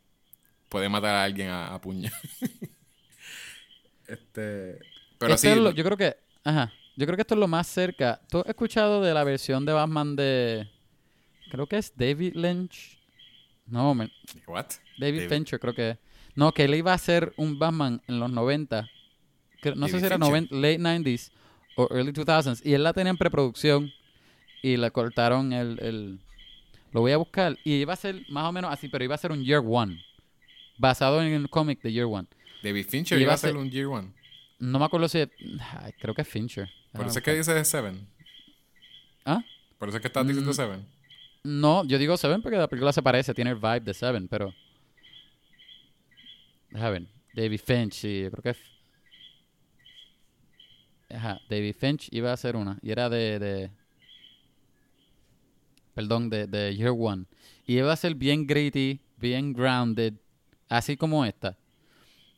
puede 0.69 0.89
matar 0.89 1.15
a 1.15 1.25
alguien 1.25 1.49
a, 1.49 1.75
a 1.75 1.81
puño. 1.81 2.11
este, 4.07 4.79
pero 5.19 5.35
Esto 5.35 5.55
sí, 5.55 5.61
lo- 5.61 5.71
yo 5.73 5.85
creo 5.85 5.97
que, 5.97 6.17
ajá, 6.45 6.73
yo 6.97 7.07
creo 7.07 7.17
que 7.17 7.23
esto 7.23 7.35
es 7.35 7.41
lo 7.41 7.49
más 7.49 7.67
cerca. 7.67 8.21
¿Tú 8.29 8.41
has 8.41 8.47
escuchado 8.47 9.01
de 9.03 9.15
la 9.15 9.25
versión 9.25 9.65
de 9.65 9.73
Batman 9.73 10.17
de, 10.17 10.69
creo 11.51 11.67
que 11.67 11.79
es 11.79 11.93
David 11.97 12.35
Lynch? 12.35 12.99
No, 13.67 13.95
me- 13.95 14.11
what? 14.47 14.67
David, 14.99 15.21
David- 15.23 15.29
Fincher 15.29 15.61
creo 15.61 15.75
que 15.75 15.91
es. 15.91 15.99
No, 16.35 16.53
que 16.53 16.65
él 16.65 16.75
iba 16.75 16.93
a 16.93 16.95
hacer 16.95 17.33
un 17.37 17.59
Batman 17.59 18.01
en 18.09 18.19
los 18.19 18.31
90. 18.31 18.89
que 19.61 19.75
no 19.75 19.87
sé 19.87 20.01
si 20.01 20.07
era 20.07 20.17
Fincher. 20.17 20.49
90, 20.51 20.55
late 20.57 20.79
90s 20.79 21.31
o 21.77 21.89
early 21.95 22.13
2000s. 22.13 22.63
Y 22.65 22.73
él 22.75 22.83
la 22.83 22.93
tenía 22.93 23.11
en 23.11 23.17
preproducción 23.19 23.91
y 24.63 24.77
le 24.77 24.91
cortaron 24.91 25.53
el, 25.53 25.79
el... 25.81 26.21
Lo 26.93 27.01
voy 27.01 27.13
a 27.13 27.17
buscar. 27.17 27.59
Y 27.65 27.75
iba 27.75 27.93
a 27.93 27.97
ser 27.97 28.23
más 28.29 28.45
o 28.49 28.53
menos 28.53 28.73
así, 28.73 28.89
pero 28.89 29.05
iba 29.05 29.15
a 29.15 29.19
ser 29.19 29.33
un 29.33 29.43
Year 29.45 29.63
One. 29.67 30.03
Basado 30.79 31.23
en 31.23 31.33
el 31.33 31.49
cómic 31.51 31.81
de 31.83 31.93
Year 31.93 32.07
One. 32.07 32.29
David 32.63 32.87
Fincher 32.87 33.21
iba 33.21 33.33
a 33.35 33.37
ser- 33.37 33.57
un 33.57 33.71
Year 33.71 33.87
One. 33.87 34.13
No 34.59 34.79
me 34.79 34.85
acuerdo 34.85 35.09
si... 35.09 35.19
ay, 35.19 35.93
creo 35.99 36.15
que 36.15 36.23
es 36.23 36.29
Fincher. 36.29 36.69
Por 36.93 37.07
eso 37.07 37.19
es 37.19 37.25
que 37.25 37.35
dice 37.35 37.65
Seven. 37.65 38.07
¿Ah? 39.25 39.43
Por 39.79 39.89
eso 39.89 39.97
es 39.99 40.03
que 40.03 40.07
estás 40.09 40.27
diciendo 40.27 40.51
Mm. 40.51 40.55
Seven. 40.55 40.87
No, 41.45 41.85
yo 41.85 41.99
digo 41.99 42.17
Seven 42.17 42.41
porque 42.43 42.57
la 42.59 42.69
película 42.69 42.93
se 42.93 43.03
parece, 43.03 43.35
tiene 43.35 43.51
el 43.51 43.57
vibe 43.57 43.81
de 43.81 43.95
Seven, 43.95 44.29
pero. 44.29 44.55
Déjame 46.71 46.91
ver. 46.93 47.07
David 47.35 47.61
Finch, 47.65 47.95
sí, 47.95 48.23
yo 48.23 48.31
creo 48.31 48.43
que 48.43 48.51
es. 48.51 48.59
Ajá, 51.11 51.41
David 51.49 51.75
Finch 51.79 52.09
iba 52.13 52.31
a 52.31 52.35
hacer 52.35 52.57
una. 52.57 52.79
Y 52.83 52.91
era 52.91 53.09
de. 53.09 53.39
de... 53.39 53.71
Perdón, 55.95 56.31
de, 56.31 56.47
de 56.47 56.75
Year 56.77 56.95
One. 56.97 57.25
Y 57.67 57.79
iba 57.79 57.93
a 57.93 57.97
ser 57.97 58.15
bien 58.15 58.47
gritty, 58.47 59.01
bien 59.19 59.53
grounded, 59.53 60.15
así 60.69 60.97
como 60.97 61.25
esta. 61.25 61.57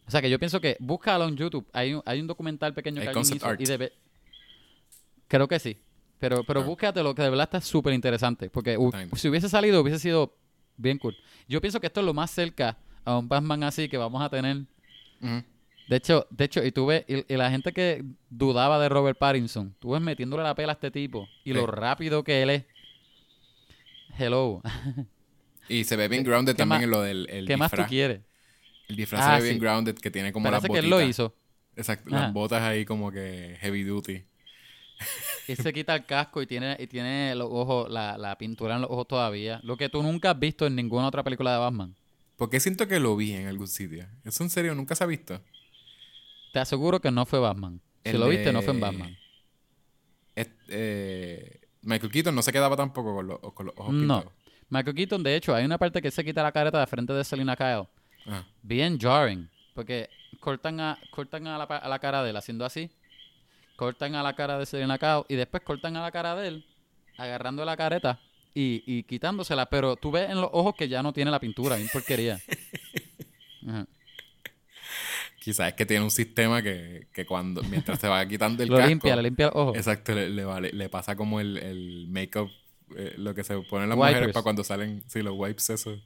O 0.07 0.11
sea 0.11 0.21
que 0.21 0.29
yo 0.29 0.39
pienso 0.39 0.61
que 0.61 0.77
búscalo 0.81 1.27
en 1.29 1.37
YouTube. 1.37 1.67
Hay 1.73 1.95
un, 1.95 2.03
hay 2.05 2.21
un 2.21 2.27
documental 2.27 2.75
pequeño 2.75 3.01
Hay 3.01 3.05
que 3.07 3.09
alguien 3.11 3.23
concept 3.23 3.37
hizo 3.43 3.47
art. 3.49 3.61
y 3.61 3.65
debe. 3.65 3.93
Creo 5.29 5.49
que 5.49 5.59
sí. 5.59 5.79
Pero, 6.19 6.45
pero 6.45 6.61
Ah. 6.61 6.65
búscatelo, 6.65 7.15
que 7.15 7.23
de 7.23 7.31
verdad 7.31 7.45
está 7.45 7.61
súper 7.61 7.93
interesante. 7.93 8.51
Porque 8.51 8.77
si 9.17 9.29
hubiese 9.29 9.49
salido, 9.49 9.81
hubiese 9.81 9.99
sido 9.99 10.37
bien 10.77 10.99
cool. 10.99 11.17
Yo 11.49 11.61
pienso 11.61 11.81
que 11.81 11.87
esto 11.87 12.01
es 12.01 12.07
lo 12.07 12.15
más 12.15 12.31
cerca 12.31 12.77
a 13.05 13.19
un 13.19 13.29
Batman 13.29 13.63
así 13.65 13.89
que 13.89 13.97
vamos 13.97 14.23
a 14.23 14.29
tener. 14.29 14.65
De 15.89 15.97
hecho, 15.97 16.27
de 16.31 16.45
hecho, 16.45 16.65
y 16.65 16.73
tú 16.73 16.87
ves, 16.87 17.05
y, 17.09 17.33
y 17.33 17.37
la 17.37 17.51
gente 17.51 17.73
que 17.73 18.05
dudaba 18.31 18.79
de 18.79 18.89
Robert 18.89 19.19
Pattinson, 19.19 19.75
tú 19.79 19.91
ves 19.91 20.01
metiéndole 20.01 20.43
la 20.43 20.55
pela 20.55 20.73
a 20.73 20.75
este 20.75 20.91
tipo 20.91 21.29
y 21.45 21.51
Sí. 21.51 21.55
lo 21.55 21.67
rápido 21.67 22.25
que 22.25 22.43
él 22.43 22.51
es. 22.51 22.65
Hello. 24.19 24.63
Y 25.69 25.85
se 25.85 25.97
ve 25.97 26.09
bien 26.09 26.25
grounded 26.25 26.53
¿Qué 26.53 26.59
también 26.59 26.83
en 26.83 26.91
lo 26.91 27.01
del 27.03 27.27
el 27.31 27.47
¿Qué 27.47 27.57
más 27.57 27.71
tú 27.71 27.77
disfraz. 27.77 27.89
quieres? 27.89 28.21
El 28.89 28.97
disfraz 28.97 29.23
Ah, 29.25 29.37
se 29.37 29.43
ve 29.43 29.43
bien 29.45 29.55
sí. 29.57 29.61
grounded, 29.61 29.95
que 29.97 30.11
tiene 30.11 30.33
como 30.33 30.45
Parece 30.45 30.69
las 30.69 30.73
que 30.73 30.79
él 30.79 30.91
botitas. 30.91 31.01
lo 31.01 31.09
hizo. 31.09 31.35
Exacto, 31.77 32.15
Ajá. 32.15 32.25
las 32.25 32.33
botas 32.33 32.63
ahí 32.63 32.85
como 32.85 33.11
que 33.11 33.57
heavy 33.61 33.83
duty. 33.83 34.25
Él 35.49 35.57
se 35.57 35.73
quita 35.73 35.95
el 35.95 36.07
casco 36.07 36.41
y 36.43 36.47
tiene, 36.47 36.77
y 36.79 36.87
tiene 36.87 37.35
los 37.35 37.49
ojos, 37.51 37.91
la, 37.91 38.17
la 38.17 38.39
pintura 38.39 38.77
en 38.77 38.83
los 38.83 38.91
ojos 38.91 39.09
todavía. 39.09 39.61
Lo 39.63 39.77
que 39.77 39.89
tú 39.89 40.03
nunca 40.03 40.31
has 40.31 40.39
visto 40.39 40.67
en 40.67 40.77
ninguna 40.77 41.09
otra 41.09 41.23
película 41.25 41.53
de 41.53 41.59
Batman. 41.59 41.95
Porque 42.37 42.61
siento 42.61 42.87
que 42.89 43.01
lo 43.01 43.17
vi 43.17 43.33
en 43.33 43.47
algún 43.49 43.69
sitio. 43.69 44.07
¿Eso 44.25 44.43
en 44.45 44.51
serio 44.51 44.75
nunca 44.75 44.95
se 44.95 45.05
ha 45.05 45.07
visto? 45.07 45.41
Te 46.53 46.59
aseguro 46.61 47.01
que 47.01 47.11
no 47.11 47.27
fue 47.27 47.41
Batman. 47.41 47.81
Si 48.05 48.11
El 48.11 48.21
lo 48.21 48.29
viste, 48.29 48.53
no 48.53 48.63
fue 48.63 48.75
en 48.75 48.81
Batman. 48.81 49.17
Es- 50.37 50.51
eh, 50.69 51.61
Michael 51.85 52.11
Keaton 52.13 52.35
no 52.35 52.43
se 52.43 52.53
quedaba 52.53 52.77
tampoco 52.77 53.15
con 53.15 53.27
los, 53.27 53.39
con 53.53 53.67
los 53.67 53.75
ojos 53.79 53.93
No. 53.95 54.01
pintados. 54.21 54.33
Michael 54.71 54.97
Keaton, 54.97 55.23
de 55.23 55.37
hecho, 55.37 55.55
hay 55.55 55.65
una 55.65 55.79
parte 55.79 56.01
que 56.03 56.11
se 56.11 56.25
quita 56.25 56.43
la 56.43 56.51
careta 56.53 56.81
de 56.81 56.87
frente 56.87 57.13
de 57.13 57.23
Selena 57.25 57.55
Kyle. 57.57 57.87
Ajá. 58.27 58.47
Bien 58.63 58.99
jarring. 58.99 59.49
Porque 59.75 60.09
cortan 60.41 60.81
a, 60.81 60.99
cortan 61.11 61.47
a 61.47 61.59
la, 61.59 61.69
pa- 61.69 61.77
a 61.79 61.89
la 61.89 61.99
cara 61.99 62.23
de 62.23 62.31
él 62.31 62.37
haciendo 62.37 62.65
así. 62.65 62.91
Cortan 63.77 64.15
a 64.15 64.23
la 64.23 64.35
cara 64.35 64.59
de 64.59 64.67
Selena 64.67 64.99
Kyle 64.99 65.25
y 65.29 65.35
después 65.35 65.63
cortan 65.63 65.97
a 65.97 66.03
la 66.03 66.11
cara 66.11 66.35
de 66.37 66.49
él 66.49 66.67
agarrando 67.19 67.65
la 67.65 67.77
careta 67.77 68.19
y, 68.55 68.83
y 68.87 69.03
quitándosela. 69.03 69.67
Pero 69.67 69.97
tú 69.97 70.11
ves 70.11 70.31
en 70.31 70.41
los 70.41 70.51
ojos 70.53 70.75
que 70.77 70.89
ya 70.89 71.03
no 71.03 71.13
tiene 71.13 71.31
la 71.31 71.41
pintura. 71.41 71.77
Bien 71.77 71.89
porquería. 71.93 72.41
Ajá. 73.69 73.87
Quizás 75.45 75.69
es 75.69 75.75
que 75.75 75.85
tiene 75.85 76.03
un 76.03 76.11
sistema 76.11 76.63
que, 76.63 77.09
que 77.13 77.27
cuando, 77.27 77.63
mientras 77.65 78.01
se 78.01 78.09
va 78.09 78.25
quitando 78.29 78.63
el 78.63 78.71
Lo 78.71 78.77
casco... 78.77 78.89
limpia, 78.89 79.17
le 79.17 79.23
limpia 79.25 79.49
ojos. 79.51 79.77
Exacto, 79.77 80.15
le, 80.15 80.31
le, 80.31 80.45
vale- 80.45 80.73
le 80.73 80.89
pasa 80.89 81.15
como 81.17 81.39
el, 81.39 81.59
el 81.59 82.07
make-up, 82.09 82.51
eh, 82.97 83.15
lo 83.19 83.35
que 83.35 83.45
se 83.45 83.59
ponen 83.61 83.89
las 83.91 83.99
Wipers. 83.99 84.15
mujeres 84.15 84.33
para 84.33 84.43
cuando 84.43 84.65
salen, 84.65 85.03
sí, 85.07 85.21
los 85.23 85.35
wipes, 85.37 85.69
eso. 85.71 86.01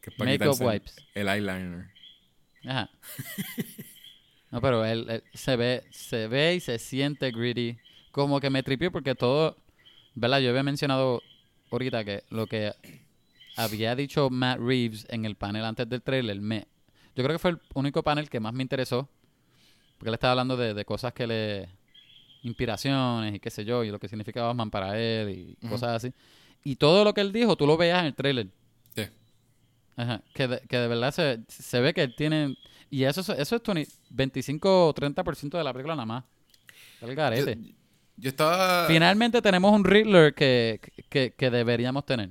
Que 0.00 0.10
es 0.10 0.16
para 0.16 0.30
Make-up 0.30 0.56
el- 0.60 0.66
wipes. 0.68 0.96
El 1.14 1.28
eyeliner. 1.28 1.90
Ajá. 2.64 2.88
No, 4.52 4.60
pero 4.60 4.84
él, 4.84 5.06
él 5.10 5.24
se 5.34 5.56
ve, 5.56 5.82
se 5.90 6.28
ve 6.28 6.54
y 6.54 6.60
se 6.60 6.78
siente 6.78 7.32
gritty. 7.32 7.76
Como 8.12 8.38
que 8.40 8.48
me 8.48 8.62
tripió 8.62 8.92
porque 8.92 9.16
todo, 9.16 9.56
¿verdad? 10.14 10.38
Yo 10.38 10.50
había 10.50 10.62
mencionado 10.62 11.20
ahorita 11.72 12.04
que 12.04 12.22
lo 12.30 12.46
que 12.46 12.72
había 13.56 13.96
dicho 13.96 14.30
Matt 14.30 14.60
Reeves 14.60 15.04
en 15.10 15.24
el 15.24 15.34
panel 15.34 15.64
antes 15.64 15.88
del 15.88 16.00
trailer, 16.00 16.40
me, 16.40 16.68
yo 17.16 17.24
creo 17.24 17.30
que 17.34 17.38
fue 17.40 17.50
el 17.52 17.58
único 17.74 18.02
panel 18.04 18.30
que 18.30 18.38
más 18.38 18.52
me 18.52 18.62
interesó. 18.62 19.08
Porque 19.98 20.10
él 20.10 20.14
estaba 20.14 20.32
hablando 20.32 20.56
de, 20.56 20.74
de 20.74 20.84
cosas 20.84 21.12
que 21.12 21.26
le... 21.26 21.68
Inspiraciones 22.42 23.34
y 23.34 23.40
qué 23.40 23.50
sé 23.50 23.64
yo, 23.64 23.82
y 23.82 23.90
lo 23.90 23.98
que 23.98 24.06
significa 24.08 24.42
Batman 24.42 24.70
para 24.70 24.96
él 25.00 25.56
y 25.60 25.68
cosas 25.68 25.96
así. 26.04 26.12
Y 26.62 26.76
todo 26.76 27.02
lo 27.02 27.12
que 27.12 27.20
él 27.20 27.32
dijo, 27.32 27.56
tú 27.56 27.66
lo 27.66 27.76
veías 27.76 27.98
en 28.00 28.06
el 28.06 28.14
trailer. 28.14 28.46
Sí. 28.94 29.02
Ajá, 29.96 30.22
que 30.32 30.46
de, 30.46 30.60
que 30.60 30.76
de 30.76 30.86
verdad 30.86 31.10
se, 31.12 31.40
se 31.48 31.80
ve 31.80 31.92
que 31.92 32.02
él 32.02 32.14
tiene... 32.14 32.56
Y 32.88 33.02
eso, 33.02 33.20
es- 33.22 33.30
eso 33.40 33.56
es 33.56 33.62
20 33.64 33.90
25 34.10 34.88
o 34.88 34.94
30% 34.94 35.58
de 35.58 35.64
la 35.64 35.72
película 35.72 35.96
nada 35.96 36.06
más. 36.06 36.24
El 37.00 37.08
Yo, 37.08 37.14
garete. 37.16 37.58
yo 38.16 38.28
estaba... 38.28 38.86
Finalmente 38.86 39.42
tenemos 39.42 39.72
un 39.72 39.82
Riddler 39.84 40.32
que, 40.34 40.80
que, 41.08 41.32
que 41.36 41.50
deberíamos 41.50 42.06
tener. 42.06 42.30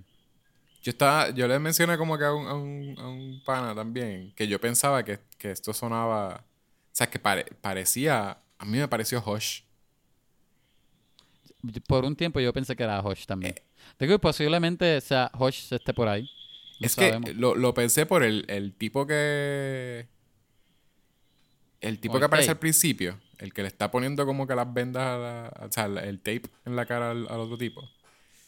Yo 0.85 0.91
estaba, 0.91 1.31
yo 1.31 1.47
le 1.47 1.57
mencioné 1.57 1.97
como 1.97 2.15
que 2.15 2.25
a 2.25 2.31
un, 2.31 2.45
a 2.47 2.53
un, 2.53 2.95
a 2.99 3.07
un 3.07 3.41
pana 3.43 3.73
también, 3.73 4.31
que 4.35 4.47
yo 4.47 4.61
pensaba 4.61 5.03
que, 5.03 5.17
que 5.39 5.49
esto 5.49 5.73
sonaba, 5.73 6.35
o 6.45 6.89
sea, 6.91 7.09
que 7.09 7.17
pare- 7.17 7.47
parecía, 7.59 8.37
a 8.59 8.65
mí 8.65 8.77
me 8.77 8.87
pareció 8.87 9.19
Hush. 9.25 9.61
Por 11.87 12.05
un 12.05 12.15
tiempo 12.15 12.39
yo 12.39 12.53
pensé 12.53 12.75
que 12.75 12.83
era 12.83 13.01
Hush 13.01 13.25
también. 13.25 13.55
Digo, 13.99 14.13
y 14.13 14.17
posiblemente 14.19 15.01
sea 15.01 15.31
Hush 15.33 15.73
esté 15.73 15.91
por 15.91 16.07
ahí. 16.07 16.29
No 16.79 16.85
es 16.85 16.91
sabemos. 16.91 17.29
que 17.31 17.33
lo, 17.33 17.55
lo 17.55 17.73
pensé 17.73 18.05
por 18.05 18.21
el, 18.21 18.45
el 18.47 18.75
tipo 18.75 19.07
que, 19.07 20.07
el 21.81 21.99
tipo 21.99 22.17
O 22.17 22.19
que 22.19 22.25
aparece 22.25 22.47
tape. 22.49 22.57
al 22.57 22.59
principio, 22.59 23.19
el 23.39 23.53
que 23.53 23.63
le 23.63 23.69
está 23.69 23.89
poniendo 23.89 24.23
como 24.27 24.45
que 24.45 24.53
las 24.53 24.71
vendas, 24.71 25.01
a 25.03 25.17
la- 25.17 25.65
o 25.67 25.71
sea, 25.71 25.85
el 25.85 26.19
tape 26.19 26.43
en 26.65 26.75
la 26.75 26.85
cara 26.85 27.09
al, 27.09 27.27
al 27.27 27.39
otro 27.39 27.57
tipo, 27.57 27.89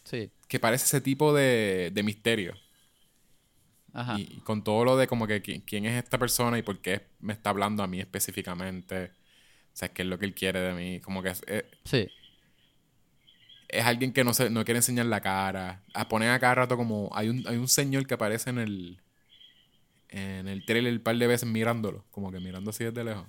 Sí. 0.04 0.30
Que 0.48 0.60
parece 0.60 0.86
ese 0.86 1.02
tipo 1.02 1.34
de, 1.34 1.92
de 1.94 2.04
misterio. 2.04 2.56
Ajá. 3.94 4.20
Y, 4.20 4.38
y 4.38 4.40
con 4.42 4.64
todo 4.64 4.86
lo 4.86 4.98
de 4.98 5.08
como 5.08 5.26
que 5.28 5.42
qui- 5.42 5.64
quién 5.66 5.86
es 5.86 6.04
esta 6.04 6.18
persona 6.18 6.58
y 6.58 6.62
por 6.62 6.80
qué 6.82 7.08
me 7.20 7.34
está 7.34 7.50
hablando 7.50 7.84
a 7.84 7.88
mí 7.88 8.00
específicamente. 8.00 9.06
O 9.06 9.80
sea, 9.80 9.90
qué 9.90 10.04
es 10.04 10.08
lo 10.08 10.18
que 10.20 10.26
él 10.26 10.34
quiere 10.36 10.60
de 10.60 10.74
mí. 10.74 11.00
Como 11.02 11.22
que 11.24 11.30
es, 11.30 11.42
es, 11.48 11.64
Sí. 11.84 12.08
es 13.68 13.86
alguien 13.86 14.14
que 14.14 14.24
no 14.24 14.34
se, 14.34 14.50
no 14.50 14.64
quiere 14.66 14.80
enseñar 14.80 15.06
la 15.08 15.22
cara. 15.22 15.84
A 15.94 16.08
poner 16.08 16.30
a 16.32 16.40
cada 16.40 16.56
rato 16.56 16.78
como... 16.78 17.10
Hay 17.14 17.30
un, 17.30 17.48
hay 17.48 17.58
un 17.58 17.68
señor 17.68 18.06
que 18.08 18.14
aparece 18.14 18.50
en 18.50 18.60
el... 18.60 19.02
En 20.10 20.48
el 20.48 20.66
trailer 20.66 20.94
un 20.94 21.00
par 21.00 21.18
de 21.18 21.28
veces 21.28 21.48
mirándolo. 21.50 22.06
Como 22.12 22.32
que 22.32 22.40
mirando 22.40 22.70
así 22.70 22.84
desde 22.84 23.04
lejos. 23.04 23.28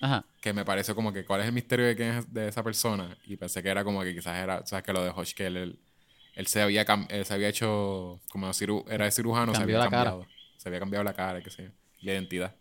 Ajá. 0.00 0.24
Que 0.40 0.52
me 0.52 0.64
pareció 0.64 0.94
como 0.94 1.12
que 1.12 1.24
cuál 1.24 1.42
es 1.42 1.46
el 1.46 1.52
misterio 1.52 1.84
de 1.86 1.94
quién 1.94 2.10
es 2.10 2.32
de 2.32 2.48
esa 2.48 2.62
persona. 2.62 3.18
Y 3.26 3.36
pensé 3.36 3.62
que 3.62 3.68
era 3.68 3.84
como 3.84 4.02
que 4.02 4.14
quizás 4.14 4.36
era... 4.42 4.60
O 4.60 4.66
sea, 4.66 4.82
que 4.82 4.92
lo 4.92 5.04
de 5.04 5.10
Hodge, 5.10 5.34
que 5.34 5.46
él, 5.46 5.56
él, 5.56 5.78
él 6.34 6.46
se, 6.46 6.62
había 6.62 6.84
él 7.10 7.24
se 7.24 7.34
había 7.34 7.48
hecho... 7.48 8.20
Como 8.30 8.48
ciru- 8.50 8.84
era 8.90 9.04
de 9.04 9.10
cirujano, 9.10 9.54
se 9.54 9.62
había 9.62 9.78
la 9.78 9.88
cara. 9.90 10.10
cambiado. 10.10 10.26
Se 10.56 10.68
había 10.68 10.78
cambiado 10.80 11.04
la 11.04 11.14
cara, 11.14 11.42
qué 11.42 11.50
sé 11.50 11.64
yo. 11.64 11.70
La 12.02 12.12
identidad. 12.12 12.54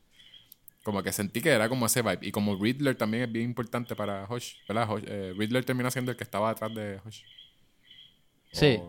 Como 0.84 1.04
que 1.04 1.12
sentí 1.12 1.42
que 1.42 1.50
era 1.50 1.68
como 1.70 1.86
ese 1.86 2.02
vibe. 2.02 2.20
Y 2.22 2.32
como 2.32 2.56
Riddler 2.56 2.96
también 2.96 3.24
es 3.24 3.32
bien 3.32 3.46
importante 3.46 3.96
para 3.96 4.26
Hodge. 4.26 4.56
¿Verdad? 4.68 4.88
Hodge- 4.90 5.06
eh, 5.08 5.34
Riddler 5.38 5.64
termina 5.66 5.92
siendo 5.92 6.12
el 6.12 6.18
que 6.18 6.24
estaba 6.24 6.50
detrás 6.50 6.74
de 6.74 7.00
Hodge. 7.06 7.24
Sí. 8.52 8.80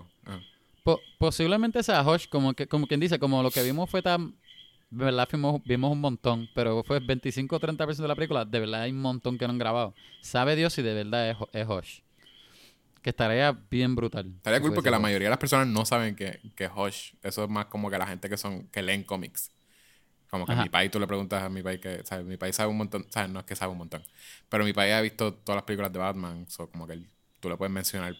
Po- 0.83 1.01
posiblemente 1.19 1.83
sea 1.83 2.03
Hush, 2.03 2.27
como 2.29 2.55
que 2.55 2.67
como 2.67 2.87
quien 2.87 3.01
dice, 3.01 3.19
como 3.19 3.43
lo 3.43 3.51
que 3.51 3.63
vimos 3.63 3.91
fue 3.91 4.03
tan... 4.03 4.35
De 4.89 5.05
verdad 5.05 5.29
vimos, 5.31 5.63
vimos 5.65 5.93
un 5.93 6.01
montón, 6.01 6.49
pero 6.55 6.83
fue 6.83 6.99
25 6.99 7.55
o 7.57 7.61
30% 7.61 8.03
de 8.03 8.09
la 8.09 8.17
película, 8.17 8.45
de 8.45 8.59
verdad 8.59 8.83
hay 8.83 8.91
un 8.91 9.01
montón 9.01 9.39
que 9.39 9.47
no 9.47 9.53
han 9.53 9.59
grabado. 9.59 9.95
Sabe 10.21 10.57
Dios 10.57 10.73
si 10.73 10.83
de 10.83 10.95
verdad 10.95 11.31
es, 11.31 11.37
es 11.53 11.69
Hush. 11.69 12.01
Que 13.03 13.11
estaría 13.11 13.53
bien 13.71 13.95
brutal. 13.97 14.35
Estaría 14.39 14.61
cool 14.61 14.73
porque 14.73 14.91
la 14.91 14.99
Hush. 14.99 15.01
mayoría 15.01 15.27
de 15.27 15.31
las 15.31 15.39
personas 15.39 15.67
no 15.67 15.85
saben 15.85 16.17
que, 16.17 16.41
que 16.57 16.67
Hodge. 16.67 17.15
Eso 17.23 17.45
es 17.45 17.51
más 17.51 17.67
como 17.67 17.91
que 17.91 17.99
la 17.99 18.07
gente 18.07 18.29
que 18.29 18.37
son 18.39 18.69
que 18.69 18.83
leen 18.83 19.05
cómics. 19.05 19.53
Como 20.31 20.49
que 20.49 20.55
Ajá. 20.55 20.57
mi 20.57 20.71
país 20.71 20.91
tú 20.91 21.01
le 21.01 21.07
preguntas 21.09 21.43
a 21.43 21.51
mi 21.51 21.63
país 21.63 21.81
que, 21.81 22.03
¿sabes? 22.05 22.27
Mi 22.27 22.37
país 22.39 22.57
sabe 22.57 22.71
un 22.71 22.79
montón, 22.79 23.07
¿sabes? 23.11 23.31
No 23.31 23.41
es 23.41 23.47
que 23.47 23.57
sabe 23.57 23.73
un 23.73 23.79
montón. 23.79 24.05
Pero 24.51 24.65
mi 24.65 24.73
país 24.75 24.95
ha 24.95 25.01
visto 25.03 25.35
todas 25.35 25.59
las 25.59 25.65
películas 25.65 25.93
de 25.93 26.01
Batman. 26.01 26.47
So, 26.51 26.71
como 26.71 26.87
que 26.87 27.03
tú 27.41 27.49
le 27.51 27.57
puedes 27.57 27.73
mencionar 27.73 28.17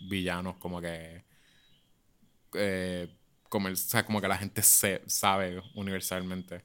villanos 0.00 0.56
como 0.58 0.80
que. 0.80 1.24
eh, 2.54 3.08
como, 3.48 3.68
el, 3.68 3.74
o 3.74 3.76
sea, 3.76 4.04
como 4.04 4.20
que 4.20 4.28
la 4.28 4.38
gente 4.38 4.62
se, 4.62 5.02
sabe 5.06 5.62
universalmente. 5.74 6.64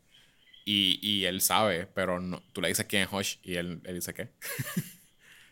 Y, 0.65 0.99
y 1.03 1.25
él 1.25 1.41
sabe, 1.41 1.87
pero 1.87 2.19
no, 2.21 2.41
tú 2.53 2.61
le 2.61 2.69
dices 2.69 2.85
quién 2.87 3.03
es 3.03 3.09
Hodge 3.13 3.39
y 3.43 3.55
él, 3.55 3.81
él 3.85 3.95
dice 3.95 4.13
qué. 4.13 4.31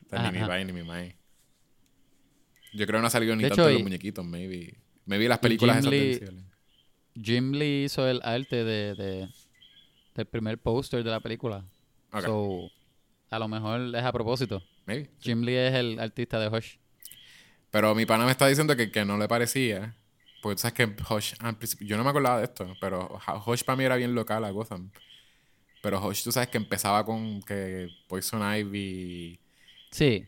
O 0.05 0.09
sea, 0.09 0.19
ni 0.19 0.29
mi 0.31 0.43
país 0.45 0.65
ni 0.65 0.73
mi 0.73 0.83
maíz. 0.83 1.15
Yo 2.75 2.85
creo 2.85 2.97
que 2.97 3.01
no 3.01 3.07
ha 3.07 3.11
salido 3.11 3.35
ni 3.35 3.43
De 3.43 3.49
tanto 3.49 3.61
hecho, 3.63 3.67
de 3.69 3.73
los 3.75 3.83
muñequitos, 3.83 4.25
maybe. 4.25 4.75
Maybe 5.05 5.27
las 5.27 5.39
películas 5.39 5.81
Jim 5.81 5.91
Lee-. 5.91 6.19
Jim 7.21 7.51
Lee 7.53 7.83
hizo 7.85 8.07
el 8.07 8.21
arte 8.23 8.63
de, 8.63 8.95
de- 8.95 9.29
del 10.15 10.25
primer 10.25 10.57
póster 10.57 11.03
de 11.03 11.11
la 11.11 11.19
película. 11.19 11.63
Ok, 12.11 12.21
So, 12.25 12.69
a 13.29 13.39
lo 13.39 13.47
mejor 13.47 13.95
es 13.95 14.03
a 14.03 14.11
propósito. 14.11 14.61
maybe. 14.85 15.09
Jim 15.19 15.41
Lee 15.43 15.55
es 15.55 15.73
el 15.73 15.99
artista 15.99 16.39
de 16.39 16.47
Hush. 16.49 16.75
Pero 17.71 17.93
mi 17.95 18.05
pana 18.05 18.25
me 18.25 18.31
está 18.31 18.47
diciendo 18.47 18.75
que, 18.75 18.91
que 18.91 19.03
no 19.05 19.17
le 19.17 19.27
parecía. 19.27 19.95
Porque 20.41 20.55
tú 20.55 20.61
sabes 20.61 20.73
que 20.73 21.13
Hush, 21.13 21.33
al 21.39 21.57
principio- 21.57 21.87
yo 21.87 21.97
no 21.97 22.03
me 22.03 22.09
acordaba 22.09 22.37
de 22.39 22.45
esto, 22.45 22.67
pero 22.79 23.19
Hush 23.45 23.63
para 23.63 23.75
mí 23.77 23.83
era 23.83 23.95
bien 23.95 24.13
local 24.15 24.43
a 24.45 24.49
Gotham. 24.51 24.91
Pero 25.81 26.05
Hush, 26.05 26.23
tú 26.23 26.31
sabes 26.31 26.49
que 26.49 26.57
empezaba 26.57 27.05
con 27.05 27.41
que 27.41 27.89
Poison 28.07 28.41
Ivy. 28.55 29.39
Sí, 29.91 30.25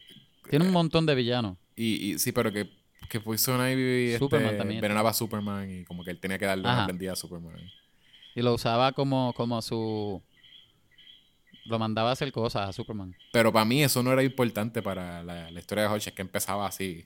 tiene 0.50 0.66
un 0.66 0.72
montón 0.72 1.06
de 1.06 1.16
villanos. 1.16 1.58
Y, 1.78 2.14
y 2.14 2.20
sí, 2.20 2.34
pero 2.34 2.52
que, 2.52 2.70
que 3.08 3.22
Poison 3.22 3.62
Ivy 3.62 4.18
Superman 4.18 4.48
este, 4.48 4.58
también. 4.58 4.78
envenenaba 4.80 5.12
a 5.12 5.14
Superman 5.14 5.72
y 5.72 5.86
como 5.86 6.04
que 6.04 6.12
él 6.12 6.20
tenía 6.20 6.38
que 6.38 6.46
darle 6.46 6.64
una 6.64 6.74
Ajá. 6.80 6.86
prendida 6.88 7.14
a 7.14 7.16
Superman. 7.16 7.56
Y 8.36 8.42
lo 8.42 8.54
usaba 8.54 8.92
como, 8.92 9.32
como 9.34 9.62
su... 9.62 10.22
Lo 11.66 11.80
mandaba 11.80 12.10
a 12.10 12.14
hacer 12.14 12.32
cosas 12.32 12.70
a 12.70 12.74
Superman. 12.74 13.16
Pero 13.32 13.54
para 13.54 13.66
mí 13.66 13.84
eso 13.84 14.02
no 14.02 14.12
era 14.12 14.24
importante 14.24 14.82
para 14.82 15.24
la, 15.24 15.52
la 15.52 15.60
historia 15.60 15.88
de 15.88 15.96
Hush, 15.96 16.08
es 16.08 16.14
que 16.14 16.22
empezaba 16.22 16.66
así. 16.66 17.06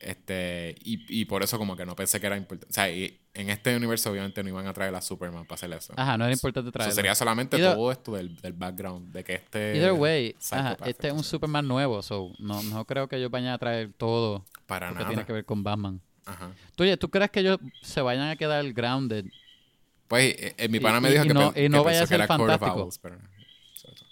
Este, 0.00 0.76
y, 0.84 1.20
y 1.20 1.24
por 1.24 1.42
eso 1.42 1.58
como 1.58 1.76
que 1.76 1.84
no 1.84 1.96
pensé 1.96 2.20
que 2.20 2.26
era 2.26 2.36
importante. 2.36 2.70
O 2.70 2.74
sea, 2.74 2.90
y 2.90 3.20
en 3.34 3.50
este 3.50 3.76
universo 3.76 4.10
obviamente 4.10 4.42
no 4.42 4.48
iban 4.48 4.66
a 4.66 4.72
traer 4.72 4.94
a 4.94 5.00
Superman 5.00 5.44
para 5.44 5.54
hacer 5.56 5.72
eso. 5.72 5.92
Ajá, 5.96 6.16
no 6.16 6.24
era 6.24 6.32
importante 6.32 6.68
Eso 6.68 6.72
traerlo. 6.72 6.94
sería 6.94 7.14
solamente 7.14 7.56
Either- 7.56 7.74
todo 7.74 7.90
esto 7.92 8.12
del, 8.12 8.36
del 8.36 8.52
background, 8.52 9.12
de 9.12 9.24
que 9.24 9.34
este... 9.34 9.76
Either 9.76 9.92
way, 9.92 10.36
ajá, 10.52 10.76
este 10.86 11.08
es 11.08 11.12
un. 11.14 11.24
Superman 11.24 11.66
nuevo, 11.66 12.00
so 12.02 12.32
no, 12.38 12.62
no 12.62 12.84
creo 12.84 13.08
que 13.08 13.16
ellos 13.16 13.30
vayan 13.30 13.52
a 13.52 13.58
traer 13.58 13.92
todo 13.92 14.44
Para 14.66 14.90
lo 14.92 14.98
que 14.98 15.04
tiene 15.06 15.24
que 15.26 15.32
ver 15.32 15.44
con 15.44 15.62
Batman. 15.64 16.00
Ajá. 16.26 16.52
Tú, 16.76 16.84
oye, 16.84 16.96
¿tú 16.96 17.08
crees 17.10 17.30
que 17.30 17.40
ellos 17.40 17.58
se 17.82 18.00
vayan 18.02 18.28
a 18.28 18.36
quedar 18.36 18.72
grounded? 18.72 19.24
Pues 20.06 20.34
eh, 20.38 20.54
eh, 20.58 20.68
mi 20.68 20.78
Y- 20.78 20.80
pana 20.80 21.00
me 21.00 21.10
dijo 21.10 21.24
y 21.24 21.28
que, 21.28 21.34
no- 21.34 21.52
y 21.56 21.68
no 21.68 21.78
que 21.82 21.84
vaya 21.86 22.02
a 22.02 22.06
ser 22.06 22.24
fantástico. 22.26 22.82
Owls, 22.82 22.98
pero 22.98 23.16
no. 23.16 23.28
So, 23.74 23.88
so. 23.96 24.04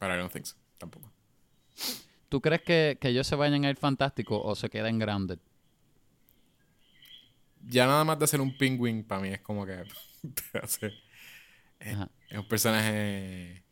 But 0.00 0.10
I 0.10 0.16
don't 0.16 0.32
think 0.32 0.46
so, 0.46 0.56
tampoco. 0.78 1.07
¿Tú 2.28 2.40
crees 2.40 2.62
que, 2.62 2.98
que 3.00 3.08
ellos 3.08 3.26
se 3.26 3.36
vayan 3.36 3.64
a 3.64 3.70
ir 3.70 3.76
fantásticos 3.76 4.40
o 4.42 4.54
se 4.54 4.68
queden 4.68 4.98
grounded? 4.98 5.38
Ya 7.66 7.86
nada 7.86 8.04
más 8.04 8.18
de 8.18 8.26
ser 8.26 8.40
un 8.40 8.56
penguin 8.56 9.04
para 9.04 9.20
mí 9.22 9.28
es 9.28 9.40
como 9.40 9.64
que... 9.66 9.84
te 10.52 10.58
hace- 10.58 10.92
es, 11.78 11.96
un 12.32 12.48
personaje 12.48 13.64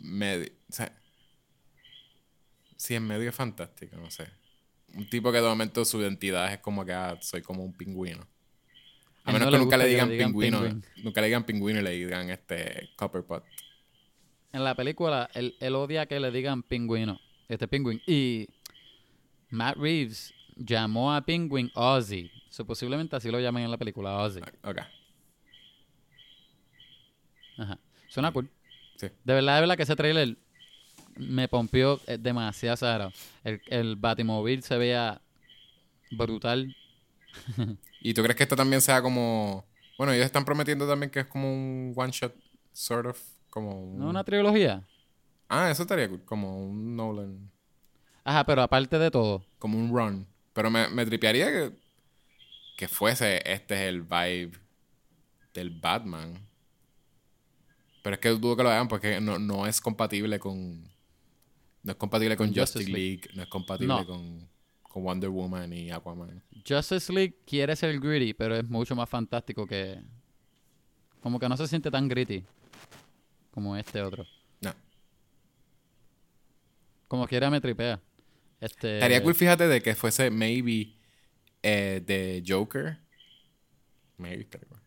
medio... 0.00 0.50
O 0.68 0.72
sea, 0.72 0.92
sí, 2.76 2.94
es 2.94 3.00
medio 3.00 3.32
fantástico, 3.32 3.96
no 3.96 4.10
sé. 4.10 4.28
Un 4.94 5.08
tipo 5.08 5.30
que 5.30 5.38
de 5.38 5.48
momento 5.48 5.84
su 5.84 6.00
identidad 6.00 6.52
es 6.52 6.58
como 6.58 6.84
que 6.84 6.92
ah, 6.92 7.16
soy 7.20 7.40
como 7.40 7.64
un 7.64 7.72
pingüino. 7.72 8.26
A 9.24 9.30
Él 9.30 9.34
menos 9.34 9.46
no 9.46 9.52
que 9.52 9.58
nunca 9.58 9.76
le 9.76 9.86
digan 9.86 10.08
pingüino. 10.08 10.60
Nunca 10.96 11.20
le 11.20 11.28
digan 11.28 11.44
pingüino 11.44 11.80
y 11.80 11.82
le 11.82 11.90
digan 11.92 12.30
este 12.30 12.90
Copperpot. 12.96 13.44
En 14.52 14.64
la 14.64 14.74
película, 14.74 15.30
él, 15.34 15.56
él 15.60 15.74
odia 15.76 16.06
que 16.06 16.20
le 16.20 16.30
digan 16.30 16.62
pingüino. 16.62 17.20
Este 17.52 17.68
pingüin. 17.68 18.00
Y 18.06 18.48
Matt 19.50 19.76
Reeves 19.76 20.32
llamó 20.56 21.14
a 21.14 21.20
Penguin 21.20 21.70
Ozzy. 21.74 22.30
So, 22.48 22.64
posiblemente 22.64 23.14
así 23.14 23.30
lo 23.30 23.38
llaman 23.40 23.64
en 23.64 23.70
la 23.70 23.76
película, 23.76 24.16
Ozzy. 24.16 24.40
Ok. 24.62 24.78
Ajá. 27.58 27.78
Suena 28.08 28.32
cool. 28.32 28.48
Sí. 28.96 29.08
De 29.22 29.34
verdad, 29.34 29.56
de 29.56 29.60
verdad 29.60 29.76
que 29.76 29.82
ese 29.82 29.96
trailer 29.96 30.38
me 31.16 31.46
pompió 31.46 32.00
eh, 32.06 32.16
demasiado 32.18 32.72
exagerado. 32.72 33.12
El, 33.44 33.60
el 33.66 33.96
Batimóvil 33.96 34.62
se 34.62 34.78
veía 34.78 35.20
brutal. 36.10 36.74
¿Y 38.00 38.14
tú 38.14 38.22
crees 38.22 38.36
que 38.36 38.44
esto 38.44 38.56
también 38.56 38.80
sea 38.80 39.02
como... 39.02 39.66
Bueno, 39.66 39.94
Bueno, 39.98 40.12
ellos 40.14 40.24
están 40.24 40.46
prometiendo 40.46 40.88
también 40.88 41.10
que 41.10 41.20
es 41.20 41.26
como 41.26 41.52
un 41.52 41.92
one 41.94 42.12
shot, 42.12 42.34
sort 42.72 43.08
of. 43.08 43.22
Como 43.50 43.78
un... 43.78 43.98
¿No 43.98 44.08
una 44.08 44.24
trilogía? 44.24 44.82
Ah, 45.54 45.70
eso 45.70 45.82
estaría 45.82 46.08
cool. 46.08 46.24
Como 46.24 46.64
un 46.66 46.96
Nolan. 46.96 47.50
Ajá, 48.24 48.44
pero 48.46 48.62
aparte 48.62 48.98
de 48.98 49.10
todo. 49.10 49.44
Como 49.58 49.76
un 49.78 49.94
run. 49.94 50.26
Pero 50.54 50.70
me, 50.70 50.88
me 50.88 51.04
tripearía 51.04 51.46
que, 51.50 51.72
que 52.78 52.88
fuese 52.88 53.42
este 53.44 53.74
es 53.74 53.80
el 53.88 54.00
vibe 54.02 54.52
del 55.52 55.70
Batman. 55.70 56.38
Pero 58.02 58.14
es 58.14 58.20
que 58.20 58.30
dudo 58.30 58.56
que 58.56 58.62
lo 58.62 58.70
hagan 58.70 58.88
porque 58.88 59.20
no, 59.20 59.38
no 59.38 59.66
es 59.66 59.80
compatible 59.80 60.38
con. 60.38 60.82
No 61.82 61.90
es 61.92 61.96
compatible 61.96 62.36
con 62.36 62.46
Justice 62.48 62.60
Justice 62.84 62.90
League. 62.90 63.20
League. 63.22 63.30
No 63.34 63.42
es 63.42 63.48
compatible 63.48 63.94
No. 63.94 64.06
con, 64.06 64.48
con 64.84 65.02
Wonder 65.04 65.28
Woman 65.30 65.72
y 65.72 65.90
Aquaman. 65.90 66.42
Justice 66.66 67.12
League 67.12 67.36
quiere 67.46 67.76
ser 67.76 67.98
gritty, 68.00 68.32
pero 68.34 68.56
es 68.56 68.64
mucho 68.68 68.96
más 68.96 69.08
fantástico 69.08 69.66
que. 69.66 70.00
Como 71.20 71.38
que 71.38 71.48
no 71.48 71.56
se 71.56 71.68
siente 71.68 71.90
tan 71.90 72.08
gritty 72.08 72.42
como 73.52 73.76
este 73.76 74.00
otro. 74.00 74.24
Como 77.12 77.28
quiera 77.28 77.50
me 77.50 77.60
tripea. 77.60 78.00
Este. 78.58 78.94
Estaría 78.94 79.22
cool, 79.22 79.34
fíjate, 79.34 79.68
de 79.68 79.82
que 79.82 79.94
fuese 79.94 80.30
maybe 80.30 80.94
eh, 81.62 82.00
de 82.06 82.42
Joker. 82.48 82.96
Maybe, 84.16 84.46
cool. 84.46 84.80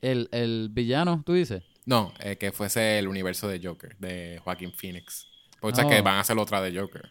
El, 0.00 0.30
el 0.32 0.70
villano, 0.72 1.22
tú 1.26 1.34
dices. 1.34 1.62
No, 1.84 2.14
eh, 2.18 2.36
que 2.38 2.50
fuese 2.50 2.98
el 2.98 3.08
universo 3.08 3.46
de 3.46 3.60
Joker, 3.62 3.94
de 3.98 4.40
Joaquin 4.42 4.72
Phoenix. 4.72 5.28
Porque 5.60 5.76
sabes 5.76 5.92
que 5.92 6.00
Oh. 6.00 6.02
van 6.02 6.14
a 6.14 6.20
hacer 6.20 6.38
otra 6.38 6.62
de 6.62 6.80
Joker. 6.80 7.10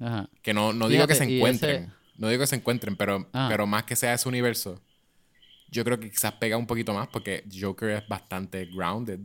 Ajá. 0.00 0.28
Que 0.42 0.52
no, 0.52 0.72
no 0.72 0.88
digo 0.88 1.06
que 1.06 1.14
se 1.14 1.22
encuentren. 1.32 1.84
ese- 1.84 1.92
No 2.18 2.28
digo 2.30 2.40
que 2.40 2.48
se 2.48 2.56
encuentren, 2.56 2.96
pero, 2.96 3.28
Ah. 3.32 3.46
pero 3.48 3.64
más 3.64 3.84
que 3.84 3.94
sea 3.94 4.14
ese 4.14 4.28
universo, 4.28 4.82
yo 5.70 5.84
creo 5.84 6.00
que 6.00 6.10
quizás 6.10 6.32
pega 6.32 6.56
un 6.56 6.66
poquito 6.66 6.92
más 6.94 7.06
porque 7.06 7.44
Joker 7.48 7.90
es 7.90 8.08
bastante 8.08 8.64
grounded 8.66 9.20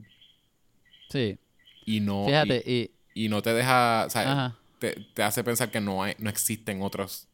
Sí. 1.09 1.39
y 1.87 2.01
no, 2.01 2.27
Fíjate, 2.27 2.63
y. 2.65 2.91
y, 3.15 3.29
no 3.29 3.41
te 3.41 3.53
deja, 3.53 4.05
o 4.05 4.09
sea, 4.09 4.55
te, 4.77 5.07
te 5.13 5.23
hace 5.23 5.43
pensar 5.43 5.71
que 5.71 5.81
no, 5.81 6.03
hay, 6.03 6.13
no 6.19 6.29
existen 6.29 6.83
otros 6.83 7.27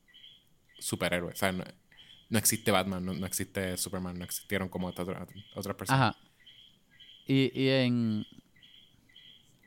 superhéroes. 0.80 1.36
O 1.36 1.38
sea, 1.38 1.52
no, 1.52 1.66
no 2.30 2.40
existe 2.40 2.72
Batman, 2.72 3.06
no, 3.06 3.14
no 3.14 3.26
existe 3.26 3.76
Superman, 3.78 4.18
no 4.18 4.24
existieron 4.24 4.70
como 4.70 4.90
estas 4.90 5.08
otras, 5.08 5.28
otras 5.54 5.76
personas. 5.76 6.02
Ajá. 6.02 6.18
Y, 7.28 7.52
y 7.54 7.70
en 7.70 8.26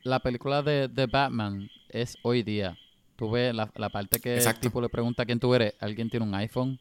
la 0.02 0.20
película 0.20 0.62
de, 0.62 0.88
de 0.88 1.06
Batman 1.06 1.70
es 1.88 2.16
hoy 2.22 2.42
día. 2.42 2.76
Tú 3.16 3.30
ves 3.30 3.54
la, 3.54 3.70
la 3.76 3.90
parte 3.90 4.18
que 4.18 4.34
Exacto. 4.34 4.66
el 4.66 4.70
tipo 4.70 4.80
le 4.80 4.88
pregunta 4.88 5.24
quién 5.24 5.38
tú 5.38 5.54
eres. 5.54 5.74
Alguien 5.78 6.10
tiene 6.10 6.26
un 6.26 6.34
iPhone. 6.34 6.80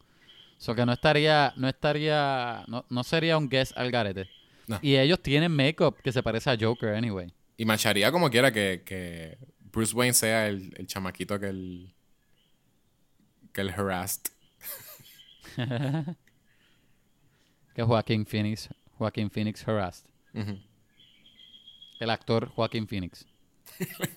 So 0.57 0.73
que 0.73 0.85
no 0.85 0.93
estaría, 0.93 1.53
no 1.57 1.67
estaría, 1.67 2.63
no, 2.67 2.85
no 2.89 3.03
sería 3.03 3.37
un 3.37 3.49
guess 3.49 3.73
al 3.75 3.91
garete. 3.91 4.29
No. 4.67 4.79
Y 4.81 4.95
ellos 4.95 5.19
tienen 5.19 5.51
makeup 5.51 6.01
que 6.01 6.11
se 6.11 6.23
parece 6.23 6.49
a 6.49 6.57
Joker 6.59 6.95
anyway. 6.95 7.31
Y 7.57 7.65
macharía 7.65 8.11
como 8.11 8.29
quiera 8.29 8.51
que, 8.51 8.83
que 8.85 9.37
Bruce 9.71 9.95
Wayne 9.95 10.13
sea 10.13 10.47
el, 10.47 10.73
el 10.77 10.87
chamaquito 10.87 11.39
que 11.39 11.47
el 11.47 11.93
que 13.53 13.61
el 13.61 13.69
harassed. 13.69 14.31
Que 17.75 17.81
Joaquín 17.81 18.23
Phoenix, 18.27 18.69
Joaquín 18.99 19.31
Phoenix 19.31 19.67
harassed. 19.67 20.05
El 21.99 22.09
actor 22.11 22.47
Joaquín 22.49 22.87
Phoenix. 22.87 23.25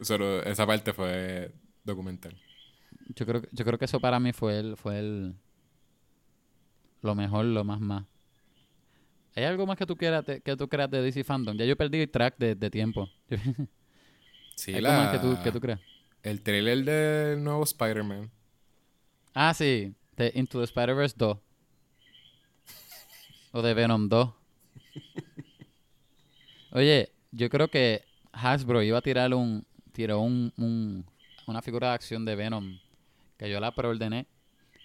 Solo 0.00 0.42
esa 0.44 0.64
parte 0.66 0.92
fue 0.92 1.52
documental. 1.82 2.36
Yo 3.16 3.26
creo, 3.26 3.42
que- 3.42 3.48
yo 3.52 3.64
creo 3.64 3.76
que 3.78 3.86
eso 3.86 3.98
para 4.00 4.20
mí 4.20 4.32
fue 4.32 4.58
el, 4.60 4.76
fue 4.76 4.98
el 5.00 5.34
lo 7.02 7.14
mejor, 7.16 7.44
lo 7.46 7.64
más 7.64 7.80
más. 7.80 8.04
¿Hay 9.38 9.44
algo 9.44 9.66
más 9.66 9.76
que 9.76 9.86
tú 9.86 9.96
quieras 9.96 10.24
que 10.24 10.56
tú 10.56 10.68
creas 10.68 10.90
de 10.90 11.00
DC 11.00 11.22
Fandom? 11.22 11.56
Ya 11.56 11.64
yo 11.64 11.76
perdí 11.76 12.00
el 12.00 12.10
track 12.10 12.36
de, 12.38 12.54
de 12.56 12.70
tiempo. 12.70 13.08
Sí, 14.56 14.74
¿Hay 14.74 14.80
la, 14.80 14.88
algo 14.90 15.02
más 15.04 15.12
que 15.12 15.18
tú, 15.36 15.42
que 15.44 15.52
tú 15.52 15.60
creas? 15.60 15.78
el 16.24 16.42
trailer 16.42 16.84
del 16.84 17.44
nuevo 17.44 17.62
Spider-Man. 17.62 18.28
Ah, 19.32 19.54
sí. 19.54 19.94
De 20.16 20.32
Into 20.34 20.58
the 20.58 20.64
Spider-Verse 20.64 21.14
2. 21.16 21.38
o 23.52 23.62
de 23.62 23.74
Venom 23.74 24.08
2. 24.08 24.30
Oye, 26.72 27.12
yo 27.30 27.48
creo 27.48 27.68
que 27.68 28.02
Hasbro 28.32 28.82
iba 28.82 28.98
a 28.98 29.02
tirar 29.02 29.32
un... 29.34 29.64
Tiró 29.92 30.20
un, 30.20 30.52
un- 30.56 31.04
una 31.46 31.62
figura 31.62 31.88
de 31.90 31.94
acción 31.94 32.24
de 32.24 32.36
Venom 32.36 32.78
que 33.38 33.48
yo 33.48 33.58
la 33.60 33.72
preordené 33.74 34.26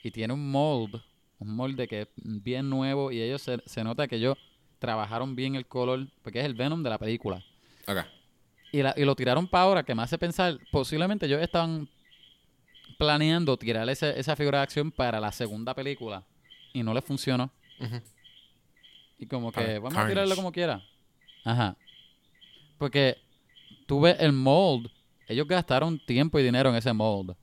y 0.04 0.12
tiene 0.12 0.34
un 0.34 0.50
mold, 0.52 1.02
un 1.44 1.56
molde 1.56 1.88
que 1.88 2.02
es 2.02 2.08
bien 2.16 2.70
nuevo 2.70 3.12
y 3.12 3.22
ellos 3.22 3.42
se, 3.42 3.62
se 3.66 3.84
nota 3.84 4.08
que 4.08 4.16
ellos 4.18 4.38
trabajaron 4.80 5.36
bien 5.36 5.56
el 5.56 5.66
color 5.66 6.08
porque 6.22 6.40
es 6.40 6.46
el 6.46 6.54
Venom 6.56 6.84
de 6.84 6.90
la 6.90 6.98
película. 6.98 7.42
Y, 8.72 8.82
la- 8.82 8.94
y 8.98 9.04
lo 9.06 9.16
tiraron 9.16 9.48
para 9.48 9.64
ahora, 9.66 9.84
que 9.84 9.94
me 9.96 10.02
hace 10.02 10.18
pensar, 10.18 10.58
posiblemente 10.72 11.26
ellos 11.28 11.42
estaban 11.42 11.88
planeando 12.98 13.58
tirar 13.58 13.88
ese- 13.90 14.20
esa 14.20 14.36
figura 14.36 14.60
de 14.60 14.64
acción 14.64 14.92
para 14.92 15.20
la 15.20 15.32
segunda 15.32 15.74
película 15.74 16.24
y 16.74 16.84
no 16.84 16.94
les 16.94 17.04
funcionó. 17.04 17.52
Y 19.20 19.26
como 19.28 19.52
que 19.52 19.80
vamos 19.80 19.94
a 19.98 20.08
tirarlo 20.10 20.36
como 20.36 20.52
quiera. 20.52 20.82
Ajá. 21.44 21.76
Porque 22.78 23.18
tú 23.86 24.02
ves 24.02 24.18
el 24.20 24.32
mold, 24.34 24.90
ellos 25.28 25.48
gastaron 25.48 26.00
tiempo 26.06 26.40
y 26.40 26.44
dinero 26.44 26.70
en 26.70 26.76
ese 26.76 26.92
mold. 26.94 27.36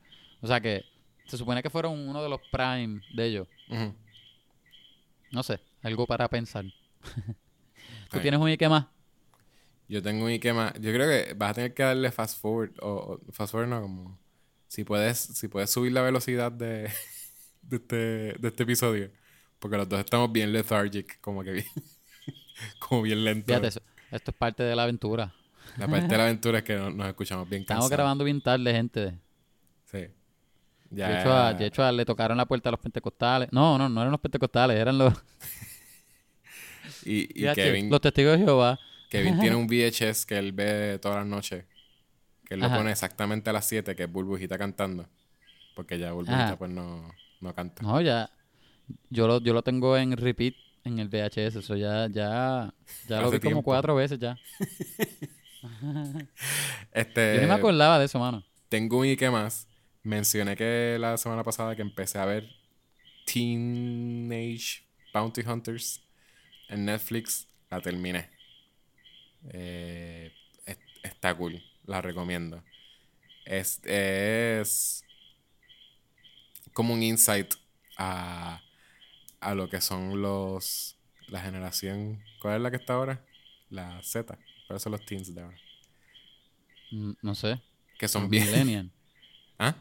O 0.42 0.46
sea 0.46 0.60
que 0.60 0.84
se 1.30 1.38
supone 1.38 1.62
que 1.62 1.70
fueron 1.70 1.98
uno 2.08 2.22
de 2.22 2.28
los 2.28 2.40
prime 2.50 3.00
de 3.14 3.24
ellos. 3.26 3.48
No 5.30 5.42
sé, 5.42 5.60
algo 5.82 6.06
para 6.06 6.28
pensar. 6.28 6.64
¿Tú 8.10 8.18
tienes 8.20 8.40
un 8.40 8.48
Ike 8.48 8.68
más? 8.68 8.86
Yo 9.88 10.02
tengo 10.02 10.24
un 10.24 10.30
Ikema. 10.30 10.72
Yo 10.80 10.92
creo 10.92 11.08
que 11.08 11.34
vas 11.34 11.50
a 11.50 11.54
tener 11.54 11.74
que 11.74 11.82
darle 11.82 12.10
fast 12.12 12.40
forward. 12.40 12.72
O, 12.80 12.88
o- 13.28 13.32
fast 13.32 13.52
forward 13.52 13.68
no, 13.70 13.82
como. 13.82 14.18
Si 14.68 14.84
puedes, 14.84 15.18
si 15.18 15.48
puedes 15.48 15.68
subir 15.70 15.90
la 15.92 16.02
velocidad 16.02 16.52
de, 16.52 16.90
de, 17.62 17.76
este, 17.76 17.96
de 17.96 18.48
este 18.48 18.62
episodio. 18.62 19.10
Porque 19.58 19.76
los 19.76 19.88
dos 19.88 19.98
estamos 20.00 20.30
bien 20.32 20.52
lethargic, 20.52 21.20
como 21.20 21.42
que 21.42 21.52
bien. 21.52 21.66
como 22.78 23.02
bien 23.02 23.24
lento. 23.24 23.46
Fíjate, 23.48 23.68
eso- 23.68 23.82
esto 24.10 24.30
es 24.32 24.36
parte 24.36 24.62
de 24.62 24.74
la 24.76 24.84
aventura. 24.84 25.32
La 25.76 25.86
parte 25.86 26.08
de 26.08 26.16
la 26.16 26.24
aventura 26.24 26.58
es 26.58 26.64
que 26.64 26.76
no- 26.76 26.90
nos 26.90 27.06
escuchamos 27.08 27.48
bien 27.48 27.62
Estamos 27.62 27.82
cansados. 27.84 27.90
grabando 27.96 28.24
bien 28.24 28.40
tarde, 28.40 28.72
gente. 28.72 29.18
Sí. 29.86 30.06
De 30.90 31.02
hecho, 31.20 31.32
a, 31.32 31.54
de 31.54 31.66
hecho, 31.66 31.84
a- 31.84 31.92
le 31.92 32.04
tocaron 32.04 32.36
la 32.36 32.46
puerta 32.46 32.68
a 32.68 32.72
los 32.72 32.80
pentecostales. 32.80 33.48
No, 33.52 33.78
no, 33.78 33.88
no 33.88 34.00
eran 34.00 34.10
los 34.10 34.20
pentecostales, 34.20 34.76
eran 34.76 34.98
los, 34.98 35.14
y, 37.04 37.44
y 37.46 37.54
Kevin, 37.54 37.88
los 37.90 38.00
testigos 38.00 38.38
de 38.38 38.44
Jehová. 38.44 38.78
Kevin 39.08 39.38
tiene 39.40 39.56
un 39.56 39.66
VHS 39.66 40.26
que 40.26 40.38
él 40.38 40.52
ve 40.52 40.98
todas 41.00 41.18
las 41.18 41.26
noches. 41.26 41.64
Que 42.44 42.54
él 42.54 42.60
lo 42.60 42.68
pone 42.68 42.90
exactamente 42.90 43.48
a 43.50 43.52
las 43.52 43.66
7, 43.66 43.94
que 43.94 44.02
es 44.04 44.12
Burbujita 44.12 44.58
cantando. 44.58 45.06
Porque 45.76 45.98
ya 45.98 46.10
Burbujita 46.12 46.46
Ajá. 46.46 46.56
pues 46.58 46.70
no, 46.72 47.08
no 47.40 47.54
canta. 47.54 47.82
No, 47.82 48.00
ya. 48.00 48.28
Yo 49.08 49.28
lo, 49.28 49.40
yo 49.40 49.52
lo 49.54 49.62
tengo 49.62 49.96
en 49.96 50.16
repeat 50.16 50.54
en 50.82 50.98
el 50.98 51.08
VHS. 51.08 51.56
Eso 51.56 51.76
ya, 51.76 52.08
ya, 52.08 52.74
ya 53.08 53.20
lo 53.20 53.30
vi 53.30 53.38
como 53.38 53.62
cuatro 53.62 53.94
veces 53.94 54.18
ya. 54.18 54.36
Este, 56.92 57.34
Yo 57.34 57.42
ni 57.42 57.46
me 57.46 57.52
acordaba 57.52 57.98
de 57.98 58.06
eso, 58.06 58.18
mano. 58.18 58.42
Tengo 58.70 58.98
un 58.98 59.06
Ike 59.06 59.30
más. 59.30 59.68
Mencioné 60.02 60.56
que 60.56 60.96
la 60.98 61.16
semana 61.16 61.44
pasada 61.44 61.76
que 61.76 61.82
empecé 61.82 62.18
a 62.18 62.24
ver 62.24 62.48
Teenage 63.26 64.84
Bounty 65.14 65.42
Hunters 65.42 66.02
en 66.68 66.86
Netflix. 66.86 67.48
La 67.70 67.80
terminé. 67.80 68.30
Eh, 69.52 70.32
es- 70.66 70.78
está 71.02 71.34
cool. 71.36 71.62
La 71.84 72.00
recomiendo. 72.00 72.62
Es, 73.44 73.80
es 73.84 75.04
como 76.72 76.94
un 76.94 77.02
insight 77.02 77.54
a, 77.96 78.60
a 79.40 79.54
lo 79.54 79.68
que 79.68 79.80
son 79.80 80.20
los... 80.22 80.96
La 81.28 81.40
generación... 81.40 82.22
¿Cuál 82.40 82.56
es 82.56 82.62
la 82.62 82.70
que 82.70 82.76
está 82.78 82.94
ahora? 82.94 83.24
La 83.70 84.02
Z. 84.02 84.38
¿Cuáles 84.66 84.82
son 84.82 84.92
los 84.92 85.04
teens 85.04 85.34
de 85.34 85.42
ahora? 85.42 85.56
Mm, 86.90 87.12
No 87.22 87.34
sé. 87.34 87.60
Que 87.98 88.08
son 88.08 88.28
bien... 88.30 88.44
Millennial. 88.46 88.90
¿Ah? 89.58 89.76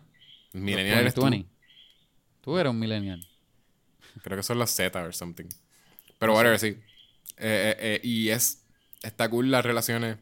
Millennial 0.53 0.99
eres 0.99 1.13
tú. 1.13 1.21
2020. 1.21 1.49
Tú 2.41 2.57
eres 2.57 2.71
un 2.71 2.79
millennial. 2.79 3.27
Creo 4.23 4.37
que 4.37 4.43
son 4.43 4.59
los 4.59 4.71
Z 4.71 5.01
o 5.01 5.11
something. 5.11 5.47
Pero 6.19 6.33
whatever, 6.35 6.59
sí. 6.59 6.67
Eh, 6.67 6.77
eh, 7.37 7.77
eh, 7.79 8.01
y 8.03 8.29
es... 8.29 8.63
Está 9.03 9.29
cool 9.29 9.49
las 9.51 9.65
relaciones. 9.65 10.17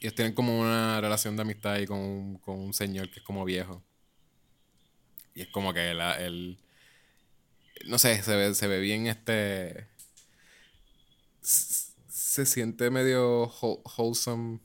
Ellos 0.00 0.14
tienen 0.14 0.34
como 0.34 0.58
una 0.60 1.00
relación 1.00 1.36
de 1.36 1.42
amistad 1.42 1.74
ahí 1.74 1.86
con 1.86 1.98
un, 1.98 2.38
con 2.38 2.58
un 2.58 2.72
señor 2.74 3.10
que 3.10 3.20
es 3.20 3.24
como 3.24 3.44
viejo. 3.44 3.82
Y 5.34 5.42
es 5.42 5.48
como 5.48 5.72
que 5.72 5.90
el... 5.90 6.58
No 7.86 7.98
sé, 7.98 8.22
se 8.22 8.36
ve, 8.36 8.54
se 8.54 8.66
ve 8.66 8.80
bien 8.80 9.06
este... 9.06 9.88
s- 11.42 11.92
Se 12.08 12.46
siente 12.46 12.90
medio 12.90 13.48
whole- 13.48 13.82
wholesome. 13.96 14.60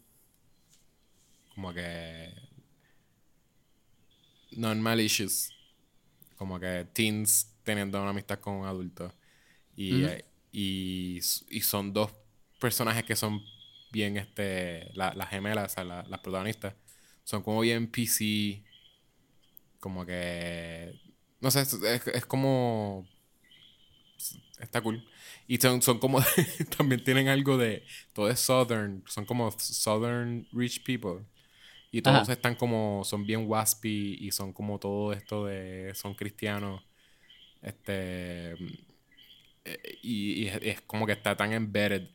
Como 1.53 1.73
que... 1.73 2.33
Non-malicious. 4.55 5.51
Como 6.37 6.59
que 6.59 6.87
teens 6.93 7.53
teniendo 7.63 8.01
una 8.01 8.11
amistad 8.11 8.39
con 8.39 8.55
un 8.55 8.65
adulto. 8.67 9.13
Y, 9.75 10.03
eh, 10.03 10.25
y, 10.51 11.19
y 11.49 11.61
son 11.61 11.93
dos 11.93 12.11
personajes 12.59 13.03
que 13.05 13.15
son 13.15 13.41
bien, 13.91 14.17
este, 14.17 14.91
la- 14.95 15.13
las 15.13 15.29
gemelas, 15.29 15.71
o 15.73 15.75
sea, 15.75 15.83
la- 15.85 16.03
las 16.03 16.19
protagonistas, 16.21 16.75
son 17.23 17.43
como 17.43 17.61
bien 17.61 17.87
PC, 17.91 18.63
como 19.79 20.05
que, 20.05 20.93
no 21.41 21.51
sé, 21.51 21.61
es, 21.61 21.73
es- 21.73 22.07
es 22.07 22.25
como, 22.25 23.07
está 24.59 24.81
cool. 24.81 25.03
Y 25.47 25.57
son, 25.57 25.81
son 25.81 25.99
como, 25.99 26.19
también 26.77 27.03
tienen 27.03 27.27
algo 27.27 27.57
de, 27.57 27.83
todo 28.13 28.29
es 28.29 28.39
southern, 28.39 29.03
son 29.07 29.25
como 29.25 29.51
southern 29.51 30.47
rich 30.53 30.83
people. 30.83 31.25
Y 31.95 32.01
todos 32.01 32.23
Ajá. 32.23 32.33
están 32.33 32.55
como, 32.55 33.05
son 33.05 33.25
bien 33.25 33.45
waspy 33.49 34.17
y 34.19 34.31
son 34.31 34.51
como 34.51 34.79
todo 34.79 35.13
esto 35.13 35.45
de, 35.45 35.93
son 35.95 36.13
cristianos. 36.13 36.83
Este, 37.61 38.51
eh, 39.63 39.99
y, 40.03 40.43
y 40.43 40.47
es, 40.49 40.59
es 40.61 40.81
como 40.81 41.05
que 41.05 41.13
está 41.13 41.37
tan 41.37 41.53
embedded 41.53 42.09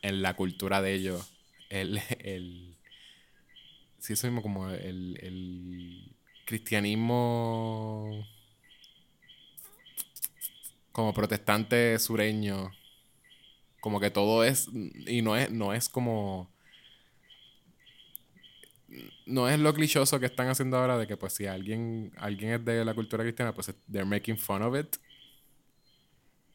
en 0.00 0.22
la 0.22 0.32
cultura 0.36 0.80
de 0.80 0.94
ellos. 0.94 1.34
El, 1.68 2.00
el, 2.20 2.78
sí, 3.98 4.14
eso 4.14 4.26
mismo 4.26 4.40
como 4.40 4.70
el, 4.70 5.18
el 5.20 6.16
cristianismo 6.46 8.26
como 10.92 11.12
protestante 11.12 11.98
sureño. 11.98 12.70
Como 13.80 14.00
que 14.00 14.10
todo 14.10 14.44
es, 14.44 14.70
y 15.06 15.20
no 15.20 15.36
es, 15.36 15.50
no 15.50 15.74
es 15.74 15.90
como 15.90 16.55
no 19.26 19.48
es 19.48 19.58
lo 19.58 19.72
clichoso 19.74 20.18
que 20.20 20.26
están 20.26 20.48
haciendo 20.48 20.76
ahora 20.78 20.96
de 20.98 21.06
que 21.06 21.16
pues 21.16 21.32
si 21.34 21.46
alguien 21.46 22.12
alguien 22.16 22.52
es 22.52 22.64
de 22.64 22.84
la 22.84 22.94
cultura 22.94 23.22
cristiana 23.24 23.52
pues 23.54 23.72
they're 23.90 24.04
making 24.08 24.38
fun 24.38 24.62
of 24.62 24.76
it 24.78 24.96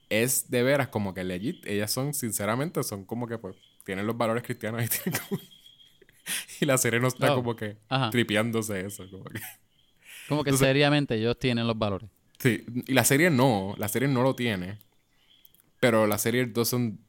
es 0.10 0.50
de 0.50 0.64
veras 0.64 0.90
como 0.90 1.14
que 1.14 1.24
legit 1.24 1.66
ellas 1.66 1.92
son 1.92 2.14
sinceramente 2.14 2.84
son 2.84 3.06
como 3.06 3.28
que 3.28 3.38
pues 3.38 3.56
tienen 3.86 4.06
los 4.08 4.18
valores 4.18 4.44
cristianos 4.44 4.84
y 4.84 4.88
tienen 5.04 5.20
como- 5.30 5.42
y 6.60 6.66
la 6.66 6.78
serie 6.78 7.00
no 7.00 7.08
está 7.08 7.32
Oh, 7.34 7.36
como 7.38 7.56
que 7.56 7.78
ajá. 7.90 8.10
tripeándose 8.10 8.82
eso 8.86 9.10
como 9.10 9.24
que 9.26 9.40
Como 10.28 10.44
que 10.44 10.50
Entonces- 10.52 10.68
seriamente 10.68 11.16
ellos 11.16 11.38
tienen 11.40 11.68
los 11.68 11.78
valores. 11.78 12.10
sí 12.40 12.64
y 12.88 12.94
la 12.94 13.04
serie 13.04 13.30
no 13.30 13.74
la 13.78 13.88
serie 13.88 14.08
no 14.08 14.22
lo 14.24 14.36
tiene 14.36 14.80
pero 15.80 16.06
la 16.08 16.18
serie 16.18 16.46
doesn't 16.46 17.00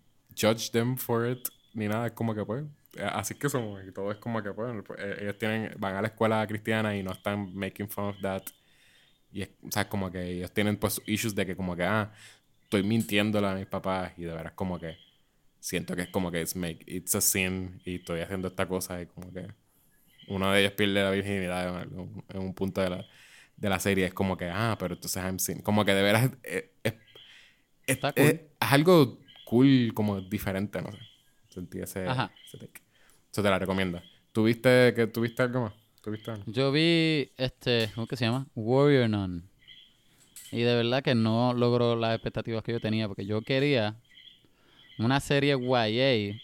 judge 0.41 0.71
them 0.71 0.97
for 0.97 1.27
it 1.29 1.49
ni 1.75 1.89
nada 1.89 2.07
es 2.07 2.13
como 2.13 2.35
que 2.35 2.45
pues 2.45 2.65
así 3.01 3.35
que 3.35 3.49
somos 3.49 3.83
y 3.87 3.93
todo 3.93 4.11
es 4.13 4.19
como 4.19 4.43
que 4.43 4.53
pues 4.53 4.73
pues, 4.87 5.01
eh, 5.01 5.17
ellos 5.23 5.39
tienen 5.39 5.75
van 5.79 5.97
a 5.97 6.03
la 6.03 6.09
escuela 6.09 6.47
cristiana 6.47 6.97
y 6.97 7.03
no 7.03 7.13
están 7.13 7.55
making 7.55 7.89
fun 7.89 8.05
of 8.07 8.21
that. 8.23 8.43
Y 9.33 9.43
es, 9.43 9.51
o 9.63 9.71
sea 9.73 9.89
como 9.89 10.11
que 10.11 10.23
ellos 10.25 10.53
tienen 10.53 10.77
pues 10.79 11.01
issues 11.07 11.35
de 11.35 11.47
que 11.47 11.57
como 11.57 11.77
que 11.77 11.85
ah 11.85 12.13
estoy 12.65 12.83
mintiéndole 12.85 13.49
a 13.49 13.55
mis 13.55 13.67
papás 13.67 14.13
y 14.19 14.25
de 14.25 14.35
veras 14.35 14.53
como 14.55 14.79
que 14.81 14.99
siento 15.61 15.97
que 15.97 16.03
es 16.03 16.09
como 16.11 16.31
que 16.33 16.41
it's 16.43 16.57
make 16.57 16.81
it's 16.87 17.15
a 17.15 17.21
sin 17.21 17.81
y 17.85 17.97
estoy 17.97 18.21
haciendo 18.23 18.49
esta 18.49 18.69
cosa 18.69 19.01
y 19.03 19.07
como 19.07 19.33
que 19.33 19.49
uno 20.29 20.53
de 20.53 20.61
ellos 20.61 20.73
pierde 20.73 21.03
la 21.03 21.11
virginidad 21.11 21.83
en, 21.85 22.25
en 22.29 22.41
un 22.41 22.55
punto 22.55 22.81
de 22.81 22.91
la, 22.91 23.07
de 23.57 23.69
la 23.71 23.81
serie. 23.81 24.07
Es 24.07 24.15
como 24.15 24.37
que 24.37 24.51
ah 24.51 24.77
pero 24.79 24.95
entonces 24.95 25.23
I'm 25.23 25.39
sin. 25.39 25.63
Como 25.63 25.85
que 25.85 25.95
de 25.95 26.03
veras 26.03 26.31
eh, 26.45 26.73
es, 26.85 26.95
es, 27.87 27.99
es- 28.15 28.15
cool. 28.15 28.41
es 28.61 28.73
algo 28.73 29.19
cool 29.45 29.93
como 29.95 30.21
diferente 30.21 30.83
no 30.83 30.93
sé 30.93 30.99
sentí 31.53 31.81
ese, 31.81 32.07
Ajá. 32.07 32.33
ese 32.47 32.59
take. 32.59 32.83
eso 33.31 33.43
te 33.43 33.51
la 33.51 33.59
recomiendo 33.59 34.01
¿tuviste 34.33 34.93
que 34.95 35.07
tuviste 35.07 35.43
algo 35.43 35.63
más? 35.63 35.75
¿tuviste 36.01 36.31
algo? 36.31 36.45
Yo 36.47 36.73
vi 36.73 37.31
este, 37.37 37.91
¿cómo 37.95 38.07
que 38.07 38.17
se 38.17 38.25
llama? 38.25 38.47
Warrior 38.55 39.09
Nun. 39.09 39.49
Y 40.51 40.63
de 40.63 40.75
verdad 40.75 41.03
que 41.03 41.15
no 41.15 41.55
logró 41.55 41.97
las 41.97 42.15
expectativas 42.15 42.63
que 42.63 42.73
yo 42.73 42.81
tenía, 42.81 43.07
porque 43.07 43.25
yo 43.25 43.43
quería 43.43 43.97
una 44.99 45.21
serie 45.21 45.57
YA 45.59 46.39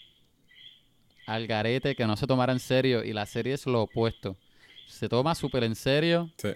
al 1.27 1.45
garete 1.45 1.95
que 1.95 2.07
no 2.07 2.15
se 2.15 2.25
tomara 2.25 2.53
en 2.53 2.59
serio, 2.59 3.03
y 3.03 3.13
la 3.13 3.25
serie 3.25 3.53
es 3.53 3.65
lo 3.65 3.83
opuesto. 3.83 4.37
Se 4.87 5.09
toma 5.09 5.35
súper 5.35 5.63
en 5.63 5.75
serio, 5.75 6.31
sí 6.37 6.49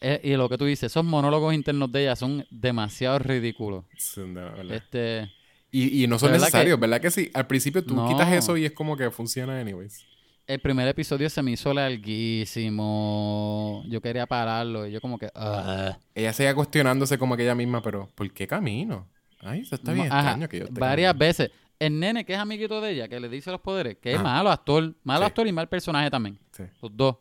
eh, 0.00 0.20
y 0.22 0.36
lo 0.36 0.48
que 0.48 0.58
tú 0.58 0.66
dices, 0.66 0.92
esos 0.92 1.04
monólogos 1.04 1.54
internos 1.54 1.90
de 1.90 2.02
ella 2.02 2.16
son 2.16 2.46
demasiado 2.50 3.18
ridículos. 3.18 3.84
Sí, 3.96 4.20
verdad. 4.22 4.70
Este, 4.70 5.32
Y, 5.70 6.04
y 6.04 6.06
no 6.06 6.18
son 6.18 6.30
verdad 6.30 6.46
necesarios, 6.46 6.80
¿verdad 6.80 7.00
que 7.00 7.10
sí? 7.10 7.30
Al 7.34 7.46
principio 7.46 7.84
tú 7.84 7.94
No. 7.94 8.08
quitas 8.08 8.32
eso 8.32 8.56
y 8.56 8.64
es 8.64 8.72
como 8.72 8.96
que 8.96 9.10
funciona 9.10 9.60
anyways. 9.60 10.04
el 10.46 10.60
primer 10.60 10.86
episodio 10.88 11.28
se 11.28 11.42
me 11.42 11.50
hizo 11.52 11.74
larguísimo. 11.74 13.82
Yo 13.88 14.00
quería 14.00 14.26
pararlo, 14.26 14.86
y 14.86 14.92
yo 14.92 15.00
como 15.00 15.18
que... 15.18 15.28
Ella 16.14 16.32
seguía 16.32 16.54
cuestionándose 16.54 17.18
como 17.18 17.36
que 17.36 17.42
ella 17.42 17.54
misma, 17.54 17.82
pero 17.82 18.08
¿por 18.14 18.32
qué 18.32 18.46
camino? 18.46 19.08
Ay, 19.40 19.60
eso 19.60 19.74
está 19.74 19.92
bien 19.92 20.06
Ajá, 20.06 20.20
extraño 20.20 20.48
que 20.48 20.58
yo 20.60 20.64
esté 20.66 20.80
Varias 20.80 21.16
veces. 21.18 21.50
El 21.78 22.00
nene 22.00 22.24
que 22.24 22.32
es 22.32 22.38
amiguito 22.38 22.80
de 22.80 22.92
ella, 22.92 23.08
que 23.08 23.20
le 23.20 23.28
dice 23.28 23.50
los 23.50 23.60
poderes, 23.60 23.98
que 23.98 24.14
es 24.14 24.22
malo 24.22 24.50
actor, 24.50 24.94
malo 25.04 25.20
Sí. 25.20 25.26
actor 25.26 25.46
y 25.46 25.52
mal 25.52 25.68
personaje 25.68 26.10
también. 26.10 26.38
Sí. 26.52 26.62
Los 26.80 26.96
dos. 26.96 27.16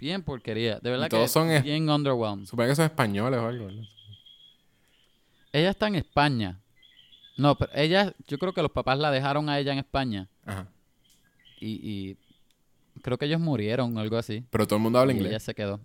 Bien 0.00 0.22
porquería. 0.22 0.80
De 0.80 0.90
verdad 0.90 1.06
Y 1.06 1.10
todos 1.10 1.24
que 1.24 1.28
son 1.28 1.50
es- 1.50 1.62
bien 1.62 1.88
underwhelmed. 1.88 2.46
Supongo 2.46 2.68
que 2.70 2.74
son 2.74 2.86
españoles 2.86 3.38
o 3.38 3.46
algo, 3.46 3.66
¿verdad? 3.66 3.82
Ella 5.52 5.70
está 5.70 5.86
en 5.86 5.94
España. 5.96 6.58
No, 7.42 7.56
pero 7.58 7.72
ella, 7.74 8.14
yo 8.28 8.38
creo 8.38 8.52
que 8.52 8.62
los 8.62 8.70
papás 8.70 8.98
la 8.98 9.10
dejaron 9.10 9.48
a 9.48 9.58
ella 9.58 9.72
en 9.72 9.78
España. 9.78 10.28
Ajá. 10.46 10.68
Y, 11.60 11.70
y 11.82 12.16
creo 13.02 13.18
que 13.18 13.24
ellos 13.26 13.40
murieron 13.40 13.96
o 13.96 14.00
algo 14.00 14.16
así. 14.16 14.44
Pero 14.50 14.66
todo 14.66 14.76
el 14.76 14.82
mundo 14.82 14.98
habla 15.00 15.12
y 15.12 15.16
inglés. 15.16 15.30
ella 15.30 15.40
se 15.40 15.54
quedó. 15.54 15.80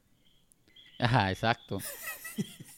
Ajá, 0.99 1.31
exacto. 1.31 1.79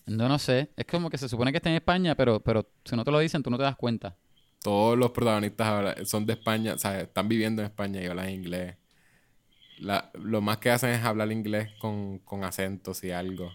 No, 0.06 0.27
no 0.27 0.39
sé. 0.39 0.72
Es 0.76 0.88
como 0.88 1.07
que 1.07 1.19
se 1.19 1.30
supone 1.30 1.51
que 1.51 1.57
está 1.57 1.69
en 1.69 1.76
España, 1.76 2.15
pero, 2.15 2.39
pero 2.39 2.68
si 2.84 2.95
no 2.95 3.03
te 3.06 3.11
lo 3.11 3.19
dicen, 3.19 3.43
tú 3.43 3.51
no 3.51 3.57
te 3.57 3.64
das 3.64 3.76
cuenta. 3.76 4.15
Todos 4.64 4.97
los 4.97 5.11
protagonistas 5.11 6.10
son 6.10 6.26
de 6.26 6.34
España, 6.34 6.73
o 6.73 6.77
sea, 6.80 7.01
están 7.01 7.30
viviendo 7.30 7.61
en 7.61 7.68
España 7.68 8.01
y 8.01 8.07
hablan 8.07 8.31
inglés. 8.31 8.76
La- 9.77 10.10
lo 10.15 10.41
más 10.41 10.57
que 10.57 10.72
hacen 10.72 10.89
es 10.89 11.03
hablar 11.03 11.31
inglés 11.31 11.69
con, 11.80 12.18
con 12.19 12.43
acentos 12.43 13.03
y 13.03 13.11
algo. 13.11 13.51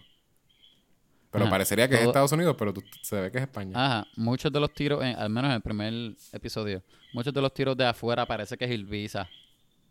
Pero 1.35 1.45
Ajá. 1.45 1.51
parecería 1.51 1.87
que 1.89 1.95
es 1.95 2.01
Estados 2.01 2.31
Unidos, 2.31 2.55
pero 2.57 2.73
tú- 2.73 2.83
se 3.01 3.19
ve 3.19 3.29
que 3.31 3.37
es 3.39 3.43
España. 3.43 3.71
Ajá, 3.75 4.07
muchos 4.15 4.51
de 4.53 4.59
los 4.59 4.73
tiros, 4.73 5.03
en- 5.03 5.17
al 5.17 5.29
menos 5.29 5.49
en 5.49 5.55
el 5.55 5.61
primer 5.61 6.15
episodio, 6.31 6.81
muchos 7.13 7.33
de 7.33 7.41
los 7.41 7.53
tiros 7.53 7.75
de 7.75 7.85
afuera 7.85 8.25
parece 8.25 8.57
que 8.57 8.63
es 8.65 8.71
Ilvisa. 8.71 9.29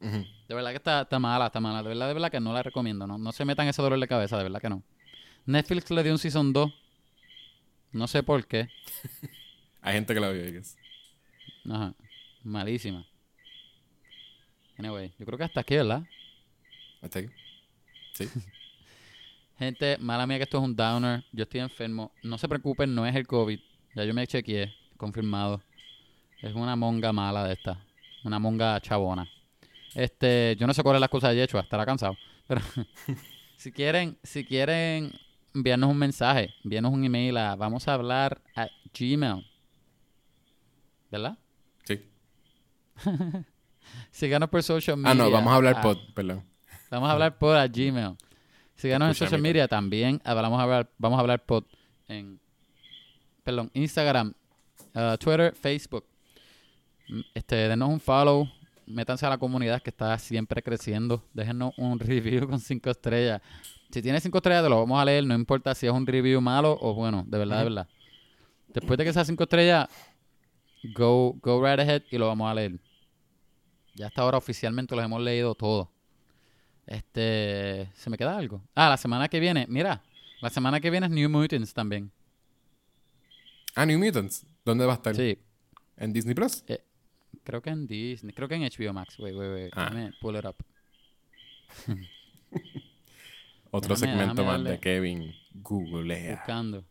De 0.01 0.55
verdad 0.55 0.71
que 0.71 0.77
está, 0.77 1.03
está 1.03 1.19
mala, 1.19 1.47
está 1.47 1.61
mala. 1.61 1.83
De 1.83 1.89
verdad, 1.89 2.09
de 2.09 2.15
verdad 2.15 2.31
que 2.31 2.41
no 2.41 2.53
la 2.53 2.63
recomiendo. 2.63 3.07
No, 3.07 3.17
no 3.19 3.33
se 3.33 3.45
metan 3.45 3.69
ese 3.69 3.81
dolor 3.83 3.99
de 3.99 4.07
cabeza, 4.09 4.37
de 4.37 4.43
verdad 4.45 4.61
que 4.61 4.69
no. 4.69 4.83
Netflix 5.47 5.91
le 5.91 6.03
dio 6.03 6.13
un 6.13 6.19
Season 6.19 6.53
2. 6.53 6.73
No 7.93 8.07
sé 8.07 8.23
por 8.23 8.47
qué. 8.47 8.69
Hay 9.83 9.95
gente 9.95 10.13
que 10.15 10.21
la 10.21 10.31
I 10.33 10.51
guess. 10.53 10.77
Ajá, 11.71 11.95
malísima. 12.43 13.07
Anyway, 14.79 15.13
yo 15.19 15.25
creo 15.27 15.39
que 15.39 15.45
hasta 15.45 15.61
aquí, 15.61 15.77
¿verdad? 15.77 16.03
¿Hasta 17.03 17.19
aquí? 17.21 17.29
Sí. 18.15 18.29
Gente, 19.59 19.99
mala 19.99 20.27
mía 20.27 20.39
que 20.39 20.45
esto 20.45 20.59
es 20.59 20.65
un 20.65 20.75
downer. 20.75 21.25
Yo 21.33 21.45
estoy 21.45 21.61
enfermo. 21.61 22.13
No 22.23 22.39
se 22.39 22.49
preocupen, 22.49 22.95
no 22.95 23.07
es 23.07 23.15
el 23.15 23.27
COVID. 23.27 23.59
Ya 23.95 24.05
yo 24.05 24.13
me 24.13 24.27
chequeé, 24.27 24.75
confirmado. 24.97 25.63
Es 26.43 26.55
una 26.55 26.75
monga 26.77 27.13
mala 27.13 27.45
de 27.45 27.55
esta. 27.55 27.79
Una 28.25 28.39
monga 28.39 28.81
chabona. 28.81 29.29
Este, 29.95 30.57
yo 30.59 30.67
no 30.67 30.75
sé 30.75 30.83
cuál 30.83 30.97
es 30.97 31.01
la 31.01 31.07
excusa 31.07 31.29
de 31.29 31.37
Yechua, 31.37 31.61
estará 31.61 31.87
cansado. 31.87 32.17
Pero 32.49 32.61
si 33.57 33.71
quieren, 33.71 34.19
si 34.23 34.45
quieren 34.45 35.13
enviarnos 35.55 35.91
un 35.91 35.99
mensaje, 35.99 36.53
envíanos 36.65 36.93
un 36.93 37.05
email 37.05 37.37
a 37.37 37.55
vamos 37.55 37.87
a 37.87 37.95
hablar 37.95 38.43
a 38.57 38.69
Gmail. 38.99 39.47
¿Verdad? 41.13 41.39
Sí. 41.85 42.03
Síganos 44.11 44.49
por 44.49 44.63
social 44.65 44.97
media. 44.97 45.13
Ah, 45.13 45.15
no, 45.15 45.31
vamos 45.31 45.53
a 45.53 45.57
hablar 45.57 45.77
Ah, 45.79 45.83
pod, 45.83 45.99
perdón. 46.13 46.43
Vamos 46.91 47.09
a 47.09 47.13
hablar 47.13 47.39
por 47.39 47.57
a 47.57 47.69
Gmail. 47.69 48.17
Síganos 48.77 49.09
en 49.09 49.15
social 49.15 49.41
media 49.41 49.69
también. 49.69 50.21
Hablamos 50.25 50.59
a 50.59 50.63
hablar, 50.65 50.91
vamos 50.99 51.17
a 51.19 51.21
hablar 51.21 51.45
por 51.45 51.65
en 52.09 52.39
perdón, 53.43 53.71
Instagram, 53.75 54.35
uh, 54.95 55.17
Twitter, 55.19 55.55
Facebook. 55.55 56.05
Mm, 57.09 57.21
Este, 57.35 57.57
denos 57.69 57.89
un 57.91 58.01
follow, 58.01 58.49
métanse 58.87 59.27
a 59.27 59.31
la 59.31 59.39
comunidad 59.39 59.83
que 59.83 59.91
está 59.91 60.19
siempre 60.19 60.63
creciendo. 60.63 61.23
Déjenos 61.33 61.73
un 61.77 61.99
review 62.01 62.49
con 62.49 62.59
cinco 62.59 62.91
estrellas. 62.91 63.41
Si 63.91 64.03
tiene 64.03 64.21
cinco 64.21 64.39
estrellas, 64.39 64.65
te 64.65 64.69
lo 64.71 64.81
vamos 64.81 65.01
a 65.01 65.05
leer, 65.05 65.25
no 65.25 65.35
importa 65.35 65.75
si 65.75 65.87
es 65.87 65.93
un 65.93 66.07
review 66.07 66.41
malo 66.41 66.77
o 66.81 66.95
bueno, 66.95 67.25
de 67.29 67.39
verdad, 67.39 67.59
de 67.59 67.65
verdad. 67.65 67.89
Después 68.69 68.99
de 68.99 69.05
que 69.05 69.13
sea 69.13 69.25
cinco 69.25 69.45
estrellas, 69.45 69.89
go, 70.97 71.35
go 71.41 71.65
right 71.65 71.79
ahead 71.79 72.03
y 72.11 72.19
lo 72.19 72.27
vamos 72.27 72.51
a 72.51 72.55
leer. 72.55 72.81
Ya 73.95 74.07
hasta 74.09 74.23
ahora 74.23 74.39
oficialmente 74.39 74.97
los 74.97 75.05
hemos 75.05 75.23
leído 75.23 75.55
todos. 75.55 75.87
Este, 76.87 77.89
¿se 77.95 78.11
me 78.11 78.17
queda 78.19 78.37
algo? 78.37 78.63
Ah, 78.75 78.89
la 78.91 78.97
semana 78.97 79.29
que 79.29 79.41
viene, 79.41 79.67
mira, 79.69 80.03
la 80.41 80.51
semana 80.51 80.81
que 80.81 80.91
viene 80.91 81.07
es 81.07 81.13
New 81.13 81.29
Mutants 81.31 81.73
también. 81.73 82.11
Ah, 83.75 83.87
New 83.87 83.99
Mutants. 83.99 84.47
¿Dónde 84.65 84.85
va 84.87 84.93
a 84.93 84.97
estar? 84.97 85.15
Sí, 85.15 85.39
¿En 85.97 86.13
Disney 86.13 86.35
Plus? 86.35 86.65
creo 87.43 87.61
que 87.63 87.71
en 87.71 87.87
Disney, 87.87 88.33
creo 88.35 88.49
que 88.49 88.55
en 88.55 88.63
HBO 88.63 88.93
Max. 88.93 89.19
Wait, 89.19 89.35
wait, 89.35 89.51
wait. 89.53 89.73
Ah. 89.77 89.91
Déjame 89.91 90.13
pull 90.21 90.37
it 90.37 90.45
up. 90.45 90.57
Otro 93.71 93.95
Déjame- 93.97 94.13
segmento 94.13 94.43
déjame 94.43 94.59
más 94.59 94.65
de 94.65 94.79
Kevin 94.81 95.33
googlea. 95.55 96.37
buscando. 96.37 96.85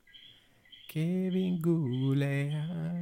Kevin 0.88 1.62
googlea. 1.62 3.02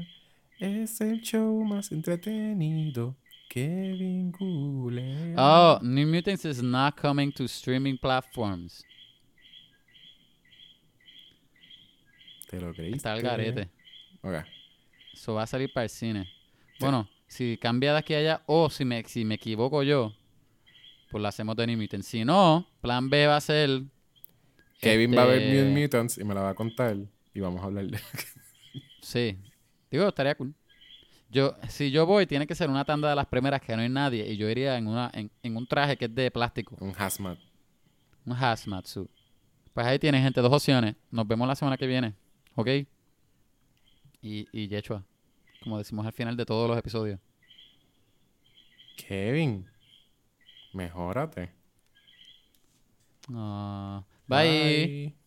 Es 0.59 1.01
el 1.01 1.21
show 1.21 1.63
más 1.63 1.91
entretenido. 1.91 3.15
Kevin 3.51 4.31
googlea. 4.31 5.35
Oh, 5.37 5.79
New 5.81 6.07
Mutants 6.07 6.45
is 6.45 6.63
not 6.63 6.95
coming 6.95 7.33
to 7.33 7.43
streaming 7.49 7.97
platforms. 7.97 8.85
¿Te 12.49 12.61
lo 12.61 12.73
creíste? 12.73 12.95
Está 12.95 13.13
el 13.13 13.21
garete. 13.21 13.69
Ok. 14.21 14.45
Eso 15.13 15.33
va 15.33 15.43
a 15.43 15.47
salir 15.47 15.69
para 15.73 15.83
el 15.83 15.89
cine. 15.89 16.29
Bueno, 16.79 17.09
si 17.27 17.57
cambia 17.57 17.91
de 17.91 17.99
aquí 17.99 18.13
a 18.13 18.19
allá 18.19 18.41
o 18.45 18.69
si 18.69 18.85
me, 18.85 19.03
si 19.03 19.25
me 19.25 19.35
equivoco 19.35 19.83
yo, 19.83 20.13
pues 21.09 21.21
lo 21.21 21.27
hacemos 21.27 21.57
de 21.57 21.67
New 21.67 21.77
Mutants. 21.77 22.07
Si 22.07 22.23
no, 22.23 22.65
plan 22.79 23.09
B 23.09 23.27
va 23.27 23.35
a 23.35 23.41
ser... 23.41 23.83
Kevin 24.79 25.13
va 25.13 25.23
a 25.23 25.25
ver 25.25 25.41
este, 25.41 25.63
New 25.65 25.77
Mutants 25.77 26.17
y 26.17 26.23
me 26.23 26.33
la 26.33 26.41
va 26.41 26.49
a 26.51 26.55
contar. 26.55 26.95
Y 27.33 27.41
vamos 27.41 27.61
a 27.61 27.65
hablar 27.65 27.87
de. 27.87 27.99
Sí. 29.01 29.37
Digo, 29.89 30.07
estaría 30.07 30.35
cool. 30.35 30.55
Yo, 31.31 31.55
si 31.69 31.91
yo 31.91 32.05
voy, 32.05 32.25
tiene 32.27 32.45
que 32.45 32.55
ser 32.55 32.69
una 32.69 32.83
tanda 32.83 33.09
de 33.09 33.15
las 33.15 33.25
primeras 33.25 33.61
que 33.61 33.73
no 33.75 33.81
hay 33.81 33.87
nadie. 33.87 34.29
Y 34.29 34.35
yo 34.35 34.49
iría 34.49 34.77
en, 34.77 34.87
una, 34.87 35.09
en, 35.13 35.31
en 35.41 35.55
un 35.55 35.65
traje 35.65 35.95
que 35.95 36.05
es 36.05 36.13
de 36.13 36.29
plástico. 36.29 36.75
Un 36.81 36.93
hazmat. 36.97 37.39
Un 38.25 38.33
hazmat 38.33 38.85
suit. 38.85 39.09
Pues 39.73 39.87
ahí 39.87 39.97
tienen, 39.97 40.21
gente, 40.21 40.41
dos 40.41 40.51
opciones. 40.51 40.95
Nos 41.09 41.25
vemos 41.25 41.47
la 41.47 41.55
semana 41.55 41.77
que 41.77 41.87
viene. 41.87 42.13
¿Ok? 42.55 42.67
Y, 44.21 44.45
y 44.51 44.67
Yechua. 44.67 45.05
Como 45.63 45.77
decimos 45.77 46.05
al 46.05 46.11
final 46.11 46.35
de 46.35 46.45
todos 46.45 46.67
los 46.67 46.77
episodios. 46.77 47.19
Kevin. 48.97 49.65
Mejórate. 50.73 51.53
Ah, 53.33 54.03
bye. 54.27 54.47
Bye. 54.47 55.20